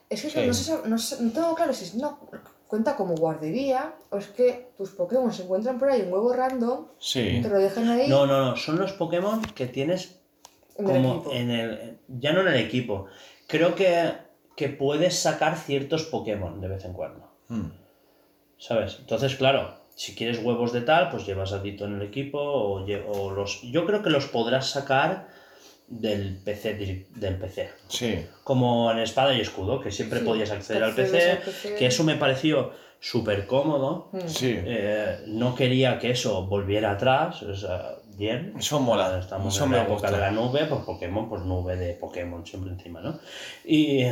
Es 0.08 0.22
que 0.22 0.30
Sí. 0.30 0.46
no, 0.46 0.54
sé, 0.54 0.78
no, 0.84 0.98
sé- 0.98 1.20
no 1.22 1.32
tengo 1.32 1.54
claro 1.56 1.72
si 1.74 1.84
es 1.84 1.94
una, 1.94 2.16
cuenta 2.68 2.94
como 2.94 3.14
guardería 3.16 3.94
o 4.10 4.18
es 4.18 4.28
que 4.28 4.70
tus 4.76 4.90
Pokémon 4.90 5.32
se 5.32 5.42
encuentran 5.42 5.78
por 5.78 5.88
ahí 5.90 6.02
un 6.02 6.12
huevo 6.12 6.32
random, 6.32 6.86
Sí. 6.98 7.40
te 7.42 7.48
lo 7.48 7.58
dejan 7.58 7.88
ahí 7.88 8.08
No, 8.08 8.24
no, 8.26 8.44
no. 8.50 8.56
Son 8.56 8.78
los 8.78 8.92
Pokémon 8.92 9.42
que 9.42 9.66
tienes 9.66 10.15
en 10.78 10.88
el 10.88 11.02
como 11.02 11.32
en 11.32 11.50
el. 11.50 11.98
Ya 12.08 12.32
no 12.32 12.40
en 12.42 12.48
el 12.48 12.56
equipo. 12.56 13.06
Creo 13.46 13.74
que, 13.74 14.12
que 14.56 14.68
puedes 14.68 15.18
sacar 15.18 15.56
ciertos 15.56 16.04
Pokémon 16.04 16.60
de 16.60 16.68
vez 16.68 16.84
en 16.84 16.92
cuando. 16.92 17.30
Mm. 17.48 17.70
¿Sabes? 18.58 18.96
Entonces, 19.00 19.36
claro, 19.36 19.74
si 19.94 20.14
quieres 20.14 20.38
huevos 20.42 20.72
de 20.72 20.80
tal, 20.80 21.10
pues 21.10 21.26
llevas 21.26 21.52
a 21.52 21.60
Dito 21.60 21.84
en 21.84 21.94
el 21.96 22.02
equipo 22.02 22.38
o, 22.40 22.84
o 22.84 23.30
los. 23.30 23.62
Yo 23.62 23.86
creo 23.86 24.02
que 24.02 24.10
los 24.10 24.26
podrás 24.26 24.70
sacar 24.70 25.28
del 25.88 26.38
PC, 26.44 27.06
del 27.14 27.36
PC. 27.38 27.70
Sí. 27.88 28.26
Como 28.42 28.90
en 28.90 28.98
Espada 28.98 29.34
y 29.34 29.40
Escudo, 29.40 29.80
que 29.80 29.90
siempre 29.90 30.20
Sí, 30.20 30.24
podías 30.24 30.50
acceder 30.50 30.82
al 30.82 30.94
PC, 30.94 31.30
al 31.32 31.38
PC. 31.38 31.74
que 31.76 31.86
eso 31.86 32.02
me 32.04 32.16
pareció 32.16 32.72
súper 32.98 33.46
cómodo. 33.46 34.08
Mm. 34.12 34.26
Sí. 34.26 34.54
Eh, 34.58 35.18
no 35.28 35.54
quería 35.54 35.98
que 35.98 36.10
eso 36.10 36.46
volviera 36.46 36.92
atrás, 36.92 37.42
o 37.42 37.54
sea, 37.54 37.96
bien. 38.16 38.54
Eso 38.58 38.80
mola. 38.80 39.18
Estamos 39.18 39.54
Eso 39.54 39.64
en 39.64 39.70
me 39.70 39.76
la 39.76 39.82
época 39.84 39.94
gusta. 40.08 40.10
de 40.12 40.18
la 40.18 40.30
nube, 40.30 40.64
pues 40.66 40.80
Pokémon, 40.82 41.28
pues 41.28 41.42
nube 41.42 41.76
de 41.76 41.94
Pokémon 41.94 42.44
siempre 42.46 42.72
encima, 42.72 43.00
¿no? 43.00 43.18
Y 43.64 44.04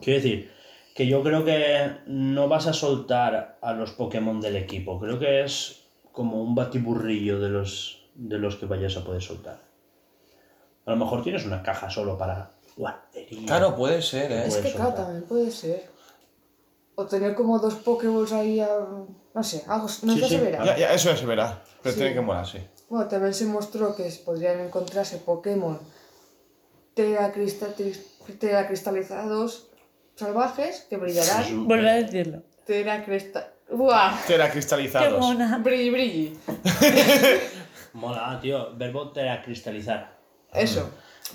quiero 0.00 0.22
decir 0.22 0.52
que 0.94 1.06
yo 1.06 1.22
creo 1.22 1.44
que 1.44 1.92
no 2.06 2.48
vas 2.48 2.66
a 2.66 2.72
soltar 2.72 3.58
a 3.62 3.72
los 3.72 3.92
Pokémon 3.92 4.40
del 4.40 4.56
equipo, 4.56 4.98
creo 4.98 5.18
que 5.18 5.44
es 5.44 5.84
como 6.12 6.42
un 6.42 6.54
batiburrillo 6.54 7.38
de 7.38 7.48
los, 7.50 8.04
de 8.14 8.38
los 8.38 8.56
que 8.56 8.66
vayas 8.66 8.96
a 8.96 9.04
poder 9.04 9.22
soltar. 9.22 9.60
A 10.86 10.90
lo 10.90 10.96
mejor 10.96 11.22
tienes 11.22 11.44
una 11.46 11.62
caja 11.62 11.88
solo 11.90 12.16
para 12.18 12.50
guardería. 12.76 13.46
Claro, 13.46 13.76
puede 13.76 14.02
ser, 14.02 14.32
¿eh? 14.32 14.46
Es 14.46 14.56
que 14.56 14.72
claro, 14.72 14.94
también 14.94 15.22
puede 15.22 15.50
ser. 15.50 15.88
O 16.96 17.06
tener 17.06 17.36
como 17.36 17.58
dos 17.60 17.74
Pokéballs 17.74 18.32
ahí, 18.32 18.58
a- 18.58 18.68
no 19.34 19.42
sé, 19.44 19.62
algo, 19.68 19.86
no 20.02 20.14
Sí, 20.14 20.20
sé, 20.20 20.28
sí. 20.28 20.34
se 20.34 20.40
verá. 20.40 20.64
Ya, 20.64 20.76
ya, 20.78 20.92
eso 20.92 21.10
ya 21.10 21.16
se 21.16 21.26
verá. 21.26 21.62
Pero 21.82 21.92
Sí. 21.92 22.00
tiene 22.00 22.14
que 22.14 22.20
molar, 22.20 22.44
sí. 22.46 22.58
Bueno, 22.88 23.06
también 23.08 23.34
se 23.34 23.44
mostró 23.46 23.94
que 23.94 24.10
se 24.10 24.20
podrían 24.20 24.60
encontrarse 24.60 25.18
Pokémon 25.18 25.78
teracristal- 26.96 27.74
teracristalizados 28.38 29.68
salvajes 30.16 30.86
que 30.88 30.96
brillarán. 30.96 31.66
Vuelve 31.66 31.90
a 31.90 31.94
decirlo. 31.94 32.42
Teracristal... 32.66 33.52
¡Buah! 33.70 34.18
Era 34.28 34.46
Qué 34.46 34.52
cristalizados. 34.52 35.20
mona. 35.20 35.58
Brilli, 35.58 35.90
brilli. 35.90 36.38
Mola, 37.92 38.38
tío. 38.40 38.74
Verbo 38.76 39.12
cristalizar. 39.44 40.16
Eso. 40.54 40.90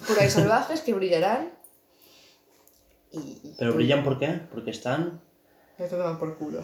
Por 0.08 0.20
ahí 0.20 0.30
salvajes 0.30 0.82
que 0.82 0.94
brillarán. 0.94 1.52
Y. 3.12 3.18
y- 3.20 3.56
¿Pero 3.60 3.74
brillan 3.74 4.04
por 4.04 4.18
qué? 4.18 4.28
Porque 4.52 4.72
están... 4.72 5.22
Me 5.78 5.88
toman 5.88 6.18
por 6.18 6.36
culo. 6.38 6.62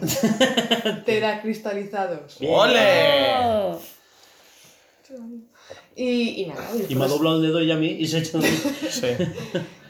Teracristalizados. 1.06 2.38
¡Ole! 2.40 3.76
Y, 5.96 6.42
y 6.42 6.46
nada. 6.46 6.64
Y 6.88 6.94
me 6.94 7.04
ha 7.04 7.08
doblado 7.08 7.36
el 7.36 7.42
dedo 7.42 7.60
y 7.62 7.70
a 7.70 7.76
mí 7.76 7.86
y 7.88 8.06
se 8.06 8.16
ha 8.16 8.20
hecho... 8.20 8.38
un- 8.38 8.44
Sí. 8.90 9.08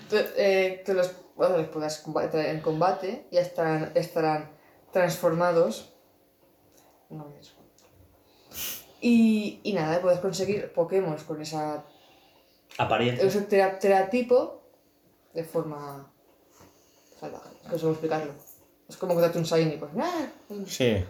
te, 0.08 0.26
eh, 0.36 0.82
te 0.84 0.94
los, 0.94 1.12
bueno, 1.36 1.56
los 1.58 1.68
podrás 1.68 1.98
combatir 1.98 2.40
en 2.40 2.60
combate. 2.60 3.26
Ya 3.30 3.40
estarán, 3.40 3.92
estarán 3.94 4.50
transformados. 4.92 5.92
No 7.10 7.32
eso. 7.40 7.54
Y, 9.00 9.60
y 9.62 9.72
nada, 9.72 10.00
puedes 10.00 10.20
conseguir 10.20 10.72
Pokémon 10.72 11.16
con 11.26 11.40
esa, 11.40 11.84
Apariencia. 12.76 13.26
ese 13.26 13.42
tera- 13.42 13.78
teratipo 13.78 14.62
de 15.32 15.44
forma 15.44 16.12
salvaje. 17.18 17.48
No 17.64 17.72
sé 17.72 17.80
cómo 17.80 17.92
explicarlo. 17.92 18.32
Es 18.88 18.96
como 18.96 19.14
que 19.14 19.22
date 19.22 19.38
un 19.38 19.44
Shiny, 19.44 19.76
pues. 19.76 19.92
¡ah! 19.98 20.28
Sí. 20.66 21.04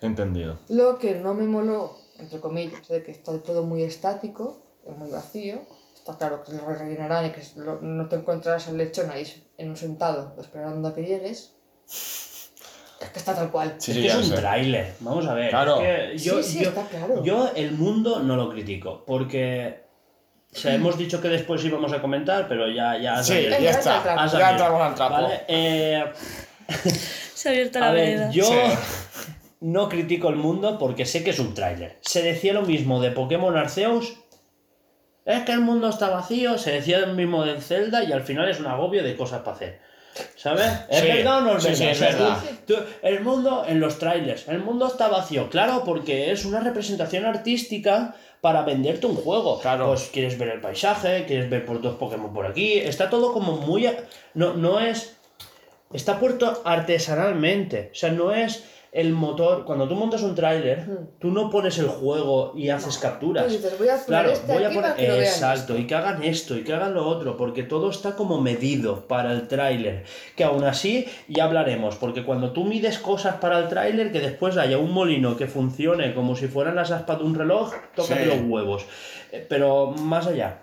Entendido. 0.00 0.58
Lo 0.68 0.98
que 0.98 1.14
no 1.16 1.32
me 1.34 1.44
moló, 1.44 1.96
entre 2.22 2.40
comillas, 2.40 2.86
de 2.88 3.02
que 3.02 3.10
está 3.10 3.36
todo 3.40 3.62
muy 3.64 3.82
estático, 3.82 4.62
es 4.88 4.96
muy 4.96 5.10
vacío. 5.10 5.60
Está 5.94 6.16
claro 6.18 6.42
que 6.42 6.52
lo 6.52 6.66
rellenarán 6.66 7.26
y 7.26 7.30
que 7.30 7.42
lo- 7.56 7.80
no 7.80 8.08
te 8.08 8.16
encontrarás 8.16 8.66
al 8.68 8.76
lechón 8.78 9.10
ahí 9.10 9.24
en 9.58 9.70
un 9.70 9.76
sentado 9.76 10.34
esperando 10.40 10.88
a 10.88 10.94
que 10.94 11.02
llegues. 11.02 11.52
Es 11.88 13.08
que 13.12 13.18
está 13.18 13.34
tal 13.34 13.50
cual. 13.50 13.74
Sí, 13.78 13.90
es 13.92 13.96
sí, 13.96 14.02
que 14.02 14.08
es 14.08 14.28
un 14.30 14.34
tráiler, 14.36 14.94
vamos 15.00 15.26
a 15.26 15.34
ver. 15.34 15.50
Claro. 15.50 15.80
es 15.80 16.12
que 16.12 16.18
yo, 16.18 16.42
Sí, 16.42 16.58
sí, 16.58 16.62
yo- 16.64 16.68
está 16.70 16.86
claro. 16.86 17.22
yo 17.24 17.50
el 17.54 17.72
mundo 17.72 18.20
no 18.20 18.36
lo 18.36 18.50
critico, 18.50 19.04
porque 19.06 19.82
o 20.54 20.56
sea, 20.58 20.74
hemos 20.74 20.96
dicho 20.98 21.20
que 21.20 21.28
después 21.28 21.64
íbamos 21.64 21.92
a 21.92 22.00
comentar, 22.00 22.46
pero 22.48 22.68
ya, 22.70 22.98
ya 22.98 23.18
has 23.18 23.26
Sí, 23.26 23.46
ya 23.48 23.70
está. 23.70 24.26
Ya 24.26 24.50
entramos 24.50 24.82
al 24.82 24.94
trapo. 24.94 25.14
Vale, 25.14 25.42
eh, 25.48 26.04
Se 27.34 27.48
ha 27.48 27.52
abierto 27.52 27.78
la 27.80 27.88
a 27.88 27.92
ver, 27.92 28.06
vereda. 28.18 28.30
yo 28.30 28.44
Sí. 28.44 28.52
No 29.62 29.88
critico 29.88 30.28
el 30.28 30.36
mundo 30.36 30.78
porque 30.78 31.06
sé 31.06 31.24
que 31.24 31.30
es 31.30 31.38
un 31.38 31.54
tráiler. 31.54 31.96
Se 32.02 32.22
decía 32.22 32.52
lo 32.52 32.62
mismo 32.62 33.00
de 33.00 33.10
Pokémon 33.10 33.56
Arceus. 33.56 34.14
Es 35.24 35.42
que 35.44 35.52
el 35.52 35.60
mundo 35.60 35.88
está 35.88 36.10
vacío, 36.10 36.58
se 36.58 36.72
decía 36.72 36.98
lo 36.98 37.14
mismo 37.14 37.44
del 37.44 37.62
Zelda 37.62 38.02
y 38.04 38.12
al 38.12 38.22
final 38.22 38.48
es 38.50 38.58
un 38.60 38.66
agobio 38.66 39.02
de 39.04 39.16
cosas 39.16 39.40
para 39.42 39.56
hacer. 39.56 39.80
¿Sabes? 40.36 40.68
¿Es 40.90 41.00
Sí, 41.00 41.06
verdad 41.06 41.38
o 41.38 41.40
no 41.42 41.56
es 41.56 41.62
sí, 41.62 41.68
verdad? 41.70 41.94
sí, 41.94 42.04
es 42.04 42.16
tú- 42.16 42.22
verdad. 42.24 42.38
tú- 42.66 42.76
el 43.02 43.20
mundo 43.20 43.64
en 43.66 43.80
los 43.80 43.98
trailers, 43.98 44.46
el 44.48 44.58
mundo 44.58 44.86
está 44.88 45.08
vacío, 45.08 45.48
claro, 45.48 45.84
porque 45.86 46.32
es 46.32 46.44
una 46.44 46.60
representación 46.60 47.24
artística 47.24 48.14
para 48.42 48.62
venderte 48.62 49.06
un 49.06 49.14
juego. 49.16 49.58
Claro. 49.60 49.86
Pues 49.86 50.10
quieres 50.12 50.36
ver 50.36 50.48
el 50.48 50.60
paisaje, 50.60 51.24
quieres 51.26 51.48
ver 51.48 51.64
por 51.64 51.80
dos 51.80 51.94
Pokémon 51.96 52.34
por 52.34 52.44
aquí, 52.46 52.74
está 52.78 53.08
todo 53.08 53.32
como 53.32 53.52
muy... 53.58 53.88
No, 54.34 54.54
no 54.54 54.80
es... 54.80 55.16
Está 55.94 56.18
puesto 56.18 56.60
artesanalmente, 56.64 57.90
o 57.92 57.94
sea, 57.94 58.10
no 58.10 58.32
es 58.32 58.64
el 58.92 59.12
motor... 59.14 59.64
Cuando 59.64 59.88
tú 59.88 59.94
montas 59.94 60.22
un 60.22 60.34
tráiler, 60.34 60.86
tú 61.18 61.30
no 61.30 61.48
pones 61.48 61.78
el 61.78 61.88
juego 61.88 62.52
y 62.54 62.68
haces 62.68 62.98
capturas. 62.98 63.46
Tú 63.46 63.52
dices, 63.52 63.78
voy 63.78 63.88
a 63.88 63.92
poner 63.94 64.06
Claro, 64.06 64.30
este 64.32 64.52
voy 64.52 64.62
a 64.64 64.66
aquí 64.66 64.76
poner. 64.76 64.90
para 64.90 64.96
que 65.00 65.08
lo 65.08 65.14
vean 65.14 65.24
Exacto, 65.24 65.78
y 65.78 65.86
que 65.86 65.94
hagan 65.94 66.22
esto, 66.22 66.56
y 66.58 66.62
que 66.62 66.74
hagan 66.74 66.92
lo 66.92 67.06
otro, 67.08 67.36
porque 67.38 67.62
todo 67.62 67.88
está 67.88 68.14
como 68.16 68.38
medido 68.40 69.08
para 69.08 69.32
el 69.32 69.48
tráiler. 69.48 70.04
Que 70.36 70.44
aún 70.44 70.64
así 70.64 71.06
ya 71.26 71.44
hablaremos, 71.44 71.96
porque 71.96 72.22
cuando 72.24 72.52
tú 72.52 72.64
mides 72.64 72.98
cosas 72.98 73.36
para 73.36 73.58
el 73.60 73.68
tráiler, 73.68 74.12
que 74.12 74.20
después 74.20 74.58
haya 74.58 74.76
un 74.76 74.92
molino 74.92 75.36
que 75.38 75.46
funcione 75.46 76.14
como 76.14 76.36
si 76.36 76.46
fueran 76.48 76.76
las 76.76 76.90
aspas 76.90 77.18
de 77.18 77.24
un 77.24 77.34
reloj, 77.34 77.72
tócate 77.96 78.24
Sí. 78.24 78.28
los 78.28 78.40
huevos. 78.46 78.84
Eh, 79.32 79.46
Pero 79.48 79.86
más 79.92 80.26
allá. 80.26 80.58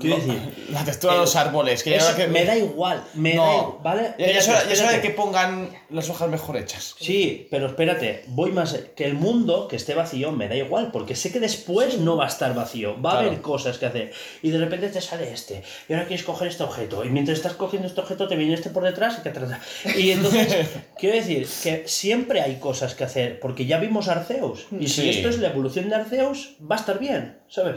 Quiero 0.00 0.16
decir, 0.16 0.66
La 0.70 0.84
textura 0.84 1.14
de 1.14 1.20
los 1.20 1.34
árboles. 1.36 1.82
Que 1.82 1.96
eso 1.96 2.10
no- 2.10 2.16
que... 2.16 2.26
me 2.28 2.44
da 2.44 2.56
igual, 2.56 3.02
me 3.14 3.34
No. 3.34 3.42
da 3.44 3.52
igual, 3.54 3.72
¿vale? 3.82 4.14
Ya, 4.18 4.26
ya 4.26 4.38
es 4.38 4.48
hora, 4.48 4.64
ya 4.66 4.72
es 4.72 4.80
hora 4.80 4.92
de 4.92 5.00
que 5.00 5.10
pongan 5.10 5.70
las 5.90 6.08
hojas 6.10 6.28
mejor 6.28 6.56
hechas. 6.56 6.94
Sí, 7.00 7.46
pero 7.50 7.66
espérate, 7.66 8.24
voy 8.28 8.52
más. 8.52 8.74
Que 8.94 9.04
el 9.06 9.14
mundo 9.14 9.68
que 9.68 9.76
esté 9.76 9.94
vacío 9.94 10.32
me 10.32 10.48
da 10.48 10.54
igual, 10.56 10.90
porque 10.92 11.16
sé 11.16 11.32
que 11.32 11.40
después 11.40 11.98
no 11.98 12.16
va 12.16 12.24
a 12.26 12.28
estar 12.28 12.54
vacío, 12.54 13.00
va 13.00 13.10
a 13.10 13.12
Claro. 13.14 13.28
haber 13.28 13.40
cosas 13.40 13.78
que 13.78 13.86
hacer. 13.86 14.12
Y 14.42 14.50
de 14.50 14.58
repente 14.58 14.88
te 14.88 15.00
sale 15.00 15.32
este, 15.32 15.62
y 15.88 15.92
ahora 15.92 16.06
quieres 16.06 16.24
coger 16.24 16.48
este 16.48 16.62
objeto, 16.64 17.04
y 17.04 17.08
mientras 17.10 17.38
estás 17.38 17.54
cogiendo 17.54 17.88
este 17.88 18.00
objeto 18.00 18.28
te 18.28 18.36
viene 18.36 18.54
este 18.54 18.70
por 18.70 18.84
detrás 18.84 19.16
y 19.18 19.22
que 19.22 19.30
atrás. 19.30 19.50
Y 19.96 20.10
entonces, 20.10 20.54
quiero 20.98 21.16
decir 21.16 21.46
que 21.62 21.84
siempre 21.86 22.40
hay 22.42 22.56
cosas 22.56 22.94
que 22.94 23.04
hacer, 23.04 23.40
porque 23.40 23.66
ya 23.66 23.78
vimos 23.78 24.08
Arceus, 24.08 24.66
y 24.78 24.88
si 24.88 25.02
Sí. 25.02 25.08
esto 25.10 25.28
es 25.30 25.38
la 25.38 25.48
evolución 25.48 25.88
de 25.88 25.94
Arceus, 25.96 26.56
va 26.60 26.76
a 26.76 26.78
estar 26.78 26.98
bien, 26.98 27.38
¿sabes? 27.48 27.76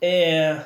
Eh, 0.00 0.60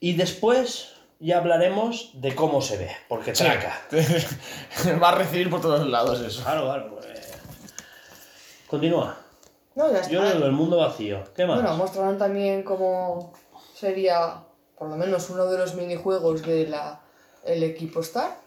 y 0.00 0.12
después 0.14 0.94
ya 1.18 1.38
hablaremos 1.38 2.10
de 2.14 2.34
cómo 2.34 2.60
se 2.60 2.76
ve, 2.76 2.90
porque 3.08 3.32
traca. 3.32 3.80
Va 5.02 5.10
a 5.10 5.14
recibir 5.14 5.50
por 5.50 5.60
todos 5.60 5.86
lados 5.86 6.20
eso. 6.20 6.42
Claro, 6.42 6.64
claro. 6.64 6.90
pues. 6.90 7.06
Continúa. 8.66 9.16
No, 9.74 9.90
ya 9.92 10.00
está. 10.00 10.10
Yo 10.10 10.22
lo 10.22 10.40
del 10.40 10.52
mundo 10.52 10.78
vacío. 10.78 11.22
¿Qué 11.34 11.46
más? 11.46 11.60
Bueno, 11.60 11.76
mostrarán 11.76 12.18
también 12.18 12.62
cómo 12.62 13.32
sería, 13.74 14.42
por 14.78 14.88
lo 14.88 14.96
menos, 14.96 15.30
uno 15.30 15.46
de 15.46 15.58
los 15.58 15.74
minijuegos 15.74 16.42
de 16.42 16.66
la 16.66 17.00
el 17.44 17.62
equipo 17.62 18.00
Star, 18.00 18.38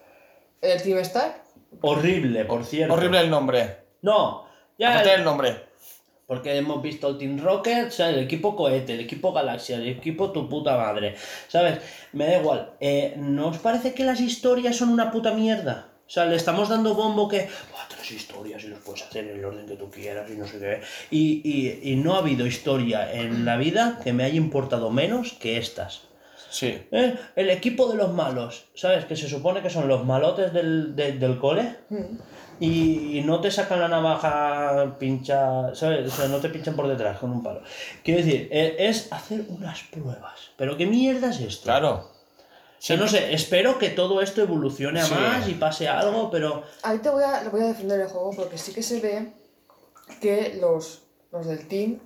el 0.60 0.82
Team 0.82 0.98
Star. 0.98 1.42
Horrible, 1.80 2.44
por 2.44 2.64
cierto. 2.64 2.94
Horrible 2.94 3.20
el 3.20 3.30
nombre. 3.30 3.84
No, 4.02 4.46
ya. 4.78 5.02
El 5.02 5.24
nombre. 5.24 5.69
Porque 6.30 6.56
hemos 6.56 6.80
visto 6.80 7.08
el 7.08 7.18
Team 7.18 7.38
Rocket, 7.40 7.88
o 7.88 7.90
sea, 7.90 8.10
el 8.10 8.20
equipo 8.20 8.54
cohete, 8.54 8.92
el 8.94 9.00
equipo 9.00 9.32
galaxia, 9.32 9.78
el 9.78 9.88
equipo 9.88 10.30
tu 10.30 10.48
puta 10.48 10.76
madre. 10.76 11.16
¿Sabes? 11.48 11.80
Me 12.12 12.24
da 12.26 12.38
igual. 12.38 12.70
Eh, 12.78 13.14
¿No 13.16 13.48
os 13.48 13.58
parece 13.58 13.94
que 13.94 14.04
las 14.04 14.20
historias 14.20 14.76
son 14.76 14.90
una 14.90 15.10
puta 15.10 15.32
mierda? 15.34 15.88
O 16.06 16.08
sea, 16.12 16.26
le 16.26 16.36
estamos 16.36 16.68
dando 16.68 16.94
bombo 16.94 17.26
que. 17.28 17.48
Buah, 17.72 17.88
tres 17.88 18.12
historias 18.12 18.62
y 18.62 18.68
los 18.68 18.78
puedes 18.78 19.02
hacer 19.02 19.24
en 19.26 19.38
el 19.40 19.44
orden 19.44 19.66
que 19.66 19.74
tú 19.74 19.90
quieras 19.90 20.30
y 20.30 20.34
no 20.36 20.46
sé 20.46 20.60
qué. 20.60 20.80
Y, 21.10 21.42
y, 21.44 21.92
y 21.92 21.96
no 21.96 22.14
ha 22.14 22.18
habido 22.18 22.46
historia 22.46 23.12
en 23.12 23.44
la 23.44 23.56
vida 23.56 23.98
que 24.04 24.12
me 24.12 24.22
haya 24.22 24.36
importado 24.36 24.88
menos 24.90 25.32
que 25.32 25.56
estas. 25.58 26.02
Sí. 26.48 26.78
¿Eh? 26.92 27.14
El 27.34 27.50
equipo 27.50 27.88
de 27.90 27.96
los 27.96 28.12
malos, 28.12 28.66
¿sabes? 28.74 29.04
Que 29.04 29.16
se 29.16 29.28
supone 29.28 29.62
que 29.62 29.70
son 29.70 29.88
los 29.88 30.04
malotes 30.04 30.52
del, 30.52 30.94
de- 30.94 31.12
del 31.12 31.38
cole. 31.38 31.76
Y, 32.60 33.18
y 33.18 33.22
no 33.24 33.40
te 33.40 33.50
sacan 33.50 33.80
la 33.80 33.88
navaja 33.88 34.96
pincha, 34.98 35.74
¿sabes? 35.74 36.06
O 36.12 36.14
sea, 36.14 36.28
no 36.28 36.38
te 36.38 36.50
pinchan 36.50 36.76
por 36.76 36.86
detrás 36.86 37.18
con 37.18 37.30
un 37.32 37.42
palo. 37.42 37.62
Quiero 38.04 38.22
decir, 38.22 38.48
e- 38.52 38.76
es 38.78 39.10
hacer 39.12 39.46
unas 39.48 39.80
pruebas. 39.84 40.50
Pero 40.58 40.76
¿qué 40.76 40.86
mierda 40.86 41.30
es 41.30 41.40
esto? 41.40 41.64
Claro. 41.64 42.10
O 42.78 42.82
sea, 42.82 42.96
no 42.96 43.08
sé, 43.08 43.32
espero 43.34 43.78
que 43.78 43.88
todo 43.90 44.20
esto 44.22 44.42
evolucione 44.42 45.00
a 45.00 45.04
Sí. 45.06 45.14
más 45.14 45.48
y 45.48 45.54
pase 45.54 45.88
algo, 45.88 46.30
pero... 46.30 46.62
Ahí 46.82 46.98
te 46.98 47.08
voy 47.10 47.24
a, 47.24 47.48
voy 47.50 47.62
a 47.62 47.66
defender 47.66 48.00
el 48.00 48.08
juego 48.08 48.30
porque 48.36 48.56
sí 48.58 48.72
que 48.72 48.82
se 48.82 49.00
ve 49.00 49.32
que 50.20 50.58
los, 50.60 51.02
los 51.32 51.46
del 51.46 51.66
team 51.66 51.98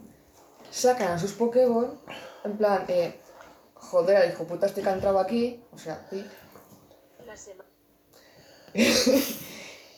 sacan 0.70 1.12
a 1.12 1.18
sus 1.18 1.32
Pokémon 1.32 1.98
en 2.44 2.56
plan, 2.56 2.85
eh, 2.89 3.18
joder, 3.74 4.16
al 4.18 4.31
hijo 4.31 4.44
puta 4.44 4.66
este 4.66 4.82
que 4.82 4.89
ha 4.89 4.93
entrado 4.93 5.18
aquí, 5.18 5.60
o 5.72 5.78
sea, 5.78 6.06
sí. 6.10 6.24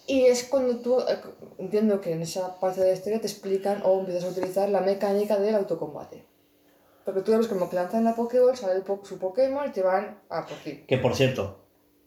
y 0.07 0.27
es 0.27 0.45
cuando 0.45 0.77
tú, 0.79 1.01
eh, 1.01 1.19
entiendo 1.59 2.01
que 2.01 2.13
en 2.13 2.23
esa 2.23 2.59
parte 2.61 2.81
de 2.81 2.89
la 2.89 2.93
historia 2.95 3.21
te 3.21 3.27
explican 3.27 3.83
o 3.85 4.01
empiezas 4.01 4.25
a 4.25 4.29
utilizar 4.29 4.69
la 4.69 4.81
mecánica 4.81 5.37
del 5.39 5.55
autocombate. 5.55 6.25
Porque 7.05 7.21
tú 7.23 7.37
ves 7.37 7.47
como 7.47 7.71
que 7.71 7.77
lanzan 7.77 8.05
la 8.05 8.15
Pokéball, 8.17 8.57
sale 8.57 8.75
el 8.77 8.83
po- 8.83 9.01
su 9.05 9.19
Pokémon 9.19 9.69
y 9.69 9.73
te 9.73 9.83
van 9.83 10.19
a 10.29 10.45
por 10.47 10.57
ti. 10.59 10.85
Que 10.89 10.99
por 10.99 11.15
cierto, 11.15 11.61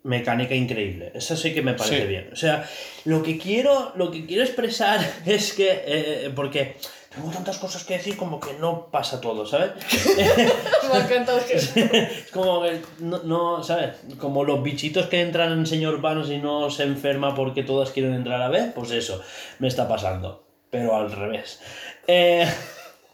mecánica 0.03 0.55
increíble. 0.55 1.11
Eso 1.15 1.35
sí 1.37 1.53
que 1.53 1.61
me 1.61 1.73
parece 1.73 2.01
Sí. 2.01 2.07
bien. 2.07 2.29
O 2.33 2.35
sea, 2.35 2.65
lo 3.05 3.23
que 3.23 3.37
quiero, 3.37 3.93
lo 3.95 4.11
que 4.11 4.25
quiero 4.25 4.43
expresar 4.43 4.99
es 5.25 5.53
que. 5.53 5.69
eh, 5.85 6.31
porque 6.35 6.75
tengo 7.09 7.31
tantas 7.31 7.57
cosas 7.57 7.83
que 7.83 7.95
decir 7.95 8.15
como 8.15 8.39
que 8.39 8.53
no 8.53 8.87
pasa 8.87 9.19
todo, 9.19 9.45
¿sabes? 9.45 9.71
Me 10.87 10.97
ha 10.97 11.03
encantado 11.05 11.39
que... 11.45 11.53
es 11.55 12.31
como 12.31 12.61
que 12.61 12.81
no, 12.99 13.23
no, 13.23 13.63
¿sabes? 13.63 13.95
Como 14.19 14.43
los 14.43 14.61
bichitos 14.61 15.07
que 15.07 15.21
entran 15.21 15.51
en 15.51 15.65
señor 15.65 16.01
Vanos 16.01 16.29
y 16.29 16.37
no 16.37 16.69
se 16.69 16.83
enferma 16.83 17.33
porque 17.33 17.63
todas 17.63 17.89
quieren 17.91 18.13
entrar 18.13 18.35
a 18.41 18.45
la 18.45 18.49
vez, 18.49 18.71
pues 18.75 18.91
eso 18.91 19.21
me 19.57 19.67
está 19.67 19.87
pasando. 19.87 20.43
Pero 20.69 20.95
al 20.95 21.11
revés. 21.11 21.59
Eh, 22.05 22.47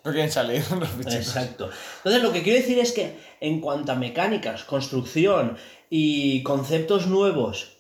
No 0.04 0.12
quieren 0.12 0.32
salir 0.32 0.64
los 0.72 0.98
bichitos. 0.98 1.16
Exacto. 1.16 1.70
Entonces 1.98 2.22
lo 2.22 2.34
que 2.34 2.44
quiero 2.44 2.60
decir 2.60 2.80
es 2.80 2.92
que 2.92 3.18
en 3.40 3.62
cuanto 3.62 3.94
a 3.94 3.96
mecánicas, 3.96 4.66
construcción 4.66 5.58
y 5.90 6.44
conceptos 6.44 7.08
nuevos, 7.08 7.78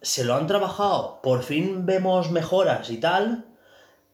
se 0.00 0.24
lo 0.24 0.34
han 0.34 0.48
trabajado, 0.48 1.20
por 1.22 1.44
fin 1.44 1.86
vemos 1.86 2.32
mejoras 2.32 2.90
y 2.90 2.96
tal, 2.96 3.46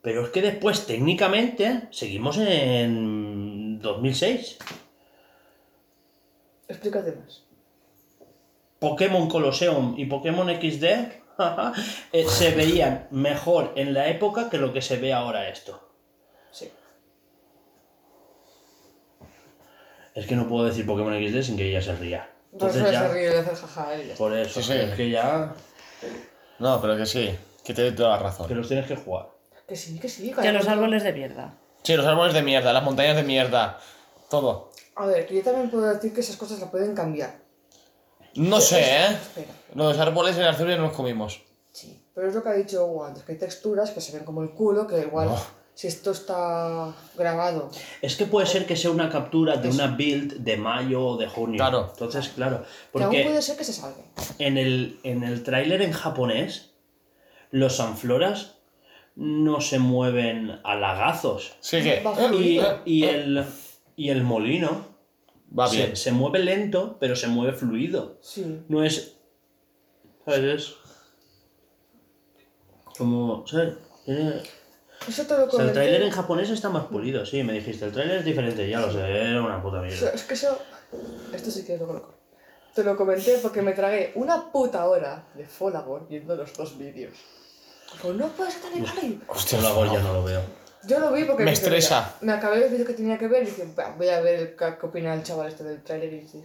pero 0.03 0.25
es 0.25 0.31
que 0.31 0.43
después 0.43 0.87
técnicamente 0.87 1.89
seguimos 1.91 2.39
en 2.39 3.81
2006. 3.81 4.59
Explícate 6.69 7.13
más. 7.13 7.45
Pokémon 8.79 9.29
Colosseum 9.29 9.95
y 9.99 10.07
Pokémon 10.07 10.49
XD 10.49 10.85
eh, 12.13 12.25
se 12.29 12.51
veían 12.55 13.09
mejor 13.11 13.73
en 13.77 13.93
la 13.95 14.09
época 14.09 14.49
que 14.51 14.59
lo 14.59 14.73
que 14.73 14.83
se 14.83 14.99
ve 14.99 15.13
ahora 15.13 15.49
esto. 15.49 15.81
Sí. 16.53 16.71
Es 20.15 20.27
que 20.27 20.37
no 20.37 20.49
puedo 20.49 20.67
decir 20.67 20.87
Pokémon 20.87 21.15
XD 21.15 21.43
sin 21.43 21.57
que 21.57 21.69
ella 21.69 21.83
se 21.83 21.95
ría. 21.97 22.31
Entonces 22.53 22.79
Entonces 22.83 23.01
ya... 23.01 23.09
se 23.09 23.15
ríe 23.15 23.31
de 23.31 23.39
hacer 23.39 23.55
jaja 23.55 23.95
él. 23.95 24.01
y 24.01 24.07
ya 24.07 24.13
está. 24.13 24.19
Por 24.25 24.37
eso, 24.37 24.63
Sí, 24.63 24.73
sí. 24.73 24.79
es 24.79 24.95
que 24.95 25.11
ya. 25.11 25.55
No, 26.59 26.81
pero 26.81 26.97
que 26.97 27.07
sí. 27.07 27.35
Que 27.65 27.75
te 27.75 27.83
doy 27.83 27.95
toda 27.95 28.11
la 28.17 28.19
razón. 28.23 28.47
Que 28.49 28.55
los 28.55 28.69
tienes 28.69 28.87
que 28.87 28.97
jugar. 28.97 29.29
Que 29.69 29.77
sí, 29.77 29.99
que 29.99 30.09
sí. 30.09 30.33
Que 30.33 30.53
los 30.53 30.67
árboles 30.67 31.03
de 31.03 31.13
mierda. 31.13 31.55
Sí, 31.83 31.95
los 31.95 32.07
árboles 32.07 32.35
de 32.35 32.43
mierda, 32.43 32.73
las 32.73 32.83
montañas 32.83 33.17
de 33.17 33.23
mierda. 33.23 33.79
Todo. 34.31 34.71
A 34.97 35.07
ver, 35.07 35.33
yo 35.33 35.43
también 35.43 35.71
puedo 35.71 35.87
decir 35.93 36.13
que 36.13 36.21
esas 36.21 36.37
cosas 36.37 36.59
las 36.61 36.71
pueden 36.71 36.95
cambiar. 36.95 37.37
No 38.35 38.61
sé, 38.61 38.81
¿eh? 38.81 39.07
Espera. 39.13 39.49
Los 39.75 39.99
árboles 39.99 40.37
en 40.37 40.45
Arceus 40.45 40.69
no 40.77 40.85
los 40.85 40.93
comimos. 40.93 41.43
Sí. 41.73 42.03
Pero 42.15 42.29
es 42.29 42.35
lo 42.35 42.43
que 42.43 42.49
ha 42.49 42.55
dicho 42.55 42.85
Hugo 42.85 43.05
antes, 43.05 43.23
que 43.23 43.33
hay 43.33 43.39
texturas 43.39 43.91
que 43.91 44.01
se 44.01 44.13
ven 44.13 44.25
como 44.25 44.43
el 44.43 44.51
culo, 44.51 44.87
que 44.87 44.99
igual, 45.01 45.29
Oh. 45.31 45.41
si 45.75 45.87
esto 45.87 46.11
está 46.11 46.93
grabado, 47.17 47.71
Es 48.03 48.17
que 48.17 48.27
puede 48.27 48.47
ser 48.47 48.67
que 48.67 48.75
sea 48.77 48.91
una 48.91 49.09
captura 49.09 49.57
de 49.57 49.69
una 49.71 49.87
build 49.89 50.39
de 50.39 50.57
mayo 50.57 51.05
o 51.07 51.17
de 51.17 51.29
junio. 51.29 51.59
Claro. 51.59 51.89
Entonces, 51.93 52.29
claro. 52.31 52.59
que 52.63 52.65
aún 52.65 53.05
Porque 53.05 53.23
puede 53.25 53.43
ser 53.43 53.57
que 53.57 53.65
se 53.65 53.73
salve. 53.73 54.03
en 54.39 54.59
el, 54.59 54.99
en 55.05 55.23
el 55.23 55.43
tráiler 55.45 55.81
en 55.83 55.93
japonés, 55.93 56.71
los 57.51 57.77
Sanfloras 57.77 58.57
no 59.21 59.61
se 59.61 59.79
mueven 59.81 60.61
a 60.63 60.77
lagazos. 60.77 61.57
Sí 61.61 61.83
que. 61.83 62.03
Y, 62.39 62.61
y 62.85 63.05
eh, 63.05 63.11
el, 63.17 63.45
y 63.97 64.11
el 64.11 64.23
molino 64.23 64.87
Va 65.59 65.67
se, 65.67 65.77
bien. 65.77 65.97
se 65.97 66.13
mueve 66.13 66.39
lento, 66.39 66.97
pero 67.01 67.17
se 67.17 67.27
mueve 67.27 67.53
fluido. 67.53 68.19
Sí. 68.21 68.63
No 68.69 68.85
es. 68.85 69.17
¿Sabes? 70.25 70.43
Es 70.45 70.75
Como. 72.97 73.47
¿Sabes? 73.47 73.75
Tiene- 74.05 74.43
Eso 75.09 75.27
te 75.27 75.37
lo 75.37 75.45
O 75.47 75.51
sea, 75.51 75.65
el 75.65 75.73
tráiler 75.73 76.03
en 76.03 76.11
japonés 76.11 76.51
está 76.51 76.69
más 76.71 76.87
pulido, 76.87 77.25
sí, 77.27 77.43
me 77.43 77.53
dijiste, 77.55 77.85
el 77.87 77.93
tráiler 77.93 78.19
es 78.19 78.25
diferente, 78.25 78.69
ya 78.69 78.81
lo 78.81 78.93
sé, 78.93 79.01
era 79.01 79.43
una 79.43 79.63
puta 79.63 79.81
mierda. 79.81 80.11
es 80.11 80.23
que 80.25 80.35
eso. 80.35 80.59
Esto 81.33 81.51
sí 81.51 81.65
que 81.65 81.75
es 81.75 81.81
lo 81.81 81.93
loco. 81.93 82.15
Te 82.75 82.85
lo 82.85 82.97
comenté 82.97 83.39
porque 83.43 83.63
me 83.63 83.73
tragué 83.73 84.13
una 84.15 84.51
puta 84.53 84.87
hora 84.89 85.27
de 85.35 85.45
Folagor 85.45 86.09
viendo 86.09 86.37
los 86.37 86.55
dos 86.55 86.79
vídeos. 86.79 87.15
Digo, 87.95 88.13
no 88.15 88.29
puede 88.29 88.51
ser 88.51 88.63
tan 88.63 88.77
igual. 88.77 89.23
Hostia, 89.29 89.59
Yo 89.61 89.85
la 89.87 89.93
ya 89.93 90.01
no 90.01 90.13
lo 90.13 90.25
veo. 90.25 90.43
Yo 90.85 90.99
lo 91.01 91.13
vi 91.13 91.25
porque... 91.25 91.45
Me 91.45 91.51
dije, 91.51 91.63
estresa. 91.65 92.15
mira, 92.21 92.33
Me 92.35 92.39
acabé 92.39 92.65
el 92.65 92.71
vídeo 92.73 92.87
que 92.87 92.95
tenía 92.95 93.19
que 93.19 93.27
ver 93.29 93.43
y 93.43 93.47
dije, 93.47 93.69
"Va, 93.79 93.95
voy 93.97 94.09
a 94.09 94.21
ver 94.21 94.35
el- 94.41 94.57
qué 94.57 94.77
qué 94.81 94.87
opina 94.87 95.13
el 95.15 95.23
chaval 95.23 95.49
este 95.49 95.65
del 95.65 95.83
tráiler 95.83 96.13
y 96.13 96.21
dije, 96.21 96.45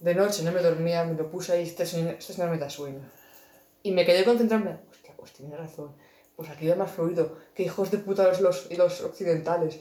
de 0.00 0.14
noche 0.14 0.42
no 0.42 0.52
me 0.52 0.60
dormía, 0.60 1.04
me 1.04 1.14
lo 1.14 1.30
puse 1.30 1.52
ahí, 1.52 1.62
este 1.62 1.86
señor, 1.86 2.14
este 2.18 2.34
señor 2.34 2.50
me 2.50 2.58
da 2.58 2.68
sueño. 2.68 3.00
Y 3.82 3.92
me 3.92 4.04
quedé 4.04 4.24
concentrarme, 4.24 4.78
hostia, 4.90 5.12
pues 5.16 5.32
tiene 5.32 5.56
razón. 5.56 5.96
Pues 6.36 6.50
aquí 6.50 6.68
va 6.68 6.74
más 6.76 6.90
fluido, 6.90 7.38
que 7.54 7.62
hijos 7.62 7.90
de 7.90 7.98
puta 7.98 8.24
los, 8.24 8.40
los, 8.40 8.66
y 8.70 8.76
los 8.76 9.00
occidentales. 9.02 9.78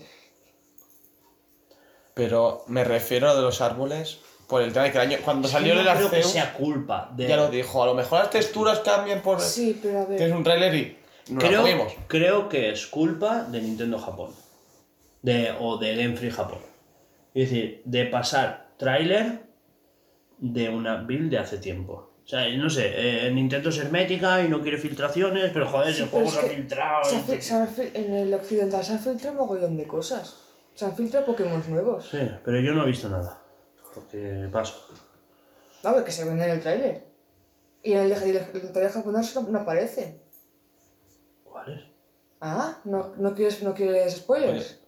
Pero 2.13 2.63
me 2.67 2.83
refiero 2.83 3.27
a 3.27 3.31
lo 3.33 3.37
de 3.37 3.41
los 3.43 3.59
árboles 3.61 4.19
por 4.53 4.61
el 4.61 4.71
tema 4.71 4.85
de 4.85 4.91
que 4.91 4.97
el 4.99 5.07
año. 5.07 5.17
Cuando 5.25 5.47
salió 5.47 5.73
no 5.73 5.81
el 5.81 5.87
creo 5.87 6.09
que 6.11 6.21
sea 6.23 6.53
culpa 6.53 7.09
de... 7.15 7.27
ya 7.27 7.37
lo 7.37 7.49
dijo. 7.49 7.81
A 7.81 7.87
lo 7.87 7.95
mejor 7.95 8.19
las 8.19 8.29
texturas 8.29 8.79
cambian 8.81 9.21
por. 9.21 9.41
Sí, 9.41 9.79
pero 9.81 10.01
a 10.01 10.05
ver... 10.05 10.17
Tienes 10.17 10.35
un 10.35 10.43
trailer 10.43 10.75
y. 10.75 10.97
No 11.29 11.39
lo 11.41 11.47
creo, 11.47 11.61
comimos. 11.61 11.93
creo 12.07 12.49
que 12.49 12.69
es 12.69 12.85
culpa 12.87 13.43
de 13.45 13.61
Nintendo 13.61 13.97
Japón. 13.97 14.31
De, 15.21 15.53
o 15.59 15.77
de 15.77 15.95
Game 15.95 16.15
Freak 16.15 16.33
Japón. 16.33 16.59
Es 17.33 17.49
decir, 17.49 17.81
de 17.85 18.05
pasar 18.05 18.67
tráiler 18.77 19.41
de 20.37 20.69
una 20.69 20.97
build 20.97 21.31
de 21.31 21.39
hace 21.39 21.57
tiempo. 21.57 22.11
O 22.23 22.27
sea, 22.27 22.47
no 22.55 22.69
sé, 22.69 22.91
eh, 23.27 23.31
Nintendo 23.31 23.69
es 23.69 23.77
hermética 23.79 24.41
y 24.43 24.49
no 24.49 24.61
quiere 24.61 24.77
filtraciones, 24.77 25.51
pero 25.53 25.65
joder, 25.67 25.93
Sí, 25.93 26.03
el 26.03 26.09
juego 26.09 26.29
se 26.29 26.39
ha 26.39 26.43
filtrado. 26.43 27.03
se 27.03 27.15
ha 27.15 27.19
fil- 27.21 27.39
se 27.41 27.53
ha 27.55 27.67
fil- 27.67 27.91
en 27.95 28.13
el 28.13 28.33
occidental 28.33 28.83
se 28.83 28.93
han 28.93 28.99
filtrado 28.99 29.31
un 29.31 29.37
mogollón 29.47 29.77
de 29.77 29.87
cosas. 29.87 30.35
Se 30.75 30.85
han 30.85 30.95
filtrado 30.95 31.25
Pokémon 31.25 31.63
nuevos. 31.69 32.07
Sí, 32.09 32.19
pero 32.45 32.59
yo 32.59 32.73
no 32.73 32.83
he 32.83 32.87
visto 32.87 33.07
nada. 33.09 33.41
Porque 33.93 34.47
paso. 34.51 34.87
A 35.83 35.91
ver, 35.93 36.03
que 36.03 36.11
se 36.11 36.23
ven 36.25 36.41
en 36.41 36.49
el 36.49 36.61
tráiler. 36.61 37.03
Y 37.83 37.93
en 37.93 37.99
el, 37.99 38.09
de- 38.09 38.37
el 38.39 38.71
trailer 38.71 38.91
japonés 38.91 39.35
no, 39.35 39.41
no 39.43 39.59
aparece. 39.59 40.19
¿Cuál 41.43 41.73
es? 41.73 41.81
Ah, 42.41 42.79
¿no, 42.85 43.13
no, 43.17 43.33
quieres, 43.35 43.61
¿no 43.63 43.73
quieres 43.73 44.15
spoilers? 44.17 44.79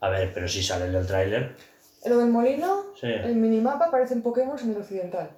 A 0.00 0.08
ver, 0.10 0.32
pero 0.34 0.48
si 0.48 0.62
sale 0.62 0.86
en 0.86 0.94
el 0.94 1.06
tráiler. 1.06 1.56
Lo 2.04 2.18
del 2.18 2.28
molino, 2.30 2.86
Sí. 3.00 3.06
el 3.06 3.36
minimapa 3.36 3.86
aparecen 3.86 4.22
Pokémon 4.22 4.58
en 4.58 4.70
el 4.72 4.76
occidental. 4.78 5.30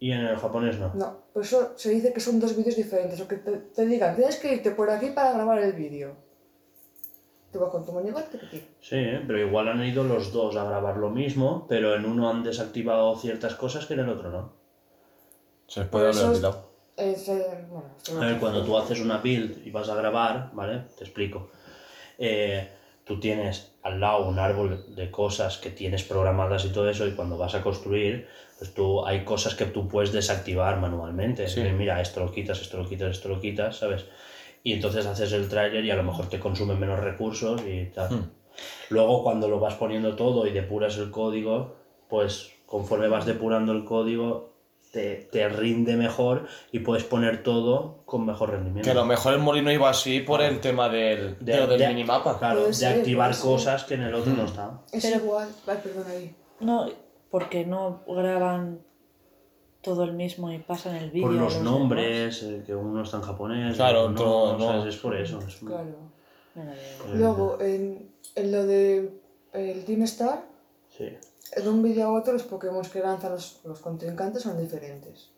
Y 0.00 0.12
en 0.12 0.20
el 0.20 0.36
japonés 0.38 0.78
no. 0.78 0.94
No, 0.94 1.24
por 1.32 1.42
eso 1.42 1.72
se 1.76 1.90
dice 1.90 2.12
que 2.12 2.20
son 2.20 2.40
dos 2.40 2.56
vídeos 2.56 2.76
diferentes. 2.76 3.20
O 3.20 3.28
que 3.28 3.36
te, 3.36 3.52
te 3.58 3.84
digan, 3.86 4.16
tienes 4.16 4.36
que 4.36 4.54
irte 4.54 4.70
por 4.70 4.88
aquí 4.90 5.10
para 5.10 5.32
grabar 5.32 5.58
el 5.58 5.72
vídeo. 5.74 6.16
Tú 7.52 7.60
vas 7.60 7.70
con 7.70 7.84
tu 7.84 7.92
monigote, 7.92 8.38
que. 8.38 8.58
Sí, 8.80 8.96
¿eh? 8.96 9.22
pero 9.26 9.38
igual 9.38 9.68
han 9.68 9.82
ido 9.82 10.04
los 10.04 10.32
dos 10.32 10.56
a 10.56 10.64
grabar 10.64 10.98
lo 10.98 11.08
mismo, 11.08 11.66
pero 11.68 11.94
en 11.94 12.04
uno 12.04 12.28
han 12.28 12.42
desactivado 12.42 13.16
ciertas 13.16 13.54
cosas 13.54 13.86
que 13.86 13.94
en 13.94 14.00
el 14.00 14.08
otro 14.10 14.30
no. 14.30 14.52
Se 15.66 15.80
les 15.80 15.88
puede 15.88 16.08
haber 16.08 16.24
olvidado. 16.24 16.68
Es, 16.96 17.28
eh, 17.28 17.66
bueno, 17.70 18.20
A 18.20 18.26
ver, 18.26 18.40
cuando 18.40 18.64
tú 18.64 18.76
haces 18.76 19.00
una 19.00 19.18
build 19.18 19.66
y 19.66 19.70
vas 19.70 19.88
a 19.88 19.94
grabar, 19.94 20.50
¿vale? 20.52 20.82
Te 20.96 21.04
explico. 21.04 21.50
Eh, 22.18 22.68
tú 23.04 23.20
tienes 23.20 23.72
al 23.82 24.00
lado 24.00 24.28
un 24.28 24.38
árbol 24.38 24.94
de 24.94 25.10
cosas 25.10 25.58
que 25.58 25.70
tienes 25.70 26.02
programadas 26.02 26.64
y 26.64 26.70
todo 26.70 26.90
eso, 26.90 27.06
y 27.06 27.12
cuando 27.12 27.38
vas 27.38 27.54
a 27.54 27.62
construir, 27.62 28.28
pues 28.58 28.74
tú 28.74 29.06
hay 29.06 29.24
cosas 29.24 29.54
que 29.54 29.66
tú 29.66 29.88
puedes 29.88 30.12
desactivar 30.12 30.78
manualmente. 30.80 31.46
Sí. 31.48 31.60
Eh, 31.60 31.72
Mira, 31.72 32.00
esto 32.00 32.20
lo 32.20 32.32
quitas, 32.32 32.60
esto 32.60 32.76
lo 32.76 32.88
quitas, 32.88 33.10
esto 33.12 33.28
lo 33.28 33.40
quitas, 33.40 33.76
¿sabes? 33.76 34.04
Y 34.62 34.72
entonces 34.72 35.06
haces 35.06 35.32
el 35.32 35.48
tráiler 35.48 35.84
y 35.84 35.90
a 35.90 35.96
lo 35.96 36.02
mejor 36.02 36.26
te 36.28 36.38
consume 36.40 36.74
menos 36.74 36.98
recursos 37.00 37.60
y 37.66 37.86
tal. 37.86 38.10
Hmm. 38.10 38.30
Luego 38.90 39.22
cuando 39.22 39.48
lo 39.48 39.60
vas 39.60 39.74
poniendo 39.74 40.16
todo 40.16 40.46
y 40.46 40.52
depuras 40.52 40.96
el 40.98 41.10
código, 41.10 41.76
pues 42.08 42.50
conforme 42.66 43.08
vas 43.08 43.24
depurando 43.26 43.72
el 43.72 43.84
código 43.84 44.48
te, 44.92 45.16
te 45.30 45.48
rinde 45.50 45.96
mejor 45.96 46.46
y 46.72 46.78
puedes 46.80 47.04
poner 47.04 47.42
todo 47.42 48.02
con 48.06 48.24
mejor 48.24 48.50
rendimiento. 48.50 48.86
Que 48.86 48.90
a 48.90 48.94
lo 49.00 49.04
mejor 49.04 49.34
el 49.34 49.40
molino 49.40 49.70
iba 49.70 49.90
así 49.90 50.20
por 50.20 50.40
el 50.40 50.60
tema 50.60 50.88
del, 50.88 51.36
de, 51.40 51.56
lo 51.58 51.66
del 51.66 51.88
minimapa. 51.88 52.38
Claro, 52.38 52.60
Puede 52.60 52.68
de 52.68 52.74
ser, 52.74 52.98
activar 52.98 53.30
puede 53.30 53.40
ser. 53.42 53.50
cosas 53.50 53.84
que 53.84 53.94
en 53.94 54.02
el 54.02 54.14
otro 54.14 54.32
no 54.32 54.44
está. 54.44 54.80
Es 54.92 55.04
Pero- 55.04 55.16
igual. 55.24 55.48
Vale, 55.66 55.80
perdón 55.80 56.04
ahí. 56.10 56.34
No, 56.60 56.86
porque 57.30 57.64
no 57.66 58.02
graban 58.08 58.80
todo 59.88 60.04
el 60.04 60.12
mismo 60.12 60.52
y 60.52 60.58
pasan 60.58 60.96
el 60.96 61.10
vídeo. 61.10 61.28
Por 61.28 61.36
los 61.36 61.54
demás? 61.54 61.70
nombres, 61.72 62.42
eh, 62.42 62.62
que 62.66 62.74
uno 62.74 63.02
está 63.02 63.16
en 63.16 63.22
japonés, 63.22 63.76
Claro, 63.76 64.02
otro 64.08 64.24
no, 64.26 64.58
no. 64.58 64.66
¿sabes? 64.66 64.94
es 64.94 65.00
por 65.00 65.16
eso. 65.16 65.40
es- 65.46 65.56
Claro. 65.56 65.96
Mira, 66.54 66.70
de- 66.72 66.76
eh, 66.76 67.14
Luego, 67.14 67.58
en, 67.60 68.10
en 68.34 68.52
lo 68.52 68.66
de 68.66 69.20
el 69.52 69.84
Team 69.84 70.02
Star, 70.02 70.44
Sí. 70.96 71.08
de 71.56 71.68
un 71.68 71.82
vídeo 71.82 72.06
a 72.08 72.12
otro 72.12 72.32
los 72.34 72.42
Pokémon 72.42 72.82
que 72.84 73.00
lanzan 73.00 73.32
los, 73.32 73.60
los 73.64 73.78
contrincantes 73.80 74.42
son 74.42 74.58
diferentes. 74.60 75.30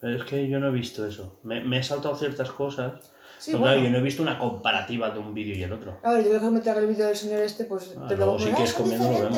Pero 0.00 0.16
es 0.16 0.24
que 0.24 0.48
yo 0.48 0.60
no 0.60 0.68
he 0.68 0.72
visto 0.72 1.06
eso. 1.06 1.38
Me, 1.42 1.62
me 1.64 1.78
he 1.78 1.82
saltado 1.82 2.14
ciertas 2.14 2.50
cosas. 2.52 2.92
Sí, 3.38 3.52
bueno. 3.52 3.66
claro, 3.66 3.80
yo 3.82 3.90
no 3.90 3.98
he 3.98 4.02
visto 4.02 4.22
una 4.22 4.38
comparativa 4.38 5.10
de 5.10 5.18
un 5.20 5.32
vídeo 5.32 5.56
y 5.56 5.62
el 5.62 5.72
otro. 5.72 5.96
A 6.02 6.12
ver, 6.12 6.24
yo 6.24 6.30
creo 6.30 6.40
que 6.42 6.50
meter 6.50 6.76
el 6.76 6.86
vídeo 6.88 7.06
del 7.06 7.16
señor 7.16 7.40
este, 7.42 7.64
pues 7.64 7.94
Ah, 7.96 8.06
te 8.08 8.16
luego 8.16 8.32
lo 8.32 8.38
ponen, 8.38 8.54
quieres 8.54 8.74
"Ah, 8.74 8.76
son 8.78 8.82
comiendo. 8.84 9.30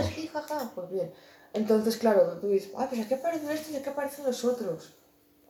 Pues 0.74 0.90
bien. 0.90 1.12
Entonces, 1.52 1.97
claro, 1.97 2.39
tú 2.40 2.48
dices, 2.48 2.70
ah, 2.77 2.86
pues 2.89 3.01
¿a 3.05 3.09
qué 3.09 3.16
parecen 3.16 3.51
estos 3.51 3.72
y 3.72 3.77
a 3.77 3.82
qué 3.82 3.90
parecen 3.90 4.24
los 4.24 4.44
otros? 4.44 4.94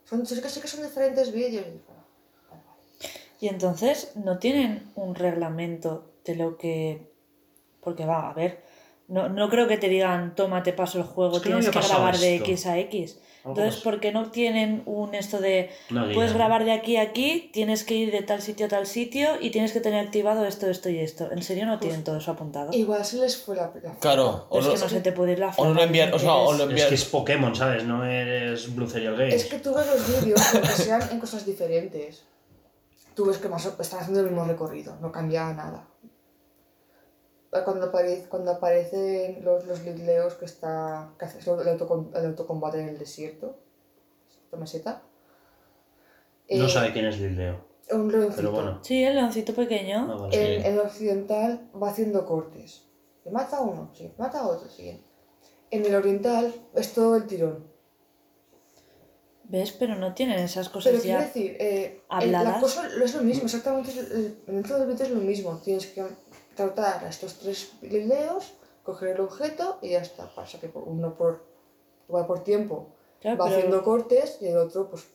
Son, 0.05 0.25
sí 0.27 0.41
que 0.41 0.49
sí 0.49 0.61
que 0.61 0.69
son 0.69 0.83
diferentes 0.83 1.33
vídeos. 1.33 1.67
Y 3.41 3.49
entonces 3.49 4.13
no 4.17 4.39
tienen 4.39 4.91
un 4.95 5.15
reglamento 5.15 6.13
de 6.25 6.35
lo 6.37 6.57
que... 6.57 7.11
Porque 7.81 8.05
va, 8.05 8.29
a 8.29 8.35
ver, 8.35 8.63
no, 9.11 9.29
no 9.29 9.51
creo 9.51 9.67
que 9.67 9.77
te 9.77 9.89
digan, 9.89 10.37
toma, 10.37 10.63
te 10.63 10.73
paso 10.73 10.99
el 10.99 11.05
juego, 11.05 11.37
Es 11.37 11.43
que 11.43 11.49
tienes 11.49 11.69
que 11.69 11.81
grabar 11.81 12.17
de. 12.17 12.37
X 12.37 12.67
a 12.67 12.79
X. 12.79 13.19
Entonces, 13.45 13.77
pasó. 13.77 13.85
¿por 13.85 14.01
qué 14.01 14.13
no 14.13 14.31
tienen 14.31 14.83
un 14.87 15.15
esto 15.15 15.41
de, 15.41 15.71
puedes 16.15 16.35
grabar 16.35 16.65
de 16.65 16.73
aquí 16.73 16.97
a 16.97 17.03
aquí, 17.03 17.51
tienes 17.53 17.85
que 17.85 17.95
ir 17.95 18.13
de 18.13 18.23
tal 18.23 18.43
sitio 18.43 18.67
a 18.67 18.69
tal 18.69 18.87
sitio 18.87 19.31
y 19.41 19.51
tienes 19.51 19.73
que 19.73 19.81
tener 19.81 20.05
activado 20.05 20.45
esto, 20.45 20.69
esto 20.69 20.91
y 20.91 20.99
esto? 20.99 21.31
¿En 21.33 21.43
serio 21.43 21.67
no 21.67 21.79
tienen 21.79 22.05
todo 22.05 22.19
eso 22.19 22.31
apuntado? 22.33 22.71
Igual 22.73 23.05
se 23.05 23.17
les 23.19 23.37
fue 23.37 23.57
la, 23.57 23.73
la 23.83 23.95
Claro, 23.95 24.47
o 24.51 24.59
es 24.59 24.67
no, 24.67 24.73
que 24.75 24.79
no 24.79 24.89
se 24.89 25.01
te 25.01 25.13
puede 25.13 25.33
ir 25.33 25.39
la 25.39 25.55
o 25.57 25.65
no 25.65 25.75
lo 25.75 25.83
envían, 25.83 26.13
o 26.13 26.19
sea, 26.19 26.35
o 26.35 26.53
lo 26.53 26.65
Es 26.65 26.69
envían. 26.71 26.89
que 26.91 26.95
es 26.95 27.05
Pokémon, 27.07 27.55
¿sabes? 27.57 27.85
No 27.85 28.05
eres 28.05 28.75
Blue 28.75 28.89
Serial 28.89 29.17
Games. 29.17 29.35
Es 29.35 29.45
que 29.47 29.59
tú 29.59 29.75
ves 29.75 29.87
los 29.87 30.23
vídeos, 30.23 30.55
aunque 30.55 30.69
sean 30.69 31.03
en 31.11 31.19
cosas 31.19 31.47
diferentes, 31.47 32.25
tú 33.15 33.25
ves 33.27 33.39
que 33.39 33.49
más 33.49 33.65
están 33.67 34.01
haciendo 34.01 34.21
el 34.21 34.27
mismo 34.27 34.45
recorrido, 34.45 34.97
no 35.01 35.11
cambia 35.11 35.53
nada. 35.53 35.87
Cuando, 37.65 37.91
apare- 37.93 38.29
cuando 38.29 38.53
aparecen 38.53 39.45
los, 39.45 39.67
los 39.67 39.83
ligleos 39.83 40.35
que 40.35 40.45
está 40.45 41.13
que 41.19 41.25
haces 41.25 41.45
el, 41.47 41.55
autocom- 41.55 42.17
el 42.17 42.27
autocombate 42.27 42.81
en 42.81 42.89
el 42.91 42.99
desierto, 42.99 43.59
esta 44.45 44.57
meseta, 44.57 45.03
No 46.49 46.67
eh, 46.67 46.69
sabe 46.69 46.93
quién 46.93 47.07
es 47.07 47.19
Lileo. 47.19 47.65
un 47.91 48.11
leoncito. 48.13 48.37
Pero 48.37 48.53
bueno. 48.53 48.79
Sí, 48.85 49.03
el 49.03 49.17
leoncito 49.17 49.53
pequeño. 49.55 50.07
Ah, 50.11 50.15
vale. 50.23 50.57
En, 50.59 50.65
en 50.65 50.73
el 50.75 50.79
occidental 50.81 51.69
va 51.81 51.91
haciendo 51.91 52.25
cortes. 52.25 52.85
Le 53.25 53.33
mata 53.33 53.57
a 53.59 53.61
uno, 53.63 53.91
sí, 53.95 54.13
mata 54.17 54.41
a 54.41 54.47
otro, 54.47 54.69
siguiente. 54.69 55.05
En 55.73 55.85
el 55.85 55.95
oriental 55.97 56.55
es 56.75 56.93
todo 56.95 57.17
el 57.17 57.27
tirón. 57.27 57.69
¿Ves? 59.45 59.73
Pero 59.73 59.97
no 59.97 60.15
tienen 60.15 60.39
esas 60.39 60.69
cosas 60.69 60.93
Pero 60.93 61.03
quiero 61.03 61.19
ya. 61.19 61.25
decir, 61.27 61.57
eh, 61.59 61.85
el- 61.85 62.03
habladas. 62.09 62.55
la 62.55 62.61
cosa 62.61 62.87
es 63.03 63.15
lo 63.17 63.23
mismo, 63.23 63.45
exactamente. 63.47 63.91
el- 63.99 64.39
dentro 64.47 64.79
del 64.79 64.87
vídeo 64.89 65.05
es 65.07 65.11
lo 65.11 65.21
mismo. 65.21 65.61
Tienes 65.65 65.87
que 65.89 66.03
tratar 66.65 67.05
a 67.05 67.09
estos 67.09 67.39
tres 67.39 67.73
lileos, 67.83 68.53
coger 68.83 69.17
el 69.17 69.21
objeto 69.23 69.79
y 69.83 69.91
ya 69.91 70.01
está. 70.01 70.27
Pasa 70.35 70.59
que 70.61 70.71
uno 70.75 71.15
por, 71.15 71.45
va 72.15 72.27
por 72.27 72.43
tiempo, 72.45 72.95
Claro, 73.21 73.39
va 73.39 73.45
pero- 73.47 73.57
haciendo 73.57 73.83
cortes 73.85 74.39
y 74.41 74.47
el 74.49 74.57
otro, 74.59 74.89
pues, 74.91 75.07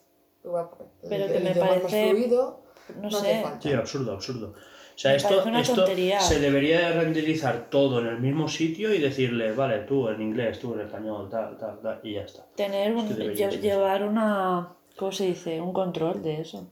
va 0.46 0.70
por, 0.70 0.88
Pero 1.08 1.26
el, 1.26 1.32
que 1.32 1.38
el 1.38 1.44
me 1.44 1.50
más 1.56 1.70
parece- 1.70 2.10
fluido. 2.12 2.62
no 3.02 3.08
hace 3.08 3.20
sé. 3.20 3.42
falta. 3.44 3.62
Sí, 3.62 3.74
absurdo, 3.74 4.12
absurdo. 4.14 4.54
O 4.96 4.98
sea, 4.98 5.12
Me 5.12 5.18
esto, 5.18 5.42
esto 5.58 5.76
tontería. 5.76 6.22
se 6.22 6.40
debería 6.40 6.80
de 6.90 7.02
renderizar 7.02 7.70
todo 7.70 8.00
en 8.00 8.08
el 8.08 8.20
mismo 8.22 8.48
sitio 8.48 8.94
y 8.94 9.00
decirle, 9.00 9.52
vale, 9.52 9.80
tú 9.80 10.08
en 10.08 10.22
inglés, 10.22 10.60
tú 10.60 10.74
en 10.74 10.82
español, 10.82 11.28
tal, 11.30 11.58
tal, 11.58 11.82
tal, 11.82 12.00
y 12.02 12.14
ya 12.14 12.22
está. 12.22 12.46
Tener 12.56 12.96
un, 12.96 13.08
que 13.10 13.34
lle- 13.36 13.60
llevar 13.60 14.04
una. 14.06 14.74
¿Cómo 14.96 15.12
se 15.12 15.26
dice? 15.26 15.60
Un 15.60 15.74
control 15.74 16.24
de 16.24 16.40
eso. 16.40 16.66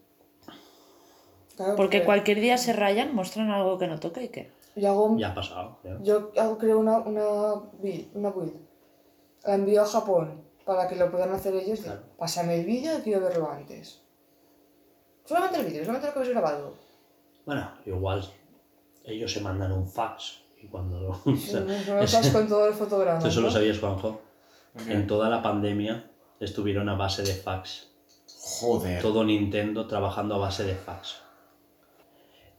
Claro, 1.58 1.76
Porque 1.76 2.04
cualquier 2.04 2.40
día 2.40 2.58
se 2.58 2.72
rayan, 2.74 3.14
muestran 3.14 3.52
algo 3.52 3.78
que 3.78 3.88
no 3.88 4.00
toca 4.00 4.22
y 4.24 4.30
qué. 4.30 4.50
Yo 4.76 4.90
hago, 4.90 5.18
Ya 5.18 5.30
ha 5.32 5.36
pasado. 5.36 5.78
ya. 5.84 5.98
yo 6.02 6.32
hago, 6.38 6.58
creo 6.58 6.80
una, 6.80 6.98
una, 7.00 7.56
build, 7.80 8.16
una 8.16 8.30
build. 8.32 8.54
La 9.46 9.56
envío 9.56 9.82
a 9.82 9.86
Japón 9.86 10.42
para 10.66 10.88
que 10.88 10.96
lo 10.96 11.12
puedan 11.12 11.32
hacer 11.32 11.54
ellos. 11.56 11.80
Digo, 11.80 11.94
Claro. 11.94 12.02
Pásame 12.18 12.60
el 12.60 12.66
vídeo 12.66 12.98
y 12.98 13.02
quiero 13.02 13.22
verlo 13.22 13.50
antes. 13.52 14.02
Solamente 15.26 15.60
el 15.60 15.66
vídeo, 15.66 15.82
solamente 15.86 16.08
lo 16.08 16.14
que 16.14 16.20
habéis 16.20 16.34
grabado. 16.34 16.74
Bueno, 17.46 17.72
igual 17.86 18.24
ellos 19.04 19.32
se 19.32 19.42
mandan 19.42 19.72
un 19.74 19.88
fax 19.88 20.40
y 20.62 20.68
cuando... 20.68 21.10
o 21.26 21.32
No 21.32 22.08
sea, 22.08 22.32
con 22.34 22.48
todo 22.50 22.68
el 22.68 22.74
fotograma. 22.74 23.28
¿Eso 23.28 23.42
lo 23.42 23.48
¿no? 23.48 23.54
sabías, 23.54 23.80
Juanjo? 23.80 24.22
En 24.88 25.06
toda 25.06 25.30
la 25.30 25.42
pandemia 25.44 26.10
estuvieron 26.40 26.90
a 26.90 26.96
base 26.96 27.22
de 27.24 27.34
fax. 27.34 27.90
Joder. 28.60 29.02
Todo 29.02 29.24
Nintendo 29.24 29.86
trabajando 29.88 30.36
a 30.36 30.38
base 30.40 30.64
de 30.64 30.74
fax. 30.76 31.18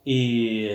Y 0.05 0.69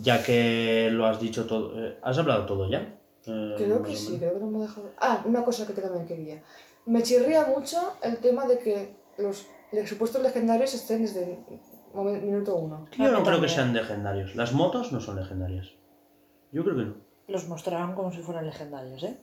ya 0.00 0.22
que 0.22 0.88
lo 0.90 1.06
has 1.06 1.20
dicho 1.20 1.46
todo, 1.46 1.78
eh, 1.82 1.98
¿has 2.02 2.18
hablado 2.18 2.46
todo 2.46 2.68
ya? 2.68 2.80
Eh, 3.26 3.54
Creo 3.56 3.82
que 3.82 3.94
sí, 3.96 4.18
creo 4.18 4.34
que 4.34 4.40
no 4.40 4.46
me 4.50 4.58
he 4.58 4.62
dejado. 4.62 4.90
Ah, 4.98 5.22
una 5.24 5.44
cosa 5.44 5.66
que 5.66 5.72
también 5.72 6.06
quería. 6.06 6.42
Me 6.86 7.02
chirría 7.02 7.46
mucho 7.46 7.78
el 8.02 8.18
tema 8.18 8.46
de 8.46 8.58
que 8.58 8.96
los 9.18 9.46
supuestos 9.86 10.22
legendarios 10.22 10.74
estén 10.74 11.02
desde 11.02 11.22
el 11.24 11.38
momen- 11.94 12.20
minuto 12.22 12.54
uno. 12.56 12.86
Yo 12.98 13.10
no 13.10 13.22
creo 13.22 13.40
que 13.40 13.48
sean 13.48 13.72
legendarios. 13.72 14.34
Las 14.36 14.52
motos 14.52 14.92
no 14.92 15.00
son 15.00 15.16
legendarias. 15.16 15.70
Yo 16.52 16.62
creo 16.64 16.76
que 16.76 16.84
no. 16.84 16.94
Los 17.28 17.48
mostrarán 17.48 17.94
como 17.94 18.12
si 18.12 18.18
fueran 18.20 18.44
legendarios, 18.44 19.02
¿eh? 19.04 19.16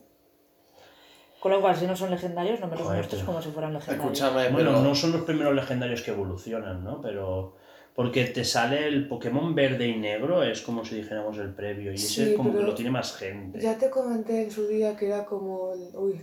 Con 1.40 1.52
lo 1.52 1.62
cual, 1.62 1.76
si 1.76 1.86
no 1.88 1.96
son 1.96 2.12
legendarios, 2.12 2.60
no 2.60 2.68
me 2.68 2.76
los 2.76 2.86
muestres 2.88 3.24
como 3.24 3.42
si 3.42 3.50
fueran 3.50 3.74
legendarios. 3.74 4.06
Escúchame, 4.20 4.50
Bueno, 4.50 4.72
pero. 4.72 4.82
no 4.84 4.94
son 4.96 5.12
los 5.12 5.22
primeros 5.22 5.54
legendarios 5.56 6.02
que 6.02 6.12
evolucionan, 6.12 6.84
¿no? 6.84 7.02
Pero. 7.02 7.56
Porque 7.96 8.26
te 8.26 8.46
sale 8.46 8.88
el 8.88 9.08
Pokémon 9.08 9.54
verde 9.54 9.88
y 9.88 9.98
negro, 9.98 10.44
es 10.44 10.62
como 10.62 10.86
si 10.86 10.96
dijéramos 10.96 11.38
el 11.38 11.54
previo, 11.54 11.92
y 11.92 11.96
ese 11.96 12.08
Sí, 12.08 12.32
es 12.32 12.38
como 12.38 12.56
que 12.56 12.64
lo 12.64 12.74
tiene 12.74 12.90
más 12.92 13.16
gente. 13.18 13.60
Ya 13.60 13.78
te 13.78 13.90
comenté 13.90 14.44
en 14.44 14.52
su 14.52 14.66
día 14.68 14.96
que 14.96 15.08
era 15.08 15.26
como 15.26 15.74
el. 15.74 15.90
Uy. 15.96 16.22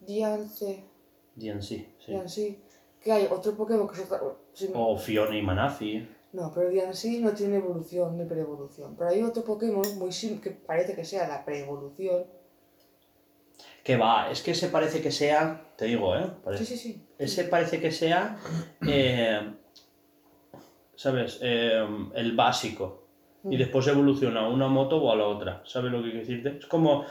Diance. 0.00 0.84
DNC, 1.34 1.62
sí. 1.62 1.86
Diancie. 2.06 2.58
Que 3.02 3.12
hay 3.12 3.28
otro 3.30 3.54
Pokémon 3.54 3.88
que 3.88 3.94
es 3.94 4.00
otra. 4.10 4.20
O 4.74 4.96
Fiona 4.98 5.36
y 5.36 5.42
Manafi. 5.42 6.08
No, 6.32 6.52
pero 6.54 6.68
Diancie 6.68 7.20
no 7.20 7.32
tiene 7.32 7.56
evolución 7.56 8.16
ni 8.16 8.24
preevolución. 8.24 8.94
Pero 8.96 9.10
hay 9.10 9.22
otro 9.22 9.42
Pokémon 9.44 9.98
muy 9.98 10.12
sim 10.12 10.40
que 10.40 10.50
parece 10.50 10.94
que 10.94 11.04
sea 11.04 11.26
la 11.28 11.44
preevolución. 11.44 12.24
Que 13.82 13.96
va, 13.96 14.30
es 14.30 14.42
que 14.42 14.50
ese 14.50 14.68
parece 14.68 15.00
que 15.00 15.12
sea, 15.12 15.72
te 15.76 15.84
digo, 15.86 16.16
¿eh? 16.16 16.26
Parece- 16.44 16.64
Sí, 16.66 16.76
sí, 16.76 16.92
sí. 16.92 17.06
Ese 17.18 17.44
parece 17.44 17.80
que 17.80 17.90
sea, 17.92 18.36
eh, 18.86 19.40
¿sabes? 20.96 21.38
Eh, 21.42 21.86
el 22.14 22.32
básico. 22.32 23.04
Y 23.44 23.54
Mm. 23.54 23.58
después 23.58 23.86
evoluciona 23.86 24.40
a 24.40 24.48
una 24.48 24.66
moto 24.68 24.96
o 24.96 25.12
a 25.12 25.16
la 25.16 25.26
otra. 25.26 25.62
¿Sabes 25.64 25.92
lo 25.92 25.98
que 26.02 26.10
quiero 26.10 26.26
decirte? 26.26 26.58
Es 26.58 26.66
como... 26.66 27.04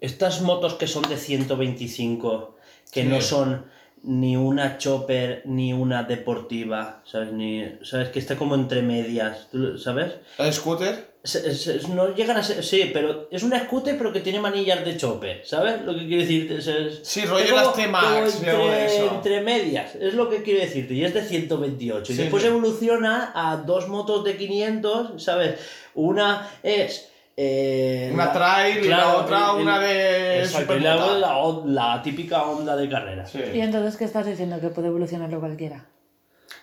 Estas 0.00 0.42
motos 0.42 0.74
que 0.74 0.86
son 0.86 1.02
de 1.08 1.16
125, 1.16 2.56
que 2.92 3.04
no 3.04 3.20
son 3.20 3.64
ni 4.04 4.36
una 4.36 4.78
chopper 4.78 5.42
ni 5.44 5.72
una 5.72 6.04
deportiva, 6.04 7.02
¿sabes? 7.04 7.32
Ni, 7.32 7.64
¿Sabes? 7.82 8.10
Que 8.10 8.20
está 8.20 8.36
como 8.36 8.54
entre 8.54 8.82
medias, 8.82 9.48
¿tú- 9.50 9.76
¿sabes? 9.76 10.14
¿El 10.38 10.52
scooter? 10.52 11.17
Se- 11.28 11.54
se- 11.54 11.88
no 11.88 12.14
llegan 12.14 12.36
a 12.38 12.42
ser. 12.42 12.64
Sí, 12.64 12.90
pero 12.92 13.28
es 13.30 13.42
un 13.42 13.52
scooter, 13.58 13.96
pero 13.98 14.12
que 14.12 14.20
tiene 14.20 14.40
manillas 14.40 14.84
de 14.84 14.96
chope, 14.96 15.42
¿sabes? 15.44 15.82
Lo 15.82 15.94
que 15.94 16.06
quiero 16.06 16.22
decirte 16.22 16.56
es. 16.56 16.66
es- 16.66 17.00
Sí, 17.02 17.24
rollo 17.26 17.54
las 17.54 17.64
luego 17.76 17.76
entre, 18.24 19.06
entre 19.06 19.40
medias, 19.42 19.94
es 19.96 20.14
lo 20.14 20.28
que 20.30 20.42
quiero 20.42 20.60
decirte. 20.60 20.94
Y 20.94 21.04
es 21.04 21.12
de 21.14 21.22
128. 21.22 22.12
Y 22.12 22.16
Sí, 22.16 22.22
después 22.22 22.42
sí. 22.42 22.48
evoluciona 22.48 23.32
a 23.34 23.56
dos 23.58 23.88
motos 23.88 24.24
de 24.24 24.36
500, 24.36 25.22
¿sabes? 25.22 25.60
Una 25.94 26.48
es. 26.62 27.10
eh, 27.40 28.10
Una 28.12 28.24
la- 28.26 28.32
trail 28.32 28.84
y 28.84 28.88
la 28.88 29.16
otra 29.16 29.52
el- 29.54 29.62
una 29.62 29.78
de 29.78 30.38
Exacto, 30.40 30.74
y 30.74 30.78
supermota. 30.78 30.94
luego 31.20 31.64
la, 31.66 31.92
la 31.94 32.02
típica 32.02 32.42
onda 32.42 32.74
de 32.74 32.88
carrera. 32.88 33.24
Sí. 33.26 33.38
¿Y 33.54 33.60
entonces 33.60 33.96
qué 33.96 34.04
estás 34.06 34.26
diciendo? 34.26 34.60
¿Que 34.60 34.70
puede 34.70 34.88
evolucionarlo 34.88 35.38
cualquiera? 35.38 35.86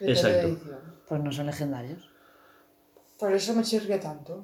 Exacto. 0.02 0.58
Pues 1.08 1.22
no 1.22 1.32
son 1.32 1.46
legendarios. 1.46 2.10
Por 3.20 3.34
eso 3.34 3.54
me 3.54 3.64
chirría 3.64 4.00
tanto. 4.00 4.44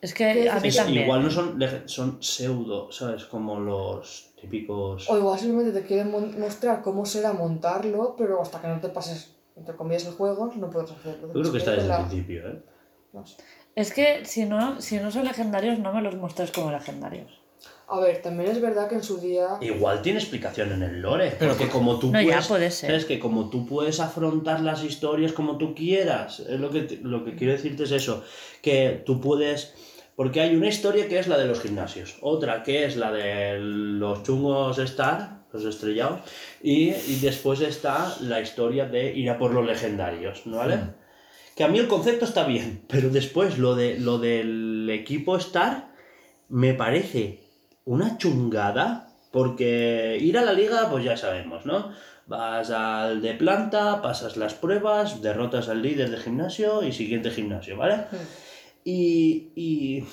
Es 0.00 0.12
que 0.12 0.32
¿Qué 0.34 0.50
a 0.50 0.60
mí 0.60 0.68
es? 0.68 0.76
también. 0.76 1.04
Igual 1.04 1.22
no 1.22 1.30
son, 1.30 1.58
son 1.86 2.22
pseudo, 2.22 2.92
¿sabes? 2.92 3.24
Como 3.24 3.58
los 3.58 4.32
típicos. 4.40 5.08
O 5.08 5.16
igual 5.18 5.38
simplemente 5.38 5.80
te 5.80 5.86
quieren 5.86 6.10
mostrar 6.38 6.82
cómo 6.82 7.06
será 7.06 7.32
montarlo, 7.32 8.14
pero 8.16 8.40
hasta 8.42 8.60
que 8.60 8.68
no 8.68 8.80
te 8.80 8.88
pases, 8.90 9.34
entre 9.56 9.74
comillas, 9.74 10.04
el 10.06 10.12
juego, 10.12 10.52
no 10.56 10.68
puedes 10.70 10.90
hacerlo. 10.90 11.28
Yo 11.28 11.40
creo 11.40 11.52
que 11.52 11.58
está 11.58 11.70
desde 11.72 11.84
el 11.84 11.88
la- 11.88 12.06
principio, 12.08 12.48
¿eh? 12.48 12.62
no 13.14 13.26
sé. 13.26 13.36
Es 13.74 13.92
que 13.92 14.24
si 14.24 14.44
no, 14.44 14.80
si 14.80 14.98
no 14.98 15.10
son 15.10 15.24
legendarios, 15.24 15.78
no 15.78 15.92
me 15.92 16.02
los 16.02 16.14
muestres 16.16 16.50
como 16.52 16.70
legendarios. 16.70 17.40
A 17.88 18.00
ver, 18.00 18.20
también 18.20 18.50
es 18.50 18.60
verdad 18.60 18.88
que 18.88 18.96
en 18.96 19.02
su 19.04 19.18
día... 19.18 19.58
Igual 19.60 20.02
tiene 20.02 20.18
explicación 20.18 20.72
en 20.72 20.82
el 20.82 21.00
lore, 21.00 21.36
Pero 21.38 21.52
porque 21.52 21.66
que- 21.66 21.70
como 21.70 21.98
tú 22.00 22.10
No, 22.10 22.20
ya 22.20 22.26
puedes, 22.26 22.46
puede 22.48 22.70
ser. 22.72 22.90
Es 22.92 23.04
que 23.04 23.18
como 23.20 23.48
tú 23.48 23.64
puedes 23.64 24.00
afrontar 24.00 24.60
las 24.60 24.82
historias 24.82 25.32
como 25.32 25.56
tú 25.56 25.74
quieras, 25.74 26.40
es 26.40 26.58
lo 26.58 26.70
que, 26.70 26.82
te- 26.82 26.96
lo 27.02 27.24
que 27.24 27.36
quiero 27.36 27.52
decirte 27.52 27.84
es 27.84 27.92
eso, 27.92 28.24
que 28.60 29.02
tú 29.06 29.20
puedes... 29.20 29.74
Porque 30.16 30.40
hay 30.40 30.56
una 30.56 30.66
historia 30.68 31.06
que 31.08 31.18
es 31.18 31.28
la 31.28 31.36
de 31.38 31.44
los 31.46 31.60
gimnasios, 31.60 32.16
otra 32.22 32.62
que 32.62 32.86
es 32.86 32.96
la 32.96 33.12
de 33.12 33.58
los 33.60 34.22
chungos 34.24 34.78
Star, 34.78 35.42
los 35.52 35.64
estrellados, 35.64 36.20
y, 36.62 36.88
y 36.88 37.18
después 37.22 37.60
está 37.60 38.16
la 38.22 38.40
historia 38.40 38.86
de 38.86 39.12
ir 39.14 39.30
a 39.30 39.38
por 39.38 39.52
los 39.54 39.64
legendarios, 39.64 40.44
¿no 40.46 40.56
¿vale? 40.56 40.78
Que 41.54 41.64
a 41.64 41.68
mí 41.68 41.78
el 41.78 41.86
concepto 41.86 42.24
está 42.24 42.44
bien, 42.46 42.82
pero 42.88 43.10
después 43.10 43.58
lo, 43.58 43.74
de, 43.76 43.98
lo 44.00 44.18
del 44.18 44.88
equipo 44.90 45.36
Star 45.36 45.88
me 46.48 46.72
parece 46.74 47.45
una 47.86 48.18
chungada, 48.18 49.08
porque 49.30 50.18
ir 50.20 50.36
a 50.36 50.44
la 50.44 50.52
liga, 50.52 50.90
pues 50.90 51.04
ya 51.04 51.16
sabemos, 51.16 51.64
¿no? 51.64 51.90
Vas 52.26 52.70
al 52.70 53.22
de 53.22 53.34
planta, 53.34 54.02
pasas 54.02 54.36
las 54.36 54.54
pruebas, 54.54 55.22
derrotas 55.22 55.68
al 55.68 55.82
líder 55.82 56.10
de 56.10 56.18
gimnasio 56.18 56.82
y 56.82 56.92
siguiente 56.92 57.30
gimnasio, 57.30 57.76
¿vale? 57.76 58.04
Y, 58.84 59.52
y, 59.54 60.04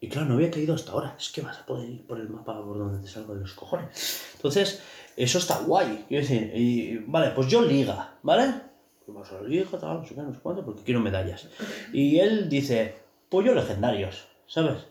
y 0.00 0.08
claro, 0.08 0.26
no 0.26 0.34
había 0.34 0.50
caído 0.50 0.74
hasta 0.74 0.92
ahora. 0.92 1.14
Es 1.18 1.30
que 1.30 1.40
vas 1.40 1.58
a 1.58 1.66
poder 1.66 1.88
ir 1.88 2.06
por 2.06 2.20
el 2.20 2.28
mapa 2.28 2.60
por 2.64 2.76
donde 2.76 3.00
te 3.00 3.08
salgan 3.08 3.40
los 3.40 3.52
cojones. 3.54 4.24
Entonces, 4.34 4.82
eso 5.16 5.38
está 5.38 5.60
guay. 5.60 6.04
Quiero 6.08 6.22
decir, 6.22 6.52
y, 6.54 6.98
vale, 7.06 7.30
pues 7.30 7.46
yo 7.46 7.62
liga, 7.62 8.14
¿vale? 8.22 8.52
Pues 9.06 9.30
a 9.30 9.40
la 9.40 9.48
liga, 9.48 9.78
tal, 9.78 10.00
no 10.00 10.04
sé 10.04 10.14
qué, 10.16 10.22
no 10.22 10.34
sé 10.34 10.40
cuánto, 10.42 10.64
porque 10.64 10.82
quiero 10.82 11.00
medallas. 11.00 11.48
Y 11.92 12.18
él 12.18 12.48
dice, 12.48 12.96
pues 13.28 13.46
yo 13.46 13.54
legendarios, 13.54 14.26
¿sabes? 14.48 14.86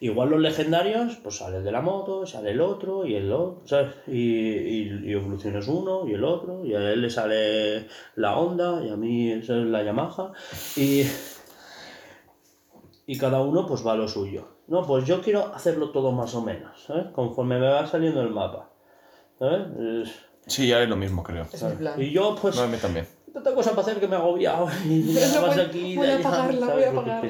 Igual 0.00 0.30
los 0.30 0.40
legendarios, 0.40 1.16
pues 1.16 1.38
sale 1.38 1.56
el 1.56 1.64
de 1.64 1.72
la 1.72 1.80
moto, 1.80 2.24
sale 2.24 2.52
el 2.52 2.60
otro 2.60 3.04
y 3.04 3.16
el 3.16 3.32
otro, 3.32 3.62
¿sabes? 3.66 3.94
Y, 4.06 4.12
y, 4.12 5.00
y 5.06 5.12
evolucionas 5.12 5.66
uno 5.66 6.06
y 6.06 6.12
el 6.14 6.22
otro, 6.22 6.64
y 6.64 6.72
a 6.74 6.92
él 6.92 7.02
le 7.02 7.10
sale 7.10 7.88
la 8.14 8.36
Honda 8.38 8.80
y 8.84 8.90
a 8.90 8.96
mí 8.96 9.32
es 9.32 9.48
la 9.48 9.82
Yamaha. 9.82 10.32
Y, 10.76 11.02
y 13.06 13.18
cada 13.18 13.40
uno 13.40 13.66
pues 13.66 13.84
va 13.86 13.92
a 13.92 13.96
lo 13.96 14.06
suyo. 14.06 14.46
No, 14.68 14.86
pues 14.86 15.04
yo 15.06 15.20
quiero 15.22 15.52
hacerlo 15.54 15.90
todo 15.90 16.12
más 16.12 16.34
o 16.34 16.42
menos, 16.42 16.84
¿sabes? 16.84 17.06
Conforme 17.12 17.58
me 17.58 17.66
va 17.68 17.86
saliendo 17.86 18.20
el 18.22 18.30
mapa, 18.30 18.70
¿sabes? 19.38 19.66
Es- 20.06 20.14
Sí, 20.46 20.66
ya 20.68 20.82
es 20.82 20.88
lo 20.88 20.96
mismo, 20.96 21.22
creo. 21.22 21.46
Es 21.52 21.62
mi 21.62 21.72
plan. 21.72 22.00
Y 22.00 22.10
yo 22.10 22.34
pues... 22.40 22.56
No, 22.56 22.62
a 22.62 22.66
mí 22.68 22.78
también. 22.78 23.06
Tanta 23.34 23.54
cosa 23.54 23.70
para 23.70 23.82
hacer 23.82 24.00
que 24.00 24.08
me 24.08 24.16
he 24.16 24.18
agobiado. 24.18 24.66
Y 24.86 25.14
vas 25.14 25.40
voy- 25.40 25.60
aquí, 25.60 25.96
voy 25.96 26.06
de 26.06 26.12
a 26.12 26.16
allá, 26.16 26.28
apagarla, 26.28 26.66
¿sabes 26.66 26.94
voy 26.94 27.10
a? 27.10 27.22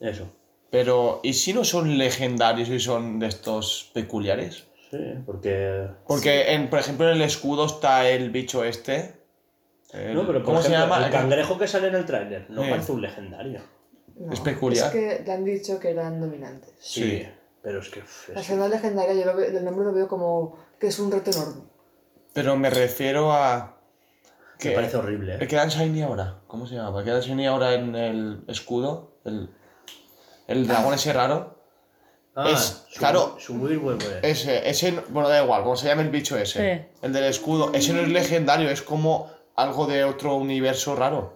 Eso. 0.00 0.26
Pero, 0.74 1.20
¿y 1.22 1.34
si 1.34 1.52
no 1.52 1.62
son 1.62 1.98
legendarios 1.98 2.68
y 2.68 2.80
son 2.80 3.20
de 3.20 3.28
estos 3.28 3.92
peculiares? 3.94 4.64
Sí, 4.90 4.98
porque... 5.24 5.86
Porque, 6.04 6.52
en, 6.52 6.68
por 6.68 6.80
ejemplo, 6.80 7.08
en 7.08 7.14
el 7.14 7.22
escudo 7.22 7.66
está 7.66 8.08
el 8.08 8.30
bicho 8.30 8.64
este. 8.64 9.14
El- 9.92 10.14
No, 10.14 10.26
pero 10.26 10.40
por 10.40 10.46
¿Cómo 10.46 10.62
se 10.62 10.74
ejemplo, 10.74 10.94
llama? 10.96 11.06
El 11.06 11.12
cangrejo 11.12 11.56
que 11.58 11.68
sale 11.68 11.86
en 11.88 11.94
el 11.94 12.04
tráiler 12.04 12.46
no 12.50 12.64
Eh. 12.64 12.70
parece 12.70 12.90
un 12.90 13.02
legendario. 13.02 13.60
No, 14.16 14.32
Es 14.32 14.40
peculiar. 14.40 14.86
Es 14.86 14.92
que 14.92 15.22
le 15.24 15.32
han 15.32 15.44
dicho 15.44 15.78
que 15.78 15.90
eran 15.90 16.20
dominantes. 16.20 16.72
Sí. 16.80 17.24
Pero 17.62 17.78
es 17.78 17.88
que... 17.90 18.02
La 18.34 18.42
segunda 18.42 18.66
legendaria, 18.68 19.14
yo 19.14 19.24
lo 19.26 19.36
veo- 19.36 19.46
el 19.56 19.64
nombre 19.64 19.84
lo 19.86 19.92
veo 19.92 20.08
como 20.08 20.58
que 20.80 20.88
es 20.88 20.98
un 20.98 21.12
reto 21.12 21.30
enorme. 21.30 21.62
Pero 22.32 22.56
me 22.56 22.68
refiero 22.68 23.30
a. 23.32 23.78
Me 24.64 24.70
parece 24.72 24.96
horrible, 24.96 25.34
El 25.36 25.42
¿eh? 25.42 25.46
que 25.46 25.54
dan 25.56 25.68
Shiny 25.68 26.02
ahora. 26.02 26.40
¿Cómo 26.48 26.66
se 26.66 26.74
llama? 26.74 26.98
El 26.98 27.04
que 27.04 27.10
dan 27.12 27.20
Shiny 27.20 27.46
ahora 27.46 27.74
en 27.74 27.94
el 27.94 28.42
escudo. 28.48 29.12
El, 29.24 29.50
el 30.48 30.66
dragón 30.66 30.94
ese 30.94 31.12
raro. 31.12 31.54
Ah, 32.36 32.50
es- 32.50 32.84
su- 32.90 32.98
claro. 32.98 33.36
Su 33.38 33.54
Weird 33.54 34.02
Ese, 34.22 34.68
ese, 34.68 34.92
no- 34.92 35.02
bueno, 35.08 35.28
da 35.28 35.42
igual, 35.42 35.62
¿cómo 35.62 35.76
se 35.76 35.86
llama 35.86 36.02
el 36.02 36.10
bicho 36.10 36.36
ese? 36.36 36.58
Sí. 36.78 36.96
El 37.02 37.12
del 37.12 37.24
escudo. 37.24 37.72
Ese 37.72 37.92
no 37.92 38.00
es 38.02 38.08
legendario, 38.08 38.68
es 38.70 38.82
como 38.82 39.30
algo 39.56 39.86
de 39.86 40.02
otro 40.04 40.34
universo 40.34 40.96
raro. 40.96 41.32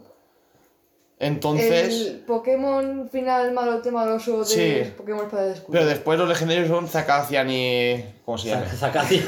Entonces. 1.20 2.06
El 2.06 2.20
Pokémon 2.20 3.08
final 3.10 3.50
malote 3.52 3.90
maloso 3.90 4.40
de 4.40 4.44
Sí. 4.44 4.92
Pokémon 4.96 5.28
para 5.28 5.46
el 5.46 5.52
escudo. 5.54 5.72
Pero 5.72 5.86
después 5.86 6.16
los 6.18 6.28
legendarios 6.28 6.68
son 6.68 6.86
Zacacian 6.88 7.50
y. 7.50 8.04
¿Cómo 8.24 8.38
se 8.38 8.48
llama? 8.50 8.66
Zacatia. 8.76 9.22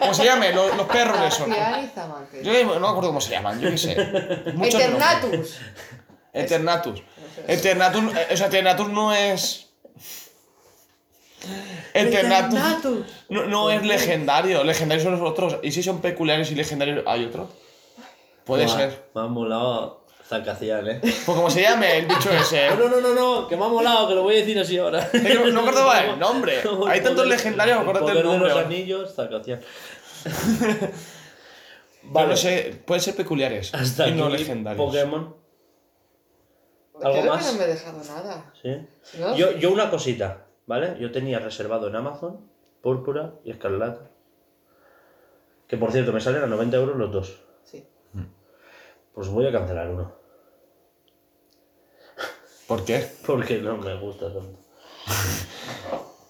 ¿Cómo 0.00 0.14
se 0.14 0.24
llame? 0.24 0.52
Los, 0.52 0.76
los 0.76 0.86
perros 0.86 1.18
esos. 1.26 1.48
Yo 2.42 2.52
no 2.64 2.80
me 2.80 2.86
acuerdo 2.88 3.08
cómo 3.08 3.20
se 3.20 3.32
llaman, 3.32 3.60
yo 3.60 3.70
qué 3.70 3.78
sé. 3.78 3.96
Muchos 4.54 4.80
nombres. 4.90 5.58
Eternatus. 6.32 7.02
Eternatus. 7.46 8.04
Eh, 8.16 8.26
o 8.32 8.36
sea, 8.36 8.46
Eternatus 8.48 8.88
no 8.88 9.14
es. 9.14 9.68
Eternatus 11.94 12.58
no, 13.28 13.44
no 13.46 13.70
es 13.70 13.84
legendario. 13.84 14.64
Legendarios 14.64 15.04
son 15.04 15.12
los 15.18 15.28
otros. 15.30 15.56
¿Y 15.62 15.72
si 15.72 15.82
son 15.82 16.00
peculiares 16.00 16.50
y 16.50 16.54
legendarios 16.54 17.02
hay 17.06 17.24
otro? 17.24 17.48
Puede 18.44 18.66
Buah, 18.66 18.76
ser. 18.76 19.04
Me 19.14 19.20
ha 19.22 19.24
molado 19.26 20.04
Zacacian, 20.26 20.86
¿eh? 20.88 20.98
Pues 21.00 21.22
como 21.24 21.48
se 21.50 21.62
llame 21.62 21.98
el 21.98 22.06
bicho 22.06 22.30
ese. 22.40 22.68
No, 22.76 22.88
no, 22.88 23.00
no, 23.00 23.14
no, 23.14 23.48
que 23.48 23.56
me 23.56 23.64
ha 23.64 23.68
molado, 23.68 24.08
que 24.08 24.14
lo 24.14 24.22
voy 24.22 24.36
a 24.36 24.38
decir 24.38 24.58
así 24.58 24.78
ahora. 24.78 25.00
Es 25.12 25.22
que 25.22 25.34
no- 25.34 25.46
no 25.46 25.62
me 25.62 25.68
acordaba 25.68 26.00
el 26.04 26.18
nombre. 26.18 26.56
Hay 26.88 27.00
tantos 27.00 27.24
poder- 27.24 27.28
legendarios, 27.28 27.78
acuérdate 27.78 28.10
el 28.18 28.24
nombre 28.24 28.48
de 28.48 28.54
los 28.54 28.64
anillos, 28.64 29.14
Zacacian. 29.14 29.60
Vale. 32.10 32.28
No 32.28 32.36
sé, 32.36 32.80
pueden 32.86 33.02
ser 33.02 33.14
peculiares 33.16 33.74
Hasta 33.74 34.08
y 34.08 34.12
no 34.12 34.28
legendarios. 34.30 34.82
Pokémon, 34.82 35.34
¿Algo 37.02 37.20
Creo 37.20 37.32
más? 37.34 37.46
que 37.46 37.52
no 37.52 37.58
me 37.58 37.64
he 37.64 37.68
dejado 37.68 37.98
nada. 38.04 38.52
¿sí? 38.60 38.86
¿No? 39.18 39.36
Yo, 39.36 39.52
yo 39.52 39.72
una 39.72 39.90
cosita, 39.90 40.46
¿vale? 40.66 40.96
Yo 41.00 41.12
tenía 41.12 41.38
reservado 41.38 41.88
en 41.88 41.96
Amazon, 41.96 42.48
púrpura 42.82 43.34
y 43.44 43.50
escarlata. 43.50 44.10
Que 45.66 45.76
por 45.76 45.92
cierto, 45.92 46.12
me 46.12 46.20
salen 46.20 46.42
a 46.42 46.46
90 46.46 46.76
euros 46.76 46.96
los 46.96 47.12
dos. 47.12 47.40
Sí. 47.64 47.86
Pues 49.14 49.28
voy 49.28 49.46
a 49.46 49.52
cancelar 49.52 49.88
uno. 49.90 50.12
¿Por 52.66 52.84
qué? 52.84 53.06
Porque 53.26 53.58
no 53.58 53.76
me 53.76 53.94
gusta 53.98 54.32
tanto. 54.32 54.58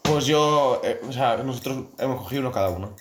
Pues 0.03 0.24
yo, 0.27 0.81
eh, 0.82 1.01
o 1.07 1.12
sea, 1.12 1.36
nosotros 1.39 1.86
hemos 1.99 2.20
cogido 2.23 2.43
uno 2.43 2.53
cada 2.53 2.70
uno. 2.70 2.97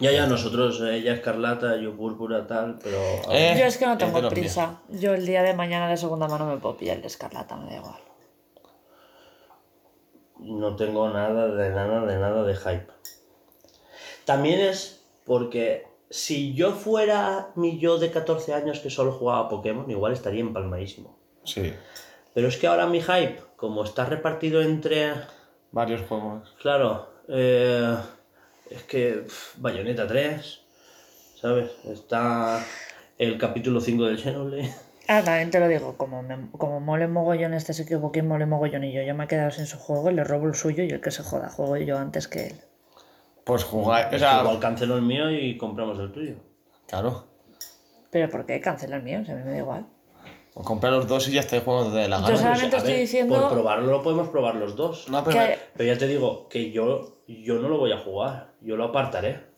Ya, 0.00 0.12
ya, 0.12 0.26
nosotros, 0.26 0.80
eh, 0.80 0.96
ella 0.96 1.12
escarlata, 1.12 1.76
yo 1.76 1.94
púrpura, 1.94 2.46
tal, 2.46 2.78
pero... 2.82 2.96
Eh, 3.30 3.54
Yo 3.58 3.66
es 3.66 3.76
que 3.76 3.86
no 3.86 3.98
tengo 3.98 4.26
prisa. 4.30 4.80
Yo 4.88 5.12
el 5.14 5.26
día 5.26 5.42
de 5.42 5.52
mañana 5.54 5.88
de 5.88 5.96
segunda 5.98 6.26
mano 6.26 6.46
me 6.46 6.56
puedo 6.56 6.76
pillar 6.76 6.96
el 6.96 7.02
de 7.02 7.08
escarlata, 7.08 7.56
me 7.56 7.66
da 7.70 7.76
igual. 7.76 7.96
no 10.38 10.74
tengo 10.74 11.08
nada 11.10 11.48
de 11.48 11.68
nada 11.70 12.06
de 12.06 12.18
nada 12.18 12.44
de 12.44 12.54
hype. 12.56 12.86
También 14.24 14.60
es 14.60 15.04
porque 15.26 15.86
si 16.08 16.54
yo 16.54 16.72
fuera 16.72 17.48
mi 17.56 17.78
yo 17.78 17.98
de 17.98 18.10
14 18.10 18.54
años 18.54 18.80
que 18.80 18.88
solo 18.90 19.12
jugaba 19.12 19.40
a 19.40 19.48
Pokémon, 19.50 19.90
igual 19.90 20.12
estaría 20.12 20.40
empalmadísimo. 20.40 21.16
Sí, 21.44 21.72
Pero 22.32 22.48
es 22.48 22.56
que 22.56 22.66
ahora 22.66 22.86
mi 22.86 23.00
hype, 23.02 23.38
como 23.56 23.84
está 23.84 24.06
repartido 24.06 24.62
entre. 24.62 25.12
varios 25.72 26.00
juegos. 26.08 26.54
Claro, 26.62 27.08
eh, 27.28 27.96
es 28.70 28.82
que. 28.84 29.22
pf, 29.24 29.60
Bayonetta 29.60 30.06
3, 30.06 30.60
¿sabes? 31.40 31.70
Está 31.84 32.64
el 33.18 33.36
capítulo 33.38 33.80
5 33.80 34.04
del 34.06 34.18
Xenoblade. 34.18 34.72
Ah, 35.08 35.22
también 35.24 35.50
te 35.50 35.58
lo 35.58 35.66
digo, 35.66 35.96
como, 35.96 36.22
me- 36.22 36.50
como 36.52 36.78
mole 36.78 37.08
mogollón 37.08 37.52
este 37.54 37.72
se 37.72 37.82
equivocó 37.82 38.16
y 38.18 38.22
mole 38.22 38.46
mogollón 38.46 38.84
y 38.84 38.92
yo, 38.92 39.02
yo 39.02 39.12
me 39.14 39.24
he 39.24 39.26
quedado 39.26 39.50
sin 39.50 39.66
su 39.66 39.76
juego, 39.76 40.10
le 40.12 40.22
robo 40.22 40.46
el 40.46 40.54
suyo 40.54 40.84
y 40.84 40.90
el 40.90 41.00
que 41.00 41.10
se 41.10 41.22
joda, 41.24 41.48
juego 41.48 41.76
yo 41.78 41.98
antes 41.98 42.28
que 42.28 42.46
él. 42.48 42.60
Pues 43.44 43.64
jugar, 43.64 44.14
o 44.14 44.18
sea, 44.18 44.40
Igual 44.42 44.60
cancelo 44.60 44.94
el 44.96 45.02
mío 45.02 45.28
y 45.30 45.56
compramos 45.58 45.98
el 45.98 46.12
tuyo. 46.12 46.34
claro. 46.86 47.26
Pero 48.12 48.28
¿por 48.28 48.44
qué 48.46 48.60
cancela 48.60 48.96
el 48.96 49.02
mío? 49.02 49.24
Si 49.24 49.32
a 49.32 49.34
mí 49.36 49.42
me 49.44 49.50
da 49.52 49.58
igual. 49.58 49.86
O 50.54 50.62
comprar 50.62 50.92
los 50.92 51.06
dos 51.08 51.26
y 51.28 51.32
ya 51.32 51.40
estáis 51.40 51.62
jugando 51.62 51.90
de 51.90 52.08
la 52.08 52.18
Yo 52.18 52.22
gana. 52.26 52.36
solamente 52.38 52.76
A 52.76 52.78
estoy 52.78 52.92
ver, 52.92 53.00
diciendo- 53.02 53.40
Por 53.40 53.50
probarlo 53.52 53.86
lo 53.90 54.02
podemos 54.02 54.28
probar 54.28 54.54
los 54.56 54.76
dos. 54.76 55.08
No, 55.08 55.24
pero 55.24 55.38
Que- 55.38 55.58
Pero 55.76 55.92
ya 55.92 55.98
te 55.98 56.06
digo 56.08 56.48
que 56.48 56.70
yo, 56.72 57.22
yo 57.26 57.54
no 57.60 57.68
lo 57.68 57.78
voy 57.78 57.92
a 57.92 57.98
jugar. 57.98 58.49
Yo 58.62 58.76
lo 58.76 58.84
apartaré. 58.86 59.48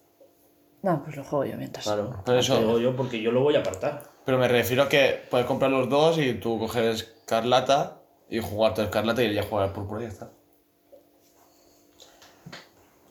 No, 0.82 1.02
pues 1.04 1.16
lo 1.16 1.24
juego 1.24 1.44
yo 1.44 1.56
mientras. 1.56 1.84
Claro. 1.84 2.22
Pero 2.24 2.38
eso- 2.38 2.54
Te 2.56 2.60
digo 2.64 2.78
yo 2.78 2.96
porque 2.96 3.20
yo 3.20 3.30
lo 3.32 3.40
voy 3.40 3.54
a 3.56 3.60
apartar. 3.60 4.02
Pero 4.24 4.38
me 4.38 4.48
refiero 4.48 4.84
a 4.84 4.88
que 4.88 5.20
puedes 5.30 5.46
comprar 5.46 5.70
los 5.70 5.88
dos 5.88 6.18
y 6.18 6.34
tú 6.34 6.58
coger 6.58 6.84
Escarlata 6.86 7.98
y 8.28 8.40
jugar 8.40 8.74
tu 8.74 8.82
Escarlata 8.82 9.22
y 9.22 9.26
ella 9.26 9.42
jugar 9.42 9.68
al 9.68 9.72
Púrpura 9.72 10.00
y 10.00 10.04
ya 10.04 10.08
está. 10.10 10.30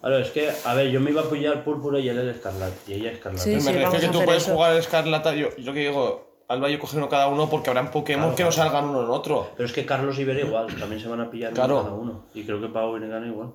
Claro, 0.01 0.17
es 0.17 0.31
que, 0.31 0.49
a 0.65 0.73
ver, 0.73 0.89
yo 0.89 0.99
me 0.99 1.11
iba 1.11 1.21
a 1.21 1.25
apoyar 1.25 1.63
Púrpura 1.63 1.99
y 1.99 2.09
él 2.09 2.17
el 2.17 2.29
Escarlata. 2.29 2.73
Y 2.87 2.93
ella 2.93 3.11
Escarlata. 3.11 3.43
Sí, 3.43 3.51
Pero 3.51 3.63
me 3.63 3.71
refiero 3.71 3.89
a 3.89 3.99
que 4.11 4.17
tú 4.19 4.25
puedes 4.25 4.43
eso. 4.43 4.53
jugar 4.53 4.75
Escarlata. 4.75 5.35
Yo, 5.35 5.55
yo 5.57 5.73
que 5.73 5.79
digo, 5.81 6.31
Alba 6.47 6.69
y 6.69 6.73
yo 6.73 6.79
coger 6.79 6.97
uno 6.97 7.07
cada 7.09 7.27
uno 7.27 7.49
porque 7.49 7.69
habrán 7.69 7.91
Pokémon 7.91 8.23
Claro, 8.29 8.35
que 8.35 8.43
no 8.43 8.51
salgan 8.51 8.85
uno 8.89 9.03
en 9.03 9.09
otro. 9.09 9.51
Pero 9.55 9.67
es 9.67 9.73
que 9.73 9.85
Carlos 9.85 10.17
y 10.17 10.23
Vera 10.25 10.39
igual, 10.41 10.67
también 10.79 10.99
se 11.01 11.07
van 11.07 11.21
a 11.21 11.29
pillar 11.29 11.51
uno 11.51 11.55
Claro. 11.55 11.83
cada 11.83 11.93
uno. 11.93 12.25
Y 12.33 12.43
creo 12.43 12.59
que 12.59 12.67
Pau 12.67 12.97
y 12.97 12.99
Negana 12.99 13.27
igual. 13.27 13.51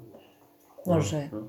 No 0.84 0.96
lo 0.98 1.02
sé. 1.02 1.28
¿no? 1.32 1.48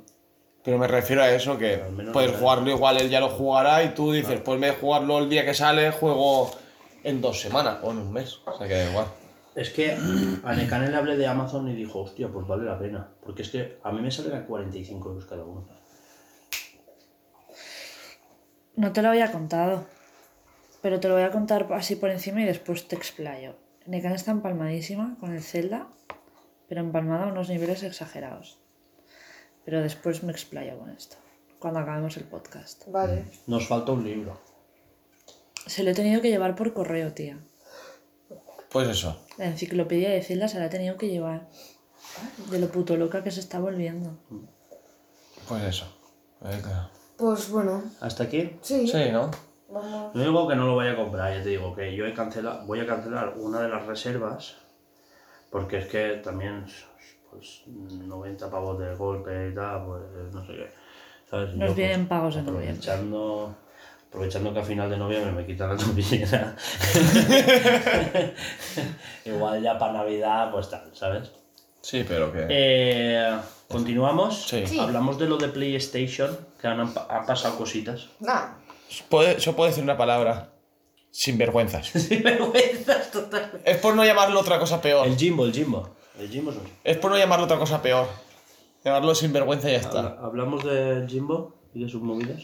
Pero 0.68 0.80
me 0.80 0.88
refiero 0.90 1.24
a 1.24 1.30
eso, 1.30 1.58
que 1.58 1.78
puedes 2.12 2.34
no- 2.34 2.38
jugarlo 2.40 2.70
igual, 2.70 2.98
él 2.98 3.10
ya 3.10 3.22
lo 3.22 3.30
jugará 3.30 3.86
y 3.86 3.94
tú 3.94 4.12
dices, 4.12 4.42
pues 4.42 4.60
de 4.60 4.72
jugarlo 4.72 5.20
el 5.20 5.30
día 5.30 5.46
que 5.46 5.54
sale, 5.54 5.92
juego 5.92 6.52
en 7.06 7.22
dos 7.22 7.40
semanas 7.40 7.78
o 7.84 7.92
en 7.92 8.00
un 8.00 8.12
mes. 8.12 8.40
O 8.46 8.58
sea 8.58 8.68
que 8.68 8.74
da 8.74 8.90
igual. 8.90 9.06
Es 9.56 9.70
que 9.70 9.94
a 10.44 10.54
Nekane 10.54 10.90
le 10.90 10.98
hablé 10.98 11.16
de 11.16 11.26
Amazon 11.26 11.70
y 11.70 11.74
dijo, 11.74 12.02
hostia, 12.02 12.28
pues 12.28 12.46
vale 12.46 12.66
la 12.66 12.78
pena. 12.78 13.08
Porque 13.24 13.44
es 13.44 13.50
que 13.50 13.80
a 13.82 13.94
mí 13.94 14.02
me 14.02 14.12
salen 14.12 14.36
a 14.36 14.46
45 14.46 15.08
euros 15.08 15.26
cada 15.26 15.46
uno. 15.46 15.70
No 18.76 18.92
te 18.92 19.02
lo 19.02 19.08
había 19.08 19.32
contado. 19.32 19.86
Pero 20.82 21.00
te 21.00 21.08
lo 21.08 21.14
voy 21.14 21.24
a 21.24 21.32
contar 21.32 21.66
así 21.72 21.96
por 21.96 22.10
encima 22.10 22.42
y 22.42 22.46
después 22.46 22.90
te 22.90 22.98
explayo. 22.98 23.56
Nekan 23.86 24.12
está 24.12 24.32
empalmadísima 24.32 25.16
con 25.22 25.34
el 25.34 25.42
Zelda, 25.42 25.88
pero 26.68 26.82
empalmada 26.82 27.24
a 27.24 27.28
unos 27.28 27.48
niveles 27.48 27.84
exagerados. 27.84 28.60
Pero 29.68 29.82
después 29.82 30.24
me 30.24 30.32
explayo 30.32 30.80
con 30.80 30.90
esto, 30.92 31.18
cuando 31.60 31.82
acabemos 31.82 32.16
el 32.16 32.24
podcast. 32.24 32.88
Vale. 32.88 33.26
Nos 33.48 33.68
falta 33.68 33.92
un 33.92 34.06
libro. 34.06 34.40
Se 35.66 35.84
lo 35.84 35.90
he 35.90 35.94
tenido 35.94 36.22
que 36.22 36.30
llevar 36.30 36.56
por 36.56 36.74
correo, 36.74 37.12
tía. 37.12 37.38
Pues 38.72 38.88
eso. 38.88 39.22
La 39.38 39.48
enciclopedia 39.48 40.10
de 40.10 40.24
Zelda 40.24 40.48
se 40.48 40.58
la 40.60 40.68
he 40.68 40.70
tenido 40.70 40.96
que 40.96 41.10
llevar. 41.10 41.50
De 42.50 42.60
lo 42.60 42.70
puto 42.70 42.96
loca 42.96 43.26
que 43.26 43.32
se 43.32 43.42
está 43.42 43.60
volviendo. 43.60 44.18
Pues 45.50 45.64
eso. 45.66 45.86
Pues 47.18 47.50
bueno, 47.50 47.84
¿Hasta 48.00 48.24
aquí? 48.24 48.58
sí. 48.62 48.88
Sí, 48.88 49.12
¿no? 49.12 49.32
Vamos. 49.70 50.16
No 50.16 50.22
digo 50.22 50.48
que 50.48 50.56
no 50.56 50.66
lo 50.66 50.78
vaya 50.78 50.94
a 50.94 50.96
comprar, 50.96 51.38
ya 51.38 51.44
te 51.44 51.50
digo 51.50 51.76
que 51.76 51.94
yo 51.94 52.06
he 52.06 52.14
cancelado, 52.14 52.66
voy 52.66 52.80
a 52.80 52.88
cancelar 52.88 53.34
una 53.38 53.60
de 53.60 53.68
las 53.68 53.86
reservas 53.86 54.56
porque 55.50 55.80
es 55.80 55.88
que 55.88 56.22
también 56.24 56.66
pues 57.32 57.64
90 57.68 58.50
pavos 58.50 58.80
de 58.80 58.96
golpe 58.96 59.50
y 59.52 59.56
tal, 59.56 59.86
pues 59.86 60.34
no 60.34 60.46
sé 60.46 60.54
qué. 60.54 60.70
¿sabes? 61.30 61.54
Nos 61.56 61.70
Yo, 61.70 61.76
vienen 61.76 62.08
pues, 62.08 62.10
pagos 62.10 62.36
en 62.38 62.46
noviembre. 62.46 62.70
aprovechando, 62.72 63.56
aprovechando 64.08 64.54
que 64.54 64.60
a 64.60 64.64
final 64.64 64.90
de 64.90 64.98
noviembre 64.98 65.32
me 65.32 65.46
quitan 65.46 65.70
la 65.70 65.78
tobillera. 65.84 66.56
Igual 69.26 69.62
ya 69.62 69.78
para 69.78 69.94
Navidad, 69.94 70.52
pues 70.52 70.70
tal, 70.70 70.90
¿sabes? 70.94 71.32
Sí, 71.82 72.04
pero 72.08 72.32
que... 72.32 72.46
Eh, 72.50 73.38
Continuamos. 73.70 74.48
Sí. 74.48 74.66
Sí. 74.66 74.80
Hablamos 74.80 75.18
de 75.20 75.28
lo 75.28 75.38
de 75.38 75.50
PlayStation, 75.50 76.38
que 76.60 76.68
han, 76.68 76.80
han 76.80 77.26
pasado 77.26 77.58
cositas. 77.58 78.08
Nada. 78.20 78.58
Puede, 79.10 79.38
yo 79.40 79.56
puedo 79.56 79.70
decir 79.70 79.84
una 79.84 79.98
palabra. 79.98 80.50
Sinvergüenzas. 81.12 81.88
Sin 81.94 82.24
vergüenzas 82.24 83.12
totalmente. 83.12 83.70
es 83.70 83.78
por 83.78 83.96
no 83.96 84.06
llamarlo 84.06 84.40
otra 84.40 84.60
cosa 84.60 84.82
peor. 84.82 85.06
El 85.08 85.18
Jimbo, 85.18 85.46
el 85.46 85.54
Jimbo. 85.54 85.97
El 86.20 86.30
Jimbo 86.30 86.52
es 86.84 86.98
por 86.98 87.12
no 87.12 87.18
llamarlo 87.18 87.46
otra 87.46 87.58
cosa 87.60 87.82
peor. 87.82 88.08
Llamarlo 88.84 89.14
sinvergüenza 89.16 89.70
y 89.70 89.74
ya 89.74 89.80
está. 89.80 90.00
Habla- 90.00 90.18
Hablamos 90.22 90.64
del 90.64 91.08
Jimbo 91.08 91.56
y 91.74 91.84
de 91.84 91.90
sus 91.90 92.02
movidas. 92.02 92.44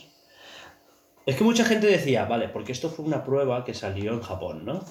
Es 1.26 1.36
que 1.38 1.44
mucha 1.44 1.64
gente 1.66 1.88
decía, 1.88 2.26
vale, 2.26 2.50
porque 2.50 2.72
esto 2.74 2.90
fue 2.90 3.06
una 3.06 3.24
prueba 3.24 3.64
que 3.64 3.74
salió 3.74 4.14
en 4.14 4.22
Japón, 4.22 4.66
¿no? 4.66 4.84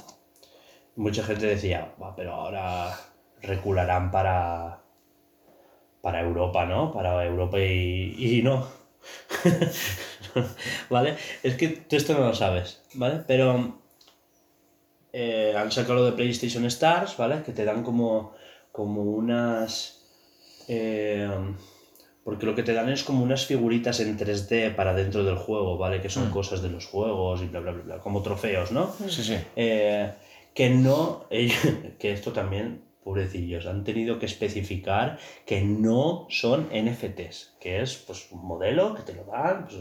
Mucha 0.97 1.23
gente 1.25 1.47
decía, 1.47 1.95
va, 2.03 2.17
pero 2.17 2.33
ahora 2.35 2.99
recularán 3.41 4.11
para 4.11 4.79
para 6.01 6.21
Europa, 6.21 6.65
¿no? 6.67 6.93
Para 6.93 7.25
Europa 7.25 7.59
y, 7.61 8.15
y 8.39 8.43
no. 8.43 8.67
¿Vale? 10.91 11.17
Es 11.43 11.57
que 11.57 11.69
tú 11.69 11.97
esto 11.97 12.15
no 12.15 12.21
lo 12.29 12.35
sabes, 12.35 12.83
¿vale? 12.95 13.23
Pero 13.27 13.79
eh, 15.13 15.55
han 15.57 15.71
sacado 15.71 15.97
lo 15.97 16.05
de 16.07 16.13
PlayStation 16.13 16.65
Stars, 16.67 17.17
¿vale? 17.17 17.43
Que 17.43 17.53
te 17.53 17.65
dan 17.65 17.83
como, 17.83 18.35
como 18.73 19.03
unas... 19.03 20.03
eh, 20.69 21.29
porque 22.25 22.47
lo 22.47 22.55
que 22.55 22.63
te 22.63 22.73
dan 22.73 22.89
es 22.89 23.03
como 23.03 23.25
unas 23.25 23.47
figuritas 23.47 24.01
en 24.01 24.17
3D 24.17 24.75
para 24.75 24.95
dentro 24.95 25.25
del 25.25 25.37
juego, 25.37 25.77
¿vale? 25.77 26.01
Que 26.01 26.09
son 26.09 26.31
cosas 26.31 26.63
de 26.63 26.71
los 26.71 26.87
juegos 26.87 27.43
y 27.43 27.47
bla, 27.47 27.61
bla, 27.61 27.73
bla, 27.73 27.83
bla, 27.83 27.99
como 27.99 28.23
trofeos, 28.23 28.71
¿no? 28.71 28.93
Sí, 29.09 29.23
sí. 29.23 29.37
Eh, 29.57 30.13
que 30.55 30.71
no, 30.71 31.27
que 31.99 32.13
esto 32.13 32.33
también, 32.33 32.85
pobrecillos, 33.03 33.67
han 33.67 33.83
tenido 33.83 34.21
que 34.21 34.27
especificar 34.27 35.19
que 35.45 35.63
no 35.63 36.27
son 36.31 36.69
NFTs, 36.73 37.55
que 37.61 37.83
es 37.83 37.97
pues 37.97 38.31
un 38.31 38.47
modelo 38.47 38.95
que 38.95 39.03
te 39.03 39.15
lo 39.15 39.25
dan, 39.25 39.67
pues, 39.67 39.77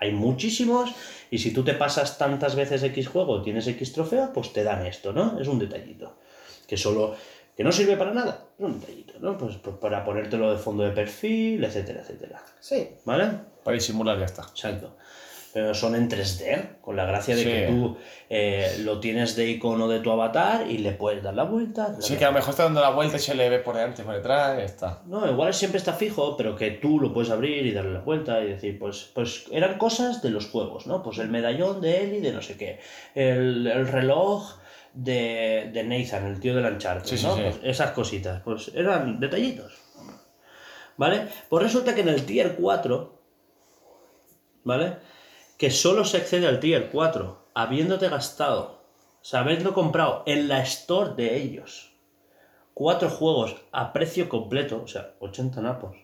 hay 0.00 0.12
muchísimos, 0.12 0.94
y 1.30 1.38
si 1.38 1.52
tú 1.52 1.62
te 1.62 1.74
pasas 1.74 2.16
tantas 2.16 2.54
veces 2.54 2.82
X 2.82 3.08
juego, 3.08 3.42
tienes 3.42 3.66
X 3.66 3.92
trofeo, 3.92 4.32
pues 4.32 4.54
te 4.54 4.64
dan 4.64 4.86
esto, 4.86 5.12
¿no? 5.12 5.38
Es 5.38 5.48
un 5.48 5.58
detallito, 5.58 6.16
que 6.66 6.78
solo, 6.78 7.14
que 7.56 7.64
no 7.64 7.72
sirve 7.72 7.96
para 7.96 8.12
nada, 8.12 8.46
es 8.58 8.64
un 8.64 8.80
detallito, 8.80 9.14
¿no? 9.20 9.36
Pues, 9.36 9.56
pues 9.56 9.76
para 9.76 10.04
ponértelo 10.04 10.50
de 10.52 10.58
fondo 10.58 10.84
de 10.84 10.90
perfil, 10.92 11.62
etcétera, 11.64 12.00
etcétera, 12.00 12.42
Sí. 12.60 12.88
¿vale? 13.04 13.28
Para 13.62 13.74
disimular 13.74 14.18
ya 14.18 14.24
está. 14.24 14.42
Exacto. 14.42 14.96
Pero 15.54 15.74
son 15.74 15.94
en 15.94 16.08
3D, 16.08 16.78
con 16.80 16.96
la 16.96 17.04
gracia 17.04 17.36
de 17.36 17.42
Sí. 17.42 17.48
que 17.50 17.66
tú 17.66 17.98
eh, 18.30 18.76
lo 18.84 19.00
tienes 19.00 19.36
de 19.36 19.50
icono 19.50 19.86
de 19.86 20.00
tu 20.00 20.10
avatar 20.10 20.66
y 20.70 20.78
le 20.78 20.92
puedes 20.92 21.22
dar 21.22 21.34
la 21.34 21.44
vuelta. 21.44 21.94
Sí, 22.00 22.16
que 22.16 22.24
a 22.24 22.28
lo 22.28 22.34
mejor 22.36 22.50
está 22.52 22.62
dando 22.62 22.80
la 22.80 22.88
vuelta 22.88 23.16
y 23.16 23.20
se 23.20 23.34
le 23.34 23.50
ve 23.50 23.58
por 23.58 23.74
delante, 23.76 24.02
por 24.02 24.14
detrás 24.14 24.54
y 24.54 24.60
ya 24.60 24.64
está. 24.64 25.02
No, 25.04 25.30
igual 25.30 25.52
siempre 25.52 25.76
está 25.76 25.92
fijo, 25.92 26.38
pero 26.38 26.56
que 26.56 26.70
tú 26.70 26.98
lo 26.98 27.12
puedes 27.12 27.30
abrir 27.30 27.66
y 27.66 27.72
darle 27.72 27.92
la 27.92 28.00
vuelta 28.00 28.40
y 28.40 28.46
decir, 28.48 28.78
pues, 28.78 29.10
pues 29.14 29.44
eran 29.52 29.76
cosas 29.76 30.22
de 30.22 30.30
los 30.30 30.46
juegos, 30.48 30.86
¿no? 30.86 31.02
Pues 31.02 31.18
el 31.18 31.28
medallón 31.28 31.82
de 31.82 32.02
Eli 32.04 32.20
de 32.20 32.32
no 32.32 32.40
sé 32.40 32.56
qué, 32.56 32.80
el, 33.14 33.66
el 33.66 33.86
reloj 33.88 34.54
de, 34.94 35.70
de 35.72 35.84
Nathan, 35.84 36.26
el 36.26 36.40
tío 36.40 36.54
del 36.54 36.72
Uncharted, 36.72 37.16
Sí, 37.16 37.24
¿no? 37.26 37.34
sí. 37.34 37.42
Pues 37.42 37.60
esas 37.62 37.92
cositas, 37.92 38.42
pues 38.42 38.70
eran 38.74 39.18
detallitos. 39.20 39.78
¿Vale? 40.96 41.28
Pues 41.48 41.62
resulta 41.62 41.94
que 41.94 42.02
en 42.02 42.08
el 42.08 42.26
tier 42.26 42.54
4, 42.56 43.18
¿vale? 44.64 44.96
Que 45.56 45.70
solo 45.70 46.04
se 46.04 46.18
accede 46.18 46.46
al 46.46 46.60
tier 46.60 46.90
4 46.90 47.48
habiéndote 47.54 48.08
gastado, 48.08 48.82
o 49.20 49.24
sea, 49.24 49.40
habiendo 49.40 49.72
comprado 49.74 50.22
en 50.26 50.48
la 50.48 50.60
store 50.62 51.14
de 51.16 51.36
ellos 51.36 51.92
cuatro 52.74 53.10
juegos 53.10 53.56
a 53.70 53.92
precio 53.92 54.28
completo, 54.28 54.82
o 54.82 54.88
sea, 54.88 55.14
80 55.20 55.60
napos. 55.60 55.96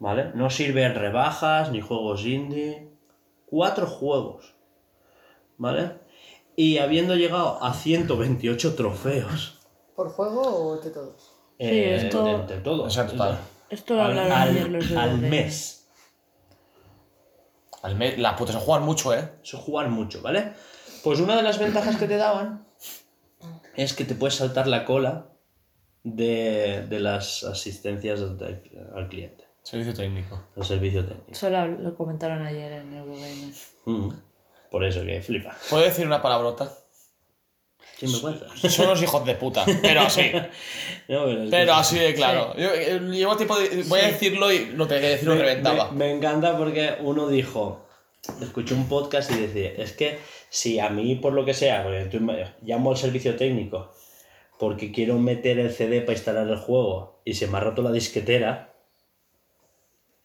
¿Vale? 0.00 0.30
No 0.34 0.50
sirven 0.50 0.94
rebajas 0.94 1.70
ni 1.72 1.80
juegos 1.80 2.24
indie. 2.24 2.88
Cuatro 3.46 3.86
juegos. 3.86 4.54
¿Vale? 5.56 5.92
Y 6.58 6.78
habiendo 6.78 7.14
llegado 7.14 7.62
a 7.62 7.72
128 7.72 8.74
trofeos. 8.74 9.60
¿Por 9.94 10.08
juego 10.10 10.42
o 10.42 10.76
de 10.80 10.90
todos? 10.90 11.30
eh, 11.60 12.00
esto- 12.04 12.24
de, 12.46 12.56
de 12.56 12.60
todo. 12.62 12.82
O 12.82 12.90
sea, 12.90 13.06
total. 13.06 13.38
Esto 13.70 13.94
lo 13.94 14.02
al, 14.02 14.10
hablaron 14.10 14.32
al- 14.32 14.48
ayer 14.48 14.68
los 14.68 14.88
de 14.90 14.96
al 14.96 15.18
mes. 15.18 15.86
Al 17.82 17.94
me- 17.96 18.16
La 18.16 18.34
puta, 18.34 18.52
se 18.52 18.58
juegan 18.58 18.84
mucho, 18.84 19.14
¿eh? 19.14 19.34
Eso 19.42 19.56
es 19.58 19.62
jugar 19.62 19.88
mucho, 19.88 20.20
¿vale? 20.20 20.52
Pues 21.04 21.20
una 21.20 21.36
de 21.36 21.42
las 21.44 21.60
ventajas 21.60 21.96
que 21.96 22.06
te 22.08 22.16
daban 22.16 22.66
es 23.76 23.92
que 23.94 24.04
te 24.04 24.16
puedes 24.16 24.34
saltar 24.34 24.66
la 24.66 24.84
cola 24.84 25.28
de, 26.02 26.84
de 26.88 26.98
las 27.00 27.44
asistencias 27.44 28.36
de- 28.36 28.62
al 28.96 29.08
cliente, 29.08 29.44
Servicio 29.62 29.94
técnico. 29.94 30.42
al 30.56 30.64
servicio 30.64 31.04
técnico. 31.04 31.30
Eso 31.30 31.50
lo, 31.50 31.94
comentaron 31.96 32.44
ayer 32.44 32.72
en 32.72 32.94
Eurogamer. 32.94 33.54
Mm. 33.84 34.08
Por 34.70 34.84
eso 34.84 35.02
que 35.04 35.20
flipa. 35.22 35.56
¿Puedo 35.70 35.84
decir 35.84 36.06
una 36.06 36.20
palabrota? 36.22 36.72
Sin 37.98 38.12
vergüenza. 38.12 38.46
Son 38.68 38.86
unos 38.86 39.02
hijos 39.02 39.24
de 39.26 39.34
puta, 39.34 39.64
pero 39.82 40.02
así. 40.02 40.30
No, 41.08 41.24
pero 41.50 41.72
así 41.74 41.98
de 41.98 42.14
claro. 42.14 42.54
Yo, 42.56 42.68
eh, 42.74 43.00
llevo 43.00 43.34
tiempo 43.36 43.58
de- 43.58 43.82
Voy 43.84 44.00
a 44.00 44.08
decirlo 44.08 44.52
y 44.52 44.66
lo 44.66 44.86
tenía 44.86 45.00
que 45.02 45.08
decir, 45.08 45.26
lo 45.28 45.34
me, 45.34 45.40
reventaba. 45.40 45.90
me- 45.90 46.04
me 46.04 46.10
encanta 46.12 46.56
porque 46.58 46.96
uno 47.00 47.28
dijo, 47.28 47.86
escuché 48.42 48.74
un 48.74 48.88
podcast 48.88 49.30
y 49.32 49.36
decía, 49.46 49.72
es 49.78 49.92
que 49.92 50.18
si 50.50 50.78
a 50.80 50.90
mí 50.90 51.14
por 51.16 51.32
lo 51.32 51.46
que 51.46 51.54
sea, 51.54 51.82
porque 51.82 52.04
tú 52.04 52.20
me- 52.20 52.52
llamo 52.62 52.90
al 52.90 52.98
servicio 52.98 53.36
técnico 53.36 53.90
porque 54.58 54.92
quiero 54.92 55.18
meter 55.18 55.58
el 55.60 55.72
CD 55.72 56.00
para 56.02 56.12
instalar 56.18 56.46
el 56.48 56.56
juego 56.58 57.20
y 57.24 57.34
se 57.34 57.46
me 57.46 57.56
ha 57.58 57.60
roto 57.60 57.80
la 57.80 57.92
disquetera, 57.92 58.67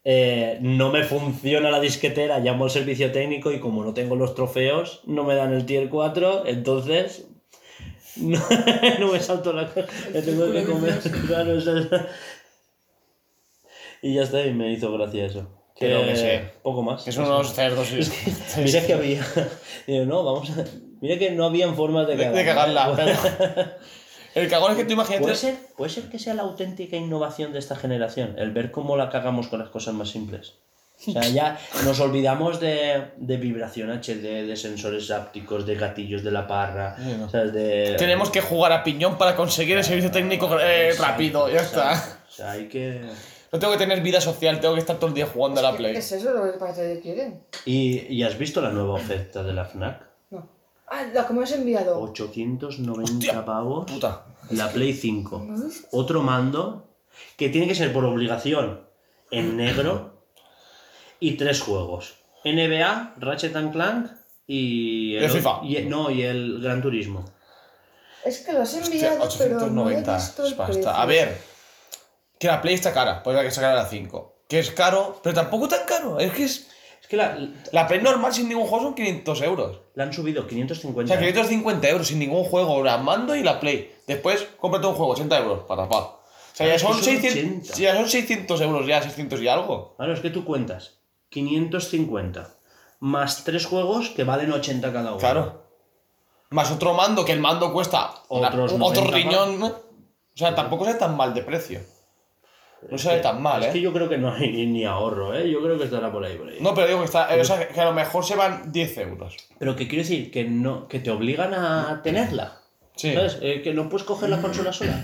eh, 0.06 0.58
no 0.62 0.92
me 0.92 1.04
funciona 1.04 1.70
la 1.72 1.80
disquetera, 1.80 2.40
llamo 2.40 2.66
al 2.66 2.72
servicio 2.72 3.12
técnico 3.12 3.52
y 3.52 3.60
como 3.60 3.84
no 3.84 3.94
tengo 3.94 4.16
los 4.16 4.36
trofeos, 4.36 5.02
no 5.06 5.24
me 5.24 5.36
dan 5.36 5.54
el 5.54 5.66
tier 5.66 5.90
4, 5.90 6.46
entonces 6.48 7.26
No, 8.18 8.40
no 9.00 9.12
me 9.12 9.20
salto 9.20 9.54
la 9.54 9.72
cara, 9.74 9.88
ya 10.14 10.22
tengo 10.22 10.52
que 10.52 10.64
comer. 10.66 11.00
Claro, 11.28 11.58
es 11.58 11.66
Y 14.02 14.16
ya 14.16 14.24
está, 14.24 14.46
y 14.46 14.54
me 14.54 14.72
hizo 14.72 14.92
gracia 14.92 15.26
eso. 15.26 15.48
Que 15.76 15.90
lo 15.90 16.04
que 16.06 16.16
sé. 16.16 16.44
Poco 16.62 16.84
más. 16.84 17.02
Que 17.06 17.12
son 17.12 17.26
unos 17.26 17.54
cerdos. 17.54 17.88
y- 17.94 18.62
Mira 18.62 18.86
que 18.86 18.94
había. 18.94 19.26
Digo, 19.88 20.06
no, 20.06 20.24
vamos 20.24 20.50
a. 20.52 20.66
Mira 21.02 21.18
que 21.18 21.32
no 21.32 21.46
habían 21.46 21.76
formas 21.76 22.06
de 22.08 22.16
de, 22.18 22.24
cagar. 22.24 22.36
de 22.38 22.46
cagarla. 22.46 22.94
pero- 22.96 23.72
El 24.36 24.50
cagón 24.50 24.72
es 24.72 24.78
que 24.78 24.86
tú 24.86 24.94
imagínate. 24.94 25.24
¿Puede 25.24 25.36
ser, 25.36 25.56
puede 25.78 25.92
ser 25.92 26.04
que 26.10 26.20
sea 26.20 26.34
la 26.34 26.44
auténtica 26.44 26.96
innovación 26.96 27.54
de 27.54 27.60
esta 27.60 27.76
generación, 27.76 28.36
el 28.38 28.52
ver 28.52 28.72
cómo 28.72 28.98
la 28.98 29.10
cagamos 29.10 29.48
con 29.48 29.60
las 29.60 29.70
cosas 29.70 29.94
más 29.94 30.10
simples. 30.10 30.54
O 31.06 31.12
sea, 31.12 31.28
ya 31.28 31.60
nos 31.84 32.00
olvidamos 32.00 32.60
de, 32.62 33.12
de 33.18 33.38
vibración 33.38 33.90
HD, 33.92 34.46
de 34.48 34.56
sensores 34.56 35.12
ápticos, 35.12 35.66
de 35.66 35.76
gatillos 35.76 36.24
de 36.24 36.32
la 36.32 36.48
parra, 36.48 36.96
Sí, 36.98 37.16
no. 37.20 37.30
¿sabes? 37.30 37.52
De... 37.52 37.96
Tenemos 37.98 38.30
que 38.30 38.40
jugar 38.42 38.72
a 38.72 38.84
piñón 38.84 39.18
para 39.18 39.36
conseguir 39.36 39.78
el 39.78 39.84
servicio 39.84 40.12
técnico 40.12 40.58
eh, 40.62 40.94
rápido. 40.98 41.50
Ya 41.50 41.62
está. 41.62 42.20
O 42.28 42.32
sea, 42.32 42.52
hay 42.52 42.68
que... 42.70 43.02
No 43.52 43.60
tengo 43.60 43.74
que 43.74 43.80
tener 43.80 44.02
vida 44.02 44.22
social, 44.22 44.60
tengo 44.60 44.76
que 44.76 44.80
estar 44.80 44.96
todo 44.96 45.10
el 45.10 45.14
día 45.14 45.28
jugando 45.28 45.60
a 45.60 45.64
la 45.64 45.76
Play. 45.78 45.96
¿Es 45.96 46.12
eso 46.12 46.32
lo 46.32 46.44
que 46.44 47.00
quieren? 47.02 47.44
¿Y, 47.66 48.00
y 48.12 48.24
has 48.24 48.38
visto 48.38 48.62
la 48.62 48.70
nueva 48.70 48.94
oferta 48.94 49.44
de 49.44 49.54
la 49.54 49.66
FNAC? 49.66 50.13
No. 50.94 51.00
Ah, 51.00 51.10
la 51.14 51.28
que 51.28 51.34
me 51.34 51.44
has 51.44 51.52
enviado. 51.52 52.00
890 52.02 53.12
Hostia. 53.14 53.46
pavos, 53.46 53.90
Puta. 53.92 54.26
la 54.52 54.70
Play 54.72 54.94
5. 54.94 55.44
¿No 55.48 55.54
has 55.56 55.64
visto? 55.66 55.88
Otro 55.92 56.22
mando, 56.22 56.90
que 57.38 57.50
tiene 57.50 57.68
que 57.68 57.76
ser 57.76 57.92
por 57.94 58.06
obligación 58.06 58.82
en 59.32 59.58
negro, 59.58 60.22
y 61.20 61.36
tres 61.38 61.62
juegos. 61.62 62.16
NBA, 62.46 63.16
Ratchet 63.18 63.56
and 63.56 63.72
Clank 63.72 64.12
y... 64.46 65.16
El 65.16 65.30
FIFA. 65.30 65.62
y- 65.64 65.86
no, 65.86 66.12
y 66.12 66.22
el 66.24 66.60
Gran 66.62 66.82
Turismo. 66.82 67.24
Es 68.26 68.40
que 68.40 68.54
lo 68.54 68.62
has 68.62 68.74
Hostia, 68.74 68.86
enviado, 69.16 69.30
pero 69.38 69.60
no 69.70 69.90
he 69.90 69.96
890 69.98 70.16
visto 70.16 70.42
el 70.46 70.48
es 70.50 70.54
pasta. 70.56 70.74
precio. 70.74 70.90
A 70.92 71.06
ver, 71.06 71.38
que 72.40 72.48
la 72.48 72.62
Play 72.62 72.76
está 72.76 72.94
cara, 72.94 73.24
pues 73.24 73.38
hay 73.38 73.46
que 73.46 73.52
sacar 73.52 73.74
la 73.76 73.86
5. 73.86 74.36
Que 74.50 74.60
es 74.60 74.72
caro, 74.72 75.20
pero 75.24 75.34
tampoco 75.34 75.68
tan 75.70 75.86
caro. 75.88 76.20
Es 76.20 76.32
que 76.34 76.44
es. 76.44 76.68
Es 77.04 77.08
que 77.10 77.18
la, 77.18 77.38
La 77.72 77.86
Play 77.88 78.02
normal 78.02 78.34
sin 78.34 78.50
ningún 78.50 78.66
juego 78.66 78.86
son 78.86 78.96
500 78.96 79.42
euros. 79.44 79.80
la 79.94 80.06
han 80.06 80.14
subido 80.14 80.44
O 80.44 80.48
550. 80.48 81.14
sea, 81.14 81.20
550 81.22 81.88
euros 81.90 82.08
sin 82.08 82.18
ningún 82.18 82.44
juego, 82.46 82.84
la 82.84 82.98
mando 82.98 83.36
y 83.36 83.44
la 83.44 83.60
Play. 83.60 83.94
Después, 84.08 84.48
cómprate 84.60 84.88
un 84.88 84.96
juego, 84.96 85.12
80 85.12 85.38
euros, 85.38 85.60
para 85.68 85.84
tapar. 85.84 86.02
O 86.02 86.20
sea, 86.56 86.68
ya 86.68 86.80
son, 86.80 86.94
son 86.94 87.04
600, 87.04 87.70
80. 87.72 87.78
ya 87.78 87.96
son 87.96 88.10
600 88.10 88.62
euros, 88.62 88.88
ya 88.88 89.02
600 89.02 89.42
y 89.42 89.48
algo. 89.48 89.96
Claro, 89.98 90.14
es 90.14 90.20
que 90.22 90.30
tú 90.30 90.44
cuentas 90.46 91.00
550 91.30 92.56
más 93.00 93.44
tres 93.44 93.66
juegos 93.66 94.10
que 94.12 94.24
valen 94.24 94.52
80 94.52 94.94
cada 94.94 95.10
uno. 95.12 95.18
Claro. 95.20 95.64
Más 96.52 96.72
otro 96.72 96.94
mando, 96.94 97.26
que 97.26 97.32
el 97.34 97.40
mando 97.40 97.74
cuesta 97.74 98.14
una- 98.30 98.48
Otros 98.50 98.74
otro 98.74 98.78
90 99.02 99.12
riñón. 99.12 99.60
¿no? 99.60 99.68
O 99.68 99.74
sea, 100.36 100.56
tampoco 100.56 100.86
sale 100.86 100.98
tan 101.00 101.18
mal 101.18 101.34
de 101.34 101.42
precio. 101.42 101.82
No 102.90 102.98
sale 102.98 103.20
tan 103.22 103.42
mal, 103.42 103.62
Es 103.64 103.70
¿eh? 103.70 103.74
que 103.74 103.82
yo 103.82 103.92
creo 103.94 104.10
que 104.10 104.18
no 104.18 104.32
hay 104.34 104.52
ni, 104.52 104.66
ni 104.66 104.86
ahorro, 104.86 105.34
¿eh? 105.34 105.50
Yo 105.50 105.62
creo 105.62 105.78
que 105.78 105.86
estará 105.86 106.12
por 106.12 106.24
ahí, 106.24 106.38
por 106.38 106.48
ahí. 106.50 106.58
No, 106.60 106.74
pero 106.74 106.88
digo 106.88 107.00
que, 107.00 107.06
está, 107.06 107.36
eh, 107.36 107.42
o 107.42 107.46
sea, 107.46 107.68
que 107.68 107.80
a 107.80 107.86
lo 107.86 107.94
mejor 107.94 108.24
se 108.26 108.36
van 108.36 108.72
10 108.72 108.98
euros. 109.00 109.38
Pero 109.60 109.76
que 109.76 109.88
quiero 109.88 110.04
decir 110.04 110.32
que 110.32 110.44
no 110.46 110.88
que 110.88 111.00
te 111.00 111.12
obligan 111.12 111.54
a 111.54 112.02
tenerla. 112.04 112.60
Sí. 112.96 113.14
¿Sabes? 113.14 113.40
Eh, 113.42 113.62
que 113.62 113.74
no 113.74 113.90
puedes 113.90 114.06
coger 114.06 114.30
la 114.30 114.42
consola 114.42 114.72
sola. 114.72 115.04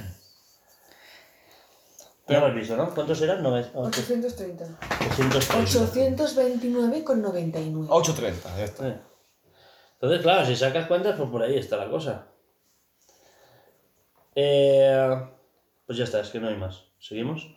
Pero 2.27 2.41
no 2.41 2.47
lo 2.47 2.51
has 2.53 2.59
visto, 2.59 2.77
¿no? 2.77 2.93
¿Cuántos 2.93 3.21
eran? 3.23 3.41
No, 3.41 3.55
830. 3.55 4.65
830. 5.11 6.63
829,99. 6.63 7.87
8.30, 7.87 8.57
ya 8.57 8.63
está. 8.63 8.87
Eh. 8.87 8.99
Entonces, 9.93 10.21
claro, 10.21 10.45
si 10.45 10.55
sacas 10.55 10.85
cuentas, 10.87 11.15
pues 11.17 11.27
por 11.29 11.41
ahí 11.41 11.57
está 11.57 11.75
la 11.77 11.89
cosa. 11.89 12.27
Eh, 14.35 15.27
pues 15.87 15.97
ya 15.97 16.03
está, 16.03 16.19
es 16.21 16.29
que 16.29 16.39
no 16.39 16.47
hay 16.47 16.55
más. 16.55 16.83
¿Seguimos? 16.99 17.47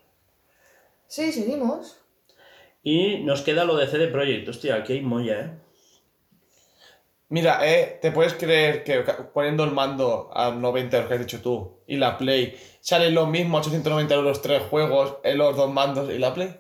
Sí, 1.13 1.31
seguimos. 1.31 1.99
Y 2.83 3.19
nos 3.19 3.43
queda 3.43 3.67
lo 3.67 3.77
de 3.77 3.87
CD 3.87 4.09
Projekt. 4.09 4.49
Hostia, 4.49 4.77
aquí 4.77 4.95
hay 4.95 5.03
molla, 5.03 5.41
¿eh? 5.41 5.59
Mira, 7.29 7.61
eh, 7.71 7.99
¿te 8.01 8.13
puedes 8.13 8.33
creer 8.33 8.83
que 8.83 9.01
poniendo 9.35 9.63
el 9.65 9.73
mando 9.73 10.31
a 10.33 10.53
90 10.53 10.97
euros 10.97 11.09
que 11.09 11.15
has 11.17 11.21
dicho 11.21 11.43
tú 11.43 11.81
y 11.87 11.97
la 11.99 12.17
Play 12.17 12.59
sale 12.81 13.11
lo 13.11 13.27
mismo, 13.27 13.59
890 13.59 14.15
euros 14.15 14.41
tres 14.41 14.63
juegos, 14.71 15.17
en 15.23 15.37
los 15.37 15.55
dos 15.55 15.71
mandos 15.71 16.11
y 16.11 16.19
la 16.19 16.33
Play? 16.33 16.59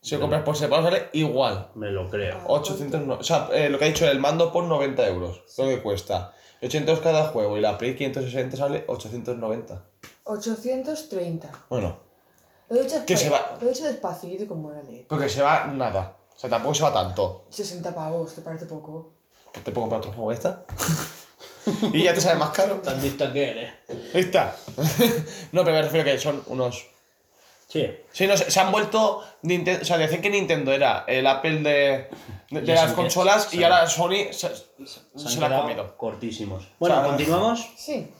Si 0.00 0.16
lo 0.16 0.20
compras 0.22 0.42
por 0.42 0.56
separado 0.56 0.88
sale 0.90 1.08
igual. 1.12 1.70
Me 1.76 1.92
lo 1.92 2.10
creo. 2.10 2.40
800, 2.48 3.02
no- 3.02 3.14
o 3.18 3.22
sea, 3.22 3.50
eh, 3.52 3.68
lo 3.70 3.78
que 3.78 3.84
ha 3.84 3.88
dicho 3.88 4.10
el 4.10 4.18
mando 4.18 4.52
por 4.52 4.64
90 4.64 5.06
euros, 5.06 5.44
lo 5.58 5.68
que 5.68 5.80
cuesta. 5.80 6.34
80 6.60 6.90
euros 6.90 7.04
cada 7.04 7.28
juego 7.28 7.56
y 7.56 7.60
la 7.60 7.78
Play 7.78 7.94
560 7.94 8.56
sale 8.56 8.82
890. 8.88 9.84
830. 10.24 11.52
Bueno, 11.68 12.00
Lo 12.72 12.80
he 12.80 12.84
dicho, 12.84 13.04
Que 13.04 13.16
se 13.16 13.28
va. 13.28 13.56
Lo 13.60 13.66
he 13.68 13.72
dicho 13.72 13.84
despacito 13.84 14.46
como 14.48 14.72
era 14.72 14.82
leer. 14.82 15.06
porque 15.08 15.28
se 15.28 15.42
va 15.42 15.66
nada. 15.66 16.16
O 16.34 16.38
sea, 16.38 16.48
tampoco 16.48 16.74
se 16.74 16.82
va 16.82 16.92
tanto. 16.92 17.44
60 17.50 17.94
pavos, 17.94 18.34
¿te 18.34 18.40
parece 18.40 18.66
poco? 18.66 19.12
¿Te 19.52 19.60
puedo 19.70 19.82
comprar 19.82 19.98
otro 20.00 20.12
juego 20.12 20.32
esta? 20.32 20.64
y 21.92 22.02
ya 22.02 22.14
te 22.14 22.20
sale 22.20 22.38
más 22.38 22.50
caro. 22.50 22.76
Tan 22.76 23.00
lista 23.02 23.30
que 23.32 23.50
eres. 23.50 23.72
Ahí 24.14 24.22
está. 24.22 24.56
no, 25.52 25.62
pero 25.64 25.76
me 25.76 25.82
refiero 25.82 26.08
a 26.08 26.12
que 26.14 26.18
son 26.18 26.42
unos 26.46 26.86
Sí. 27.68 27.90
Sí, 28.12 28.26
no, 28.26 28.36
se, 28.36 28.50
se 28.50 28.60
han 28.60 28.70
vuelto. 28.70 29.22
Ninten- 29.42 29.80
o 29.80 29.84
sea, 29.84 29.96
decían 29.96 30.20
que 30.20 30.28
Nintendo 30.28 30.72
era 30.72 31.04
el 31.06 31.26
Apple 31.26 31.60
de, 31.62 32.08
de, 32.50 32.74
las 32.74 32.92
consolas 32.92 33.52
y 33.54 33.64
ahora 33.64 33.86
Sony 33.86 34.30
se, 34.30 34.54
Se 34.54 34.58
se 35.16 35.28
han 35.44 35.50
la 35.50 35.58
ha 35.58 35.60
comido. 35.62 35.96
cortísimos. 35.96 36.68
Bueno, 36.78 36.96
O 36.96 37.00
sea, 37.00 37.08
¿continuamos? 37.08 37.66
Sí. 37.78 38.12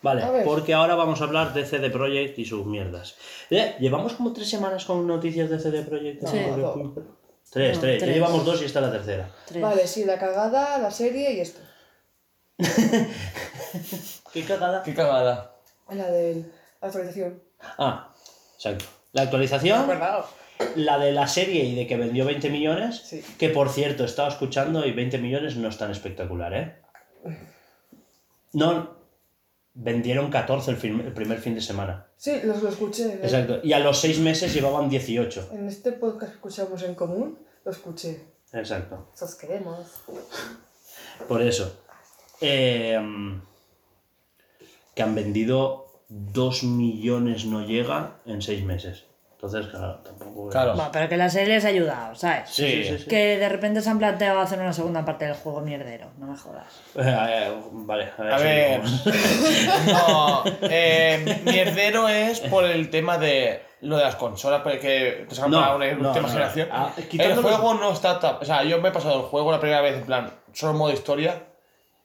Vale, 0.00 0.22
porque 0.44 0.74
ahora 0.74 0.94
vamos 0.94 1.20
a 1.20 1.24
hablar 1.24 1.52
de 1.54 1.64
CD 1.64 1.90
Projekt 1.90 2.38
y 2.38 2.44
sus 2.44 2.64
mierdas. 2.64 3.16
Eh, 3.50 3.74
Llevamos 3.80 4.12
como 4.14 4.32
tres 4.32 4.48
semanas 4.48 4.84
con 4.84 5.06
noticias 5.06 5.50
de 5.50 5.58
CD 5.58 5.82
Projekt. 5.82 6.24
Sí. 6.26 6.38
Tres, 7.50 7.76
No, 7.76 7.80
tres. 7.80 8.00
Ya 8.02 8.06
llevamos 8.06 8.44
dos 8.44 8.60
y 8.62 8.66
esta 8.66 8.78
es 8.80 8.86
la 8.86 8.92
tercera. 8.92 9.30
Tres. 9.46 9.62
Vale, 9.62 9.86
sí, 9.86 10.04
la 10.04 10.18
cagada, 10.18 10.78
la 10.78 10.90
serie 10.90 11.32
y 11.32 11.40
esto. 11.40 11.60
¿Qué 14.32 14.44
cagada? 14.44 14.82
Qué 14.82 14.94
cagada. 14.94 15.54
La 15.90 16.10
de 16.10 16.44
la 16.80 16.86
actualización. 16.88 17.42
Ah, 17.78 18.12
exacto. 18.54 18.84
La 19.12 19.22
actualización, 19.22 19.86
¿Verdad? 19.88 20.24
la 20.76 20.98
de 20.98 21.12
la 21.12 21.26
serie 21.26 21.64
y 21.64 21.74
de 21.74 21.86
que 21.86 21.96
vendió 21.96 22.24
20 22.26 22.50
millones, 22.50 23.00
Sí. 23.00 23.24
que 23.38 23.48
por 23.48 23.70
cierto, 23.70 24.04
estaba 24.04 24.28
escuchando 24.28 24.84
y 24.86 24.92
20 24.92 25.18
millones 25.18 25.56
no 25.56 25.68
es 25.68 25.78
tan 25.78 25.90
espectacular, 25.90 26.52
¿eh? 26.54 26.76
No, 28.52 28.97
vendieron 29.80 30.28
14 30.30 30.70
el, 30.72 30.76
fin- 30.76 31.00
el 31.00 31.12
primer 31.12 31.38
fin 31.38 31.54
de 31.54 31.60
semana. 31.60 32.06
Sí, 32.16 32.40
los 32.44 32.62
lo 32.62 32.68
escuché. 32.68 33.14
Exacto. 33.22 33.60
Y 33.62 33.72
a 33.72 33.78
los 33.78 33.98
6 34.00 34.18
meses 34.20 34.52
llevaban 34.52 34.88
18. 34.88 35.50
En 35.52 35.68
este 35.68 35.92
podcast 35.92 36.32
que 36.32 36.36
escuchamos 36.36 36.82
en 36.82 36.94
común, 36.94 37.38
lo 37.64 37.70
escuché. 37.70 38.24
Exacto. 38.52 39.08
Os 39.20 39.34
queremos. 39.36 39.86
Por 41.28 41.42
eso. 41.42 41.80
Eh, 42.40 42.98
que 44.94 45.02
han 45.02 45.14
vendido 45.14 46.02
2 46.08 46.64
millones 46.64 47.44
no 47.44 47.64
llega 47.64 48.20
en 48.26 48.42
6 48.42 48.64
meses. 48.64 49.04
Entonces, 49.40 49.68
claro, 49.68 49.94
tampoco. 50.04 50.48
Claro. 50.48 50.74
Bueno, 50.74 50.90
pero 50.92 51.08
que 51.08 51.16
la 51.16 51.30
serie 51.30 51.54
les 51.54 51.64
ha 51.64 51.68
ayudado, 51.68 52.12
¿sabes? 52.16 52.50
Sí, 52.50 52.82
sí, 52.82 52.84
sí. 52.88 52.98
sí. 52.98 53.04
Que 53.06 53.38
de 53.38 53.48
repente 53.48 53.80
se 53.80 53.88
han 53.88 53.98
planteado 54.00 54.40
hacer 54.40 54.58
una 54.58 54.72
segunda 54.72 55.04
parte 55.04 55.26
del 55.26 55.34
juego 55.34 55.60
mierdero, 55.60 56.08
no 56.18 56.26
me 56.26 56.36
jodas. 56.36 56.66
Eh, 56.96 57.52
vale, 57.70 58.08
a 58.18 58.22
ver. 58.22 58.32
A 58.32 58.38
ver. 58.38 58.80
No, 59.86 60.42
eh, 60.62 61.40
mierdero 61.44 62.08
es 62.08 62.40
por 62.40 62.64
el 62.64 62.90
tema 62.90 63.16
de 63.18 63.62
lo 63.82 63.96
de 63.96 64.02
las 64.04 64.16
consolas, 64.16 64.62
porque 64.62 65.24
te 65.28 65.34
sacan 65.36 65.52
No, 65.52 65.60
para 65.60 65.76
una 65.76 65.86
no, 65.92 66.08
última 66.08 66.26
no. 66.26 66.32
generación. 66.32 66.68
Ah, 66.72 66.90
el 66.96 67.36
juego 67.40 67.74
no 67.74 67.92
está. 67.92 68.18
O 68.40 68.44
sea, 68.44 68.64
yo 68.64 68.80
me 68.80 68.88
he 68.88 68.92
pasado 68.92 69.20
el 69.20 69.26
juego 69.26 69.52
la 69.52 69.60
primera 69.60 69.80
vez 69.82 69.98
en 69.98 70.04
plan, 70.04 70.30
solo 70.52 70.72
modo 70.74 70.92
historia 70.92 71.44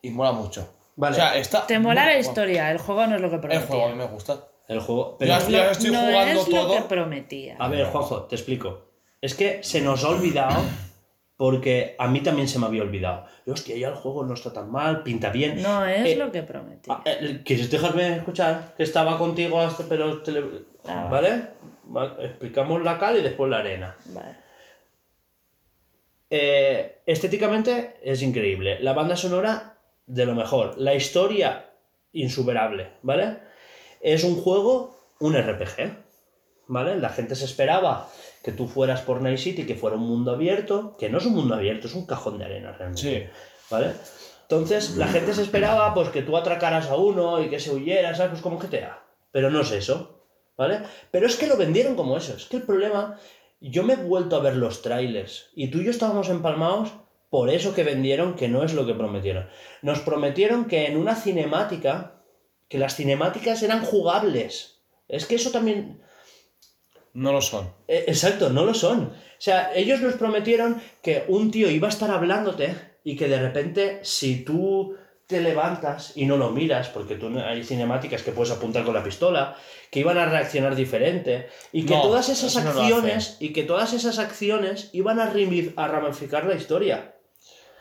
y 0.04 0.12
mola 0.12 0.34
mucho. 0.34 0.72
Vale. 0.96 1.14
O 1.14 1.16
sea, 1.16 1.36
está. 1.36 1.66
Te 1.66 1.80
mola 1.80 2.06
la 2.06 2.18
historia, 2.20 2.70
el 2.70 2.78
juego 2.78 3.08
no 3.08 3.16
es 3.16 3.22
lo 3.22 3.30
que 3.30 3.36
El 3.38 3.42
prometía. 3.42 3.66
juego 3.68 3.86
a 3.86 3.90
mí 3.90 3.96
me 3.96 4.06
gusta. 4.06 4.36
El 4.68 4.80
juego. 4.80 5.18
Pero, 5.18 5.32
ya 5.50 5.72
estoy 5.72 5.92
no 5.92 6.00
jugando 6.00 6.42
es 6.42 6.50
todo. 6.50 6.68
lo 6.76 6.82
que 6.84 6.88
prometía. 6.90 7.56
a 7.60 7.68
ver, 7.68 7.86
Juanjo, 7.86 8.24
te 8.24 8.36
explico. 8.36 8.88
Es 9.22 9.36
que 9.36 9.64
se 9.64 9.82
nos 9.82 10.04
ha 10.04 10.10
olvidado. 10.10 10.62
Porque 11.36 11.96
a 11.98 12.08
mí 12.08 12.22
también 12.22 12.48
se 12.48 12.60
me 12.60 12.68
había 12.68 12.84
olvidado. 12.84 13.26
Y, 13.46 13.50
hostia, 13.52 13.76
ya 13.76 13.88
el 13.90 13.96
juego 13.96 14.24
no 14.24 14.36
está 14.36 14.54
tan 14.54 14.72
mal, 14.72 15.02
pinta 15.04 15.30
bien. 15.32 15.62
No 15.62 15.84
es 15.86 16.06
Eh, 16.06 16.16
lo 16.16 16.32
que 16.32 16.44
prometía. 16.44 16.94
Ah, 16.94 17.02
eh, 17.06 17.42
¿Quieres 17.44 17.70
dejarme 17.72 18.18
escuchar? 18.18 18.76
Que 18.78 18.84
estaba 18.84 19.18
contigo 19.18 19.60
hasta, 19.60 19.84
pero... 19.90 20.22
tele- 20.22 20.64
Ah, 20.86 21.08
¿Vale? 21.12 21.48
Va- 21.94 22.16
Explicamos 22.20 22.84
la 22.84 23.00
cal 23.00 23.18
y 23.18 23.22
después 23.24 23.50
la 23.50 23.58
arena. 23.58 23.96
Vale. 24.06 24.36
Eh, 26.30 27.02
estéticamente 27.06 27.96
es 28.04 28.22
increíble. 28.22 28.80
La 28.80 28.94
banda 28.94 29.16
sonora, 29.16 29.78
de 30.06 30.26
lo 30.26 30.36
mejor. 30.36 30.76
La 30.78 30.94
historia, 30.94 31.70
insuperable, 32.14 32.90
¿vale? 33.02 33.38
Es 34.04 34.24
un 34.24 34.36
juego, 34.36 34.96
un 35.20 35.34
RPG, 35.36 35.98
¿vale? 36.68 37.00
La 37.00 37.10
gente 37.10 37.36
se 37.36 37.46
esperaba 37.46 38.10
que 38.44 38.52
tú 38.52 38.68
fueras 38.68 39.02
por 39.02 39.22
Night 39.22 39.40
City, 39.40 39.66
que 39.66 39.76
fuera 39.76 39.96
un 39.96 40.04
mundo 40.04 40.32
abierto, 40.32 40.98
que 41.00 41.10
no 41.10 41.18
es 41.18 41.26
un 41.26 41.34
mundo 41.34 41.56
abierto, 41.56 41.88
es 41.88 41.96
un 41.96 42.06
cajón 42.06 42.38
de 42.38 42.46
arena 42.46 42.74
realmente. 42.74 43.02
Sí. 43.02 43.24
¿Vale? 43.72 43.94
Entonces, 44.42 44.98
la 44.98 45.08
gente 45.08 45.34
se 45.34 45.42
esperaba 45.42 45.94
pues 45.94 46.10
que 46.10 46.22
tú 46.22 46.36
atracaras 46.36 46.90
a 46.90 46.98
uno 46.98 47.42
y 47.42 47.50
que 47.50 47.62
se 47.62 47.72
huyera, 47.72 48.14
¿sabes? 48.14 48.32
Pues 48.32 48.42
como 48.42 48.60
GTA. 48.60 49.02
Pero 49.32 49.50
no 49.50 49.62
es 49.62 49.72
eso, 49.72 50.28
¿vale? 50.58 50.82
Pero 51.10 51.26
es 51.26 51.38
que 51.38 51.48
lo 51.48 51.58
vendieron 51.58 51.96
como 51.96 52.18
eso. 52.18 52.36
Es 52.36 52.46
que 52.46 52.58
el 52.58 52.64
problema, 52.64 53.18
yo 53.62 53.84
me 53.84 53.94
he 53.94 53.96
vuelto 53.96 54.36
a 54.36 54.42
ver 54.42 54.58
los 54.58 54.82
trailers 54.82 55.50
y 55.56 55.70
tú 55.70 55.80
y 55.80 55.86
yo 55.86 55.92
estábamos 55.92 56.30
empalmados 56.30 56.92
por 57.30 57.50
eso 57.50 57.74
que 57.74 57.84
vendieron 57.84 58.36
que 58.36 58.48
no 58.48 58.64
es 58.64 58.76
lo 58.76 58.86
que 58.86 58.94
prometieron. 58.94 59.48
Nos 59.82 60.02
prometieron 60.02 60.66
que 60.66 60.86
en 60.86 60.98
una 60.98 61.16
cinemática, 61.16 62.13
que 62.74 62.80
las 62.80 62.96
cinemáticas 62.96 63.62
eran 63.62 63.86
jugables. 63.86 64.80
Es 65.08 65.28
que 65.28 65.36
eso 65.36 65.52
también... 65.52 66.02
No 67.14 67.32
lo 67.32 67.40
son. 67.40 67.72
Eh, 67.88 68.06
Exacto, 68.08 68.50
no 68.50 68.66
lo 68.66 68.74
son. 68.74 69.04
O 69.04 69.12
sea, 69.38 69.72
ellos 69.76 70.02
nos 70.02 70.16
prometieron 70.16 70.82
que 71.04 71.24
un 71.28 71.52
tío 71.52 71.70
iba 71.70 71.88
a 71.88 71.92
estar 71.92 72.10
hablándote 72.10 72.74
y 73.04 73.16
que 73.16 73.28
de 73.28 73.40
repente 73.40 74.00
si 74.02 74.44
tú 74.44 74.96
te 75.28 75.40
levantas 75.40 76.14
y 76.16 76.26
no 76.26 76.36
lo 76.36 76.50
miras, 76.50 76.88
porque 76.90 77.14
tú 77.14 77.38
hay 77.38 77.64
cinemáticas 77.64 78.24
que 78.24 78.32
puedes 78.32 78.52
apuntar 78.52 78.84
con 78.84 78.96
la 78.96 79.04
pistola, 79.04 79.56
que 79.92 80.00
iban 80.00 80.18
a 80.18 80.26
reaccionar 80.26 80.76
diferente 80.76 81.50
y 81.72 81.86
que 81.86 81.94
No, 81.94 82.02
todas 82.02 82.30
esas 82.30 82.56
no 82.56 82.72
acciones 82.72 83.38
y 83.40 83.54
que 83.54 83.62
todas 83.62 83.94
esas 83.94 84.18
acciones 84.18 84.90
iban 84.94 85.20
a, 85.20 85.32
a 85.76 85.88
ramificar 85.88 86.48
la 86.48 86.56
historia. 86.56 87.13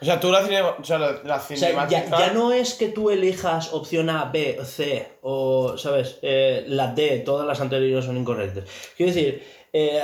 O 0.02 0.04
sea, 0.04 0.20
tú 0.20 0.30
la, 0.30 0.44
cinema- 0.44 0.76
o 0.78 0.84
sea, 0.84 0.98
la, 0.98 1.12
la 1.24 1.36
O 1.36 1.40
sea, 1.40 1.56
cinemática... 1.56 2.04
ya, 2.10 2.18
ya 2.26 2.32
no 2.32 2.52
es 2.52 2.74
que 2.74 2.88
tú 2.88 3.08
elijas 3.10 3.72
opción 3.72 4.10
A, 4.10 4.24
B, 4.26 4.58
C 4.64 5.08
o, 5.22 5.78
¿sabes? 5.78 6.18
Eh, 6.22 6.64
la 6.66 6.88
D, 6.92 7.20
todas 7.20 7.46
las 7.46 7.60
anteriores 7.60 8.04
son 8.04 8.16
incorrectas. 8.16 8.64
Quiero 8.96 9.12
decir, 9.14 9.42
eh, 9.72 10.00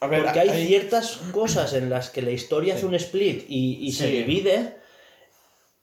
A 0.00 0.06
ver, 0.06 0.22
porque 0.22 0.40
hay, 0.40 0.48
hay- 0.50 0.66
ciertas 0.66 1.18
cosas 1.32 1.72
en 1.72 1.88
las 1.90 2.10
que 2.10 2.22
la 2.22 2.30
historia 2.30 2.74
hace 2.74 2.86
un 2.86 2.94
split 2.94 3.46
y, 3.48 3.78
y 3.86 3.92
se 3.92 4.06
divide 4.08 4.76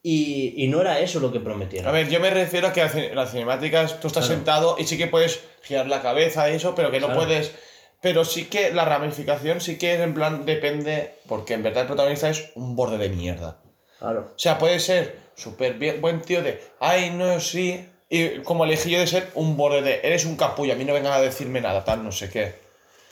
y, 0.02 0.54
y 0.64 0.68
no 0.68 0.80
era 0.82 1.00
eso 1.00 1.20
lo 1.20 1.32
que 1.32 1.40
prometieron. 1.42 1.90
A 1.90 1.92
ver, 1.92 2.10
yo 2.10 2.20
me 2.20 2.30
refiero 2.30 2.68
a 2.68 2.74
que 2.74 2.82
la 2.82 2.90
cine- 2.90 3.14
las 3.14 3.32
cinemáticas 3.32 4.00
tú 4.00 4.08
estás 4.08 4.26
Claro. 4.26 4.36
sentado 4.38 4.76
y 4.80 4.86
sí 4.86 4.98
que 4.98 5.08
puedes 5.08 5.42
girar 5.64 5.88
la 5.88 6.02
cabeza 6.02 6.50
y 6.50 6.56
eso, 6.56 6.74
pero 6.76 6.90
que 6.92 7.00
no 7.00 7.08
Claro. 7.08 7.22
puedes. 7.26 7.52
Pero 8.02 8.24
sí 8.26 8.46
que 8.46 8.72
la 8.72 8.86
ramificación 8.86 9.60
sí 9.60 9.78
que 9.78 9.94
es 9.96 10.00
en 10.00 10.14
plan, 10.14 10.46
depende, 10.46 11.16
porque 11.28 11.54
en 11.54 11.64
verdad 11.64 11.82
el 11.82 11.88
protagonista 11.88 12.30
es 12.30 12.50
un 12.56 12.76
borde 12.76 12.98
de 12.98 13.10
mierda. 13.10 13.58
Claro. 14.00 14.32
O 14.36 14.40
sea, 14.40 14.58
puede 14.58 14.80
ser 14.80 15.18
súper 15.36 15.74
bien- 15.74 16.00
buen 16.00 16.22
tío 16.22 16.42
de, 16.42 16.62
ay, 16.80 17.10
no, 17.12 17.40
sí, 17.42 17.86
y 18.10 18.40
como 18.40 18.64
elegí 18.64 18.90
yo 18.92 19.00
de 19.00 19.08
ser 19.08 19.28
un 19.36 19.58
borde 19.58 19.82
de, 19.82 20.00
eres 20.04 20.26
un 20.26 20.38
capullo, 20.38 20.74
a 20.74 20.76
mí 20.78 20.86
no 20.86 20.94
vengan 20.94 21.12
a 21.14 21.20
decirme 21.22 21.60
nada, 21.62 21.84
tal, 21.84 22.04
no 22.04 22.12
sé 22.12 22.30
qué. 22.30 22.56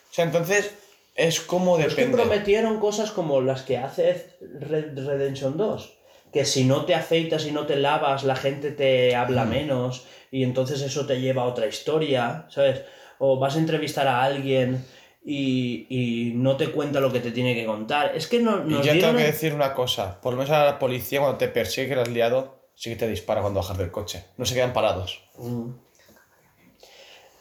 O 0.10 0.14
sea, 0.14 0.24
entonces 0.24 0.72
es 1.16 1.42
como 1.42 1.76
Pero 1.76 1.90
es 1.90 1.96
que 1.96 2.02
depende. 2.06 2.24
prometieron 2.24 2.80
cosas 2.80 3.12
como 3.12 3.42
las 3.42 3.64
que 3.64 3.78
hace 3.78 4.26
Red 4.40 4.98
Redemption 5.06 5.58
2. 5.58 5.94
Que 6.32 6.46
si 6.46 6.64
no 6.66 6.86
te 6.86 6.94
afeitas 6.96 7.46
y 7.46 7.52
no 7.52 7.66
te 7.66 7.76
lavas, 7.76 8.24
la 8.24 8.36
gente 8.36 8.72
te 8.72 9.16
habla 9.16 9.46
Mm. 9.46 9.50
menos 9.50 10.06
y 10.32 10.44
entonces 10.44 10.82
eso 10.82 11.06
te 11.06 11.20
lleva 11.22 11.44
a 11.44 11.46
otra 11.46 11.68
historia, 11.68 12.46
¿sabes? 12.50 12.82
O 13.20 13.40
vas 13.40 13.56
a 13.56 13.60
entrevistar 13.60 14.08
a 14.08 14.24
alguien 14.24 14.86
y, 15.24 15.88
y 15.90 16.34
no 16.36 16.56
te 16.56 16.72
cuenta 16.72 17.00
lo 17.00 17.12
que 17.12 17.20
te 17.20 17.32
tiene 17.32 17.54
que 17.54 17.66
contar. 17.66 18.16
Es 18.16 18.28
que 18.28 18.40
no, 18.40 18.66
Y 18.66 18.70
nos 18.70 18.86
yo 18.86 18.94
tengo 18.94 19.18
que 19.18 19.24
decir 19.24 19.54
una 19.54 19.74
cosa, 19.74 20.22
por 20.22 20.34
lo 20.34 20.38
menos 20.38 20.52
a 20.52 20.64
la 20.66 20.80
policía 20.80 21.20
cuando 21.20 21.38
te 21.38 21.48
persigue 21.50 21.90
que 21.90 21.96
la 21.96 22.04
has 22.04 22.10
liado, 22.10 22.70
sí 22.76 22.90
que 22.92 22.96
te 22.96 23.08
dispara 23.08 23.42
cuando 23.42 23.60
bajas 23.60 23.78
del 23.78 23.92
coche. 23.92 24.26
No 24.38 24.46
se 24.46 24.56
quedan 24.56 24.74
parados. 24.74 25.22
Mm. 25.38 25.72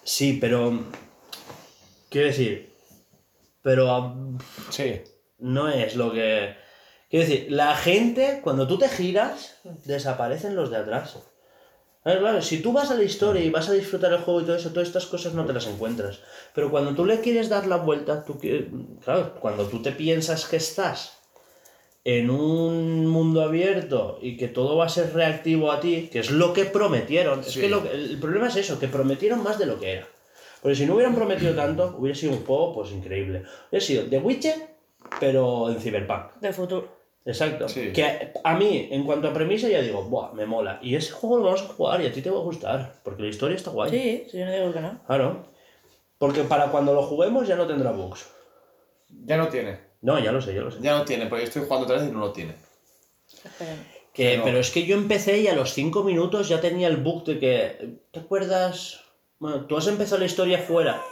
Sí, 0.03 0.39
pero... 0.41 0.85
Quiero 2.09 2.27
decir... 2.29 2.75
Pero... 3.63 4.39
Sí. 4.71 5.03
no 5.39 5.69
es 5.69 5.97
lo 5.97 6.13
que. 6.13 6.55
Quiero 7.11 7.29
decir, 7.29 7.47
la 7.51 7.75
gente, 7.77 8.41
cuando 8.43 8.67
tú 8.67 8.79
te 8.79 8.89
giras, 8.89 9.59
desaparecen 9.85 10.55
los 10.55 10.71
de 10.71 10.77
atrás. 10.77 11.19
Claro, 12.07 12.21
claro, 12.21 12.41
si 12.41 12.61
tú 12.63 12.73
vas 12.73 12.89
a 12.93 12.95
la 12.95 13.03
historia 13.03 13.43
y 13.43 13.51
vas 13.51 13.69
a 13.69 13.73
disfrutar 13.73 14.13
el 14.13 14.21
juego 14.21 14.41
y 14.41 14.45
todo 14.45 14.55
eso, 14.55 14.71
todas 14.71 14.87
estas 14.87 15.07
cosas 15.07 15.35
no 15.35 15.45
te 15.45 15.53
las 15.53 15.67
encuentras. 15.67 16.21
Pero 16.55 16.71
cuando 16.71 16.95
tú 16.95 17.05
le 17.05 17.19
quieres 17.21 17.49
dar 17.49 17.67
la 17.67 17.79
vuelta, 17.79 18.25
tú 18.25 18.39
quieres- 18.39 18.67
claro, 19.05 19.35
cuando 19.41 19.65
tú 19.67 19.83
te 19.83 19.91
piensas 19.91 20.45
que 20.47 20.55
estás 20.59 21.19
en 22.05 22.31
un 22.31 23.09
mundo 23.09 23.43
abierto 23.43 24.21
y 24.23 24.37
que 24.37 24.47
todo 24.47 24.77
va 24.77 24.87
a 24.87 24.89
ser 24.89 25.15
reactivo 25.15 25.73
a 25.73 25.81
ti, 25.81 26.09
que 26.13 26.21
es 26.21 26.31
lo 26.31 26.53
que 26.53 26.65
prometieron. 26.67 27.41
Es 27.41 27.57
que 27.57 27.69
lo 27.69 27.83
que- 27.83 27.91
el 27.91 28.21
problema 28.21 28.47
es 28.47 28.55
eso, 28.55 28.79
que 28.79 28.87
prometieron 28.87 29.43
más 29.43 29.59
de 29.59 29.67
lo 29.67 29.81
que 29.81 29.91
era. 29.95 30.07
Porque 30.63 30.77
si 30.77 30.87
no 30.87 30.95
hubieran 30.95 31.17
prometido 31.17 31.55
tanto, 31.57 31.97
hubiera 31.99 32.17
sido 32.17 32.35
un 32.35 32.45
juego 32.45 32.73
pues 32.73 32.93
increíble. 32.93 33.43
Hubiera 33.71 33.85
sido 33.85 34.05
The 34.05 34.19
Witcher, 34.19 34.55
pero 35.19 35.71
en 35.71 35.81
Cyberpunk. 35.81 36.35
De 36.41 36.53
futuro. 36.53 36.96
Exacto. 37.27 37.69
Sí. 37.69 37.93
Que 37.93 38.33
a 38.45 38.57
mí, 38.57 38.89
en 38.91 39.05
cuanto 39.05 39.29
a 39.29 39.33
premisa, 39.33 39.69
ya 39.69 39.83
digo, 39.83 40.05
Buah, 40.05 40.33
me 40.33 40.47
mola. 40.47 40.79
Y 40.81 40.95
ese 40.95 41.11
juego 41.13 41.39
lo 41.39 41.45
vamos 41.45 41.63
a 41.63 41.67
jugar 41.69 42.01
y 42.01 42.07
a 42.07 42.13
ti 42.13 42.23
te 42.23 42.31
va 42.31 42.39
a 42.39 42.43
gustar, 42.43 42.95
porque 43.03 43.23
la 43.25 43.29
historia 43.29 43.57
está 43.57 43.71
guay. 43.71 43.91
Sí, 43.91 44.25
sí, 44.31 44.39
yo 44.39 44.47
no 44.47 44.53
digo 44.53 44.73
que 44.73 44.81
no. 44.81 45.01
Claro. 45.07 45.47
Porque 46.19 46.43
para 46.45 46.69
cuando 46.71 46.95
lo 46.95 47.03
juguemos 47.03 47.47
ya 47.49 47.57
no 47.57 47.67
tendrá 47.67 47.91
bugs. 47.91 48.27
Ya 49.25 49.37
no 49.37 49.49
tiene. 49.49 49.81
No, 50.03 50.19
ya 50.19 50.31
lo 50.33 50.41
sé, 50.41 50.55
ya 50.55 50.61
lo 50.63 50.71
sé. 50.71 50.79
Ya 50.81 50.97
no 50.97 51.05
tiene, 51.05 51.27
porque 51.27 51.45
estoy 51.45 51.63
jugando 51.65 51.85
otra 51.85 51.97
vez 51.99 52.09
y 52.09 52.13
no 52.13 52.21
lo 52.21 52.33
tiene. 52.33 52.55
Que, 54.13 54.31
Pero- 54.31 54.45
pero 54.45 54.59
es 54.59 54.71
que 54.71 54.87
yo 54.87 54.97
empecé 54.97 55.41
y 55.41 55.49
a 55.49 55.55
los 55.55 55.73
5 55.75 56.03
minutos 56.05 56.49
ya 56.49 56.61
tenía 56.61 56.89
el 56.89 56.97
bug 56.97 57.25
de 57.25 57.39
que. 57.39 57.99
¿Te 58.13 58.21
acuerdas? 58.21 59.01
Bueno, 59.39 59.67
tú 59.67 59.77
has 59.77 59.87
empezado 59.89 60.21
la 60.21 60.27
historia 60.27 60.59
fuera. 60.59 61.03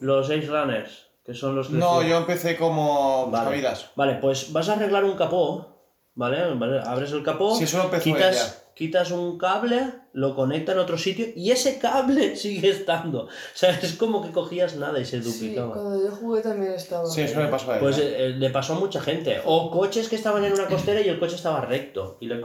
Los 0.00 0.26
Ace 0.30 0.46
Runners, 0.46 1.03
que 1.24 1.34
son 1.34 1.56
los 1.56 1.68
que. 1.68 1.74
No, 1.74 2.02
yo 2.02 2.16
empecé 2.18 2.56
como 2.56 3.26
Vale. 3.30 3.44
Buscavidas. 3.46 3.90
Vale, 3.96 4.14
pues 4.20 4.52
vas 4.52 4.68
a 4.68 4.74
arreglar 4.74 5.04
un 5.04 5.16
capó, 5.16 5.66
¿vale? 6.14 6.54
Vale, 6.54 6.80
Abres 6.84 7.12
el 7.12 7.22
capó, 7.22 7.56
Sí, 7.56 7.64
eso 7.64 7.78
lo 7.78 7.84
empezó 7.84 8.04
quitas, 8.04 8.66
quitas 8.74 9.10
un 9.10 9.38
cable, 9.38 9.86
lo 10.12 10.34
conecta 10.36 10.72
en 10.72 10.78
otro 10.80 10.98
sitio 10.98 11.26
y 11.34 11.50
ese 11.50 11.78
cable 11.78 12.36
sigue 12.36 12.68
estando. 12.70 13.24
O 13.24 13.28
sea, 13.54 13.70
es 13.70 13.94
como 13.94 14.22
que 14.22 14.32
cogías 14.32 14.76
nada 14.76 14.98
y 15.00 15.04
se 15.06 15.22
Sí, 15.22 15.30
duplicaba. 15.30 15.72
cuando 15.72 16.04
yo 16.04 16.14
jugué 16.14 16.42
también 16.42 16.72
estaba. 16.74 17.06
Sí, 17.06 17.22
eso 17.22 17.40
me 17.40 17.46
pasó 17.48 17.70
a 17.70 17.74
ella. 17.76 17.80
Pues 17.80 17.98
eh, 17.98 18.28
le 18.36 18.50
pasó 18.50 18.74
a 18.74 18.78
mucha 18.78 19.00
gente. 19.00 19.40
O 19.46 19.70
coches 19.70 20.08
que 20.08 20.16
estaban 20.16 20.44
en 20.44 20.52
una 20.52 20.66
costera 20.66 21.00
y 21.00 21.08
el 21.08 21.18
coche 21.18 21.36
estaba 21.36 21.60
recto. 21.62 22.18
Y 22.20 22.26
le... 22.26 22.42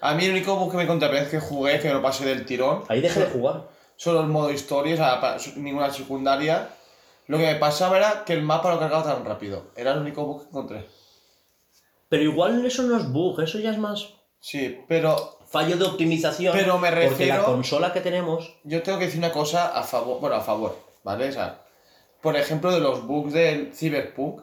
A 0.00 0.14
mí 0.14 0.24
el 0.26 0.30
único 0.30 0.54
bug 0.56 0.70
que 0.70 0.76
me 0.76 0.82
encontré 0.84 1.08
la 1.08 1.14
vez 1.20 1.28
que 1.28 1.40
jugué, 1.40 1.80
que 1.80 1.88
me 1.88 1.94
lo 1.94 2.02
pasé 2.02 2.24
del 2.24 2.44
tirón, 2.46 2.84
Ahí 2.88 3.00
dejé 3.00 3.20
de 3.20 3.26
jugar. 3.26 3.64
solo 3.96 4.20
el 4.20 4.28
modo 4.28 4.50
historia, 4.52 4.94
o 4.94 4.96
sea, 4.96 5.20
pa- 5.20 5.36
ninguna 5.56 5.90
secundaria. 5.90 6.68
Lo 7.32 7.38
que 7.38 7.46
me 7.46 7.54
pasaba 7.56 7.96
era 7.96 8.24
que 8.24 8.34
el 8.34 8.42
mapa 8.42 8.70
lo 8.72 8.78
cargaba 8.78 9.02
tan 9.04 9.24
rápido. 9.24 9.70
Era 9.74 9.92
el 9.92 10.00
único 10.00 10.24
bug 10.26 10.42
que 10.42 10.48
encontré. 10.48 10.86
Pero 12.08 12.22
igual 12.24 12.64
eso 12.66 12.82
no 12.82 12.96
es 12.98 13.10
bug, 13.10 13.40
eso 13.40 13.58
ya 13.58 13.70
es 13.70 13.78
más 13.78 14.14
Sí, 14.38 14.80
pero 14.88 15.38
fallo 15.46 15.76
de 15.76 15.84
optimización. 15.84 16.52
Pero 16.56 16.76
me 16.78 16.88
Porque 16.90 17.04
la 17.04 17.10
refiero- 17.10 17.44
consola 17.44 17.92
que 17.92 18.00
tenemos. 18.00 18.52
yo 18.64 18.82
tengo 18.82 18.98
que 18.98 19.04
decir 19.06 19.18
una 19.20 19.30
cosa 19.32 19.68
a 19.68 19.82
favor, 19.84 20.20
bueno, 20.20 20.36
a 20.36 20.40
favor, 20.40 20.76
¿vale? 21.04 21.28
O 21.28 21.32
sea, 21.32 21.62
por 22.20 22.36
ejemplo, 22.36 22.70
de 22.72 22.80
los 22.80 23.06
bugs 23.06 23.32
del 23.32 23.72
Cyberpunk, 23.72 24.42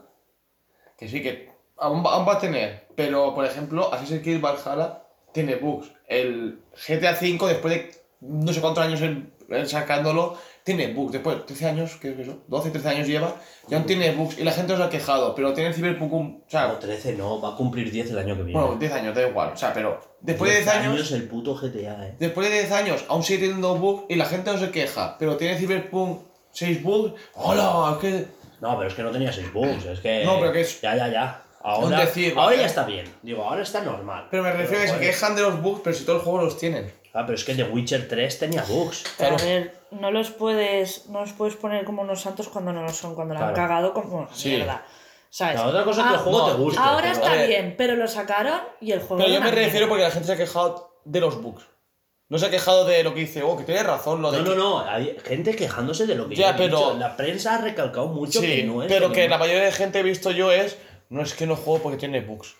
que 0.98 1.08
sí 1.10 1.22
que 1.22 1.52
aún 1.78 2.04
va, 2.04 2.14
aún 2.14 2.28
va 2.28 2.34
a 2.34 2.40
tener, 2.40 2.88
pero 2.96 3.36
por 3.36 3.46
ejemplo, 3.46 3.94
Assassin's 3.94 4.24
Creed 4.24 4.42
Valhalla 4.42 5.04
tiene 5.34 5.56
bugs. 5.56 5.92
El 6.08 6.62
GTA 6.88 7.12
V, 7.12 7.48
después 7.50 7.74
de 7.74 7.92
no 8.22 8.52
sé 8.54 8.62
cuántos 8.62 8.84
años 8.86 9.02
en- 9.02 9.34
en 9.50 9.68
sacándolo, 9.68 10.38
tiene 10.76 10.94
bugs. 10.94 11.12
Después 11.14 11.38
de 11.38 11.44
13 11.44 11.66
años, 11.68 11.98
¿qué 12.02 12.12
es 12.12 12.20
eso? 12.20 12.38
12, 12.48 12.70
13 12.72 12.90
años 12.90 13.08
lleva, 13.08 13.36
ya 13.68 13.78
aún 13.78 13.86
tiene 13.86 14.12
bugs. 14.12 14.38
Y 14.40 14.44
la 14.44 14.52
gente 14.52 14.74
os 14.74 14.80
ha 14.80 14.90
quejado, 14.90 15.34
pero 15.36 15.54
tiene 15.54 15.70
el 15.70 15.76
Cyberpunk, 15.76 16.14
un- 16.14 16.44
o 16.48 16.50
sea, 16.50 16.68
No, 16.68 16.74
13 16.76 17.14
no, 17.14 17.42
va 17.42 17.54
a 17.54 17.56
cumplir 17.56 17.92
10 17.92 18.12
el 18.12 18.20
año 18.20 18.36
que 18.38 18.44
viene. 18.44 18.60
bueno, 18.60 18.76
10 18.78 18.92
años, 18.94 19.16
da 19.16 19.28
igual, 19.28 19.52
o 19.54 19.58
sea, 19.58 19.74
pero 19.74 20.00
después 20.22 20.52
de 20.52 20.58
10 20.62 20.68
años 20.76 21.12
el 21.12 21.24
puto 21.28 21.56
GTA, 21.56 22.08
eh. 22.08 22.16
Después 22.20 22.50
de 22.50 22.54
10 22.60 22.72
años 22.72 23.06
aún 23.08 23.24
sigue 23.24 23.40
teniendo 23.40 23.76
bugs 23.76 24.04
y 24.10 24.16
la 24.16 24.26
gente 24.26 24.52
no 24.52 24.58
se 24.58 24.72
queja, 24.72 25.16
pero 25.18 25.38
tiene 25.38 25.58
Cyberpunk 25.58 26.22
6 26.52 26.84
bugs. 26.84 27.14
¡Hola! 27.36 27.94
Es 27.94 27.98
que. 28.00 28.26
No, 28.62 28.76
pero 28.78 28.90
es 28.90 28.94
que 28.96 29.04
no 29.04 29.12
tenía 29.12 29.32
6 29.32 29.52
bugs, 29.54 29.86
es 29.86 30.00
que. 30.02 30.24
No, 30.26 30.40
pero 30.40 30.52
que 30.52 30.62
es- 30.62 30.82
Ya, 30.82 30.96
ya, 30.96 31.08
ya. 31.08 31.44
Ahora, 31.62 32.00
decir, 32.00 32.34
ahora 32.38 32.56
ya 32.56 32.66
está 32.66 32.86
bien. 32.86 33.06
Digo, 33.22 33.44
ahora 33.44 33.62
está 33.64 33.82
normal. 33.82 34.28
Pero 34.32 34.44
me 34.44 34.52
refiero 34.54 34.82
a 34.82 34.86
que 34.86 34.92
se 34.94 35.00
quejan 35.00 35.36
de 35.36 35.42
los 35.42 35.62
bugs, 35.62 35.82
pero 35.84 35.94
si 35.96 36.06
todo 36.06 36.16
el 36.16 36.22
juego 36.22 36.42
los 36.44 36.58
tienen. 36.58 36.92
Ah, 37.14 37.26
pero 37.26 37.36
es 37.38 37.44
que 37.44 37.54
The 37.54 37.64
Witcher 37.64 38.08
3 38.08 38.40
tenía 38.40 38.64
bugs. 38.64 39.04
Pero 39.18 39.36
Claro. 39.36 39.44
a 39.44 39.46
ver, 39.46 39.79
no 39.92 40.12
los 40.12 40.30
puedes, 40.32 41.08
no 41.10 41.22
los 41.22 41.34
puedes 41.34 41.56
poner 41.56 41.86
como 41.86 42.02
unos 42.02 42.22
santos 42.22 42.48
cuando 42.50 42.72
no 42.74 42.82
lo 42.84 42.90
son, 42.90 43.16
cuando 43.16 43.34
lo 43.34 43.42
han 43.44 43.54
cagado 43.54 43.94
como 43.94 44.20
una 44.20 44.34
Sí. 44.34 44.50
mierda. 44.50 44.86
¿Sabes? 45.32 45.56
La 45.56 45.68
otra 45.68 45.84
cosa 45.84 46.02
es 46.02 46.08
que 46.08 46.14
el 46.14 46.20
Ah, 46.20 46.24
juego 46.24 46.40
no, 46.40 46.48
te 46.56 46.62
guste. 46.62 46.80
Ahora 46.82 47.12
pero- 47.14 47.14
está 47.14 47.44
bien, 47.46 47.76
pero 47.78 47.96
lo 47.96 48.08
sacaron 48.08 48.60
y 48.82 48.92
el 48.94 49.00
juego. 49.00 49.18
Pero 49.24 49.30
yo 49.36 49.42
me 49.42 49.52
refiero 49.52 49.72
mierda. 49.72 49.88
porque 49.90 50.04
la 50.04 50.12
gente 50.12 50.26
se 50.28 50.34
ha 50.34 50.38
quejado 50.38 51.00
de 51.06 51.20
los 51.20 51.42
bugs. 51.42 51.66
No 52.30 52.38
se 52.38 52.46
ha 52.48 52.50
quejado 52.52 52.86
de 52.86 53.04
lo 53.04 53.14
que 53.14 53.22
dice, 53.22 53.42
oh, 53.44 53.56
que 53.58 53.64
tienes 53.64 53.86
razón, 53.86 54.22
lo 54.22 54.32
de. 54.32 54.40
No, 54.40 54.44
que- 54.44 54.50
no, 54.56 54.56
no. 54.56 54.80
Hay 54.90 55.18
gente 55.26 55.56
quejándose 55.56 56.06
de 56.08 56.16
lo 56.16 56.28
que 56.30 56.36
Ya, 56.36 56.50
yo 56.50 56.54
he 56.64 56.68
pero- 56.68 56.78
dicho. 56.78 56.94
La 56.98 57.16
prensa 57.18 57.56
ha 57.56 57.58
recalcado 57.62 58.08
mucho 58.08 58.40
Sí, 58.40 58.46
que 58.48 58.64
no 58.64 58.82
es. 58.84 58.88
pero 58.92 59.12
que 59.12 59.24
no- 59.26 59.30
la 59.32 59.38
mayoría 59.38 59.64
de 59.64 59.72
gente 59.72 60.00
he 60.00 60.04
visto 60.04 60.32
yo 60.32 60.52
es. 60.52 60.78
No 61.10 61.22
es 61.24 61.34
que 61.34 61.48
no 61.48 61.56
juego 61.56 61.82
porque 61.82 61.98
tiene 61.98 62.22
bugs. 62.22 62.56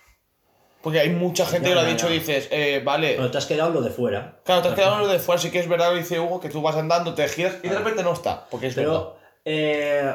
Porque 0.82 1.00
hay 1.02 1.10
mucha 1.10 1.46
gente 1.46 1.68
Ya, 1.70 1.76
que 1.76 1.82
lo 1.82 1.82
ha 1.82 1.90
dicho 1.90 2.08
ya. 2.08 2.16
y 2.16 2.20
dices, 2.20 2.48
eh, 2.52 2.82
vale. 2.84 3.14
Pero 3.18 3.30
te 3.32 3.38
has 3.38 3.46
quedado 3.46 3.70
en 3.70 3.76
lo 3.76 3.82
de 3.82 3.90
fuera. 3.90 4.40
Claro, 4.46 4.62
te 4.62 4.70
has 4.70 4.76
quedado 4.76 4.96
en 4.96 5.02
lo 5.02 5.08
de 5.08 5.20
fuera, 5.20 5.42
sí 5.42 5.52
que 5.52 5.60
es 5.60 5.68
verdad, 5.68 5.92
lo 5.92 5.98
dice 5.98 6.20
Hugo, 6.20 6.40
que 6.40 6.50
tú 6.50 6.62
vas 6.62 6.76
andando, 6.76 7.14
te 7.14 7.28
giras 7.28 7.56
y 7.64 7.68
de 7.68 7.78
repente 7.78 8.02
no 8.04 8.14
está. 8.14 8.48
Porque 8.50 8.68
es. 8.68 8.76
Pero, 8.76 9.18
eh, 9.46 10.14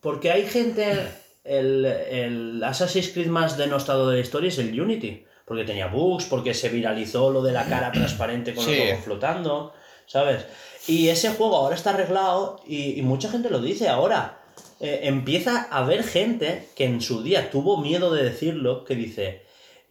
porque 0.00 0.30
hay 0.32 0.46
gente, 0.46 1.06
el, 1.44 1.84
el 1.84 2.64
Assassin's 2.64 3.08
Creed 3.10 3.28
más 3.28 3.56
denostado 3.56 4.08
de 4.08 4.16
la 4.16 4.20
historia 4.22 4.48
es 4.48 4.58
el 4.58 4.78
Unity. 4.80 5.24
porque 5.44 5.64
tenía 5.64 5.88
bugs, 5.88 6.26
porque 6.26 6.54
se 6.54 6.68
viralizó 6.68 7.30
lo 7.30 7.42
de 7.42 7.52
la 7.52 7.64
cara 7.66 7.90
transparente 7.92 8.54
con 8.54 8.64
Sí. 8.64 8.76
los 8.76 8.90
ojos 8.92 9.04
flotando, 9.04 9.72
¿sabes? 10.06 10.44
Y 10.86 11.08
ese 11.08 11.30
juego 11.30 11.56
ahora 11.56 11.74
está 11.74 11.90
arreglado 11.90 12.60
y, 12.66 12.98
y 12.98 13.02
mucha 13.02 13.28
gente 13.30 13.50
lo 13.50 13.60
dice 13.60 13.88
ahora. 13.88 14.38
Eh, 14.80 15.00
empieza 15.04 15.66
a 15.70 15.78
haber 15.78 16.02
gente 16.04 16.68
que 16.74 16.84
en 16.84 17.00
su 17.00 17.22
día 17.22 17.50
tuvo 17.50 17.76
miedo 17.78 18.12
de 18.14 18.22
decirlo, 18.24 18.84
que 18.84 18.94
dice, 18.94 19.42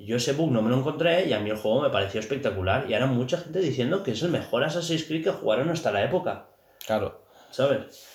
yo 0.06 0.16
ese 0.16 0.34
bug 0.34 0.52
no 0.52 0.62
me 0.62 0.70
lo 0.70 0.78
encontré 0.78 1.26
y 1.28 1.34
a 1.34 1.40
mí 1.40 1.50
el 1.50 1.58
juego 1.58 1.82
me 1.82 1.90
pareció 1.90 2.20
espectacular. 2.20 2.90
Y 2.90 2.94
ahora 2.94 3.06
mucha 3.08 3.38
gente 3.38 3.60
diciendo 3.60 4.02
que 4.04 4.12
es 4.12 4.22
el 4.24 4.30
mejor 4.32 4.64
Assassin's 4.64 5.04
Creed 5.04 5.24
que 5.24 5.32
jugaron 5.32 5.70
hasta 5.70 5.92
la 5.92 6.04
época, 6.04 6.48
Claro. 6.86 7.22
¿sabes? 7.52 8.08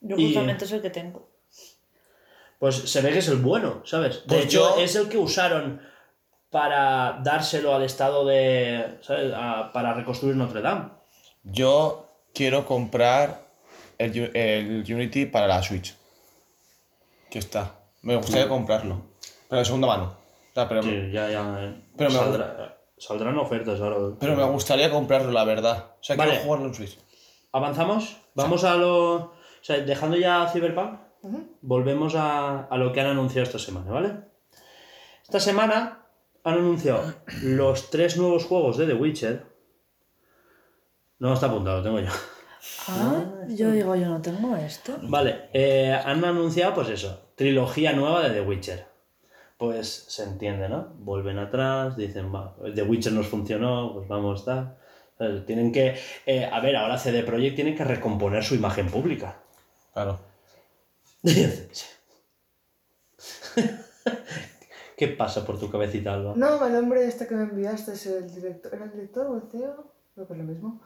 Yo 0.00 0.16
Y- 0.16 0.26
justamente 0.26 0.64
es 0.64 0.72
el 0.72 0.82
que 0.82 0.90
tengo. 0.90 1.28
Pues 2.58 2.76
se 2.76 3.00
ve 3.02 3.10
que 3.12 3.18
es 3.18 3.28
el 3.28 3.36
bueno, 3.38 3.82
¿sabes? 3.84 4.22
De 4.26 4.36
Pues 4.36 4.44
hecho, 4.46 4.76
yo- 4.76 4.82
es 4.82 4.94
el 4.96 5.08
que 5.08 5.18
usaron 5.18 5.80
para 6.50 7.18
dárselo 7.22 7.74
al 7.74 7.82
estado 7.82 8.24
de. 8.24 8.98
¿sabes? 9.02 9.32
A- 9.34 9.70
para 9.72 9.92
reconstruir 9.92 10.36
Notre 10.36 10.62
Dame. 10.62 10.90
Yo 11.42 12.08
quiero 12.32 12.64
comprar 12.64 13.42
el, 13.98 14.30
el 14.36 14.84
Unity 14.88 15.26
para 15.26 15.46
la 15.48 15.62
Switch. 15.62 15.94
Que 17.30 17.40
está. 17.40 17.74
Me 18.02 18.14
gustaría 18.16 18.48
comprarlo. 18.48 19.02
Pero 19.48 19.58
de 19.58 19.64
segunda 19.64 19.88
mano. 19.88 20.16
Pero, 20.54 20.82
Sí, 20.82 21.10
ya, 21.12 21.28
ya. 21.30 21.74
Pero 21.96 22.10
me- 22.10 22.16
saldrá- 22.16 22.76
saldrán 22.96 23.36
ofertas 23.38 23.80
ahora. 23.80 24.16
pero 24.20 24.36
me 24.36 24.44
gustaría 24.44 24.90
comprarlo, 24.90 25.30
la 25.32 25.44
verdad. 25.44 25.92
O 26.00 26.02
sea, 26.04 26.16
Vale. 26.16 26.30
quiero 26.32 26.44
jugarlo 26.44 26.66
en 26.68 26.74
Switch. 26.74 26.98
¿Avanzamos? 27.52 28.16
Vamos 28.34 28.64
a 28.64 28.76
lo. 28.76 29.14
O 29.16 29.32
sea, 29.62 29.78
dejando 29.80 30.16
ya 30.16 30.48
Cyberpunk, 30.52 31.00
volvemos 31.62 32.14
a, 32.14 32.64
a 32.66 32.76
lo 32.76 32.92
que 32.92 33.00
han 33.00 33.06
anunciado 33.08 33.44
esta 33.44 33.58
semana, 33.58 33.90
¿vale? 33.90 34.12
Esta 35.22 35.40
semana 35.40 36.06
han 36.44 36.54
anunciado 36.54 37.14
los 37.42 37.90
tres 37.90 38.16
nuevos 38.18 38.44
juegos 38.44 38.76
de 38.76 38.86
The 38.86 38.94
Witcher. 38.94 39.46
No 41.18 41.32
está 41.32 41.46
apuntado, 41.46 41.78
lo 41.78 41.82
tengo 41.82 42.00
yo. 42.00 42.10
Ah, 42.88 43.24
yo 43.48 43.70
digo, 43.70 43.94
yo 43.96 44.06
no 44.08 44.20
tengo 44.20 44.54
esto. 44.56 44.96
Vale, 45.02 45.48
eh, 45.52 45.92
han 46.04 46.24
anunciado 46.24 46.74
pues 46.74 46.88
eso, 46.90 47.32
trilogía 47.36 47.92
nueva 47.92 48.22
de 48.22 48.30
The 48.30 48.40
Witcher. 48.42 48.86
Pues 49.64 50.04
se 50.08 50.24
entiende, 50.24 50.68
¿no? 50.68 50.92
Vuelven 50.98 51.38
atrás, 51.38 51.96
dicen, 51.96 52.34
va, 52.34 52.54
The 52.74 52.82
Witcher 52.82 53.14
nos 53.14 53.28
funcionó, 53.28 53.94
pues 53.94 54.06
vamos. 54.08 54.44
¿Sabes? 54.44 55.46
Tienen 55.46 55.72
que, 55.72 55.96
eh, 56.26 56.44
a 56.44 56.60
ver, 56.60 56.76
ahora 56.76 56.98
CD 56.98 57.22
Projekt 57.22 57.56
tiene 57.56 57.74
que 57.74 57.82
recomponer 57.84 58.44
su 58.44 58.54
imagen 58.54 58.90
pública. 58.90 59.40
Claro. 59.94 60.18
¿Qué 64.96 65.08
pasa 65.08 65.46
por 65.46 65.58
tu 65.58 65.70
cabecita, 65.70 66.12
Alba? 66.12 66.34
No, 66.36 66.66
el 66.66 66.76
hombre 66.76 67.06
este 67.06 67.26
que 67.26 67.34
me 67.34 67.44
enviaste 67.44 67.92
es 67.92 68.04
el 68.06 68.32
director. 68.34 68.74
¿Era 68.74 68.84
el 68.84 68.92
director 68.92 69.26
o 69.26 69.36
el 69.36 69.42
CEO? 69.50 69.92
Creo 70.14 70.26
que 70.26 70.32
es 70.34 70.38
lo 70.38 70.44
mismo. 70.44 70.82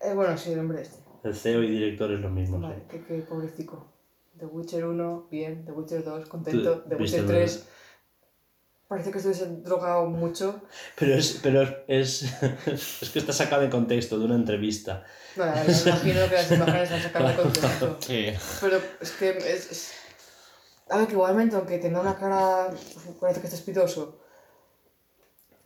Eh, 0.00 0.14
bueno, 0.14 0.38
sí, 0.38 0.52
el 0.52 0.60
hombre 0.60 0.80
este. 0.82 0.98
El 1.22 1.34
CEO 1.34 1.62
y 1.62 1.70
director 1.70 2.10
es 2.12 2.20
lo 2.20 2.30
mismo. 2.30 2.56
sí. 2.56 2.62
Vale, 2.62 2.84
que, 2.88 3.04
que 3.04 3.18
pobrecico. 3.22 3.91
The 4.42 4.46
Witcher 4.48 4.84
1, 4.86 5.28
bien. 5.30 5.64
The 5.64 5.70
Witcher 5.70 6.02
2, 6.02 6.28
contento. 6.28 6.80
The 6.88 6.96
Witcher 6.96 7.20
el 7.20 7.26
3, 7.26 7.64
parece 8.88 9.12
que 9.12 9.18
estuviese 9.18 9.46
drogado 9.62 10.06
mucho. 10.06 10.60
Pero 10.98 11.14
es, 11.14 11.38
pero 11.40 11.62
es, 11.86 12.22
es 13.00 13.10
que 13.12 13.20
está 13.20 13.32
sacado 13.32 13.62
de 13.62 13.70
contexto 13.70 14.18
de 14.18 14.24
una 14.24 14.34
entrevista. 14.34 15.04
No, 15.36 15.46
la 15.46 15.52
verdad, 15.54 15.66
me 15.84 15.90
imagino 15.90 16.28
que 16.28 16.34
las 16.34 16.50
imágenes 16.50 16.88
se 16.88 16.94
han 16.96 17.02
sacado 17.02 17.28
de 17.28 17.36
contexto. 17.36 17.96
Sí. 18.00 18.26
Pero 18.60 18.80
es 19.00 19.10
que 19.12 19.30
es, 19.30 19.70
es- 19.70 19.92
A 20.90 20.96
ver, 20.98 21.06
que 21.06 21.12
igualmente, 21.12 21.54
aunque 21.54 21.78
tenga 21.78 22.00
una 22.00 22.18
cara... 22.18 22.68
Parece 23.20 23.40
que 23.40 23.46
está 23.46 23.56
espidoso. 23.56 24.18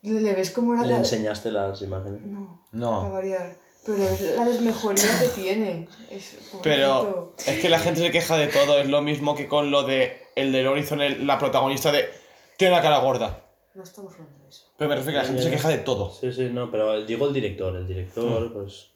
Le, 0.02 0.34
ves 0.34 0.50
como 0.50 0.74
la... 0.74 0.82
¿Le 0.82 0.88
la- 0.92 0.98
enseñaste 0.98 1.50
las 1.50 1.80
imágenes? 1.80 2.20
No, 2.26 2.62
para 2.70 2.78
No. 2.80 3.10
variar. 3.10 3.56
Pero 3.86 3.98
ves 3.98 4.20
la 4.36 4.44
desmejoría 4.44 5.20
que 5.20 5.28
tiene. 5.28 5.88
Es 6.10 6.36
Pero 6.62 7.34
es 7.46 7.60
que 7.60 7.68
la 7.68 7.78
gente 7.78 8.00
se 8.00 8.10
queja 8.10 8.36
de 8.36 8.48
todo. 8.48 8.78
Es 8.80 8.88
lo 8.88 9.00
mismo 9.00 9.34
que 9.36 9.46
con 9.48 9.70
lo 9.70 9.84
de 9.84 10.22
el 10.34 10.50
del 10.52 10.66
Horizon, 10.66 11.00
el- 11.00 11.26
la 11.26 11.38
protagonista 11.38 11.92
de. 11.92 12.08
Tiene 12.56 12.74
la 12.74 12.82
cara 12.82 12.98
gorda. 12.98 13.44
No 13.74 13.82
estamos 13.84 14.12
hablando 14.14 14.42
de 14.42 14.48
eso. 14.48 14.64
Pero 14.76 14.88
me 14.90 14.96
refiero 14.96 15.18
a 15.18 15.22
que 15.22 15.26
la 15.26 15.28
gente 15.34 15.42
se 15.44 15.50
queja 15.50 15.68
de 15.68 15.78
todo. 15.78 16.10
Sí, 16.12 16.32
sí, 16.32 16.48
no, 16.50 16.70
pero 16.70 17.00
digo 17.04 17.26
el 17.28 17.32
director. 17.34 17.76
El 17.76 17.86
director, 17.86 18.52
pues. 18.52 18.90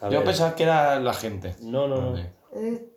a 0.00 0.10
Yo 0.10 0.18
ver. 0.18 0.24
pensaba 0.24 0.54
que 0.54 0.62
era 0.64 1.00
la 1.00 1.14
gente. 1.14 1.56
No, 1.60 1.88
no, 1.88 1.96
no. 2.12 2.18
Eh, 2.18 2.88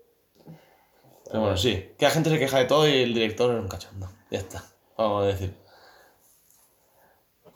Pero 1.25 1.41
bueno, 1.41 1.57
sí. 1.57 1.91
Que 1.97 2.05
la 2.05 2.11
gente 2.11 2.29
se 2.29 2.39
queja 2.39 2.57
de 2.57 2.65
todo 2.65 2.87
y 2.87 3.03
el 3.03 3.13
director 3.13 3.53
es 3.55 3.61
un 3.61 3.67
cachondo. 3.67 4.09
Ya 4.31 4.39
está. 4.39 4.63
Vamos 4.97 5.23
a 5.23 5.27
decir. 5.27 5.53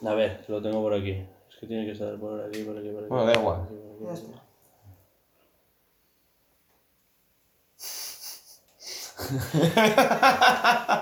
A 0.06 0.14
ver, 0.14 0.46
lo 0.48 0.62
tengo 0.62 0.82
por 0.82 0.94
aquí. 0.94 1.26
Que 1.64 1.68
tiene 1.68 1.86
que 1.86 1.94
estar 1.94 2.14
por 2.18 2.42
aquí, 2.42 2.62
por 2.64 2.78
aquí, 2.78 2.90
por 2.90 3.00
aquí. 3.00 3.08
Bueno, 3.08 3.26
da 3.26 3.34
igual. 3.40 3.60
ya 4.06 4.14
está. 4.14 4.44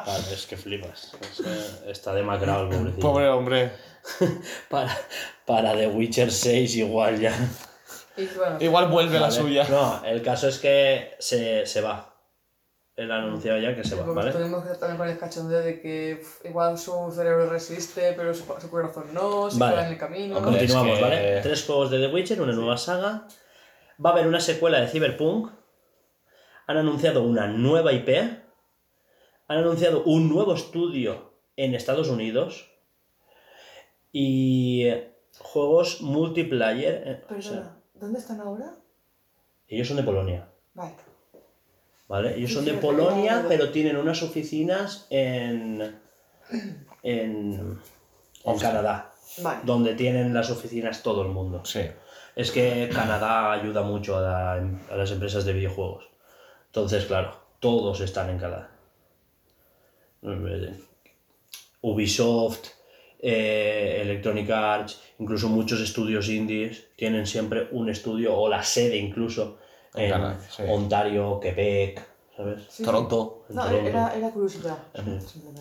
Vale, 0.06 0.34
es 0.34 0.46
que 0.48 0.58
flipas. 0.58 1.12
O 1.14 1.44
sea, 1.44 1.92
está 1.92 2.14
demacrado 2.14 2.64
el 2.64 2.70
pobrecito. 2.70 3.02
Pobre 3.02 3.30
hombre. 3.30 3.72
Para, 4.70 4.98
para 5.46 5.74
The 5.76 5.88
Witcher 5.88 6.32
6 6.32 6.76
igual 6.78 7.20
ya. 7.20 7.36
Bueno, 8.36 8.58
Igual 8.60 8.88
vuelve 8.90 9.18
a 9.18 9.22
la 9.22 9.28
Vale. 9.28 9.40
suya. 9.42 9.68
No, 9.70 10.04
el 10.06 10.22
caso 10.22 10.48
es 10.48 10.58
que 10.60 11.16
se, 11.20 11.66
se 11.66 11.82
va. 11.82 12.11
Él 13.02 13.12
ha 13.12 13.18
anunciado 13.24 13.60
ya 13.60 13.76
que 13.76 13.84
se 13.84 13.96
va, 13.96 14.04
¿vale? 14.14 14.32
también 14.32 14.98
con 14.98 15.08
el 15.10 15.18
cachondeo 15.18 15.60
de 15.62 15.82
que 15.82 16.22
igual 16.44 16.78
su 16.78 17.12
cerebro 17.12 17.50
resiste, 17.50 18.14
pero 18.14 18.34
su, 18.34 18.44
su 18.60 18.70
corazón 18.70 19.06
no, 19.14 19.50
se 19.50 19.60
Vale. 19.60 19.74
queda 19.76 19.86
en 19.88 19.94
el 19.94 19.98
camino. 20.00 20.38
Hombre, 20.38 20.52
Continuamos, 20.60 20.98
que- 20.98 21.04
¿vale? 21.04 21.40
Tres 21.42 21.66
juegos 21.66 21.90
de 21.92 22.00
The 22.00 22.14
Witcher, 22.14 22.42
una 22.42 22.54
nueva 22.54 22.78
saga. 22.78 23.28
Va 24.04 24.10
a 24.10 24.14
haber 24.14 24.28
una 24.28 24.40
secuela 24.40 24.80
de 24.82 24.88
Cyberpunk. 24.88 25.52
Han 26.68 26.78
anunciado 26.78 27.24
una 27.24 27.48
nueva 27.48 27.92
IP. 27.92 28.10
Han 29.48 29.58
anunciado 29.58 30.04
un 30.04 30.30
nuevo 30.30 30.54
estudio 30.54 31.34
en 31.58 31.76
Estados 31.76 32.08
Unidos. 32.10 32.72
Y 34.12 34.88
juegos 35.40 36.02
multiplayer. 36.02 37.04
eh, 37.06 37.22
o 37.38 37.42
sea, 37.42 37.52
Perdona, 37.52 37.78
¿dónde 37.96 38.20
están 38.20 38.42
ahora? 38.42 38.76
ellos 39.68 39.88
son 39.88 39.98
de 39.98 40.04
Polonia. 40.04 40.50
Vale. 40.74 40.96
¿Vale? 42.12 42.36
Ellos 42.36 42.52
son 42.52 42.66
de 42.66 42.74
Polonia, 42.74 43.46
pero 43.48 43.70
tienen 43.72 43.96
unas 43.96 44.22
oficinas 44.22 45.08
en. 45.10 45.96
en. 47.04 47.80
en 48.44 48.60
Canadá. 48.60 49.14
Vale. 49.38 49.62
Donde 49.64 49.96
tienen 49.96 50.34
las 50.34 50.52
oficinas 50.52 51.02
todo 51.04 51.22
el 51.22 51.30
mundo. 51.30 51.64
Sí. 51.64 51.80
Es 52.36 52.52
que 52.52 52.90
Canadá 52.94 53.54
ayuda 53.54 53.82
mucho 53.84 54.18
a, 54.18 54.22
la- 54.22 54.54
a 54.92 54.96
las 54.98 55.10
empresas 55.12 55.46
de 55.46 55.54
videojuegos. 55.54 56.10
Entonces, 56.66 57.06
claro, 57.06 57.34
todos 57.62 58.02
están 58.02 58.30
en 58.30 58.38
Canadá. 58.40 58.72
Ubisoft, 61.82 62.68
eh, 63.20 64.00
Electronic 64.02 64.50
Arts, 64.50 65.02
incluso 65.20 65.48
muchos 65.48 65.80
estudios 65.80 66.28
indies 66.30 66.88
tienen 66.98 67.26
siempre 67.26 67.70
un 67.72 67.90
estudio 67.90 68.36
o 68.36 68.50
la 68.50 68.64
sede 68.64 68.98
incluso 68.98 69.60
En 69.96 70.04
en, 70.04 70.10
Canadá, 70.12 70.40
sí. 70.50 70.64
Ontario, 70.68 71.40
Quebec, 71.40 72.02
¿sabes? 72.36 72.64
Sí, 72.70 72.84
Toronto. 72.84 73.46
No, 73.50 73.64
Toronto. 73.66 73.88
era, 73.90 74.16
era 74.16 74.30
curiosidad. 74.30 74.78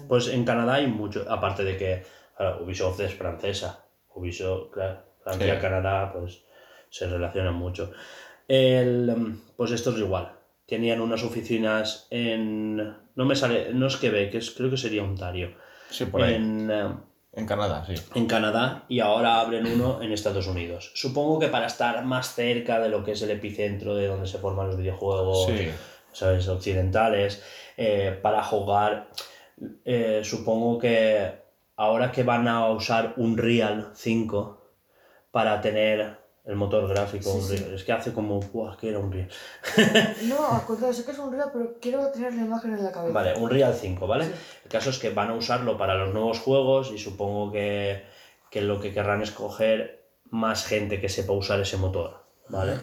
Pues 0.09 0.29
en 0.29 0.45
Canadá 0.45 0.75
hay 0.75 0.87
mucho, 0.87 1.25
aparte 1.29 1.65
de 1.65 1.77
que 1.77 2.05
claro, 2.37 2.63
Ubisoft 2.63 3.01
es 3.01 3.15
francesa. 3.15 3.85
Ubisoft, 4.15 4.71
claro, 4.73 5.01
Francia, 5.23 5.55
Sí. 5.55 5.61
Canadá, 5.61 6.13
pues 6.13 6.43
se 6.91 7.07
relacionan 7.07 7.55
mucho. 7.55 7.93
El, 8.49 9.09
em, 9.09 9.41
pues 9.57 9.71
esto 9.73 9.91
es 9.91 9.99
igual. 9.99 10.33
Tenían 10.67 11.01
unas 11.01 11.23
oficinas 11.25 12.07
en. 12.11 12.77
No 12.77 13.25
me 13.25 13.35
sale. 13.37 13.73
No 13.75 13.87
es 13.87 13.97
Quebec, 13.97 14.35
es, 14.35 14.51
creo 14.53 14.71
que 14.71 14.77
sería 14.77 15.03
Ontario. 15.03 15.55
Sí, 15.91 16.05
por 16.05 16.23
ahí. 16.23 16.35
En, 16.35 16.71
En, 17.33 17.47
Canadá, 17.47 17.85
sí. 17.87 17.95
en 18.15 18.27
Canadá 18.27 18.85
y 18.89 19.01
ahora 19.01 19.41
abren 19.41 19.67
uno 19.67 20.03
en 20.03 20.13
Estados 20.13 20.49
Unidos. 20.49 20.91
Supongo 20.95 21.39
que 21.39 21.49
para 21.49 21.67
estar 21.67 22.05
más 22.05 22.35
cerca 22.35 22.81
de 22.81 22.89
lo 22.89 23.05
que 23.05 23.13
es 23.13 23.23
el 23.23 23.31
epicentro 23.31 23.95
de 23.95 24.09
donde 24.09 24.27
se 24.27 24.39
forman 24.39 24.67
los 24.67 24.77
videojuegos. 24.77 25.47
Sí. 25.47 25.71
¿sabes? 26.13 26.49
occidentales, 26.49 27.43
eh, 27.77 28.19
para 28.21 28.43
jugar. 28.43 29.09
eh, 29.85 30.23
supongo 30.25 30.79
que 30.79 31.33
ahora 31.77 32.11
que 32.11 32.23
van 32.23 32.49
a 32.49 32.69
usar 32.71 33.15
un 33.17 33.37
Real 33.37 33.91
5 33.95 34.73
para 35.31 35.61
tener 35.61 36.20
el 36.51 36.57
motor 36.57 36.89
gráfico, 36.89 37.31
Sí, 37.31 37.37
un 37.39 37.43
sí. 37.43 37.57
Real. 37.57 37.75
es 37.75 37.85
que 37.85 37.93
hace 37.93 38.13
como, 38.13 38.41
¡buah, 38.41 38.77
que 38.77 38.89
era 38.91 38.99
un 38.99 39.11
Real! 39.13 39.29
No, 40.25 40.49
al 40.53 40.65
contrario, 40.67 40.95
sé 40.95 41.05
que 41.05 41.13
es 41.13 41.19
un 41.19 41.33
real, 41.33 41.51
pero 41.53 41.77
quiero 41.81 42.11
tener 42.11 42.35
la 42.35 42.43
imagen 42.43 42.75
en 42.75 42.85
la 42.85 42.93
cabeza. 42.93 43.15
Vale, 43.15 43.35
un 43.39 43.49
Real 43.51 43.75
5, 43.75 44.07
¿vale? 44.07 44.27
Sí. 44.27 44.33
El 44.65 44.71
caso 44.71 44.91
es 44.91 44.99
que 44.99 45.11
van 45.11 45.31
a 45.31 45.35
usarlo 45.35 45.79
para 45.79 45.95
los 45.95 46.13
nuevos 46.13 46.41
juegos 46.41 46.91
y 46.93 46.99
supongo 46.99 47.53
que, 47.53 48.05
que 48.51 48.61
lo 48.61 48.81
que 48.81 48.93
querrán 48.93 49.23
es 49.23 49.31
coger 49.31 50.05
más 50.31 50.65
gente 50.67 51.01
que 51.01 51.09
sepa 51.09 51.33
usar 51.33 51.61
ese 51.61 51.77
motor, 51.77 52.25
¿vale? 52.49 52.75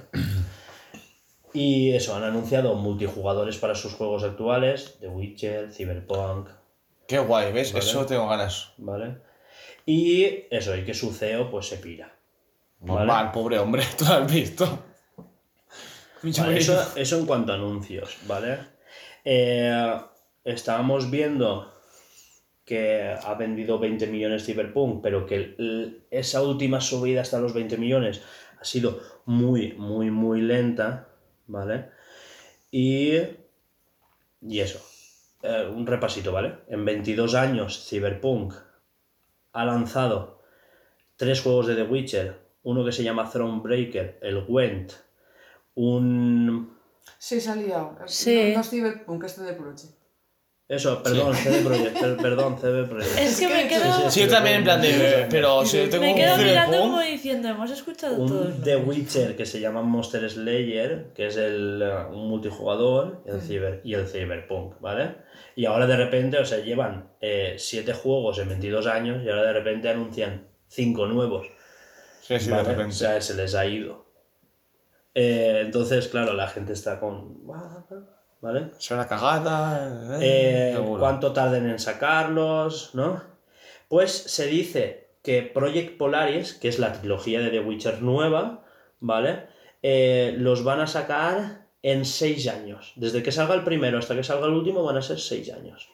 Y 1.53 1.93
eso, 1.93 2.15
han 2.15 2.23
anunciado 2.23 2.75
multijugadores 2.75 3.57
para 3.57 3.73
sus 3.75 3.93
juegos 3.93 4.23
actuales, 4.23 4.97
The 4.99 5.07
Witcher, 5.07 5.71
Cyberpunk, 5.71 6.49
Qué 7.07 7.19
guay, 7.19 7.53
¿ves? 7.53 7.71
Vale. 7.71 7.85
Eso 7.85 8.05
tengo 8.05 8.27
ganas. 8.27 8.73
¿vale? 8.77 9.17
Y 9.85 10.45
eso, 10.51 10.75
y 10.75 10.83
que 10.83 10.93
su 10.93 11.13
CEO 11.13 11.49
pues 11.49 11.67
se 11.67 11.77
pira. 11.77 12.16
Normal, 12.81 13.07
Vale. 13.07 13.29
pobre 13.33 13.59
hombre, 13.59 13.83
tú 13.97 14.05
lo 14.05 14.13
has 14.13 14.31
visto. 14.31 14.83
Vale, 16.23 16.57
eso, 16.57 16.93
eso 16.95 17.19
en 17.19 17.25
cuanto 17.25 17.51
a 17.51 17.55
anuncios, 17.55 18.17
¿vale? 18.27 18.57
Eh, 19.23 19.95
estábamos 20.43 21.09
viendo 21.11 21.73
que 22.65 23.15
ha 23.23 23.33
vendido 23.35 23.79
20 23.79 24.07
millones 24.07 24.45
Cyberpunk, 24.45 25.01
pero 25.01 25.25
que 25.25 25.55
esa 26.11 26.41
última 26.41 26.81
subida 26.81 27.21
hasta 27.21 27.39
los 27.39 27.53
20 27.53 27.77
millones 27.77 28.21
ha 28.59 28.65
sido 28.65 28.99
muy, 29.25 29.73
muy, 29.73 30.11
muy 30.11 30.41
lenta, 30.41 31.07
¿vale? 31.47 31.89
Y, 32.71 33.13
y 34.41 34.59
eso, 34.59 34.79
Eh, 35.43 35.67
un 35.71 35.85
repasito, 35.85 36.31
¿vale? 36.31 36.55
En 36.67 36.83
22 36.83 37.35
años 37.35 37.87
Cyberpunk 37.87 38.53
ha 39.53 39.65
lanzado 39.65 40.41
tres 41.15 41.41
juegos 41.41 41.67
de 41.67 41.75
The 41.75 41.83
Witcher, 41.83 42.46
uno 42.69 42.83
que 42.85 42.91
se 42.91 43.03
llama 43.03 43.29
Thronebreaker, 43.31 44.19
el 44.21 44.41
Gwent, 44.45 44.91
un... 45.75 46.75
Sí, 47.17 47.39
se 47.39 47.49
ha 47.49 47.55
liado. 47.55 47.95
Sí. 48.05 48.49
No, 48.49 48.55
no 48.55 48.61
es 48.61 48.69
Cyberpunk, 48.69 49.23
es 49.23 49.39
de 49.41 49.53
Projekt. 49.53 49.93
Eso, 50.69 51.01
perdón, 51.01 51.33
CD 51.33 51.61
Projekt, 51.63 51.97
per- 51.97 52.17
perdón, 52.17 52.57
CD 52.59 52.83
Projekt. 52.83 53.17
Es 53.19 53.39
que 53.39 53.47
me 53.47 53.61
Sí, 53.63 53.67
quedo, 53.69 54.09
Sí, 54.09 54.19
yo 54.21 54.27
también 54.27 54.57
en 54.57 54.63
plan 54.65 54.81
de... 54.81 55.27
Pero 55.29 55.65
si 55.65 55.77
yo 55.77 55.89
tengo 55.89 56.03
me 56.03 56.11
un 56.11 56.17
quedo 56.17 56.37
mirando 56.37 56.77
como 56.79 56.99
diciendo, 56.99 57.47
hemos 57.47 57.71
escuchado 57.71 58.17
todos. 58.17 58.47
Un 58.57 58.61
The 58.63 58.75
Witcher 58.75 59.37
que 59.37 59.45
se 59.45 59.61
llama 59.61 59.81
Monster 59.81 60.29
Slayer, 60.29 61.13
que 61.15 61.27
es 61.27 61.37
el, 61.37 61.81
eh, 61.81 62.05
un 62.11 62.27
multijugador, 62.27 63.23
el 63.25 63.39
ciber, 63.39 63.79
y 63.85 63.93
el 63.93 64.07
Cyberpunk, 64.07 64.81
¿vale? 64.81 65.15
Y 65.55 65.65
ahora 65.65 65.87
de 65.87 65.95
repente, 65.95 66.37
o 66.37 66.45
sea, 66.45 66.59
llevan 66.59 67.11
eh, 67.21 67.55
siete 67.57 67.93
juegos 67.93 68.37
en 68.39 68.49
22 68.49 68.87
años 68.87 69.23
y 69.23 69.29
ahora 69.29 69.43
de 69.43 69.53
repente 69.53 69.87
anuncian 69.87 70.47
cinco 70.67 71.05
nuevos. 71.07 71.47
Sí, 72.27 72.39
sí, 72.39 72.49
de 72.49 72.61
repente. 72.61 72.87
O 72.87 72.91
sea, 72.91 73.21
se 73.21 73.35
les 73.35 73.55
ha 73.55 73.65
ido. 73.65 74.05
Eh, 75.13 75.61
entonces, 75.65 76.09
claro, 76.09 76.33
la 76.33 76.47
gente 76.47 76.73
está 76.73 76.99
con... 76.99 77.37
¿Vale? 78.41 78.71
Es 78.77 78.91
una 78.91 79.07
cagada... 79.07 80.19
Eh, 80.21 80.73
seguro. 80.75 80.99
cuánto 80.99 81.31
tarden 81.31 81.69
en 81.69 81.79
sacarlos, 81.79 82.93
¿no? 82.93 83.23
Pues 83.87 84.11
se 84.11 84.45
dice 84.47 85.15
que 85.23 85.41
Project 85.41 85.97
Polaris, 85.97 86.53
que 86.53 86.67
es 86.67 86.79
la 86.79 86.91
trilogía 86.91 87.39
de 87.39 87.49
The 87.49 87.61
Witcher 87.61 88.01
nueva, 88.01 88.65
¿vale? 88.99 89.47
Eh, 89.81 90.35
los 90.37 90.65
van 90.65 90.81
a 90.81 90.87
sacar 90.87 91.67
en 91.81 92.03
seis 92.03 92.47
años. 92.49 92.91
Desde 92.97 93.23
que 93.23 93.31
salga 93.31 93.55
el 93.55 93.63
primero 93.63 93.99
hasta 93.99 94.15
que 94.15 94.23
salga 94.23 94.47
el 94.47 94.53
último 94.53 94.83
van 94.83 94.97
a 94.97 95.01
ser 95.01 95.19
seis 95.19 95.49
años. 95.51 95.87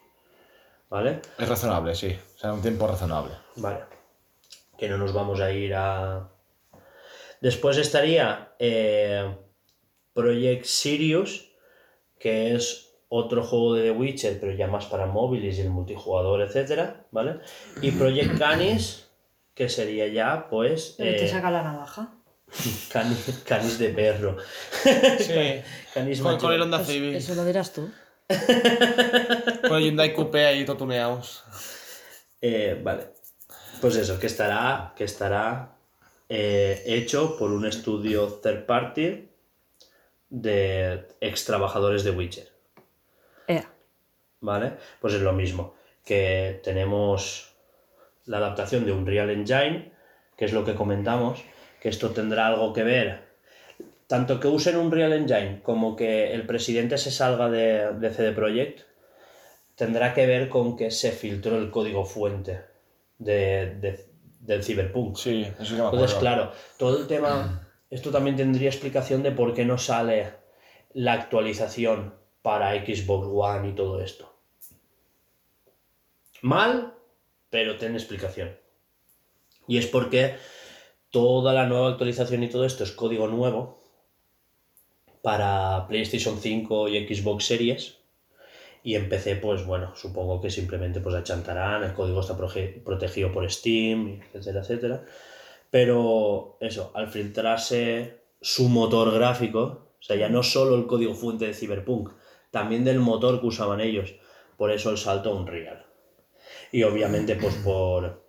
¿Vale? 0.90 1.22
Es 1.38 1.48
razonable, 1.48 1.94
sí. 1.94 2.18
O 2.36 2.40
sea, 2.40 2.54
un 2.54 2.62
tiempo 2.62 2.88
razonable. 2.88 3.34
Vale. 3.56 3.93
Que 4.78 4.90
no 4.90 4.98
nos 4.98 5.14
vamos 5.14 5.40
a 5.40 5.52
ir 5.52 5.74
a... 5.76 6.30
Después 7.42 7.78
estaría 7.78 8.54
eh, 8.60 9.36
Project 10.14 10.66
Sirius, 10.66 11.52
que 12.20 12.56
es 12.56 12.94
otro 13.10 13.44
juego 13.44 13.76
de 13.76 13.84
The 13.84 13.92
Witcher, 13.92 14.40
pero 14.40 14.54
ya 14.54 14.68
más 14.68 14.86
para 14.86 15.06
móviles 15.06 15.58
y 15.58 15.62
el 15.62 15.70
multijugador, 15.70 16.42
etcétera, 16.42 17.06
¿vale? 17.12 17.40
Y 17.82 17.92
Project 17.92 18.38
Canis, 18.40 19.10
que 19.54 19.70
sería 19.70 20.08
ya, 20.08 20.48
pues, 20.50 20.96
eh, 21.00 21.28
saca 21.28 21.52
la 21.52 21.64
navaja. 21.64 22.16
canis, 22.92 23.44
canis 23.46 23.80
de 23.80 23.90
perro. 23.90 24.38
Sí. 25.20 25.62
Canis 25.94 26.22
Con, 26.22 26.54
el 26.54 26.62
Honda 26.62 26.84
Civic. 26.84 27.16
eso 27.16 27.36
lo 27.36 27.46
dirás 27.46 27.74
tú. 27.74 27.92
Con 29.68 29.78
el 29.78 29.84
Hyundai 29.84 30.14
Coupé 30.14 30.46
ahí 30.46 30.66
totuneados. 30.66 31.44
Eh, 32.42 32.80
vale. 32.84 33.14
Pues 33.84 33.98
eso, 33.98 34.18
que 34.18 34.28
estará, 34.28 34.94
que 34.96 35.04
estará 35.04 35.76
eh, 36.30 36.82
hecho 36.86 37.36
por 37.38 37.52
un 37.52 37.66
estudio 37.66 38.40
third 38.42 38.66
party 38.66 39.28
de 40.30 41.06
ex 41.20 41.44
trabajadores 41.44 42.06
de 42.06 42.12
Witcher. 42.12 42.48
¿Vale? 44.40 44.78
Pues 45.02 45.16
es 45.16 45.22
lo 45.22 45.34
mismo. 45.34 45.76
Que 46.06 46.62
tenemos 46.64 47.54
la 48.26 48.38
adaptación 48.38 48.86
de 48.86 48.94
Unreal 48.94 49.30
Engine, 49.32 49.92
que 50.38 50.46
es 50.46 50.54
lo 50.54 50.64
que 50.64 50.76
comentamos, 50.76 51.44
que 51.82 51.90
esto 51.90 52.12
tendrá 52.12 52.48
algo 52.48 52.72
que 52.72 52.84
ver. 52.84 53.24
Tanto 54.08 54.40
que 54.40 54.48
usen 54.48 54.78
Unreal 54.78 55.12
Engine 55.12 55.60
como 55.62 55.98
que 55.98 56.32
el 56.32 56.46
presidente 56.46 56.98
se 56.98 57.12
salga 57.12 57.50
de, 57.50 57.92
de 57.96 58.10
CD 58.12 58.32
Projekt, 58.32 58.86
tendrá 59.76 60.14
que 60.14 60.26
ver 60.26 60.48
con 60.48 60.78
que 60.78 60.90
se 60.90 61.12
filtró 61.12 61.58
el 61.58 61.70
código 61.70 62.06
fuente 62.06 62.72
de, 63.18 63.76
de- 63.76 64.06
del 64.40 64.64
Cyberpunk. 64.64 65.16
Sí, 65.18 65.42
eso 65.44 65.64
sí 65.66 65.70
que 65.76 65.82
me 65.82 65.88
acuerdo. 65.88 66.06
Entonces, 66.06 66.18
claro, 66.20 66.52
todo 66.78 67.00
el 67.00 67.08
tema, 67.08 67.68
esto 67.90 68.12
también 68.12 68.36
tendría 68.36 68.70
explicación 68.70 69.24
de 69.24 69.32
por 69.32 69.54
qué 69.54 69.64
no 69.66 69.78
sale 69.78 70.34
la 70.94 71.14
actualización 71.14 72.14
para 72.42 72.74
Xbox 72.86 73.28
One 73.32 73.70
y 73.70 73.74
todo 73.74 74.02
esto. 74.02 74.30
Mal, 76.42 76.94
pero 77.50 77.78
tiene 77.78 77.96
explicación. 77.98 78.58
Y 79.68 79.78
es 79.78 79.88
porque 79.88 80.36
toda 81.10 81.54
la 81.54 81.66
nueva 81.68 81.90
actualización 81.90 82.44
y 82.44 82.50
todo 82.50 82.66
esto 82.66 82.84
es 82.84 82.92
código 82.92 83.28
nuevo 83.28 83.80
para 85.22 85.88
PlayStation 85.88 86.38
5 86.38 86.90
y 86.90 87.08
Xbox 87.16 87.46
Series. 87.46 87.98
Y 88.84 88.96
en 88.96 89.08
PC, 89.08 89.38
pues 89.38 89.66
bueno, 89.66 89.96
supongo 89.96 90.42
que 90.42 90.50
simplemente 90.50 91.00
pues 91.00 91.16
achantarán, 91.16 91.84
el 91.84 91.94
código 91.94 92.20
está 92.20 92.38
proge- 92.38 92.84
protegido 92.84 93.32
por 93.32 93.50
Steam, 93.50 94.20
etcétera, 94.34 94.60
etcétera. 94.62 95.06
Pero 95.72 96.58
eso, 96.60 96.92
al 96.94 97.08
filtrarse 97.10 98.20
su 98.42 98.68
motor 98.70 99.14
gráfico, 99.14 99.62
o 100.00 100.02
sea, 100.04 100.18
ya 100.18 100.28
no 100.30 100.44
solo 100.44 100.76
el 100.76 100.86
código 100.86 101.16
fuente 101.16 101.48
de 101.48 101.54
Cyberpunk, 101.54 102.10
también 102.52 102.84
del 102.84 103.00
motor 103.00 103.40
que 103.40 103.48
usaban 103.48 103.80
ellos, 103.80 104.14
por 104.58 104.70
eso 104.70 104.92
el 104.92 104.98
salto 104.98 105.32
a 105.32 105.36
Unreal. 105.36 105.86
Y 106.72 106.84
obviamente, 106.84 107.36
pues 107.38 107.56
por, 107.64 108.22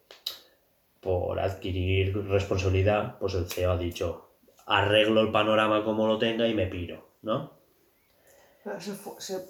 por 1.01 1.41
adquirir 1.41 2.17
responsabilidad, 2.29 3.19
pues 3.19 3.35
el 3.35 3.47
CEO 3.47 3.73
ha 3.73 3.77
dicho, 3.79 4.31
arreglo 4.67 5.21
el 5.21 5.33
panorama 5.33 5.85
como 5.85 6.07
lo 6.07 6.17
tenga 6.19 6.47
y 6.49 6.55
me 6.55 6.67
piro, 6.67 7.09
¿no? 7.23 7.53
¿Se, 8.79 8.93
fu- 8.95 9.17
se, 9.19 9.45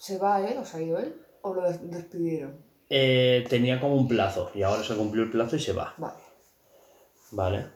¿Se 0.00 0.16
va 0.18 0.40
él 0.48 0.56
o 0.58 0.64
se 0.64 0.78
ha 0.78 0.82
ido 0.82 0.98
él? 0.98 1.14
¿O 1.42 1.52
lo 1.52 1.62
des- 1.62 1.90
despidieron? 1.90 2.56
Eh, 2.88 3.44
tenía 3.48 3.78
como 3.78 3.94
un 3.96 4.08
plazo 4.08 4.50
y 4.54 4.62
ahora 4.62 4.82
se 4.82 4.96
cumplió 4.96 5.22
el 5.24 5.30
plazo 5.30 5.56
y 5.56 5.60
se 5.60 5.74
va, 5.74 5.94
Vale. 5.98 6.14
¿vale? 7.32 7.66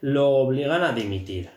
Lo 0.00 0.28
obligan 0.30 0.82
a 0.82 0.92
dimitir. 0.92 1.50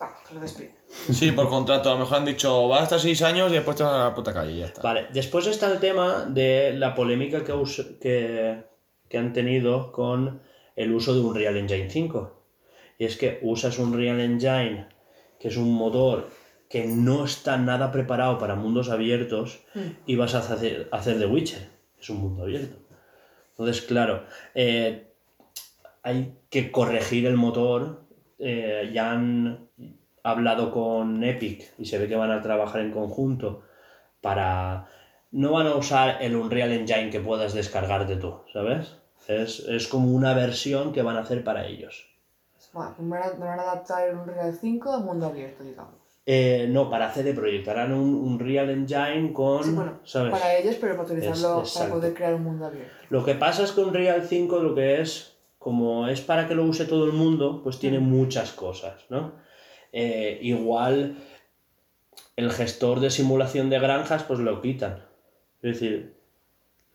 Va, 0.00 0.14
que 0.28 0.34
lo 0.34 0.40
despiden. 0.40 0.76
Sí, 0.88 1.32
por 1.32 1.48
contrato. 1.48 1.88
A 1.90 1.94
lo 1.94 2.00
mejor 2.00 2.18
han 2.18 2.24
dicho, 2.26 2.68
vas 2.68 2.82
hasta 2.82 2.98
6 2.98 3.22
años 3.22 3.50
y 3.50 3.54
después 3.54 3.76
te 3.78 3.82
van 3.82 3.94
a 4.00 4.04
la 4.10 4.14
puta 4.14 4.32
calle 4.34 4.52
y 4.52 4.58
ya 4.58 4.66
está. 4.66 4.82
Vale, 4.82 5.06
después 5.12 5.46
está 5.46 5.72
el 5.72 5.80
tema 5.80 6.26
de 6.26 6.74
la 6.74 6.94
polémica 6.94 7.42
que, 7.42 7.52
us- 7.54 7.96
que, 8.00 8.62
que 9.08 9.18
han 9.18 9.32
tenido 9.32 9.90
con 9.90 10.42
el 10.76 10.92
uso 10.92 11.14
de 11.14 11.20
Unreal 11.20 11.56
Engine 11.56 11.88
5. 11.90 12.38
Y 12.98 13.06
es 13.06 13.16
que 13.16 13.38
usas 13.42 13.78
Unreal 13.78 14.20
Engine, 14.20 14.86
que 15.40 15.48
es 15.48 15.56
un 15.56 15.72
motor 15.72 16.28
que 16.72 16.86
no 16.86 17.26
está 17.26 17.58
nada 17.58 17.92
preparado 17.92 18.38
para 18.38 18.54
mundos 18.54 18.88
abiertos, 18.88 19.62
y 20.06 20.16
vas 20.16 20.34
a 20.34 20.38
hacer, 20.38 20.88
hacer 20.90 21.18
The 21.18 21.26
Witcher. 21.26 21.68
Es 22.00 22.08
un 22.08 22.16
mundo 22.16 22.44
abierto. 22.44 22.78
Entonces, 23.50 23.82
claro, 23.82 24.24
eh, 24.54 25.12
hay 26.02 26.34
que 26.48 26.72
corregir 26.72 27.26
el 27.26 27.36
motor. 27.36 28.06
eh, 28.38 28.90
ya 28.90 29.12
han 29.12 29.68
hablado 30.22 30.72
con 30.72 31.22
Epic 31.22 31.74
y 31.78 31.84
se 31.84 31.98
ve 31.98 32.08
que 32.08 32.16
van 32.16 32.30
a 32.30 32.40
trabajar 32.40 32.80
en 32.80 32.90
conjunto 32.90 33.64
para... 34.22 34.88
No 35.30 35.52
van 35.52 35.66
a 35.66 35.74
usar 35.74 36.22
el 36.22 36.34
Unreal 36.34 36.72
Engine 36.72 37.10
que 37.10 37.20
puedas 37.20 37.52
descargarte 37.52 38.16
tú, 38.16 38.40
¿sabes? 38.50 38.96
Es, 39.28 39.60
es 39.60 39.88
como 39.88 40.10
una 40.10 40.32
versión 40.32 40.94
que 40.94 41.02
van 41.02 41.16
a 41.16 41.20
hacer 41.20 41.44
para 41.44 41.66
ellos. 41.66 42.08
Me 42.98 43.18
van 43.18 43.58
a 43.58 43.62
adaptar 43.62 44.08
el 44.08 44.16
Unreal 44.16 44.54
5 44.58 44.94
al 44.94 45.04
mundo 45.04 45.26
abierto, 45.26 45.64
digamos. 45.64 46.01
Eh, 46.24 46.66
no, 46.70 46.88
para 46.88 47.10
CD 47.12 47.34
Projekt 47.34 47.66
harán 47.68 47.92
un 47.92 48.14
Unreal 48.14 48.70
Engine 48.70 49.32
con... 49.32 49.64
Sí, 49.64 49.70
bueno, 49.72 49.98
¿sabes? 50.04 50.30
para 50.30 50.56
ellos, 50.56 50.76
pero 50.80 50.96
para 50.96 51.04
utilizarlo, 51.08 51.62
Es- 51.62 51.72
para 51.72 51.90
poder 51.90 52.14
crear 52.14 52.34
un 52.34 52.44
mundo 52.44 52.66
abierto. 52.66 52.92
Lo 53.10 53.24
que 53.24 53.34
pasa 53.34 53.64
es 53.64 53.72
que 53.72 53.80
Unreal 53.80 54.22
5 54.28 54.60
lo 54.60 54.74
que 54.74 55.00
es, 55.00 55.36
como 55.58 56.06
es 56.06 56.20
para 56.20 56.46
que 56.46 56.54
lo 56.54 56.64
use 56.64 56.84
todo 56.84 57.06
el 57.06 57.12
mundo, 57.12 57.60
pues 57.64 57.78
tiene 57.80 57.98
muchas 57.98 58.52
cosas, 58.52 59.04
¿no? 59.10 59.32
Eh, 59.92 60.38
igual 60.42 61.16
el 62.36 62.50
gestor 62.52 63.00
de 63.00 63.10
simulación 63.10 63.68
de 63.68 63.78
granjas, 63.80 64.22
pues 64.22 64.38
lo 64.38 64.62
quitan. 64.62 65.04
Es 65.60 65.80
decir, 65.80 66.14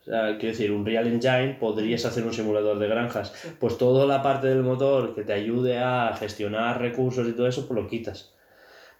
o 0.01 0.03
sea, 0.05 0.37
quiero 0.37 0.53
decir, 0.53 0.71
Unreal 0.71 1.05
Engine 1.07 1.57
podrías 1.59 2.05
hacer 2.05 2.23
un 2.23 2.33
simulador 2.33 2.79
de 2.79 2.87
granjas. 2.87 3.33
Pues 3.59 3.77
toda 3.77 4.05
la 4.05 4.23
parte 4.23 4.47
del 4.47 4.63
motor 4.63 5.13
que 5.13 5.23
te 5.23 5.33
ayude 5.33 5.77
a 5.79 6.15
gestionar 6.17 6.79
recursos 6.81 7.27
y 7.27 7.33
todo 7.33 7.47
eso, 7.47 7.67
pues 7.67 7.77
lo 7.81 7.87
quitas. 7.89 8.33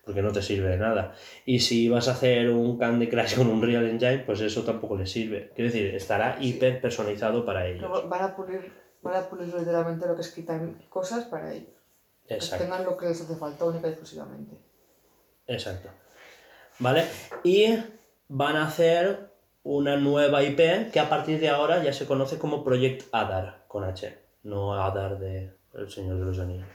Porque 0.08 0.22
no 0.22 0.32
te 0.32 0.42
sirve 0.42 0.70
de 0.70 0.78
nada. 0.78 1.14
Y 1.46 1.60
si 1.60 1.90
vas 1.90 2.08
a 2.08 2.12
hacer 2.12 2.50
un 2.50 2.78
Candy 2.78 3.10
Crush 3.10 3.36
con 3.36 3.48
un 3.48 3.62
Real 3.62 3.86
Engine, 3.86 4.20
pues 4.20 4.40
eso 4.40 4.64
tampoco 4.64 4.96
le 4.96 5.06
sirve. 5.06 5.52
Quiero 5.54 5.70
decir, 5.70 5.94
estará 5.94 6.38
hiper 6.40 6.80
personalizado 6.80 7.46
para 7.46 7.68
ellos. 7.68 7.82
Luego 7.82 8.08
van 8.08 8.22
a 8.24 8.34
pulir, 8.34 8.72
van 9.02 9.18
a 9.18 9.28
pulir 9.28 9.54
literalmente 9.54 10.08
lo 10.08 10.16
que 10.16 10.22
es 10.22 10.32
quitar 10.32 10.62
cosas 10.88 11.26
para 11.26 11.54
ellos. 11.54 11.74
Que 12.26 12.36
Exacto. 12.36 12.64
tengan 12.64 12.86
lo 12.86 12.96
que 12.96 13.08
les 13.08 13.20
hace 13.20 13.36
falta 13.36 13.66
única 13.66 13.88
y 13.88 13.92
exclusivamente. 13.92 14.56
Exacto. 15.46 15.90
¿Vale? 16.80 17.04
Y 17.44 17.76
van 18.30 18.56
a 18.56 18.68
hacer 18.68 19.34
una 19.64 19.98
nueva 19.98 20.42
IP 20.42 20.90
que 20.94 21.02
a 21.02 21.10
partir 21.10 21.42
de 21.42 21.50
ahora 21.50 21.84
ya 21.84 21.92
se 21.92 22.06
conoce 22.06 22.40
como 22.40 22.64
Project 22.64 23.10
Adar, 23.12 23.66
con 23.68 23.84
H. 23.84 24.18
No 24.44 24.74
Adar 24.82 25.20
de 25.20 25.52
El 25.74 25.92
Señor 25.92 26.18
de 26.18 26.24
los 26.24 26.40
Anillos. 26.40 26.68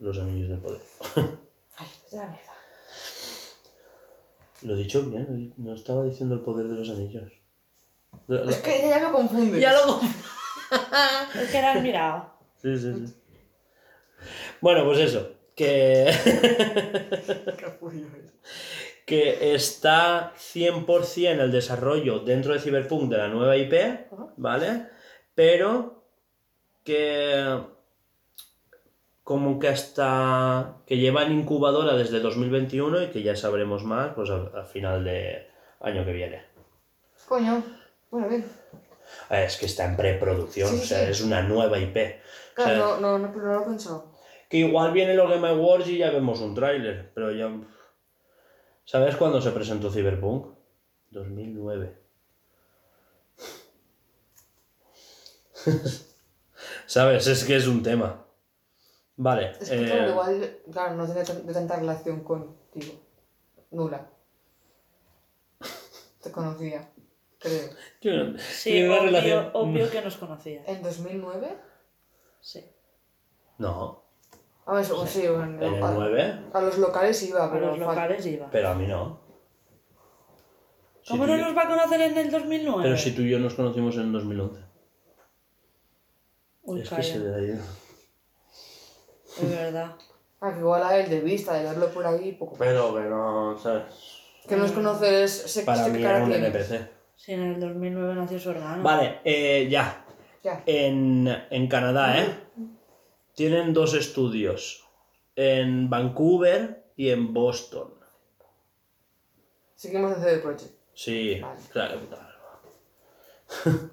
Los 0.00 0.18
Anillos 0.18 0.48
del 0.48 0.60
Poder. 0.60 0.80
Ay, 1.76 1.86
la 2.12 2.26
mierda. 2.26 2.52
Lo 4.62 4.74
he 4.74 4.78
dicho 4.78 5.02
bien, 5.02 5.52
no 5.58 5.74
estaba 5.74 6.04
diciendo 6.04 6.34
el 6.36 6.40
poder 6.40 6.66
de 6.68 6.74
los 6.76 6.88
anillos. 6.90 7.30
Lo- 8.26 8.44
lo- 8.44 8.50
Es 8.50 8.56
que 8.58 8.88
ya 8.88 8.98
me 9.06 9.12
confundes. 9.12 9.60
Ya 9.60 9.72
lo... 9.72 10.00
Es 11.40 11.50
que 11.50 11.58
era 11.58 11.74
el 11.74 11.82
mirado. 11.82 12.32
Sí, 12.60 12.76
sí, 12.76 12.92
sí. 13.06 13.14
Bueno, 14.60 14.84
pues 14.84 14.98
eso, 14.98 15.30
que... 15.54 16.10
Que 19.06 19.54
está 19.54 20.32
100% 20.36 21.40
el 21.40 21.52
desarrollo 21.52 22.18
dentro 22.20 22.52
de 22.52 22.58
Cyberpunk 22.58 23.08
de 23.08 23.16
la 23.18 23.28
nueva 23.28 23.56
IP, 23.56 23.72
¿vale? 24.36 24.88
Pero 25.32 26.02
que 26.82 27.60
como 29.26 29.58
que 29.58 29.66
hasta 29.66 30.76
que 30.86 30.98
lleva 30.98 31.24
en 31.24 31.32
incubadora 31.32 31.96
desde 31.96 32.20
2021 32.20 33.02
y 33.02 33.06
que 33.08 33.24
ya 33.24 33.34
sabremos 33.34 33.82
más 33.82 34.14
pues 34.14 34.30
al, 34.30 34.52
al 34.54 34.66
final 34.66 35.02
de 35.02 35.48
año 35.80 36.04
que 36.04 36.12
viene. 36.12 36.44
Coño. 37.26 37.60
Bueno, 38.08 38.28
bien. 38.28 38.46
Ah, 39.28 39.42
Es 39.42 39.56
que 39.56 39.66
está 39.66 39.84
en 39.84 39.96
preproducción, 39.96 40.68
Sí, 40.68 40.76
o 40.76 40.84
sea, 40.84 41.06
sí. 41.06 41.10
es 41.10 41.20
una 41.22 41.42
nueva 41.42 41.76
IP. 41.76 41.96
O 41.96 41.96
sea, 41.96 42.20
Claro, 42.54 43.00
no, 43.00 43.18
no, 43.18 43.26
no, 43.26 43.34
no 43.34 43.42
lo 43.42 43.62
he 43.62 43.64
pensado. 43.64 44.12
Que 44.48 44.58
igual 44.58 44.92
viene 44.92 45.14
los 45.14 45.28
Game 45.28 45.48
Awards 45.48 45.88
y 45.88 45.98
ya 45.98 46.12
vemos 46.12 46.40
un 46.40 46.54
tráiler, 46.54 47.10
pero 47.12 47.32
ya... 47.32 47.50
¿Sabes 48.84 49.16
cuándo 49.16 49.42
se 49.42 49.50
presentó 49.50 49.90
Cyberpunk? 49.90 50.54
2009. 51.10 51.98
¿Sabes? 56.86 57.26
Es 57.26 57.42
que 57.42 57.56
es 57.56 57.66
un 57.66 57.82
tema. 57.82 58.25
Vale. 59.16 59.52
Es 59.60 59.70
que 59.70 59.82
eh, 59.82 59.86
claro, 59.86 60.10
igual, 60.10 60.58
claro, 60.72 60.94
no 60.96 61.04
tiene 61.06 61.22
de 61.24 61.52
tanta 61.54 61.76
relación 61.76 62.20
contigo. 62.22 62.94
Nula. 63.70 64.08
Te 66.22 66.30
conocía, 66.30 66.90
creo. 67.38 67.70
yo 68.00 68.12
no- 68.12 68.38
Sí, 68.38 68.82
obvio, 68.84 69.02
relación- 69.02 69.50
obvio 69.54 69.90
que 69.90 70.02
nos 70.02 70.16
conocía. 70.16 70.62
¿En 70.66 70.82
2009? 70.82 71.56
Sí. 72.40 72.64
No, 73.58 74.02
A 74.66 74.74
ver, 74.74 74.92
o 74.92 75.06
sí, 75.06 75.26
o 75.26 75.42
en- 75.42 75.62
el 75.62 75.82
a, 75.82 75.90
9, 75.92 76.40
a 76.52 76.60
los 76.60 76.76
locales 76.78 77.22
iba, 77.22 77.44
A 77.46 77.52
pero 77.52 77.68
los 77.68 77.78
fal- 77.78 77.94
locales 77.94 78.26
iba. 78.26 78.50
pero 78.50 78.68
a 78.68 78.74
mí 78.74 78.86
no. 78.86 79.20
Si 81.02 81.10
¿Cómo 81.12 81.24
tú 81.24 81.30
no 81.30 81.36
yo- 81.38 81.44
nos 81.44 81.56
va 81.56 81.62
a 81.62 81.68
conocer 81.68 82.00
en 82.02 82.18
el 82.18 82.30
2009? 82.30 82.82
Pero 82.82 82.96
si 82.98 83.12
tú 83.14 83.22
y 83.22 83.30
yo 83.30 83.38
nos 83.38 83.54
conocimos 83.54 83.96
en 83.96 84.12
2011. 84.12 84.60
Uy, 86.64 86.80
es 86.80 86.88
que 86.88 86.96
calla. 86.96 87.12
se 87.12 87.18
le 87.20 87.34
ha 87.34 87.38
ido. 87.40 87.62
Es 89.40 89.50
verdad. 89.50 89.94
Ah, 90.38 90.52
que 90.52 90.60
igual 90.60 90.82
a 90.82 90.98
él 90.98 91.08
de 91.08 91.20
vista, 91.20 91.54
de 91.54 91.64
verlo 91.64 91.88
por 91.88 92.06
ahí, 92.06 92.32
poco. 92.32 92.56
Pero 92.58 92.94
que 92.94 93.00
no, 93.00 93.58
¿sabes? 93.58 93.84
Que 94.46 94.54
nos 94.54 94.70
conoces, 94.70 95.32
sé, 95.32 95.62
Para 95.62 95.84
sé 95.84 95.90
mí 95.90 95.98
qué 95.98 96.04
era 96.04 96.22
un. 96.22 96.30
NPC. 96.30 96.90
Si 97.16 97.32
en 97.32 97.54
el 97.54 97.60
2009 97.60 98.14
nació 98.14 98.38
su 98.38 98.50
hermano. 98.50 98.82
Vale, 98.82 99.20
eh, 99.24 99.66
ya. 99.70 100.04
Ya. 100.44 100.62
En, 100.66 101.26
en 101.48 101.68
Canadá, 101.68 102.20
¿eh? 102.20 102.26
Tienen 103.34 103.72
dos 103.72 103.94
estudios. 103.94 104.86
En 105.36 105.88
Vancouver 105.88 106.84
y 106.96 107.08
en 107.08 107.32
Boston. 107.32 107.94
Seguimos 109.74 110.18
en 110.18 110.22
CD 110.22 110.38
Projekt. 110.40 110.70
Sí, 110.92 111.40
Vale. 111.40 111.60
claro, 111.72 112.00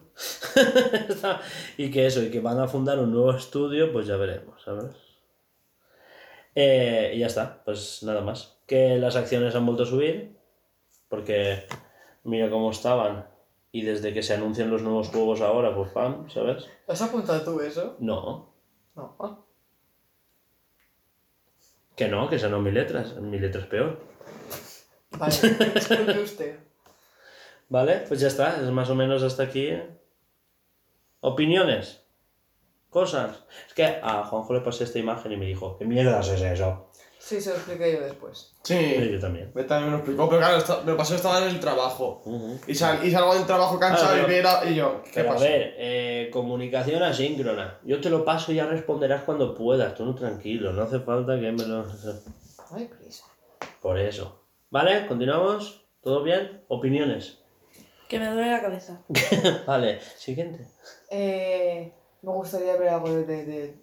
y 1.77 1.89
que 1.89 2.05
eso, 2.05 2.21
y 2.21 2.29
que 2.29 2.41
van 2.41 2.59
a 2.59 2.67
fundar 2.67 2.99
un 2.99 3.13
nuevo 3.13 3.33
estudio, 3.33 3.93
pues 3.93 4.07
ya 4.07 4.17
veremos, 4.17 4.61
¿sabes? 4.61 4.93
Eh, 6.55 7.13
y 7.15 7.19
ya 7.19 7.27
está, 7.27 7.63
pues 7.63 8.03
nada 8.03 8.21
más. 8.21 8.57
Que 8.67 8.97
las 8.97 9.15
acciones 9.15 9.55
han 9.55 9.65
vuelto 9.65 9.83
a 9.83 9.87
subir, 9.87 10.37
porque 11.09 11.65
mira 12.23 12.49
cómo 12.49 12.71
estaban. 12.71 13.27
Y 13.71 13.81
desde 13.81 14.13
que 14.13 14.21
se 14.21 14.35
anuncian 14.35 14.69
los 14.69 14.83
nuevos 14.83 15.09
juegos 15.09 15.41
ahora, 15.41 15.75
pues 15.75 15.91
pam, 15.91 16.29
¿sabes? 16.29 16.69
¿Has 16.87 17.01
apuntado 17.01 17.41
tú 17.43 17.59
eso? 17.61 17.95
No, 17.99 18.53
No. 18.95 19.15
Ah. 19.19 19.39
que 21.95 22.07
no, 22.07 22.29
que 22.29 22.35
esa 22.35 22.49
no 22.49 22.57
es 22.57 22.63
mi 22.63 22.71
letras, 22.71 23.15
mi 23.15 23.39
letra 23.39 23.61
es 23.61 23.67
peor. 23.67 23.99
Vale, 25.11 25.35
disculpe 25.73 26.19
usted. 26.19 26.59
¿Vale? 27.69 28.03
Pues 28.07 28.19
ya 28.19 28.27
está, 28.27 28.61
es 28.61 28.69
más 28.69 28.89
o 28.89 28.95
menos 28.95 29.23
hasta 29.23 29.43
aquí. 29.43 29.71
¿Opiniones? 31.21 32.02
¿Cosas? 32.93 33.39
Es 33.67 33.73
que 33.73 33.85
a 33.85 34.23
Juanjo 34.23 34.53
le 34.53 34.61
pasé 34.61 34.83
esta 34.85 34.99
imagen 34.99 35.31
y 35.31 35.37
me 35.37 35.47
dijo, 35.47 35.75
¿qué 35.77 35.85
mierdas 35.85 36.29
es 36.29 36.41
eso? 36.41 36.89
Sí, 37.17 37.39
se 37.41 37.49
lo 37.51 37.55
expliqué 37.55 37.93
yo 37.93 38.01
después. 38.01 38.53
Sí, 38.63 38.77
Sí. 38.77 39.09
yo 39.13 39.19
también. 39.19 39.49
Me 39.55 39.63
también 39.63 39.85
me 39.87 39.91
lo 39.91 39.97
explicó, 40.03 40.27
pero 40.27 40.39
claro, 40.41 40.57
esta- 40.57 40.81
me 40.81 40.91
lo 40.91 40.97
pasó 40.97 41.15
estaba 41.15 41.37
en 41.39 41.45
el 41.49 41.59
trabajo. 41.59 42.21
Y, 42.67 42.75
sal- 42.75 42.99
y 43.03 43.09
salgo 43.11 43.33
del 43.33 43.45
trabajo 43.45 43.79
cansado 43.79 44.09
Ah, 44.09 44.19
pero- 44.25 44.31
y, 44.31 44.35
mira, 44.35 44.61
y 44.69 44.75
yo, 44.75 45.01
¿qué 45.05 45.11
Pero 45.15 45.29
a 45.29 45.33
pasa? 45.33 45.45
ver, 45.45 45.73
eh, 45.77 46.29
comunicación 46.33 47.01
asíncrona. 47.01 47.79
Yo 47.83 47.99
te 48.01 48.09
lo 48.09 48.23
paso 48.25 48.51
y 48.51 48.55
ya 48.55 48.65
responderás 48.65 49.23
cuando 49.23 49.55
puedas. 49.55 49.95
Tú 49.95 50.05
no 50.05 50.13
tranquilo, 50.15 50.71
no 50.73 50.83
hace 50.83 50.99
falta 50.99 51.39
que 51.39 51.51
me 51.51 51.65
lo... 51.65 51.85
Ay, 52.71 52.85
prisa. 52.87 53.23
Por 53.81 53.97
eso. 53.99 54.45
¿Vale? 54.69 55.07
¿Continuamos? 55.07 55.85
¿Todo 56.01 56.23
bien? 56.23 56.63
¿Opiniones? 56.67 57.39
Que 58.09 58.19
me 58.19 58.27
duele 58.29 58.51
la 58.51 58.61
cabeza. 58.61 59.01
vale, 59.65 59.99
siguiente. 60.17 60.67
Eh, 61.09 61.93
me 62.23 62.31
gustaría 62.31 62.75
ver 62.77 62.89
algo 62.89 63.09
de, 63.09 63.23
de, 63.25 63.45
de 63.45 63.75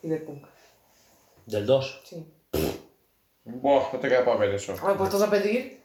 Cyberpunk. 0.00 0.46
Del 1.46 1.66
2. 1.66 2.00
Sí. 2.04 2.32
Buah, 3.44 3.92
no 3.92 3.98
te 3.98 4.08
queda 4.08 4.24
para 4.24 4.36
ver 4.38 4.54
eso. 4.54 4.74
A 4.80 4.86
ver, 4.88 4.96
puestos 4.96 5.22
a 5.22 5.30
pedir. 5.30 5.82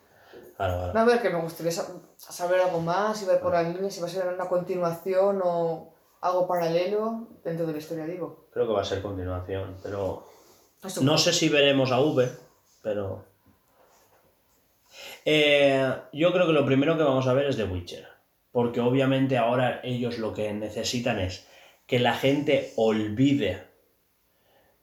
No, 0.59 0.99
a 1.01 1.05
ver, 1.05 1.21
que 1.21 1.29
me 1.29 1.39
gustaría 1.41 1.71
sa- 1.71 1.87
saber 2.17 2.59
algo 2.61 2.79
más, 2.81 3.21
y 3.21 3.25
ver 3.25 3.39
por 3.39 3.53
la 3.53 3.61
línea, 3.63 3.89
si 3.91 4.01
va 4.01 4.07
a 4.07 4.09
ser 4.09 4.27
una 4.27 4.47
continuación 4.47 5.39
o 5.43 5.93
algo 6.21 6.47
paralelo 6.47 7.27
dentro 7.43 7.65
de 7.67 7.73
la 7.73 7.77
historia, 7.77 8.05
digo. 8.05 8.47
Creo 8.51 8.65
que 8.67 8.73
va 8.73 8.81
a 8.81 8.85
ser 8.85 9.01
continuación, 9.01 9.77
pero... 9.83 10.27
No 11.01 11.17
sé 11.17 11.31
si 11.33 11.49
veremos 11.49 11.91
a 11.91 11.99
V, 11.99 12.27
pero... 12.81 13.23
Eh, 15.25 15.93
yo 16.13 16.31
creo 16.33 16.47
que 16.47 16.53
lo 16.53 16.65
primero 16.65 16.97
que 16.97 17.03
vamos 17.03 17.27
a 17.27 17.33
ver 17.33 17.47
es 17.47 17.57
The 17.57 17.65
Witcher. 17.65 18.07
Porque 18.51 18.79
obviamente 18.79 19.37
ahora 19.37 19.81
ellos 19.83 20.17
lo 20.17 20.33
que 20.33 20.51
necesitan 20.53 21.19
es 21.19 21.47
que 21.85 21.99
la 21.99 22.13
gente 22.13 22.73
olvide 22.75 23.63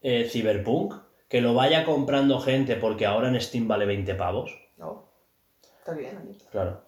eh, 0.01 0.27
Cyberpunk, 0.29 0.93
que 1.27 1.41
lo 1.41 1.53
vaya 1.53 1.85
comprando 1.85 2.39
gente 2.39 2.75
porque 2.75 3.05
ahora 3.05 3.27
en 3.27 3.39
Steam 3.41 3.67
vale 3.67 3.85
20 3.85 4.15
pavos. 4.15 4.55
No. 4.77 5.09
Está 5.79 5.93
bien, 5.93 6.17
ahí. 6.17 6.37
Claro. 6.51 6.81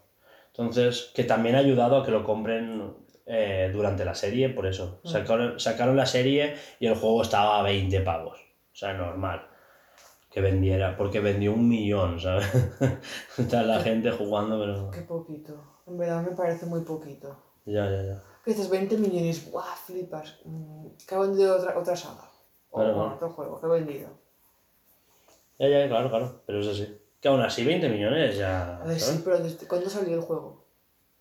Entonces, 0.47 1.11
que 1.13 1.23
también 1.23 1.55
ha 1.55 1.59
ayudado 1.59 1.97
a 1.97 2.05
que 2.05 2.11
lo 2.11 2.23
compren 2.23 2.93
eh, 3.25 3.69
durante 3.73 4.05
la 4.05 4.15
serie, 4.15 4.49
por 4.49 4.65
eso. 4.65 5.01
Sacaron, 5.03 5.59
sacaron 5.59 5.95
la 5.95 6.05
serie 6.05 6.55
y 6.79 6.87
el 6.87 6.95
juego 6.95 7.21
estaba 7.21 7.59
a 7.59 7.63
20 7.63 8.01
pavos. 8.01 8.39
O 8.39 8.75
sea, 8.75 8.93
normal 8.93 9.47
que 10.37 10.41
vendiera, 10.41 10.95
porque 10.97 11.19
vendió 11.19 11.53
un 11.53 11.67
millón, 11.67 12.19
¿sabes? 12.19 12.47
Está 13.39 13.63
la 13.63 13.79
gente 13.79 14.11
jugando, 14.11 14.59
pero... 14.59 14.91
Qué 14.91 15.01
poquito. 15.01 15.76
En 15.87 15.97
verdad 15.97 16.21
me 16.21 16.35
parece 16.35 16.65
muy 16.65 16.81
poquito. 16.81 17.35
Ya, 17.65 17.89
ya, 17.89 18.03
ya. 18.03 18.23
Que 18.43 18.51
dices 18.51 18.69
20 18.69 18.97
millones, 18.97 19.49
¡guau! 19.51 19.65
Flipas. 19.85 20.39
Mm, 20.45 20.87
Que 21.07 21.15
ha 21.15 21.19
vendido 21.19 21.57
otra, 21.57 21.77
otra 21.77 21.95
saga. 21.95 22.29
O 22.69 22.77
Claro, 22.77 22.93
bueno, 22.93 22.93
claro. 23.03 23.15
otro 23.15 23.29
juego, 23.29 23.59
que 23.59 23.65
ha 23.65 23.69
vendido. 23.69 24.09
Ya, 25.59 25.67
ya, 25.69 25.87
claro, 25.87 26.09
claro, 26.09 26.41
pero 26.45 26.59
es 26.59 26.67
así. 26.67 26.97
Que 27.19 27.27
aún 27.29 27.41
así 27.41 27.63
20 27.65 27.89
millones 27.89 28.37
ya... 28.37 28.77
A 28.77 28.85
ver, 28.85 28.99
¿sabes? 28.99 29.17
sí, 29.17 29.21
pero 29.25 29.39
¿desde 29.39 29.67
cuándo 29.67 29.89
salió 29.89 30.13
el 30.15 30.21
juego? 30.21 30.65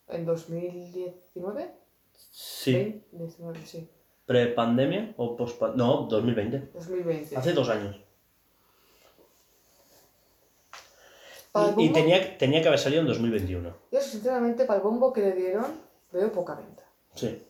¿En 0.09 0.25
2019? 0.27 1.71
Sí. 2.13 3.03
19, 3.13 3.67
sí. 3.67 3.91
¿Pre-pandemia 4.27 5.15
o 5.17 5.37
post 5.37 5.61
No, 5.75 6.07
2020. 6.11 6.71
2020. 6.75 7.37
Hace 7.37 7.53
dos 7.53 7.69
años. 7.69 7.97
Para 11.57 11.70
el 11.70 11.81
Y, 11.81 11.89
tenía, 11.89 12.37
tenía 12.37 12.61
que 12.61 12.69
haber 12.69 12.78
salido 12.78 13.01
en 13.01 13.09
2021. 13.09 13.74
Yo, 13.91 14.01
sinceramente, 14.01 14.66
para 14.66 14.77
el 14.77 14.83
bombo 14.83 15.11
que 15.11 15.23
le 15.23 15.33
dieron, 15.33 15.65
veo 16.12 16.31
poca 16.31 16.55
venta. 16.55 16.83
Sí. 17.15 17.47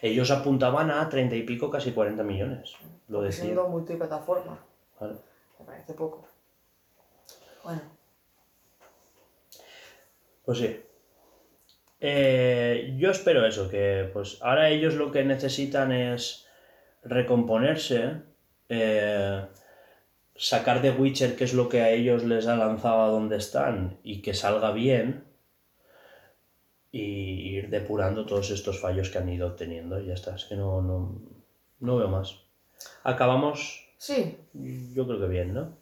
Ellos 0.00 0.30
apuntaban 0.30 0.90
a 0.90 1.06
30 1.06 1.36
y 1.36 1.42
pico, 1.42 1.70
casi 1.70 1.92
40 1.92 2.22
millones. 2.22 2.72
Lo 3.08 3.20
decía. 3.20 3.44
Siendo 3.44 3.68
multiplataforma. 3.68 4.58
Vale. 4.98 5.16
Me 5.58 5.66
parece 5.66 5.92
poco. 5.92 6.26
Bueno, 7.62 7.82
Pues 10.46 10.58
sí. 10.58 10.80
Eh, 12.00 12.94
yo 12.96 13.10
espero 13.10 13.46
eso, 13.46 13.68
que 13.68 14.08
pues 14.14 14.38
ahora 14.40 14.70
ellos 14.70 14.94
lo 14.94 15.12
que 15.12 15.24
necesitan 15.24 15.92
es 15.92 16.46
recomponerse, 17.02 18.22
eh, 18.70 19.46
sacar 20.36 20.82
de 20.82 20.90
Witcher 20.90 21.36
qué 21.36 21.44
es 21.44 21.54
lo 21.54 21.68
que 21.68 21.80
a 21.80 21.90
ellos 21.90 22.24
les 22.24 22.46
ha 22.46 22.56
lanzado 22.56 23.02
a 23.02 23.08
donde 23.08 23.36
están 23.36 23.98
y 24.02 24.20
que 24.22 24.34
salga 24.34 24.72
bien 24.72 25.24
y 26.90 27.56
ir 27.56 27.70
depurando 27.70 28.26
todos 28.26 28.50
estos 28.50 28.80
fallos 28.80 29.10
que 29.10 29.18
han 29.18 29.28
ido 29.28 29.54
teniendo 29.54 30.00
y 30.00 30.06
ya 30.06 30.14
está, 30.14 30.34
es 30.36 30.44
que 30.44 30.56
no, 30.56 30.80
no, 30.80 31.20
no 31.80 31.96
veo 31.96 32.08
más. 32.08 32.40
Acabamos, 33.02 33.88
sí. 33.98 34.36
yo 34.52 35.06
creo 35.06 35.20
que 35.20 35.28
bien, 35.28 35.54
¿no? 35.54 35.76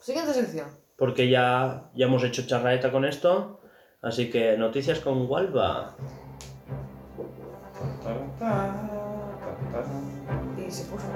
Siguiente 0.00 0.32
sección. 0.34 0.68
porque 0.96 1.28
ya, 1.28 1.90
ya 1.94 2.06
hemos 2.06 2.24
hecho 2.24 2.46
charraeta 2.46 2.90
con 2.90 3.04
esto. 3.04 3.60
Así 4.02 4.30
que 4.30 4.56
noticias 4.56 4.98
con 4.98 5.28
Walva. 5.30 5.94
Y 10.58 10.70
se 10.70 10.84
puso. 10.84 11.06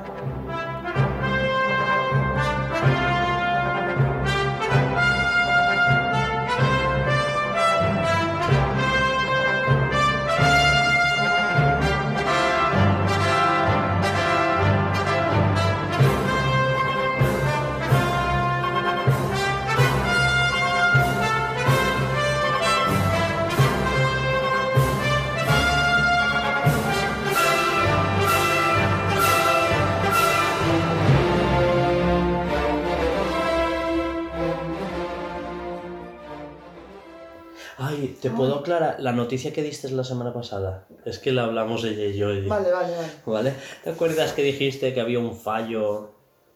Ay, 38.16 38.20
¿te 38.22 38.30
puedo 38.30 38.54
aclarar 38.56 38.96
la 39.00 39.12
noticia 39.12 39.52
que 39.52 39.62
diste 39.62 39.90
la 39.90 40.04
semana 40.04 40.32
pasada? 40.32 40.86
Es 41.04 41.18
que 41.18 41.32
la 41.32 41.44
hablamos 41.44 41.84
ella 41.84 42.04
y 42.04 42.16
yo. 42.16 42.32
y- 42.32 42.46
Vale, 42.48 42.72
vale, 42.72 42.94
vale. 42.96 43.08
¿Vale? 43.26 43.54
¿Te 43.84 43.90
acuerdas 43.90 44.32
que 44.32 44.42
dijiste 44.42 44.94
que 44.94 45.00
había 45.00 45.18
un 45.18 45.36
fallo 45.36 46.10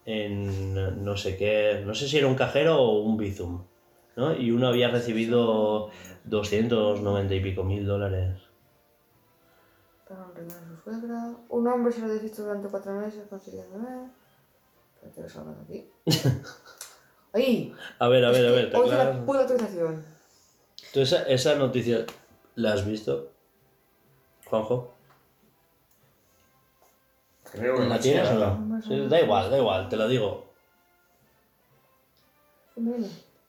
en 0.05 1.03
no 1.05 1.15
sé 1.17 1.37
qué, 1.37 1.83
no 1.85 1.93
sé 1.93 2.07
si 2.07 2.17
era 2.17 2.27
un 2.27 2.35
cajero 2.35 2.81
o 2.81 3.01
un 3.01 3.17
Bizum, 3.17 3.63
¿no? 4.15 4.35
Y 4.35 4.51
uno 4.51 4.67
había 4.67 4.89
recibido 4.89 5.89
290 6.25 7.33
y 7.35 7.39
pico 7.39 7.63
mil 7.63 7.85
dólares. 7.85 8.39
Para 10.07 10.25
un 10.25 10.51
a 10.51 10.67
su 10.67 10.83
suegra. 10.83 11.35
Un 11.49 11.67
hombre 11.67 11.93
se 11.93 12.01
lo 12.01 12.09
deshizo 12.09 12.43
durante 12.43 12.67
cuatro 12.67 12.93
meses 12.93 13.23
consiguiendo. 13.29 13.77
Que 15.15 15.29
salga 15.29 15.53
de 15.53 15.61
aquí. 15.63 15.89
¡Ahí! 17.33 17.73
A 17.99 18.07
ver, 18.07 18.25
a 18.25 18.31
ver, 18.31 18.45
a 18.45 18.51
ver. 18.51 18.71
¿te 18.71 18.77
Hoy 18.77 18.89
la 18.89 19.25
puta 19.25 19.41
autorización. 19.41 20.03
¿Tú 20.93 20.99
esa, 21.01 21.23
esa 21.23 21.55
noticia 21.55 22.05
la 22.55 22.73
has 22.73 22.85
visto? 22.85 23.31
Juanjo. 24.45 24.93
Creo 27.51 27.75
que 27.75 27.81
¿La 27.83 27.95
no 27.95 27.99
tienes 28.01 28.29
o 28.29 28.33
no? 28.33 28.81
Sí, 28.81 29.09
da 29.09 29.21
igual, 29.21 29.49
da 29.51 29.57
igual, 29.57 29.89
te 29.89 29.95
lo 29.97 30.07
digo. 30.07 30.51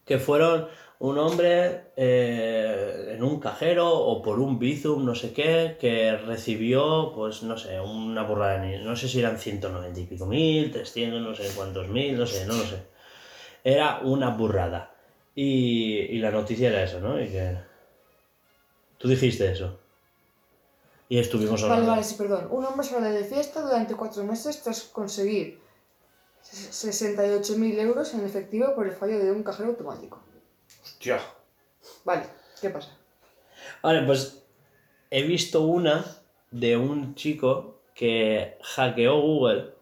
Que 0.05 0.19
fueron 0.19 0.69
un 0.98 1.19
hombre 1.19 1.86
eh, 1.97 3.12
en 3.14 3.23
un 3.23 3.40
cajero 3.40 3.89
o 3.93 4.23
por 4.23 4.39
un 4.40 4.59
Bizum, 4.59 5.05
no 5.05 5.14
sé 5.14 5.32
qué, 5.32 5.77
que 5.81 6.16
recibió, 6.16 7.12
pues 7.14 7.43
no 7.43 7.56
sé, 7.56 7.81
una 7.81 8.23
burrada, 8.23 8.60
de 8.60 8.78
ni- 8.78 8.85
no 8.85 8.94
sé 8.97 9.09
si 9.09 9.19
eran 9.20 9.39
190 9.39 9.98
y 10.01 10.05
pico 10.06 10.27
mil, 10.27 10.70
300, 10.70 11.20
no 11.20 11.35
sé 11.35 11.52
cuántos 11.56 11.89
mil, 11.89 12.16
no 12.19 12.27
sé, 12.27 12.47
no 12.47 12.55
lo 12.55 12.64
sé. 12.64 12.82
Era 13.64 14.01
una 14.02 14.31
burrada. 14.31 14.91
Y, 15.34 15.94
y 16.10 16.18
la 16.18 16.30
noticia 16.30 16.68
era 16.68 16.82
eso, 16.82 17.00
¿no? 17.00 17.20
Y 17.20 17.28
que... 17.28 17.56
Tú 18.98 19.09
dijiste 19.09 19.50
eso. 19.50 19.78
Y 21.09 21.18
estuvimos 21.18 21.60
Vale, 21.62 21.72
hablando. 21.74 21.90
vale, 21.92 22.04
sí, 22.04 22.14
perdón. 22.16 22.48
Un 22.50 22.64
hombre 22.64 22.86
sale 22.86 23.10
de 23.10 23.24
fiesta 23.24 23.60
durante 23.62 23.94
cuatro 23.94 24.22
meses 24.24 24.62
tras 24.62 24.82
conseguir 24.84 25.60
68.000 26.44 27.78
euros 27.80 28.14
en 28.14 28.24
efectivo 28.24 28.74
por 28.74 28.86
el 28.86 28.92
fallo 28.92 29.18
de 29.18 29.30
un 29.30 29.42
cajero 29.42 29.70
automático. 29.70 30.22
Hostia. 30.82 31.20
Vale, 32.04 32.24
¿qué 32.60 32.70
pasa? 32.70 32.96
Vale, 33.82 34.02
pues 34.06 34.42
he 35.10 35.22
visto 35.22 35.62
una 35.62 36.04
de 36.50 36.76
un 36.76 37.14
chico 37.14 37.82
que 37.94 38.59
hackeó 38.62 39.20
Google, 39.20 39.74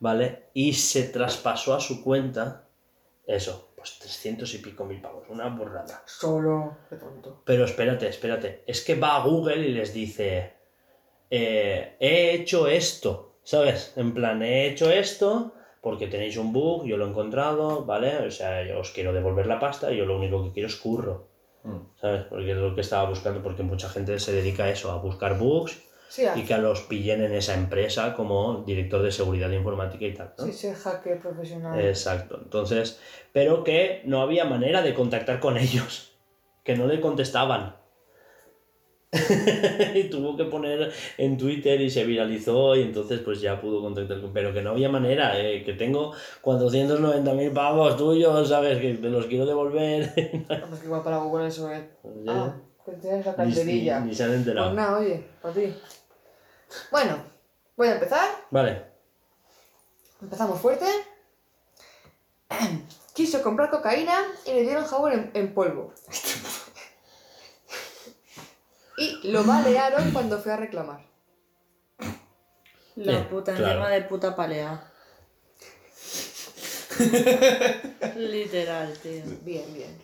¿vale? 0.00 0.44
Y 0.54 0.72
se 0.72 1.04
traspasó 1.04 1.74
a 1.74 1.80
su 1.80 2.02
cuenta, 2.02 2.63
eso, 3.26 3.72
pues 3.76 3.98
300 3.98 4.54
y 4.54 4.58
pico 4.58 4.84
mil 4.84 5.00
pavos, 5.00 5.24
una 5.28 5.48
burrada. 5.48 6.02
Solo. 6.06 6.76
Qué 6.88 6.96
tonto. 6.96 7.42
Pero 7.44 7.64
espérate, 7.64 8.08
espérate, 8.08 8.64
es 8.66 8.84
que 8.84 8.94
va 8.94 9.16
a 9.16 9.24
Google 9.24 9.66
y 9.66 9.72
les 9.72 9.92
dice, 9.92 10.52
eh, 11.30 11.96
he 11.98 12.34
hecho 12.34 12.68
esto, 12.68 13.38
¿sabes? 13.42 13.92
En 13.96 14.12
plan, 14.12 14.42
he 14.42 14.66
hecho 14.66 14.90
esto 14.90 15.54
porque 15.80 16.06
tenéis 16.06 16.36
un 16.38 16.52
bug, 16.52 16.86
yo 16.86 16.96
lo 16.96 17.06
he 17.06 17.10
encontrado, 17.10 17.84
¿vale? 17.84 18.26
O 18.26 18.30
sea, 18.30 18.66
yo 18.66 18.80
os 18.80 18.90
quiero 18.90 19.12
devolver 19.12 19.46
la 19.46 19.60
pasta 19.60 19.92
y 19.92 19.98
yo 19.98 20.06
lo 20.06 20.16
único 20.16 20.42
que 20.42 20.52
quiero 20.52 20.68
es 20.68 20.76
curro. 20.76 21.28
Mm. 21.62 21.78
¿sabes? 22.00 22.24
Porque 22.24 22.52
es 22.52 22.56
lo 22.56 22.74
que 22.74 22.82
estaba 22.82 23.08
buscando, 23.08 23.42
porque 23.42 23.62
mucha 23.62 23.88
gente 23.88 24.18
se 24.18 24.32
dedica 24.32 24.64
a 24.64 24.70
eso, 24.70 24.90
a 24.90 24.98
buscar 24.98 25.38
bugs 25.38 25.82
Sí, 26.08 26.24
ah, 26.26 26.34
y 26.36 26.44
que 26.44 26.54
a 26.54 26.58
los 26.58 26.82
pillen 26.82 27.22
en 27.22 27.34
esa 27.34 27.54
empresa 27.54 28.14
como 28.14 28.62
director 28.66 29.02
de 29.02 29.10
seguridad 29.10 29.50
informática 29.50 30.04
y 30.04 30.14
tal, 30.14 30.32
¿no? 30.38 30.44
sí, 30.44 30.52
ser 30.52 30.76
hacker 30.76 31.18
profesional. 31.18 31.80
Exacto. 31.80 32.38
Entonces, 32.42 33.00
pero 33.32 33.64
que 33.64 34.02
no 34.04 34.22
había 34.22 34.44
manera 34.44 34.82
de 34.82 34.94
contactar 34.94 35.40
con 35.40 35.56
ellos, 35.56 36.12
que 36.62 36.76
no 36.76 36.86
le 36.86 37.00
contestaban. 37.00 37.76
y 39.94 40.04
tuvo 40.04 40.36
que 40.36 40.44
poner 40.44 40.92
en 41.18 41.38
Twitter 41.38 41.80
y 41.80 41.90
se 41.90 42.04
viralizó 42.04 42.74
y 42.74 42.82
entonces 42.82 43.20
pues 43.20 43.40
ya 43.40 43.60
pudo 43.60 43.80
contactar 43.80 44.20
con... 44.20 44.32
Pero 44.32 44.52
que 44.52 44.62
no 44.62 44.70
había 44.70 44.88
manera, 44.88 45.38
eh, 45.40 45.62
que 45.64 45.74
tengo 45.74 46.12
490.000 46.42 47.52
pavos 47.52 47.96
tuyos, 47.96 48.48
¿sabes? 48.48 48.78
Que 48.78 48.94
te 48.94 49.08
los 49.08 49.26
quiero 49.26 49.46
devolver. 49.46 50.12
Ah, 50.48 50.64
pues 50.68 50.80
que 50.80 50.86
igual 50.86 51.02
para 51.02 51.18
Google 51.18 51.46
eso 51.46 51.70
es. 51.70 51.82
Ya. 52.24 52.32
Ah, 52.32 52.56
que 52.84 52.92
tienes 52.92 53.24
la 53.26 53.32
Ni- 53.32 53.36
calderilla. 53.36 54.00
ni, 54.00 54.08
ni 54.10 54.14
se 54.14 54.24
han 54.24 54.30
Pues 54.30 54.38
enterado. 54.40 54.72
nada, 54.74 54.98
oye, 54.98 55.26
para 55.40 55.54
ti. 55.54 55.74
Bueno, 56.90 57.24
voy 57.76 57.88
a 57.88 57.94
empezar. 57.94 58.28
Vale. 58.50 58.84
Empezamos 60.20 60.60
fuerte. 60.60 60.86
Quiso 63.14 63.42
comprar 63.42 63.70
cocaína 63.70 64.18
y 64.46 64.52
le 64.52 64.62
dieron 64.62 64.84
jabón 64.86 65.12
en, 65.12 65.30
en 65.34 65.54
polvo. 65.54 65.92
y 68.98 69.28
lo 69.30 69.44
balearon 69.44 70.10
cuando 70.10 70.38
fue 70.40 70.52
a 70.52 70.56
reclamar. 70.56 71.00
La 72.96 73.20
Eh, 73.20 73.24
puta 73.24 73.54
claro. 73.54 73.72
encima 73.72 73.90
de 73.90 74.02
puta 74.02 74.36
palea. 74.36 74.90
Literal, 78.16 78.96
tío. 78.98 79.22
Bien, 79.42 79.72
bien. 79.74 79.98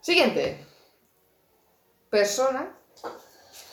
Siguiente. 0.00 0.66
Persona 2.10 2.76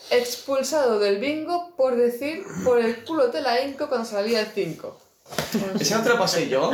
expulsado 0.09 0.99
del 0.99 1.19
bingo 1.19 1.76
por 1.76 1.95
decir 1.95 2.45
por 2.64 2.80
el 2.80 3.03
culo 3.03 3.30
te 3.30 3.41
la 3.41 3.61
hinco 3.61 3.89
cuando 3.89 4.05
salía 4.05 4.41
el 4.41 4.47
5. 4.47 5.01
¿Esa 5.80 5.97
no 5.97 6.03
te 6.03 6.09
la 6.09 6.19
pasé 6.19 6.47
yo? 6.47 6.72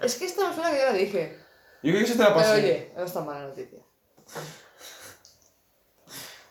Es 0.00 0.16
que 0.16 0.24
esta 0.24 0.48
me 0.48 0.54
suena 0.54 0.70
que 0.70 0.78
ya 0.78 0.86
la 0.86 0.92
dije. 0.92 1.38
Yo 1.82 1.92
creo 1.92 2.04
que 2.04 2.12
esa 2.12 2.14
te 2.14 2.30
la 2.30 2.34
Pero 2.34 2.52
oye, 2.52 2.92
no 2.96 3.04
está 3.04 3.20
mala 3.20 3.46
noticia. 3.46 3.78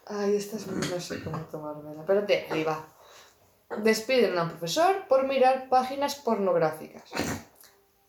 Ay, 0.08 0.36
esta 0.36 0.58
es 0.58 0.68
muy 0.68 0.88
no 0.88 1.02
sé 1.02 1.24
cómo 1.24 1.38
tomármela. 1.46 2.02
Espérate, 2.02 2.48
ahí 2.52 2.64
va. 2.64 2.88
Despiden 3.78 4.38
a 4.38 4.44
un 4.44 4.50
profesor 4.50 5.08
por 5.08 5.26
mirar 5.26 5.68
páginas 5.68 6.16
pornográficas. 6.16 7.04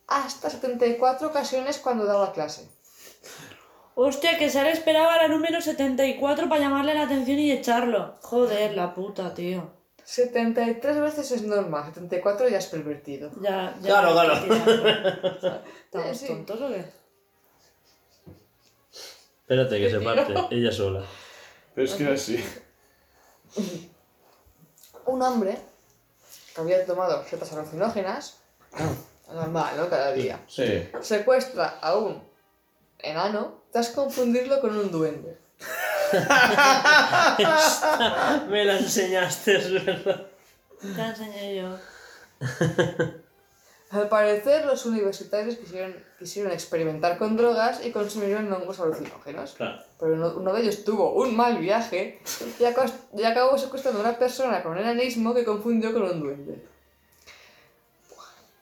Hasta 0.06 0.50
74 0.50 1.28
ocasiones 1.28 1.78
cuando 1.78 2.04
daba 2.04 2.32
clase. 2.32 2.68
Hostia, 3.98 4.36
que 4.36 4.50
Sara 4.50 4.70
esperaba 4.70 5.16
la 5.16 5.26
número 5.28 5.58
74 5.62 6.50
para 6.50 6.60
llamarle 6.60 6.92
la 6.94 7.04
atención 7.04 7.38
y 7.38 7.50
echarlo. 7.50 8.16
Joder, 8.20 8.76
la 8.76 8.94
puta, 8.94 9.32
tío. 9.32 9.70
73 10.04 11.00
veces 11.00 11.30
es 11.32 11.42
normal, 11.42 11.86
74 11.86 12.48
ya 12.50 12.58
es 12.58 12.66
pervertido. 12.66 13.30
Ya, 13.40 13.74
ya. 13.80 13.88
Claro, 13.88 14.12
claro. 14.12 14.34
¿Estamos 15.84 16.18
Sí. 16.18 16.26
tontos 16.26 16.60
o 16.60 16.68
qué? 16.68 16.84
Espérate 19.40 19.76
que 19.78 19.84
¿Qué 19.84 19.90
se 19.90 19.98
tío? 19.98 20.04
parte, 20.14 20.34
ella 20.50 20.70
sola. 20.72 21.02
Pero 21.74 21.86
es 21.86 21.94
que 21.94 22.02
era 22.04 22.12
así. 22.12 22.44
Un 25.06 25.22
hombre 25.22 25.56
que 26.54 26.60
había 26.60 26.84
tomado 26.84 27.24
setas 27.24 27.50
alucinógenas, 27.54 28.40
normal, 29.32 29.74
¿no? 29.78 29.88
Cada 29.88 30.12
día. 30.12 30.38
Sí. 30.48 30.86
Secuestra 31.00 31.78
a 31.80 31.96
un 31.96 32.22
enano 32.98 33.62
tras 33.76 33.90
confundirlo 33.90 34.58
con 34.62 34.74
un 34.74 34.90
duende. 34.90 35.36
Me 38.48 38.64
la 38.64 38.78
enseñaste, 38.78 39.56
es 39.58 39.70
verdad. 39.84 40.26
Te 40.80 40.88
la 40.88 41.08
enseñé 41.10 41.56
yo. 41.56 41.76
Al 43.90 44.08
parecer, 44.08 44.64
los 44.64 44.86
universitarios 44.86 45.56
quisieron, 45.56 45.94
quisieron 46.18 46.52
experimentar 46.52 47.18
con 47.18 47.36
drogas 47.36 47.84
y 47.84 47.90
consumieron 47.92 48.50
hongos 48.50 48.80
alucinógenos. 48.80 49.52
Claro. 49.52 49.82
Pero 50.00 50.14
uno, 50.14 50.32
uno 50.38 50.54
de 50.54 50.62
ellos 50.62 50.82
tuvo 50.84 51.12
un 51.12 51.36
mal 51.36 51.58
viaje 51.58 52.18
y, 52.58 52.62
acos- 52.64 52.94
y 53.14 53.24
acabó 53.24 53.58
secuestrando 53.58 54.00
a 54.00 54.04
una 54.08 54.18
persona 54.18 54.62
con 54.62 54.78
enanismo 54.78 55.34
que 55.34 55.44
confundió 55.44 55.92
con 55.92 56.02
un 56.04 56.18
duende. 56.20 56.64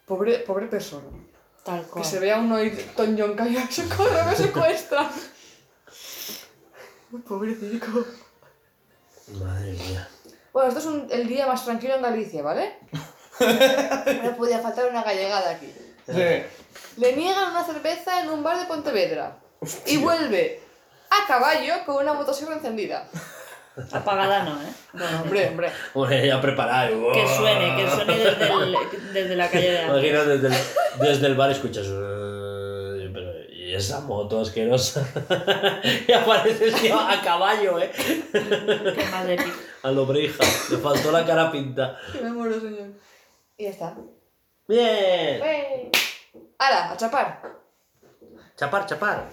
Pobre, 0.07 0.39
pobre 0.41 0.67
persona. 0.67 1.07
Tal 1.65 1.87
Que 1.95 2.05
se 2.05 2.19
vea 2.21 2.39
uno 2.39 2.63
y 2.63 2.71
Ton 2.71 3.17
John 3.19 3.33
cayó 3.37 3.61
socorro, 3.71 4.25
me 4.27 4.37
secuestran. 4.37 5.11
Pobrecito. 7.29 7.87
Madre 9.41 9.73
mía. 9.73 10.09
Bueno, 10.53 10.69
esto 10.69 10.81
es 10.81 10.87
un- 10.87 11.09
el 11.11 11.27
día 11.27 11.47
más 11.47 11.65
tranquilo 11.65 11.95
en 11.95 12.03
Galicia, 12.03 12.43
¿vale? 12.43 12.79
No 14.23 14.37
podía 14.37 14.61
faltar 14.61 14.89
una 14.89 15.03
gallegada 15.03 15.51
aquí. 15.51 15.69
Sí. 16.07 16.43
Le 16.99 17.17
niegan 17.17 17.51
una 17.51 17.65
cerveza 17.65 18.21
en 18.23 18.31
un 18.31 18.45
bar 18.45 18.61
de 18.61 18.67
Pontevedra. 18.67 19.39
Y 19.87 19.97
vuelve 19.97 20.61
a 21.11 21.27
caballo 21.27 21.75
con 21.85 21.97
una 21.97 22.13
motosierra 22.13 22.55
encendida. 22.55 23.09
Apagada 23.93 24.45
no, 24.45 24.63
¿eh? 24.63 24.67
No, 24.93 25.23
hombre, 25.23 25.49
hombre. 25.49 25.71
Ya 26.27 26.41
preparado. 26.41 27.13
Que 27.13 27.27
suene, 27.27 27.77
que 27.77 27.91
suene 27.91 28.17
desde, 28.19 28.53
el- 28.53 29.13
desde 29.13 29.37
la 29.37 29.51
calle 29.51 29.71
de 29.73 29.79
antes. 29.81 29.93
Imagina 29.95 30.25
desde 30.25 30.47
el, 30.49 30.55
desde 31.01 31.27
el 31.27 31.35
bar 31.35 31.51
escuchas. 31.51 31.87
Pero, 31.89 33.51
y 33.51 33.75
esa 33.75 34.01
moto 34.01 34.41
asquerosa. 34.41 35.05
y 36.09 36.13
apareces 36.13 36.75
tío, 36.81 36.99
a 36.99 37.21
caballo, 37.23 37.81
eh. 37.81 37.91
Qué 38.33 39.35
épico. 39.35 39.51
A 39.83 39.91
lo 39.91 40.07
breja. 40.07 40.45
Le 40.71 40.79
faltó 40.79 41.11
la 41.11 41.25
cara 41.27 41.51
pinta. 41.51 41.99
Que 42.13 42.21
me 42.21 42.31
muero, 42.31 42.61
señor. 42.61 42.89
Y 43.57 43.65
ya 43.65 43.71
está. 43.71 43.97
Bien. 44.69 45.43
¡Wey! 45.43 45.91
¡Hala! 46.59 46.93
¡A 46.93 46.97
chapar! 46.97 47.43
Chapar, 48.57 48.87
chapar. 48.87 49.29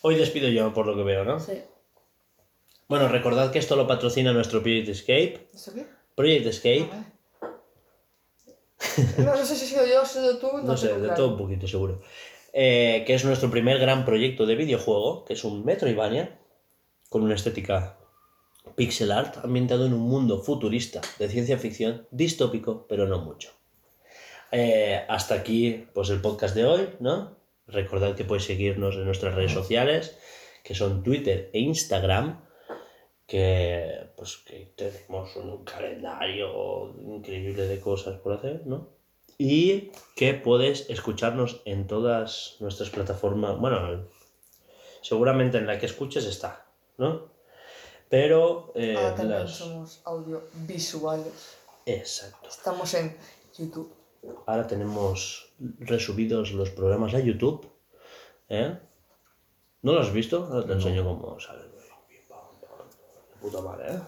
Hoy 0.00 0.16
despido 0.16 0.48
yo, 0.48 0.72
por 0.72 0.86
lo 0.86 0.96
que 0.96 1.02
veo, 1.02 1.24
¿no? 1.24 1.38
Sí. 1.38 1.62
Bueno, 2.88 3.08
recordad 3.08 3.50
que 3.50 3.58
esto 3.58 3.74
lo 3.76 3.86
patrocina 3.86 4.32
nuestro 4.32 4.62
Project 4.62 4.88
Escape. 4.88 5.48
¿Esto 5.52 5.72
qué? 5.74 5.86
Project 6.14 6.46
Escape. 6.46 6.90
No, 9.18 9.36
no 9.36 9.44
sé 9.44 9.56
si 9.56 9.64
he 9.64 9.68
sido 9.68 9.86
yo 9.86 10.00
o 10.00 10.02
has 10.02 10.12
sido 10.12 10.38
tú. 10.38 10.48
No 10.62 10.76
sé, 10.76 10.88
tengo 10.88 11.00
de 11.00 11.06
claro. 11.08 11.22
todo 11.22 11.32
un 11.32 11.38
poquito 11.38 11.66
seguro. 11.66 12.00
Eh, 12.52 13.04
que 13.06 13.14
es 13.14 13.24
nuestro 13.24 13.50
primer 13.50 13.78
gran 13.78 14.04
proyecto 14.04 14.46
de 14.46 14.54
videojuego, 14.54 15.24
que 15.24 15.34
es 15.34 15.44
un 15.44 15.64
Metroidvania, 15.64 16.38
con 17.08 17.22
una 17.22 17.34
estética 17.34 17.98
pixel 18.76 19.12
art, 19.12 19.44
ambientado 19.44 19.86
en 19.86 19.92
un 19.92 20.00
mundo 20.00 20.42
futurista 20.42 21.00
de 21.18 21.28
ciencia 21.28 21.58
ficción, 21.58 22.06
distópico, 22.10 22.86
pero 22.88 23.06
no 23.06 23.20
mucho. 23.20 23.50
Eh, 24.52 25.04
hasta 25.08 25.34
aquí, 25.34 25.86
pues 25.92 26.08
el 26.10 26.20
podcast 26.20 26.54
de 26.54 26.64
hoy, 26.64 26.88
¿no? 27.00 27.36
Recordad 27.66 28.14
que 28.14 28.24
podéis 28.24 28.44
seguirnos 28.44 28.94
en 28.94 29.04
nuestras 29.04 29.34
redes 29.34 29.52
sociales, 29.52 30.16
que 30.62 30.74
son 30.74 31.02
Twitter 31.02 31.50
e 31.52 31.60
Instagram, 31.60 32.45
que 33.26 34.08
pues 34.16 34.36
que 34.38 34.72
tenemos 34.76 35.34
un 35.36 35.64
calendario 35.64 36.94
increíble 37.00 37.66
de 37.66 37.80
cosas 37.80 38.18
por 38.20 38.32
hacer, 38.34 38.62
¿no? 38.66 38.88
Y 39.38 39.90
que 40.14 40.34
puedes 40.34 40.88
escucharnos 40.88 41.60
en 41.64 41.86
todas 41.86 42.56
nuestras 42.60 42.88
plataformas. 42.90 43.58
Bueno, 43.58 44.04
seguramente 45.02 45.58
en 45.58 45.66
la 45.66 45.78
que 45.78 45.86
escuches 45.86 46.24
está, 46.24 46.66
¿no? 46.98 47.34
Pero 48.08 48.72
eh, 48.76 48.94
Ahora 48.96 49.14
también 49.16 49.40
las- 49.40 49.50
somos 49.56 50.00
audiovisuales. 50.04 51.56
Exacto. 51.84 52.48
Estamos 52.48 52.94
en 52.94 53.16
YouTube. 53.58 53.92
Ahora 54.46 54.66
tenemos 54.66 55.52
resubidos 55.80 56.52
los 56.52 56.70
programas 56.70 57.14
a 57.14 57.20
YouTube. 57.20 57.68
¿eh? 58.48 58.78
¿No 59.82 59.92
lo 59.92 60.00
has 60.00 60.12
visto? 60.12 60.44
Ahora 60.50 60.66
te 60.66 60.72
enseño 60.72 61.04
cómo 61.04 61.38
sale. 61.40 61.65
Puta 63.46 63.60
madre, 63.62 63.92
¿eh? 63.94 64.00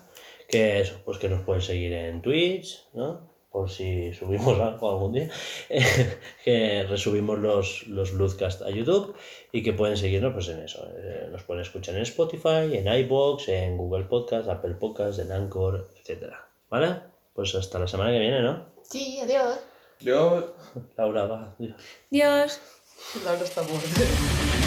Que 0.48 0.81
eso, 0.81 0.94
pues 1.05 1.19
que 1.19 1.28
nos 1.28 1.43
puedes 1.43 1.65
seguir 1.65 1.93
en 1.93 2.23
Twitch, 2.23 2.85
¿no? 2.94 3.28
Por 3.52 3.70
si 3.70 4.12
subimos 4.19 4.59
algo 4.59 4.90
algún 4.90 5.12
día. 5.12 5.31
que 6.44 6.85
resubimos 6.89 7.39
los, 7.39 7.86
los 7.86 8.12
Bloodcast 8.16 8.62
a 8.62 8.70
YouTube 8.70 9.15
y 9.52 9.62
que 9.62 9.73
pueden 9.73 9.97
seguirnos 9.97 10.32
pues 10.32 10.48
en 10.48 10.60
eso. 10.60 10.89
eh, 10.97 11.28
nos 11.31 11.44
pueden 11.44 11.62
escuchar 11.62 11.94
en 11.94 12.02
Spotify, 12.02 12.77
en 12.77 12.89
iBox, 12.89 13.48
en 13.48 13.77
Google 13.77 14.05
Podcast, 14.06 14.48
Apple 14.48 14.74
Podcast, 14.74 15.20
en 15.20 15.31
Anchor, 15.31 15.89
etc. 16.05 16.32
¿Vale? 16.69 16.97
Pues 17.35 17.55
hasta 17.55 17.78
la 17.78 17.86
semana 17.86 18.10
que 18.10 18.19
viene, 18.19 18.43
¿no? 18.43 18.66
Sí, 18.82 19.20
adiós. 19.20 19.60
Yo 20.01 20.55
Laura, 20.97 21.27
va. 21.27 21.55
Dios. 22.10 22.60
Laura 23.24 23.44
está 23.44 23.62
muerta. 23.62 24.57